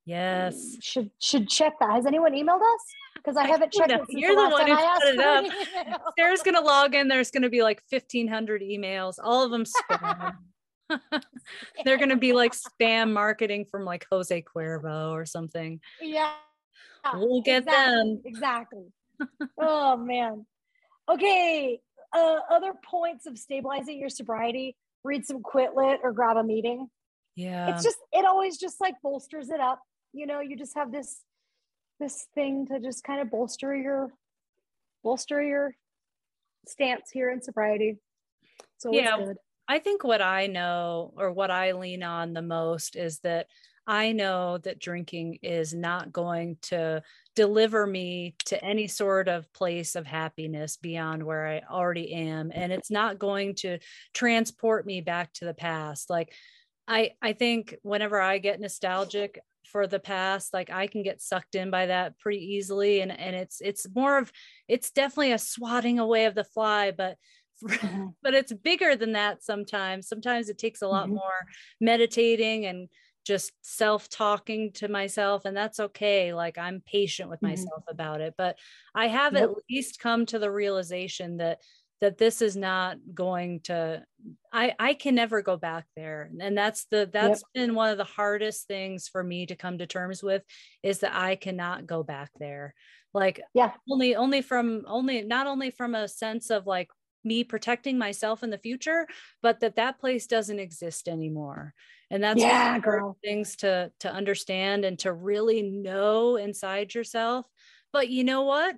yes 0.10 0.78
should 0.82 1.12
should 1.20 1.50
check 1.50 1.74
that. 1.80 1.92
Has 1.92 2.06
anyone 2.06 2.34
emailed 2.34 2.62
us? 2.62 2.82
Because 3.16 3.36
I 3.38 3.46
haven't 3.46 3.74
checked 3.74 3.92
it. 3.92 4.02
You're 4.10 4.36
the, 4.36 4.44
the 4.44 4.50
one 4.50 4.68
who 4.68 4.76
put 4.76 5.04
it 5.04 5.20
up. 5.20 6.12
Sarah's 6.18 6.42
gonna 6.42 6.62
log 6.62 6.96
in. 6.96 7.08
There's 7.08 7.32
gonna 7.32 7.50
be 7.50 7.64
like 7.64 7.82
1,500 7.90 8.62
emails, 8.62 9.16
all 9.22 9.44
of 9.44 9.52
them 9.52 9.66
spam. 9.66 10.36
They're 11.86 11.98
gonna 11.98 12.18
be 12.18 12.34
like 12.34 12.54
spam 12.54 13.12
marketing 13.12 13.66
from 13.66 13.86
like 13.86 14.08
Jose 14.12 14.44
Cuervo 14.44 15.12
or 15.12 15.26
something. 15.26 15.80
Yeah 16.02 16.32
we'll 17.14 17.42
get 17.42 17.64
exactly, 17.64 17.96
them. 17.96 18.22
Exactly. 18.26 18.86
oh 19.58 19.98
man. 19.98 20.46
Okay. 21.10 21.80
Uh, 22.16 22.40
other 22.52 22.74
points 22.84 23.26
of 23.28 23.38
stabilizing 23.38 24.00
your 24.00 24.10
sobriety: 24.10 24.76
read 25.04 25.26
some 25.26 25.42
Quit 25.42 25.76
Lit 25.76 26.00
or 26.04 26.12
grab 26.12 26.38
a 26.38 26.44
meeting. 26.44 26.88
Yeah. 27.36 27.74
It's 27.74 27.84
just 27.84 27.98
it 28.12 28.26
always 28.26 28.58
just 28.58 28.82
like 28.82 28.96
bolsters 29.04 29.50
it 29.50 29.60
up. 29.60 29.82
You 30.14 30.26
know, 30.26 30.40
you 30.40 30.58
just 30.58 30.76
have 30.76 30.92
this 30.92 31.22
this 32.00 32.28
thing 32.34 32.66
to 32.68 32.80
just 32.80 33.04
kind 33.04 33.22
of 33.22 33.30
bolster 33.30 33.76
your 33.76 34.10
bolster 35.04 35.42
your 35.42 35.76
stance 36.68 37.10
here 37.12 37.30
in 37.30 37.42
sobriety. 37.42 37.98
So 38.78 38.92
yeah, 38.94 39.18
good. 39.18 39.38
I 39.68 39.80
think 39.80 40.04
what 40.04 40.22
I 40.22 40.48
know 40.48 41.14
or 41.18 41.32
what 41.32 41.52
I 41.52 41.74
lean 41.74 42.04
on 42.04 42.34
the 42.34 42.42
most 42.42 42.96
is 42.96 43.20
that 43.20 43.48
I 43.86 44.12
know 44.12 44.60
that 44.60 44.80
drinking 44.80 45.40
is 45.42 45.74
not 45.74 46.12
going 46.12 46.58
to 46.64 47.02
deliver 47.36 47.88
me 47.88 48.36
to 48.46 48.64
any 48.64 48.88
sort 48.88 49.28
of 49.28 49.52
place 49.52 49.96
of 49.96 50.06
happiness 50.06 50.78
beyond 50.78 51.24
where 51.24 51.48
I 51.48 51.62
already 51.68 52.14
am. 52.14 52.52
And 52.54 52.72
it's 52.72 52.92
not 52.92 53.18
going 53.18 53.56
to 53.62 53.80
transport 54.14 54.86
me 54.86 55.02
back 55.02 55.34
to 55.34 55.46
the 55.46 55.56
past. 55.56 56.10
Like, 56.10 56.34
I, 56.88 57.12
I 57.22 57.34
think 57.34 57.76
whenever 57.82 58.20
I 58.22 58.38
get 58.38 58.60
nostalgic 58.60 59.40
for 59.72 59.88
the 59.88 60.00
past, 60.00 60.54
like 60.54 60.70
I 60.70 60.88
can 60.88 61.04
get 61.04 61.22
sucked 61.22 61.56
in 61.56 61.72
by 61.72 61.88
that 61.88 62.20
pretty 62.20 62.56
easily. 62.56 63.02
And, 63.02 63.12
and 63.12 63.36
it's, 63.36 63.62
it's 63.62 63.88
more 63.96 64.18
of, 64.18 64.32
it's 64.68 64.92
definitely 64.92 65.32
a 65.32 65.38
swatting 65.38 66.00
away 66.00 66.26
of 66.26 66.36
the 66.36 66.44
fly, 66.44 66.92
but 66.92 67.18
mm-hmm. 67.68 68.08
but 68.24 68.34
it's 68.34 68.54
bigger 68.54 68.96
than 68.96 69.14
that 69.14 69.44
sometimes 69.44 70.08
sometimes 70.08 70.48
it 70.48 70.58
takes 70.58 70.82
a 70.82 70.88
lot 70.88 71.06
mm-hmm. 71.06 71.16
more 71.16 71.46
meditating 71.82 72.66
and 72.66 72.88
just 73.26 73.52
self 73.62 74.08
talking 74.08 74.72
to 74.72 74.88
myself 74.88 75.44
and 75.44 75.56
that's 75.56 75.80
okay 75.80 76.34
like 76.34 76.58
i'm 76.58 76.82
patient 76.86 77.30
with 77.30 77.40
mm-hmm. 77.40 77.50
myself 77.50 77.84
about 77.90 78.22
it 78.22 78.34
but 78.38 78.58
i 78.96 79.08
have 79.08 79.34
yep. 79.34 79.44
at 79.44 79.50
least 79.70 80.00
come 80.00 80.26
to 80.26 80.40
the 80.40 80.50
realization 80.50 81.38
that 81.38 81.60
that 82.02 82.18
this 82.18 82.42
is 82.42 82.56
not 82.56 82.98
going 83.14 83.60
to 83.62 84.04
i 84.54 84.74
i 84.80 84.94
can 84.94 85.16
never 85.16 85.42
go 85.42 85.58
back 85.58 85.86
there. 85.96 86.30
And 86.40 86.58
that's 86.58 86.86
the 86.86 87.10
that's 87.12 87.44
yep. 87.56 87.68
been 87.68 87.76
one 87.76 87.90
of 87.90 87.98
the 87.98 88.04
hardest 88.04 88.68
things 88.68 89.08
for 89.08 89.24
me 89.24 89.46
to 89.46 89.56
come 89.56 89.78
to 89.78 89.88
terms 89.88 90.24
with 90.24 90.44
is 90.84 91.00
that 91.00 91.16
i 91.16 91.36
cannot 91.36 91.88
go 91.88 92.04
back 92.04 92.32
there. 92.40 92.74
Like 93.14 93.42
yeah. 93.54 93.72
only 93.90 94.16
only 94.16 94.42
from 94.42 94.84
only 94.88 95.24
not 95.24 95.48
only 95.48 95.72
from 95.72 95.96
a 95.96 96.08
sense 96.08 96.50
of 96.50 96.68
like 96.68 96.90
me 97.24 97.44
protecting 97.44 97.98
myself 97.98 98.44
in 98.44 98.50
the 98.50 98.58
future 98.58 99.06
but 99.42 99.60
that 99.60 99.76
that 99.76 100.00
place 100.00 100.26
doesn't 100.26 100.60
exist 100.60 101.08
anymore. 101.08 101.74
And 102.12 102.24
that's 102.24 102.40
yeah, 102.42 102.80
girl. 102.80 103.18
things 103.24 103.56
to 103.58 103.92
to 104.00 104.12
understand 104.12 104.86
and 104.86 104.98
to 105.00 105.14
really 105.14 105.62
know 105.62 106.38
inside 106.38 106.94
yourself. 106.96 107.46
But 107.92 108.10
you 108.10 108.24
know 108.24 108.44
what 108.44 108.76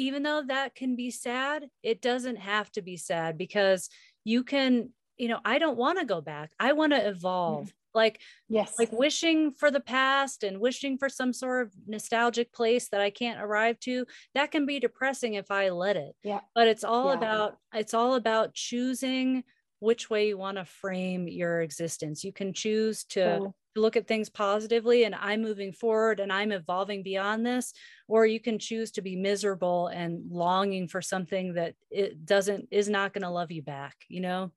even 0.00 0.22
though 0.22 0.42
that 0.46 0.74
can 0.74 0.96
be 0.96 1.10
sad 1.10 1.66
it 1.82 2.00
doesn't 2.00 2.36
have 2.36 2.70
to 2.72 2.80
be 2.80 2.96
sad 2.96 3.36
because 3.36 3.90
you 4.24 4.42
can 4.42 4.88
you 5.18 5.28
know 5.28 5.38
i 5.44 5.58
don't 5.58 5.76
want 5.76 5.98
to 5.98 6.06
go 6.06 6.20
back 6.20 6.50
i 6.58 6.72
want 6.72 6.92
to 6.92 7.08
evolve 7.08 7.66
mm. 7.66 7.72
like 7.94 8.18
yes 8.48 8.78
like 8.78 8.90
wishing 8.92 9.52
for 9.52 9.70
the 9.70 9.80
past 9.80 10.42
and 10.42 10.58
wishing 10.58 10.96
for 10.96 11.10
some 11.10 11.34
sort 11.34 11.66
of 11.66 11.72
nostalgic 11.86 12.50
place 12.52 12.88
that 12.88 13.02
i 13.02 13.10
can't 13.10 13.42
arrive 13.42 13.78
to 13.78 14.06
that 14.34 14.50
can 14.50 14.64
be 14.64 14.80
depressing 14.80 15.34
if 15.34 15.50
i 15.50 15.68
let 15.68 15.96
it 15.96 16.14
yeah 16.24 16.40
but 16.54 16.66
it's 16.66 16.84
all 16.84 17.08
yeah. 17.08 17.18
about 17.18 17.58
it's 17.74 17.92
all 17.92 18.14
about 18.14 18.54
choosing 18.54 19.44
which 19.80 20.10
way 20.10 20.28
you 20.28 20.38
want 20.38 20.58
to 20.58 20.64
frame 20.64 21.26
your 21.26 21.62
existence. 21.62 22.22
You 22.22 22.32
can 22.32 22.52
choose 22.52 23.04
to 23.04 23.52
look 23.76 23.96
at 23.96 24.08
things 24.08 24.28
positively 24.28 25.04
and 25.04 25.14
I'm 25.14 25.42
moving 25.42 25.72
forward 25.72 26.20
and 26.20 26.32
I'm 26.32 26.52
evolving 26.52 27.02
beyond 27.02 27.46
this, 27.46 27.72
or 28.08 28.26
you 28.26 28.40
can 28.40 28.58
choose 28.58 28.90
to 28.92 29.02
be 29.02 29.16
miserable 29.16 29.88
and 29.88 30.30
longing 30.30 30.88
for 30.88 31.00
something 31.00 31.54
that 31.54 31.74
it 31.90 32.26
doesn't 32.26 32.68
is 32.70 32.88
not 32.88 33.12
going 33.12 33.22
to 33.22 33.30
love 33.30 33.50
you 33.50 33.62
back, 33.62 33.94
you 34.08 34.20
know? 34.20 34.50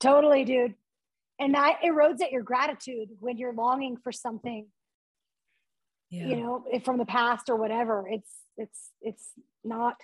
Totally, 0.00 0.44
dude. 0.44 0.74
And 1.38 1.54
that 1.54 1.80
erodes 1.84 2.22
at 2.22 2.32
your 2.32 2.42
gratitude 2.42 3.10
when 3.20 3.36
you're 3.36 3.52
longing 3.52 3.96
for 4.02 4.10
something, 4.10 4.66
yeah. 6.10 6.26
you 6.26 6.36
know, 6.36 6.64
from 6.84 6.98
the 6.98 7.04
past 7.04 7.48
or 7.48 7.56
whatever. 7.56 8.08
It's 8.10 8.30
it's 8.56 8.90
it's 9.02 9.32
not 9.62 9.96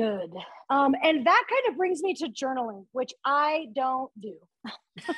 good. 0.00 0.32
Um, 0.70 0.94
and 1.02 1.26
that 1.26 1.44
kind 1.48 1.62
of 1.68 1.76
brings 1.76 2.02
me 2.02 2.14
to 2.14 2.28
journaling, 2.28 2.86
which 2.92 3.12
I 3.24 3.66
don't 3.74 4.10
do. 4.20 4.36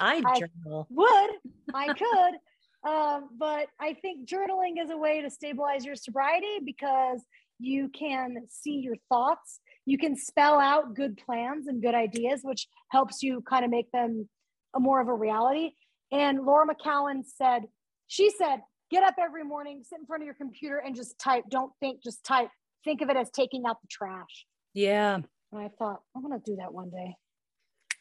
I 0.00 0.20
journal. 0.20 0.86
I 0.90 0.94
would, 0.94 1.30
I 1.74 1.86
could. 1.94 2.88
Um, 2.88 3.30
but 3.38 3.68
I 3.80 3.94
think 3.94 4.28
journaling 4.28 4.82
is 4.82 4.90
a 4.90 4.96
way 4.96 5.22
to 5.22 5.30
stabilize 5.30 5.84
your 5.84 5.96
sobriety 5.96 6.58
because 6.64 7.22
you 7.58 7.88
can 7.88 8.36
see 8.48 8.76
your 8.76 8.96
thoughts. 9.08 9.60
You 9.86 9.98
can 9.98 10.16
spell 10.16 10.58
out 10.58 10.94
good 10.94 11.18
plans 11.24 11.66
and 11.66 11.82
good 11.82 11.94
ideas, 11.94 12.40
which 12.42 12.68
helps 12.90 13.22
you 13.22 13.42
kind 13.48 13.64
of 13.64 13.70
make 13.70 13.90
them 13.92 14.28
a 14.74 14.80
more 14.80 15.00
of 15.00 15.08
a 15.08 15.14
reality. 15.14 15.70
And 16.12 16.44
Laura 16.44 16.66
McKowen 16.66 17.22
said, 17.24 17.62
she 18.06 18.30
said, 18.30 18.60
get 18.90 19.02
up 19.02 19.14
every 19.18 19.44
morning, 19.44 19.82
sit 19.82 19.98
in 19.98 20.06
front 20.06 20.22
of 20.22 20.26
your 20.26 20.34
computer 20.34 20.78
and 20.78 20.94
just 20.94 21.18
type. 21.18 21.44
Don't 21.50 21.72
think, 21.80 22.02
just 22.02 22.24
type 22.24 22.50
think 22.84 23.00
of 23.00 23.10
it 23.10 23.16
as 23.16 23.30
taking 23.30 23.64
out 23.66 23.80
the 23.80 23.88
trash. 23.88 24.46
Yeah. 24.74 25.14
And 25.14 25.60
I 25.60 25.70
thought, 25.78 26.02
I'm 26.14 26.22
going 26.22 26.38
to 26.38 26.44
do 26.44 26.56
that 26.56 26.72
one 26.72 26.90
day. 26.90 27.16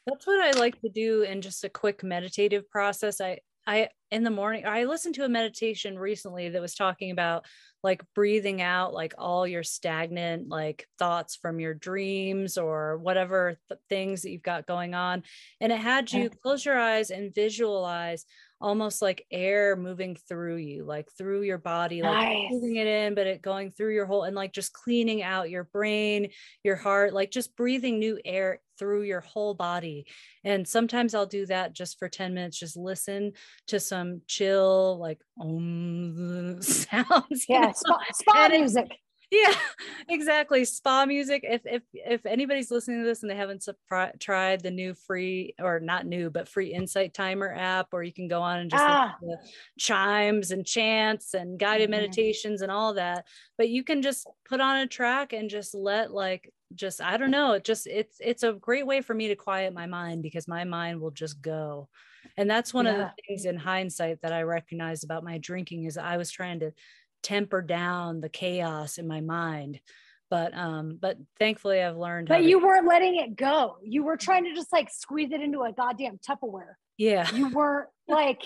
That's 0.05 0.27
what 0.27 0.43
I 0.43 0.59
like 0.59 0.79
to 0.81 0.89
do 0.89 1.21
in 1.21 1.41
just 1.41 1.63
a 1.63 1.69
quick 1.69 2.03
meditative 2.03 2.69
process. 2.69 3.21
I, 3.21 3.39
I, 3.65 3.89
in 4.11 4.23
the 4.23 4.30
morning, 4.30 4.65
I 4.65 4.84
listened 4.84 5.15
to 5.15 5.23
a 5.23 5.30
meditation 5.30 5.97
recently 5.97 6.49
that 6.49 6.61
was 6.61 6.76
talking 6.76 7.11
about 7.11 7.45
like 7.84 8.03
breathing 8.14 8.61
out 8.61 8.93
like 8.93 9.14
all 9.18 9.47
your 9.47 9.64
stagnant 9.64 10.49
like 10.49 10.88
thoughts 10.99 11.35
from 11.35 11.60
your 11.60 11.73
dreams 11.73 12.57
or 12.57 12.97
whatever 12.97 13.57
th- 13.69 13.80
things 13.89 14.22
that 14.22 14.31
you've 14.31 14.43
got 14.43 14.68
going 14.68 14.93
on. 14.93 15.23
And 15.61 15.72
it 15.72 15.80
had 15.80 16.11
you 16.11 16.30
close 16.30 16.65
your 16.65 16.77
eyes 16.77 17.10
and 17.10 17.34
visualize 17.34 18.26
almost 18.64 19.02
like 19.02 19.26
air 19.30 19.76
moving 19.76 20.15
through 20.15 20.56
you, 20.56 20.85
like 20.85 21.11
through 21.18 21.41
your 21.41 21.57
body, 21.57 22.02
like 22.02 22.49
moving 22.49 22.77
it 22.77 22.88
in, 22.88 23.14
but 23.14 23.27
it 23.27 23.41
going 23.41 23.69
through 23.69 23.94
your 23.94 24.06
whole 24.06 24.23
and 24.23 24.35
like 24.35 24.53
just 24.53 24.72
cleaning 24.72 25.22
out 25.22 25.49
your 25.49 25.65
brain, 25.65 26.30
your 26.64 26.77
heart, 26.77 27.14
like 27.14 27.30
just 27.30 27.56
breathing 27.57 27.99
new 27.99 28.18
air 28.23 28.61
through 28.80 29.03
your 29.03 29.19
whole 29.19 29.53
body. 29.53 30.07
And 30.45 30.65
sometimes 30.65 31.14
I'll 31.14 31.26
do 31.26 31.45
that 31.48 31.73
just 31.73 31.99
for 31.99 32.07
10 32.07 32.34
minutes, 32.34 32.57
just 32.57 32.77
listen 32.77 33.34
to 33.68 33.81
some 33.81 34.22
chill, 34.27 34.98
like 34.98 35.19
um 35.40 36.57
sounds. 36.61 37.45
Yeah, 37.49 37.73
spa, 37.73 37.99
spa 38.14 38.48
music 38.49 38.88
yeah 39.34 39.53
exactly 40.10 40.64
spa 40.64 41.05
music 41.05 41.43
if 41.43 41.61
if 41.65 41.81
if 41.93 42.26
anybody's 42.26 42.69
listening 42.69 42.99
to 42.99 43.05
this 43.05 43.23
and 43.23 43.31
they 43.31 43.35
haven't 43.35 43.68
tried 44.19 44.61
the 44.61 44.72
new 44.72 44.93
free 44.93 45.55
or 45.60 45.80
not 45.80 46.05
new 46.05 46.30
but 46.30 46.47
free 46.47 46.73
insight 46.73 47.14
timer 47.14 47.53
app 47.53 47.88
or 47.93 48.03
you 48.03 48.14
can 48.14 48.27
go 48.27 48.41
on 48.41 48.60
and 48.60 48.69
just 48.69 48.84
ah. 48.84 49.15
chimes 49.80 50.51
and 50.51 50.65
chants 50.65 51.34
and 51.34 51.60
guided 51.60 51.89
mm-hmm. 51.89 52.01
meditations 52.01 52.61
and 52.61 52.72
all 52.72 52.93
that 52.93 53.26
but 53.57 53.69
you 53.69 53.84
can 53.84 54.01
just 54.01 54.27
put 54.47 54.61
on 54.61 54.77
a 54.77 54.88
track 54.88 55.34
and 55.34 55.49
just 55.49 55.73
let 55.73 56.11
like 56.11 56.53
just 56.76 57.01
i 57.01 57.18
don't 57.18 57.31
know 57.31 57.53
it 57.53 57.64
just 57.64 57.88
it's 57.88 58.18
it's 58.19 58.43
a 58.43 58.53
great 58.53 58.85
way 58.85 59.01
for 59.01 59.14
me 59.14 59.27
to 59.27 59.35
quiet 59.35 59.73
my 59.73 59.85
mind 59.85 60.22
because 60.22 60.47
my 60.47 60.64
mind 60.64 60.99
will 60.99 61.11
just 61.11 61.41
go 61.41 61.88
and 62.38 62.49
that's 62.49 62.73
one 62.73 62.85
yeah. 62.85 62.91
of 62.91 62.97
the 62.97 63.11
things 63.27 63.45
in 63.45 63.55
hindsight 63.55 64.22
that 64.22 64.34
i 64.34 64.41
recognized 64.41 65.03
about 65.03 65.23
my 65.23 65.38
drinking 65.38 65.85
is 65.85 65.97
i 65.97 66.18
was 66.18 66.31
trying 66.31 66.60
to 66.60 66.72
temper 67.24 67.62
down 67.62 68.22
the 68.22 68.30
chaos 68.30 68.98
in 68.98 69.08
my 69.08 69.22
mind. 69.22 69.80
But 70.30 70.56
um 70.58 70.98
but 71.00 71.18
thankfully 71.38 71.80
i've 71.82 71.95
learned 71.98 72.28
but 72.28 72.36
how 72.36 72.41
to- 72.41 72.48
you 72.50 72.60
weren't 72.60 72.88
letting 72.88 73.18
it 73.18 73.36
go. 73.36 73.78
You 73.84 74.04
were 74.04 74.18
trying 74.18 74.45
to 74.45 74.54
just 74.56 74.74
like 74.74 74.90
squeeze 74.91 75.32
it 75.32 75.41
into 75.41 75.62
a 75.62 75.72
goddamn 75.72 76.20
tupperware. 76.28 76.74
Yeah. 76.98 77.30
You 77.34 77.50
weren't 77.50 77.90
like 78.08 78.41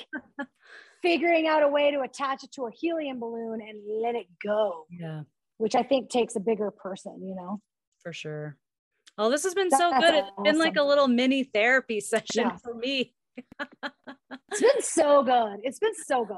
figuring 1.02 1.48
out 1.48 1.64
a 1.64 1.68
way 1.68 1.92
to 1.92 2.02
attach 2.02 2.44
it 2.44 2.52
to 2.54 2.68
a 2.68 2.72
helium 2.72 3.20
balloon 3.20 3.62
and 3.62 3.80
let 4.02 4.16
it 4.16 4.26
go 4.44 4.86
yeah. 4.90 5.22
which 5.58 5.76
i 5.76 5.84
think 5.84 6.10
takes 6.10 6.36
a 6.36 6.40
bigger 6.40 6.72
person 6.72 7.22
you 7.24 7.36
know? 7.36 7.62
For 8.02 8.12
sure. 8.12 8.58
Oh 9.18 9.30
this 9.30 9.44
has 9.44 9.54
been 9.54 9.72
so 9.72 9.90
That's 9.92 10.04
good. 10.12 10.16
It's 10.16 10.44
been 10.44 10.60
like 10.60 10.76
a 10.76 10.84
little 10.84 11.08
mini 11.08 11.44
therapy 11.44 12.00
session 12.14 12.48
Yeah. 12.48 12.58
for 12.58 12.74
me. 12.74 13.14
It's 14.52 14.62
been 14.62 14.82
so 14.82 15.24
good. 15.24 15.60
It's 15.64 15.80
been 15.80 15.94
so 16.06 16.26
good 16.26 16.38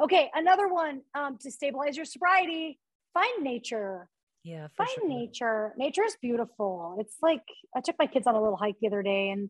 okay 0.00 0.30
another 0.34 0.68
one 0.68 1.02
um, 1.14 1.38
to 1.38 1.50
stabilize 1.50 1.96
your 1.96 2.06
sobriety 2.06 2.78
find 3.12 3.42
nature. 3.42 4.08
Yeah 4.42 4.68
find 4.76 4.90
sure. 4.90 5.08
nature. 5.08 5.74
Nature 5.78 6.04
is 6.04 6.16
beautiful. 6.20 6.96
It's 6.98 7.16
like 7.22 7.42
i 7.76 7.80
took 7.80 7.96
my 7.98 8.06
kids 8.06 8.26
on 8.26 8.34
a 8.34 8.42
little 8.42 8.56
hike 8.56 8.76
the 8.80 8.88
other 8.88 9.02
day 9.02 9.30
and 9.30 9.48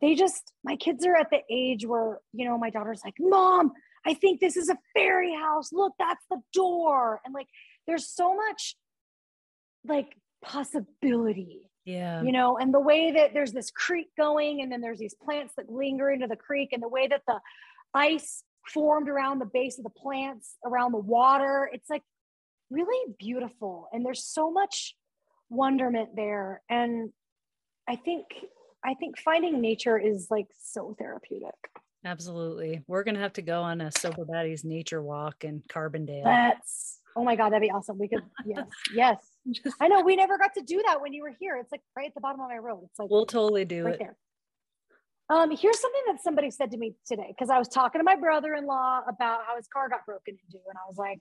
they 0.00 0.14
just 0.14 0.52
my 0.64 0.76
kids 0.76 1.04
are 1.06 1.16
at 1.16 1.30
the 1.30 1.40
age 1.50 1.86
where 1.86 2.18
you 2.32 2.44
know 2.44 2.58
my 2.58 2.70
daughter's 2.70 3.02
like 3.04 3.14
mom 3.20 3.70
i 4.04 4.14
think 4.14 4.40
this 4.40 4.56
is 4.56 4.68
a 4.68 4.78
fairy 4.94 5.34
house. 5.34 5.72
Look 5.72 5.92
that's 5.98 6.24
the 6.30 6.40
door. 6.52 7.20
And 7.24 7.34
like 7.34 7.48
there's 7.86 8.08
so 8.08 8.34
much 8.34 8.76
like 9.84 10.16
possibility 10.44 11.70
yeah. 11.84 12.22
you 12.22 12.32
know 12.32 12.58
and 12.58 12.72
the 12.72 12.80
way 12.80 13.12
that 13.12 13.32
there's 13.34 13.52
this 13.52 13.70
creek 13.70 14.08
going 14.16 14.60
and 14.60 14.70
then 14.70 14.80
there's 14.80 14.98
these 14.98 15.14
plants 15.14 15.54
that 15.56 15.68
linger 15.68 16.10
into 16.10 16.26
the 16.26 16.36
creek 16.36 16.70
and 16.72 16.82
the 16.82 16.88
way 16.88 17.06
that 17.06 17.22
the 17.26 17.40
ice 17.94 18.42
formed 18.66 19.08
around 19.08 19.38
the 19.38 19.46
base 19.46 19.78
of 19.78 19.84
the 19.84 19.90
plants 19.90 20.56
around 20.64 20.92
the 20.92 20.98
water. 20.98 21.68
It's 21.72 21.90
like 21.90 22.02
really 22.70 23.14
beautiful 23.18 23.88
and 23.92 24.04
there's 24.04 24.24
so 24.24 24.50
much 24.50 24.96
wonderment 25.50 26.10
there. 26.16 26.62
And 26.68 27.10
i 27.88 27.96
think 27.96 28.26
i 28.84 28.94
think 28.94 29.18
finding 29.18 29.60
nature 29.60 29.98
is 29.98 30.28
like 30.30 30.46
so 30.60 30.94
therapeutic. 30.98 31.54
Absolutely. 32.04 32.82
We're 32.88 33.04
gonna 33.04 33.20
have 33.20 33.32
to 33.34 33.42
go 33.42 33.62
on 33.62 33.80
a 33.80 33.90
sober 33.92 34.24
baddies 34.24 34.64
nature 34.64 35.02
walk 35.02 35.44
in 35.44 35.62
carbondale. 35.68 36.24
That's 36.24 36.98
oh 37.16 37.24
my 37.24 37.36
god 37.36 37.50
that'd 37.50 37.62
be 37.62 37.70
awesome. 37.70 37.98
We 37.98 38.08
could 38.08 38.22
yes 38.46 38.66
yes. 38.94 39.16
Just- 39.50 39.76
i 39.80 39.88
know 39.88 40.00
we 40.02 40.16
never 40.16 40.38
got 40.38 40.54
to 40.54 40.62
do 40.62 40.82
that 40.86 41.00
when 41.00 41.12
you 41.12 41.22
were 41.22 41.34
here. 41.38 41.56
It's 41.60 41.72
like 41.72 41.82
right 41.96 42.08
at 42.08 42.14
the 42.14 42.20
bottom 42.20 42.40
of 42.40 42.48
my 42.48 42.58
road. 42.58 42.82
It's 42.84 42.98
like 42.98 43.10
we'll 43.10 43.26
totally 43.26 43.64
do 43.64 43.84
right 43.84 43.94
it. 43.94 43.98
there. 43.98 44.16
Um, 45.32 45.50
here's 45.50 45.80
something 45.80 46.02
that 46.08 46.22
somebody 46.22 46.50
said 46.50 46.70
to 46.72 46.76
me 46.76 46.94
today 47.06 47.28
because 47.28 47.48
I 47.48 47.58
was 47.58 47.66
talking 47.68 48.00
to 48.00 48.04
my 48.04 48.16
brother-in-law 48.16 49.02
about 49.08 49.40
how 49.46 49.56
his 49.56 49.66
car 49.66 49.88
got 49.88 50.04
broken 50.04 50.36
into, 50.44 50.58
and 50.68 50.76
I 50.76 50.86
was 50.86 50.98
like, 50.98 51.20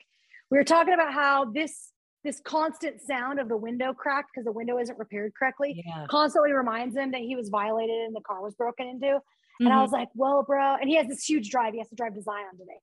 we 0.49 0.57
were 0.57 0.65
talking 0.65 0.93
about 0.93 1.13
how 1.13 1.45
this 1.45 1.91
this 2.25 2.41
constant 2.41 2.99
sound 3.01 3.39
of 3.39 3.47
the 3.47 3.55
window 3.57 3.93
cracked 3.93 4.31
because 4.33 4.43
the 4.45 4.51
window 4.51 4.77
isn't 4.77 4.99
repaired 4.99 5.31
correctly 5.33 5.81
yeah 5.83 6.05
constantly 6.07 6.51
reminds 6.53 6.95
him 6.95 7.11
that 7.11 7.21
he 7.21 7.35
was 7.35 7.49
violated 7.49 7.95
and 8.05 8.15
the 8.15 8.21
car 8.21 8.43
was 8.43 8.53
broken 8.53 8.85
into. 8.85 9.19
And 9.61 9.69
I 9.69 9.77
Mhm. 9.77 9.81
was 9.81 9.91
like, 9.91 10.09
well, 10.13 10.43
bro, 10.43 10.75
and 10.75 10.89
he 10.89 10.95
has 10.97 11.07
this 11.07 11.23
huge 11.23 11.49
drive. 11.49 11.73
He 11.73 11.79
has 11.79 11.89
to 11.89 11.95
drive 11.95 12.13
to 12.15 12.21
Zion 12.21 12.57
today. 12.57 12.79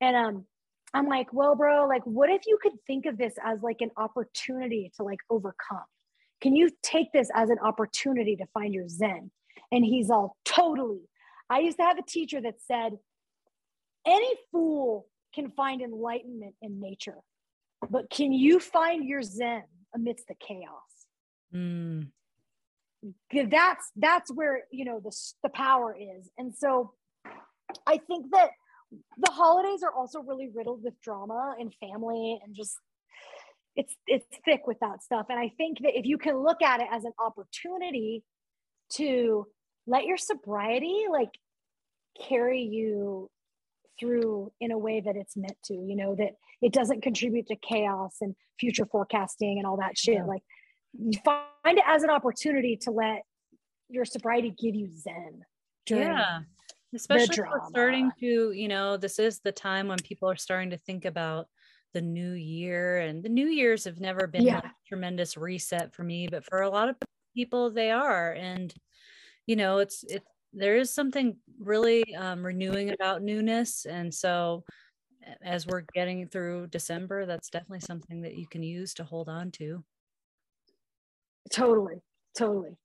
And 0.00 0.16
um, 0.16 0.46
I'm 0.94 1.06
like, 1.06 1.32
well, 1.32 1.54
bro, 1.54 1.86
like, 1.86 2.02
what 2.04 2.28
if 2.28 2.42
you 2.46 2.58
could 2.60 2.72
think 2.86 3.06
of 3.06 3.16
this 3.18 3.34
as 3.42 3.62
like 3.62 3.82
an 3.82 3.90
opportunity 3.96 4.90
to 4.96 5.04
like 5.04 5.20
overcome? 5.30 5.84
Can 6.40 6.56
you 6.56 6.70
take 6.82 7.12
this 7.12 7.30
as 7.34 7.50
an 7.50 7.58
opportunity 7.60 8.34
to 8.36 8.46
find 8.52 8.74
your 8.74 8.88
Zen? 8.88 9.30
And 9.72 9.84
he's 9.84 10.10
all 10.10 10.36
totally. 10.44 11.00
I 11.50 11.60
used 11.60 11.78
to 11.78 11.82
have 11.82 11.98
a 11.98 12.02
teacher 12.02 12.40
that 12.40 12.60
said, 12.60 12.98
any 14.06 14.34
fool 14.50 15.06
can 15.34 15.50
find 15.50 15.82
enlightenment 15.82 16.54
in 16.62 16.80
nature, 16.80 17.18
but 17.90 18.10
can 18.10 18.32
you 18.32 18.60
find 18.60 19.04
your 19.04 19.22
Zen 19.22 19.64
amidst 19.94 20.28
the 20.28 20.34
chaos? 20.34 21.06
Mm, 21.54 22.08
that's 23.50 23.90
that's 23.96 24.32
where 24.32 24.64
you 24.70 24.84
know 24.84 25.00
the 25.00 25.14
the 25.42 25.48
power 25.48 25.96
is 25.98 26.30
and 26.38 26.54
so 26.54 26.92
i 27.86 27.98
think 27.98 28.26
that 28.30 28.50
the 29.18 29.30
holidays 29.32 29.82
are 29.82 29.92
also 29.92 30.20
really 30.20 30.48
riddled 30.54 30.82
with 30.84 30.94
drama 31.02 31.56
and 31.58 31.74
family 31.80 32.40
and 32.44 32.54
just 32.54 32.76
it's 33.74 33.94
it's 34.06 34.26
thick 34.44 34.66
with 34.66 34.78
that 34.80 35.02
stuff 35.02 35.26
and 35.30 35.38
i 35.38 35.50
think 35.56 35.78
that 35.80 35.98
if 35.98 36.06
you 36.06 36.16
can 36.16 36.36
look 36.36 36.62
at 36.62 36.80
it 36.80 36.86
as 36.92 37.04
an 37.04 37.12
opportunity 37.18 38.22
to 38.90 39.46
let 39.86 40.04
your 40.04 40.16
sobriety 40.16 41.04
like 41.10 41.30
carry 42.28 42.62
you 42.62 43.30
through 43.98 44.52
in 44.60 44.70
a 44.70 44.78
way 44.78 45.00
that 45.00 45.16
it's 45.16 45.36
meant 45.36 45.56
to 45.64 45.74
you 45.74 45.96
know 45.96 46.14
that 46.14 46.32
it 46.60 46.72
doesn't 46.72 47.02
contribute 47.02 47.46
to 47.46 47.56
chaos 47.56 48.16
and 48.20 48.34
future 48.58 48.86
forecasting 48.86 49.58
and 49.58 49.66
all 49.66 49.76
that 49.76 49.96
shit 49.96 50.14
Yeah. 50.14 50.24
like 50.24 50.42
you 50.98 51.18
find 51.24 51.78
it 51.78 51.84
as 51.86 52.02
an 52.02 52.10
opportunity 52.10 52.76
to 52.82 52.90
let 52.90 53.22
your 53.88 54.04
sobriety 54.04 54.50
give 54.50 54.74
you 54.74 54.88
zen 54.96 55.42
yeah 55.88 56.40
especially 56.94 57.36
starting 57.68 58.10
to 58.20 58.52
you 58.52 58.68
know 58.68 58.96
this 58.96 59.18
is 59.18 59.40
the 59.40 59.52
time 59.52 59.88
when 59.88 59.98
people 59.98 60.28
are 60.30 60.36
starting 60.36 60.70
to 60.70 60.78
think 60.78 61.04
about 61.04 61.46
the 61.94 62.00
new 62.00 62.32
year 62.32 62.98
and 62.98 63.22
the 63.22 63.28
new 63.28 63.48
years 63.48 63.84
have 63.84 64.00
never 64.00 64.26
been 64.26 64.42
Yeah. 64.44 64.58
a 64.58 64.70
tremendous 64.86 65.36
reset 65.36 65.94
for 65.94 66.02
me 66.02 66.28
but 66.28 66.44
for 66.44 66.62
a 66.62 66.70
lot 66.70 66.88
of 66.88 66.96
people 67.34 67.70
they 67.70 67.90
are 67.90 68.32
and 68.32 68.72
you 69.46 69.56
know 69.56 69.78
it's 69.78 70.04
it 70.04 70.22
there 70.52 70.76
is 70.76 70.92
something 70.92 71.36
really 71.58 72.14
um, 72.14 72.44
renewing 72.44 72.90
about 72.90 73.22
newness. 73.22 73.86
And 73.86 74.12
so 74.12 74.64
as 75.42 75.66
we're 75.66 75.84
getting 75.94 76.26
through 76.26 76.66
december 76.66 77.26
that's 77.26 77.48
definitely 77.48 77.78
something 77.78 78.22
that 78.22 78.34
you 78.34 78.44
can 78.46 78.62
use 78.62 78.92
to 78.94 79.04
hold 79.04 79.28
on 79.28 79.50
to. 79.52 79.84
Totally 81.52 82.02
totally. 82.36 82.76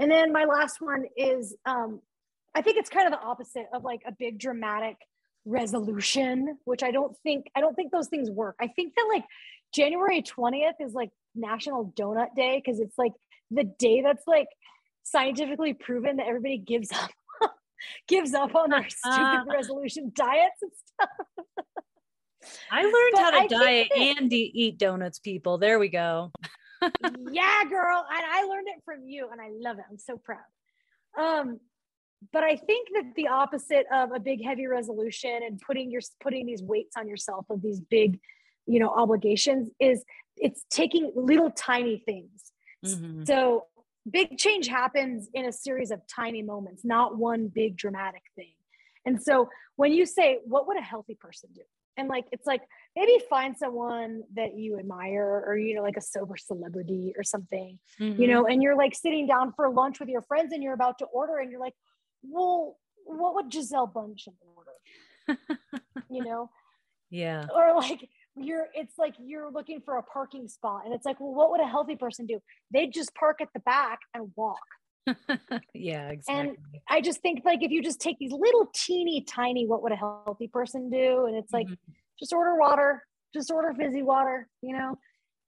And 0.00 0.10
then 0.10 0.32
my 0.32 0.44
last 0.44 0.80
one 0.80 1.04
is 1.16 1.54
um 1.66 2.00
i 2.54 2.62
think 2.62 2.78
it's 2.78 2.90
kind 2.90 3.06
of 3.06 3.12
the 3.12 3.24
opposite 3.24 3.66
of 3.72 3.84
like 3.84 4.02
a 4.06 4.12
big 4.18 4.38
dramatic 4.38 4.96
resolution 5.44 6.58
which 6.64 6.82
i 6.82 6.90
don't 6.90 7.16
think 7.22 7.46
i 7.54 7.60
don't 7.60 7.74
think 7.74 7.92
those 7.92 8.08
things 8.08 8.28
work. 8.28 8.56
I 8.60 8.66
think 8.66 8.94
that 8.96 9.06
like 9.08 9.24
january 9.72 10.22
20th 10.22 10.80
is 10.80 10.94
like 10.94 11.10
national 11.36 11.92
donut 11.96 12.34
day 12.34 12.60
because 12.62 12.80
it's 12.80 12.98
like 12.98 13.12
the 13.52 13.64
day 13.64 14.02
that's 14.02 14.26
like 14.26 14.48
scientifically 15.10 15.74
proven 15.74 16.16
that 16.16 16.26
everybody 16.26 16.58
gives 16.58 16.90
up 16.92 17.10
gives 18.08 18.34
up 18.34 18.54
on 18.54 18.70
their 18.70 18.88
stupid 19.04 19.44
resolution 19.52 20.12
diets 20.14 20.60
and 20.62 20.70
stuff 20.74 21.08
i 22.70 22.82
learned 22.82 22.94
But 23.12 23.20
how 23.20 23.30
to 23.30 23.38
think 23.38 23.50
diet 23.50 23.88
that- 23.94 24.16
and 24.20 24.32
eat 24.32 24.78
donuts 24.78 25.18
people 25.18 25.58
there 25.58 25.78
we 25.78 25.88
go 25.88 26.30
yeah, 27.32 27.64
girl. 27.68 28.06
And 28.08 28.22
I 28.32 28.44
learned 28.44 28.68
it 28.68 28.80
from 28.84 29.04
you 29.04 29.28
and 29.32 29.40
I 29.40 29.48
love 29.50 29.78
it. 29.78 29.84
I'm 29.90 29.98
so 29.98 30.16
proud. 30.16 30.38
Um, 31.18 31.58
but 32.32 32.44
I 32.44 32.54
think 32.54 32.86
that 32.94 33.14
the 33.16 33.26
opposite 33.26 33.86
of 33.92 34.12
a 34.14 34.20
big 34.20 34.44
heavy 34.44 34.68
resolution 34.68 35.40
and 35.44 35.60
putting 35.60 35.90
your 35.90 36.00
putting 36.22 36.46
these 36.46 36.62
weights 36.62 36.96
on 36.96 37.08
yourself 37.08 37.46
of 37.50 37.62
these 37.62 37.80
big, 37.80 38.20
you 38.66 38.78
know, 38.78 38.90
obligations 38.90 39.70
is 39.80 40.04
it's 40.36 40.64
taking 40.70 41.10
little 41.16 41.50
tiny 41.50 41.98
things. 42.06 42.52
Mhm. 42.86 43.26
So 43.26 43.66
big 44.10 44.38
change 44.38 44.68
happens 44.68 45.28
in 45.34 45.44
a 45.44 45.52
series 45.52 45.90
of 45.90 46.00
tiny 46.06 46.42
moments, 46.42 46.84
not 46.84 47.16
one 47.16 47.48
big 47.48 47.76
dramatic 47.76 48.22
thing. 48.36 48.54
And 49.04 49.22
so 49.22 49.48
when 49.76 49.92
you 49.92 50.06
say, 50.06 50.38
what 50.44 50.66
would 50.66 50.76
a 50.76 50.82
healthy 50.82 51.14
person 51.14 51.50
do? 51.54 51.62
And 51.96 52.08
like, 52.08 52.26
it's 52.30 52.46
like 52.46 52.62
maybe 52.94 53.18
find 53.28 53.56
someone 53.56 54.22
that 54.34 54.56
you 54.56 54.78
admire 54.78 55.44
or, 55.46 55.56
you 55.56 55.74
know, 55.74 55.82
like 55.82 55.96
a 55.96 56.00
sober 56.00 56.36
celebrity 56.36 57.12
or 57.16 57.24
something, 57.24 57.78
you 57.98 58.14
Mhm. 58.14 58.28
know, 58.28 58.46
and 58.46 58.62
you're 58.62 58.76
like 58.76 58.94
sitting 58.94 59.26
down 59.26 59.52
for 59.54 59.68
lunch 59.70 59.98
with 59.98 60.08
your 60.08 60.22
friends 60.22 60.52
and 60.52 60.62
you're 60.62 60.74
about 60.74 60.98
to 60.98 61.06
order 61.06 61.38
and 61.38 61.50
you're 61.50 61.60
like, 61.60 61.74
well, 62.22 62.78
what 63.04 63.34
would 63.34 63.50
Gisele 63.50 63.88
Bündchen 63.88 64.34
order? 64.54 64.72
you 66.10 66.22
know, 66.22 66.50
yeah 67.10 67.46
or 67.54 67.74
like 67.76 68.08
you're 68.44 68.68
it's 68.74 68.98
like 68.98 69.14
you're 69.20 69.50
looking 69.50 69.80
for 69.82 69.96
a 69.98 70.02
parking 70.02 70.48
spot 70.48 70.84
and 70.84 70.94
it's 70.94 71.06
like 71.06 71.18
well 71.20 71.34
what 71.34 71.50
would 71.50 71.60
a 71.60 71.66
healthy 71.68 71.96
person 71.96 72.26
do? 72.26 72.40
They'd 72.72 72.92
just 72.92 73.14
park 73.14 73.40
at 73.40 73.48
the 73.54 73.60
back 73.60 74.00
and 74.14 74.32
walk. 74.36 74.58
Yeah 75.74 76.10
exactly. 76.10 76.48
And 76.48 76.56
i 76.90 77.00
just 77.00 77.20
think 77.20 77.44
like 77.44 77.62
if 77.62 77.70
you 77.70 77.82
just 77.82 78.00
take 78.00 78.16
these 78.18 78.32
little 78.32 78.70
teeny 78.74 79.22
tiny 79.24 79.66
what 79.66 79.82
would 79.82 79.92
a 79.92 79.96
healthy 79.96 80.48
person 80.48 80.90
do? 80.90 81.26
And 81.26 81.36
it's 81.36 81.52
like 81.52 81.68
Mhm. 81.68 81.94
just 82.18 82.32
order 82.32 82.56
water 82.56 83.04
just 83.34 83.50
order 83.50 83.74
fizzy 83.74 84.02
water 84.02 84.48
you 84.62 84.76
know? 84.76 84.98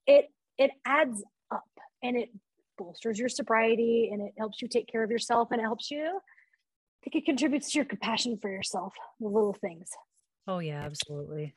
It 0.07 0.27
it 0.59 0.73
adds 0.87 1.25
up 1.51 1.69
and 2.03 2.17
it 2.17 2.31
bolsters 2.79 3.19
your 3.19 3.29
sobriety 3.31 4.11
and 4.13 4.23
it 4.23 4.35
helps 4.39 4.63
you 4.63 4.69
take 4.69 4.89
care 4.89 5.05
of 5.05 5.11
yourself 5.11 5.49
and 5.53 5.61
it 5.61 5.65
helps 5.65 5.91
you 5.91 6.03
I 6.03 7.11
think 7.11 7.17
it 7.17 7.27
contributes 7.27 7.73
to 7.73 7.79
your 7.79 7.87
compassion 7.87 8.39
for 8.41 8.51
yourself 8.51 8.95
the 9.21 9.29
little 9.29 9.55
things. 9.55 9.89
Oh 10.47 10.59
yeah, 10.59 10.83
absolutely. 10.85 11.55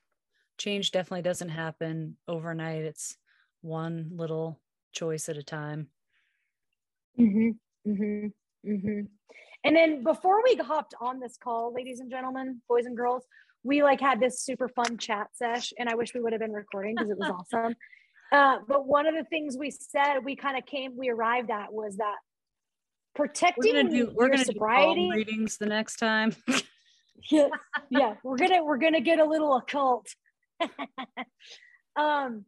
Change 0.57 0.91
definitely 0.91 1.23
doesn't 1.23 1.49
happen 1.49 2.17
overnight. 2.27 2.83
It's 2.83 3.17
one 3.61 4.11
little 4.15 4.59
choice 4.91 5.29
at 5.29 5.37
a 5.37 5.43
time. 5.43 5.87
Mm-hmm. 7.19 7.91
Mm-hmm. 7.91 8.71
Mm-hmm. 8.71 9.01
And 9.65 9.75
then 9.75 10.03
before 10.03 10.43
we 10.43 10.55
hopped 10.55 10.93
on 10.99 11.19
this 11.19 11.37
call, 11.37 11.73
ladies 11.73 11.99
and 11.99 12.09
gentlemen, 12.09 12.61
boys 12.67 12.85
and 12.85 12.95
girls, 12.95 13.23
we 13.63 13.81
like 13.81 14.01
had 14.01 14.19
this 14.19 14.41
super 14.41 14.67
fun 14.67 14.97
chat 14.97 15.27
sesh, 15.33 15.73
and 15.79 15.89
I 15.89 15.95
wish 15.95 16.13
we 16.13 16.21
would 16.21 16.33
have 16.33 16.41
been 16.41 16.51
recording 16.51 16.95
because 16.95 17.09
it 17.09 17.17
was 17.17 17.29
awesome. 17.29 17.75
Uh, 18.31 18.57
but 18.67 18.87
one 18.87 19.05
of 19.05 19.13
the 19.13 19.23
things 19.25 19.55
we 19.55 19.69
said, 19.69 20.17
we 20.23 20.35
kind 20.35 20.57
of 20.57 20.65
came, 20.65 20.97
we 20.97 21.11
arrived 21.11 21.51
at 21.51 21.71
was 21.71 21.97
that 21.97 22.15
protecting 23.13 23.75
We're 23.75 23.83
gonna 23.83 23.95
do 23.95 24.11
we're 24.15 24.29
gonna 24.29 24.43
sobriety. 24.43 25.07
do 25.07 25.15
readings 25.15 25.57
the 25.57 25.67
next 25.67 25.97
time. 25.97 26.35
yeah, 27.29 27.49
yeah, 27.91 28.15
we're 28.23 28.37
gonna 28.37 28.63
we're 28.63 28.77
gonna 28.77 29.01
get 29.01 29.19
a 29.19 29.25
little 29.25 29.55
occult. 29.55 30.07
um, 31.95 32.45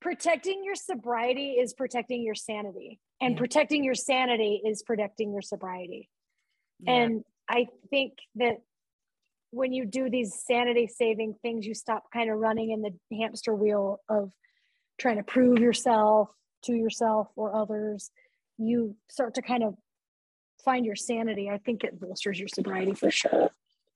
protecting 0.00 0.62
your 0.64 0.74
sobriety 0.74 1.52
is 1.52 1.74
protecting 1.74 2.22
your 2.22 2.34
sanity, 2.34 2.98
and 3.20 3.34
Yeah. 3.34 3.38
protecting 3.38 3.84
your 3.84 3.94
sanity 3.94 4.62
is 4.64 4.82
protecting 4.82 5.32
your 5.32 5.42
sobriety. 5.42 6.08
Yeah. 6.80 6.92
And 6.94 7.24
I 7.48 7.66
think 7.90 8.14
that 8.36 8.56
when 9.50 9.72
you 9.72 9.84
do 9.84 10.08
these 10.08 10.34
sanity 10.46 10.86
saving 10.86 11.34
things, 11.42 11.66
you 11.66 11.74
stop 11.74 12.04
kind 12.12 12.30
of 12.30 12.38
running 12.38 12.70
in 12.70 12.82
the 12.82 12.92
hamster 13.16 13.54
wheel 13.54 14.00
of 14.08 14.32
trying 14.98 15.16
to 15.16 15.22
prove 15.22 15.58
yourself 15.58 16.30
to 16.64 16.72
yourself 16.72 17.28
or 17.36 17.54
others. 17.54 18.10
You 18.58 18.96
start 19.10 19.34
to 19.34 19.42
kind 19.42 19.62
of 19.62 19.74
find 20.64 20.86
your 20.86 20.96
sanity. 20.96 21.50
I 21.50 21.58
think 21.58 21.84
it 21.84 22.00
bolsters 22.00 22.38
your 22.38 22.48
sobriety 22.48 22.94
for 22.94 23.10
sure. 23.10 23.50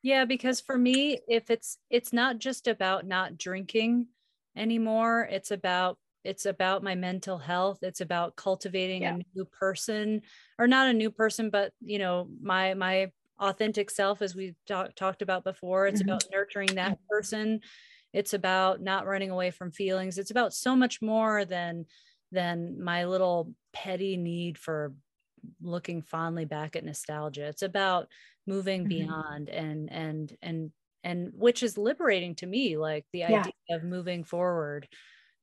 Yeah, 0.06 0.24
because 0.24 0.60
for 0.60 0.78
me, 0.78 1.18
if 1.28 1.50
it's 1.50 1.78
it's 1.90 2.12
not 2.12 2.38
just 2.38 2.68
about 2.68 3.06
not 3.06 3.36
drinking 3.38 4.06
anymore, 4.56 5.26
it's 5.28 5.50
about 5.50 5.98
it's 6.22 6.46
about 6.46 6.84
my 6.84 6.94
mental 6.94 7.38
health. 7.38 7.80
It's 7.82 8.00
about 8.00 8.36
cultivating 8.36 9.02
Yeah. 9.02 9.08
a 9.08 9.18
new 9.34 9.44
person 9.46 10.22
or 10.60 10.68
not 10.68 10.88
a 10.88 10.92
new 10.92 11.10
person, 11.10 11.50
but 11.50 11.72
you 11.80 11.98
know, 11.98 12.28
my 12.40 12.74
my 12.74 13.10
authentic 13.40 13.90
self 13.90 14.22
as 14.22 14.36
we've 14.36 14.54
talk, 14.66 14.94
talked 14.94 15.22
about 15.22 15.42
before. 15.44 15.88
It's 15.88 16.00
Mhm. 16.00 16.08
about 16.08 16.22
nurturing 16.32 16.76
that 16.76 16.98
person. 17.10 17.60
It's 18.12 18.32
about 18.32 18.80
not 18.80 19.06
running 19.06 19.30
away 19.30 19.50
from 19.50 19.72
feelings. 19.72 20.18
It's 20.18 20.30
about 20.30 20.54
so 20.54 20.76
much 20.76 21.02
more 21.02 21.44
than 21.44 21.86
than 22.30 22.80
my 22.82 23.06
little 23.06 23.54
petty 23.72 24.16
need 24.16 24.56
for 24.56 24.94
looking 25.60 26.02
fondly 26.02 26.44
back 26.44 26.76
at 26.76 26.84
nostalgia. 26.84 27.46
It's 27.46 27.62
about 27.62 28.08
moving 28.46 28.84
Mhm. 28.84 28.88
beyond 28.88 29.48
and 29.50 29.90
and 29.92 30.36
and 30.42 30.72
and 31.04 31.30
which 31.34 31.62
is 31.62 31.78
liberating 31.78 32.34
to 32.36 32.46
me 32.46 32.76
like 32.76 33.06
the 33.12 33.24
Yeah. 33.26 33.40
idea 33.40 33.52
of 33.70 33.84
moving 33.84 34.24
forward 34.24 34.88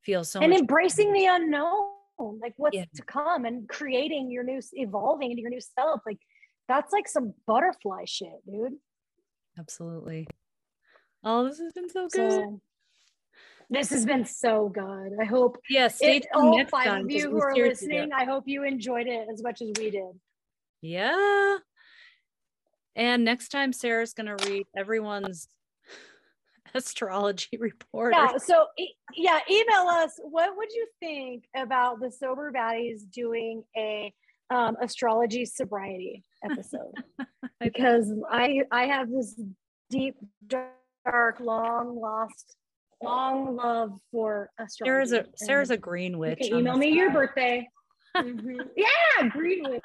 feels 0.02 0.30
so 0.32 0.42
and 0.42 0.54
embracing 0.54 1.14
the 1.14 1.26
unknown, 1.26 2.40
like 2.42 2.54
what's 2.58 2.76
Yeah. 2.78 2.86
to 2.96 3.04
come 3.04 3.46
and 3.46 3.68
creating 3.70 4.30
your 4.32 4.44
new, 4.44 4.62
evolving 4.74 5.32
into 5.32 5.42
your 5.42 5.52
new 5.52 5.62
self. 5.62 6.02
Like 6.06 6.20
that's 6.68 6.92
like 6.94 7.08
some 7.08 7.34
butterfly 7.48 8.06
shit, 8.06 8.46
dude. 8.46 8.74
absolutely 9.58 10.28
oh 11.24 11.44
this 11.46 11.60
has 11.60 11.72
been 11.74 11.90
so 11.90 12.10
good 12.10 12.32
So 12.32 12.62
this 13.70 13.90
has 13.90 14.06
been 14.06 14.26
so 14.26 14.70
good. 14.70 15.12
I 15.22 15.26
hope 15.26 15.58
yeah 15.70 15.90
it, 16.00 16.26
all 16.34 16.66
five 16.66 17.04
of 17.04 17.12
you 17.12 17.30
who 17.30 17.42
are 17.42 17.56
listening, 17.56 18.12
I 18.14 18.26
hope 18.26 18.44
you 18.48 18.64
enjoyed 18.64 19.08
it 19.08 19.28
as 19.32 19.42
much 19.44 19.62
as 19.62 19.72
we 19.78 19.92
did. 19.92 20.20
yeah 20.82 21.58
and 22.96 23.24
next 23.24 23.50
time 23.50 23.74
sarah's 23.74 24.14
going 24.14 24.28
to 24.28 24.38
read 24.46 24.68
everyone's 24.78 25.48
astrology 26.76 27.58
report 27.60 28.14
Yeah. 28.14 28.38
So 28.38 28.66
e- 28.78 28.94
yeah, 29.16 29.40
email 29.50 29.88
us. 29.90 30.20
What 30.22 30.56
would 30.58 30.72
you 30.72 30.88
think 31.00 31.46
about 31.56 32.00
the 32.00 32.12
sober 32.12 32.52
baddies 32.52 33.10
doing 33.12 33.64
a 33.78 34.14
um, 34.50 34.76
astrology 34.82 35.46
sobriety 35.46 36.24
episode? 36.44 36.94
because 37.60 38.12
I 38.30 38.62
I 38.72 38.86
have 38.86 39.10
this 39.10 39.40
deep, 39.90 40.16
dark, 40.48 41.40
long 41.40 42.00
lost, 42.00 42.56
long 43.04 43.56
love 43.56 44.00
for 44.12 44.50
astrology. 44.60 45.10
sarah's 45.10 45.12
a 45.12 45.26
sarah's 45.36 45.70
a 45.72 45.78
green 45.78 46.14
you 46.14 46.20
witch 46.20 46.40
can 46.40 46.60
email 46.60 46.78
me 46.78 46.90
your 46.90 47.12
birthday. 47.12 47.68
Mhm. 48.16 48.70
Yeah, 48.78 49.28
Greenwood. 49.30 49.82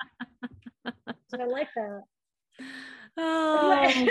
I 0.85 1.45
like 1.47 1.69
that. 1.77 2.03
oh 3.17 4.07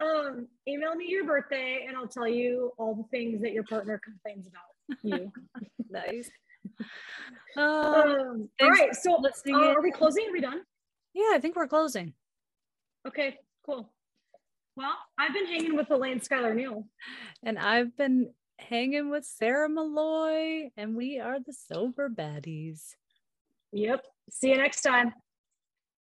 um, 0.00 0.46
email 0.68 0.94
me 0.94 1.06
your 1.08 1.24
birthday 1.24 1.84
and 1.88 1.96
I'll 1.96 2.06
tell 2.06 2.28
you 2.28 2.70
all 2.78 2.94
the 2.94 3.02
things 3.10 3.42
that 3.42 3.52
your 3.52 3.64
partner 3.64 4.00
complains 4.04 4.46
about 4.46 4.98
you. 5.02 5.32
nice 5.90 6.30
oh 7.56 8.02
um, 8.02 8.48
all 8.62 8.70
right, 8.70 8.94
so 8.94 9.16
uh, 9.16 9.56
are 9.56 9.82
we 9.82 9.90
closing? 9.90 10.28
Are 10.28 10.32
we 10.32 10.40
done? 10.40 10.60
yeah 11.12 11.32
i 11.34 11.38
think 11.40 11.56
we're 11.56 11.66
closing 11.66 12.14
Okay, 13.06 13.38
cool. 13.64 13.90
Well, 14.80 14.96
I've 15.18 15.34
been 15.34 15.44
hanging 15.44 15.76
with 15.76 15.90
Elaine 15.90 16.20
Skylar 16.20 16.54
Neal. 16.54 16.86
And 17.42 17.58
I've 17.58 17.94
been 17.98 18.32
hanging 18.58 19.10
with 19.10 19.26
Sarah 19.26 19.68
Malloy, 19.68 20.70
and 20.74 20.96
we 20.96 21.20
are 21.20 21.38
the 21.38 21.52
Sober 21.52 22.08
Baddies. 22.08 22.94
Yep. 23.72 24.02
See 24.30 24.48
you 24.48 24.56
next 24.56 24.80
time. 24.80 25.12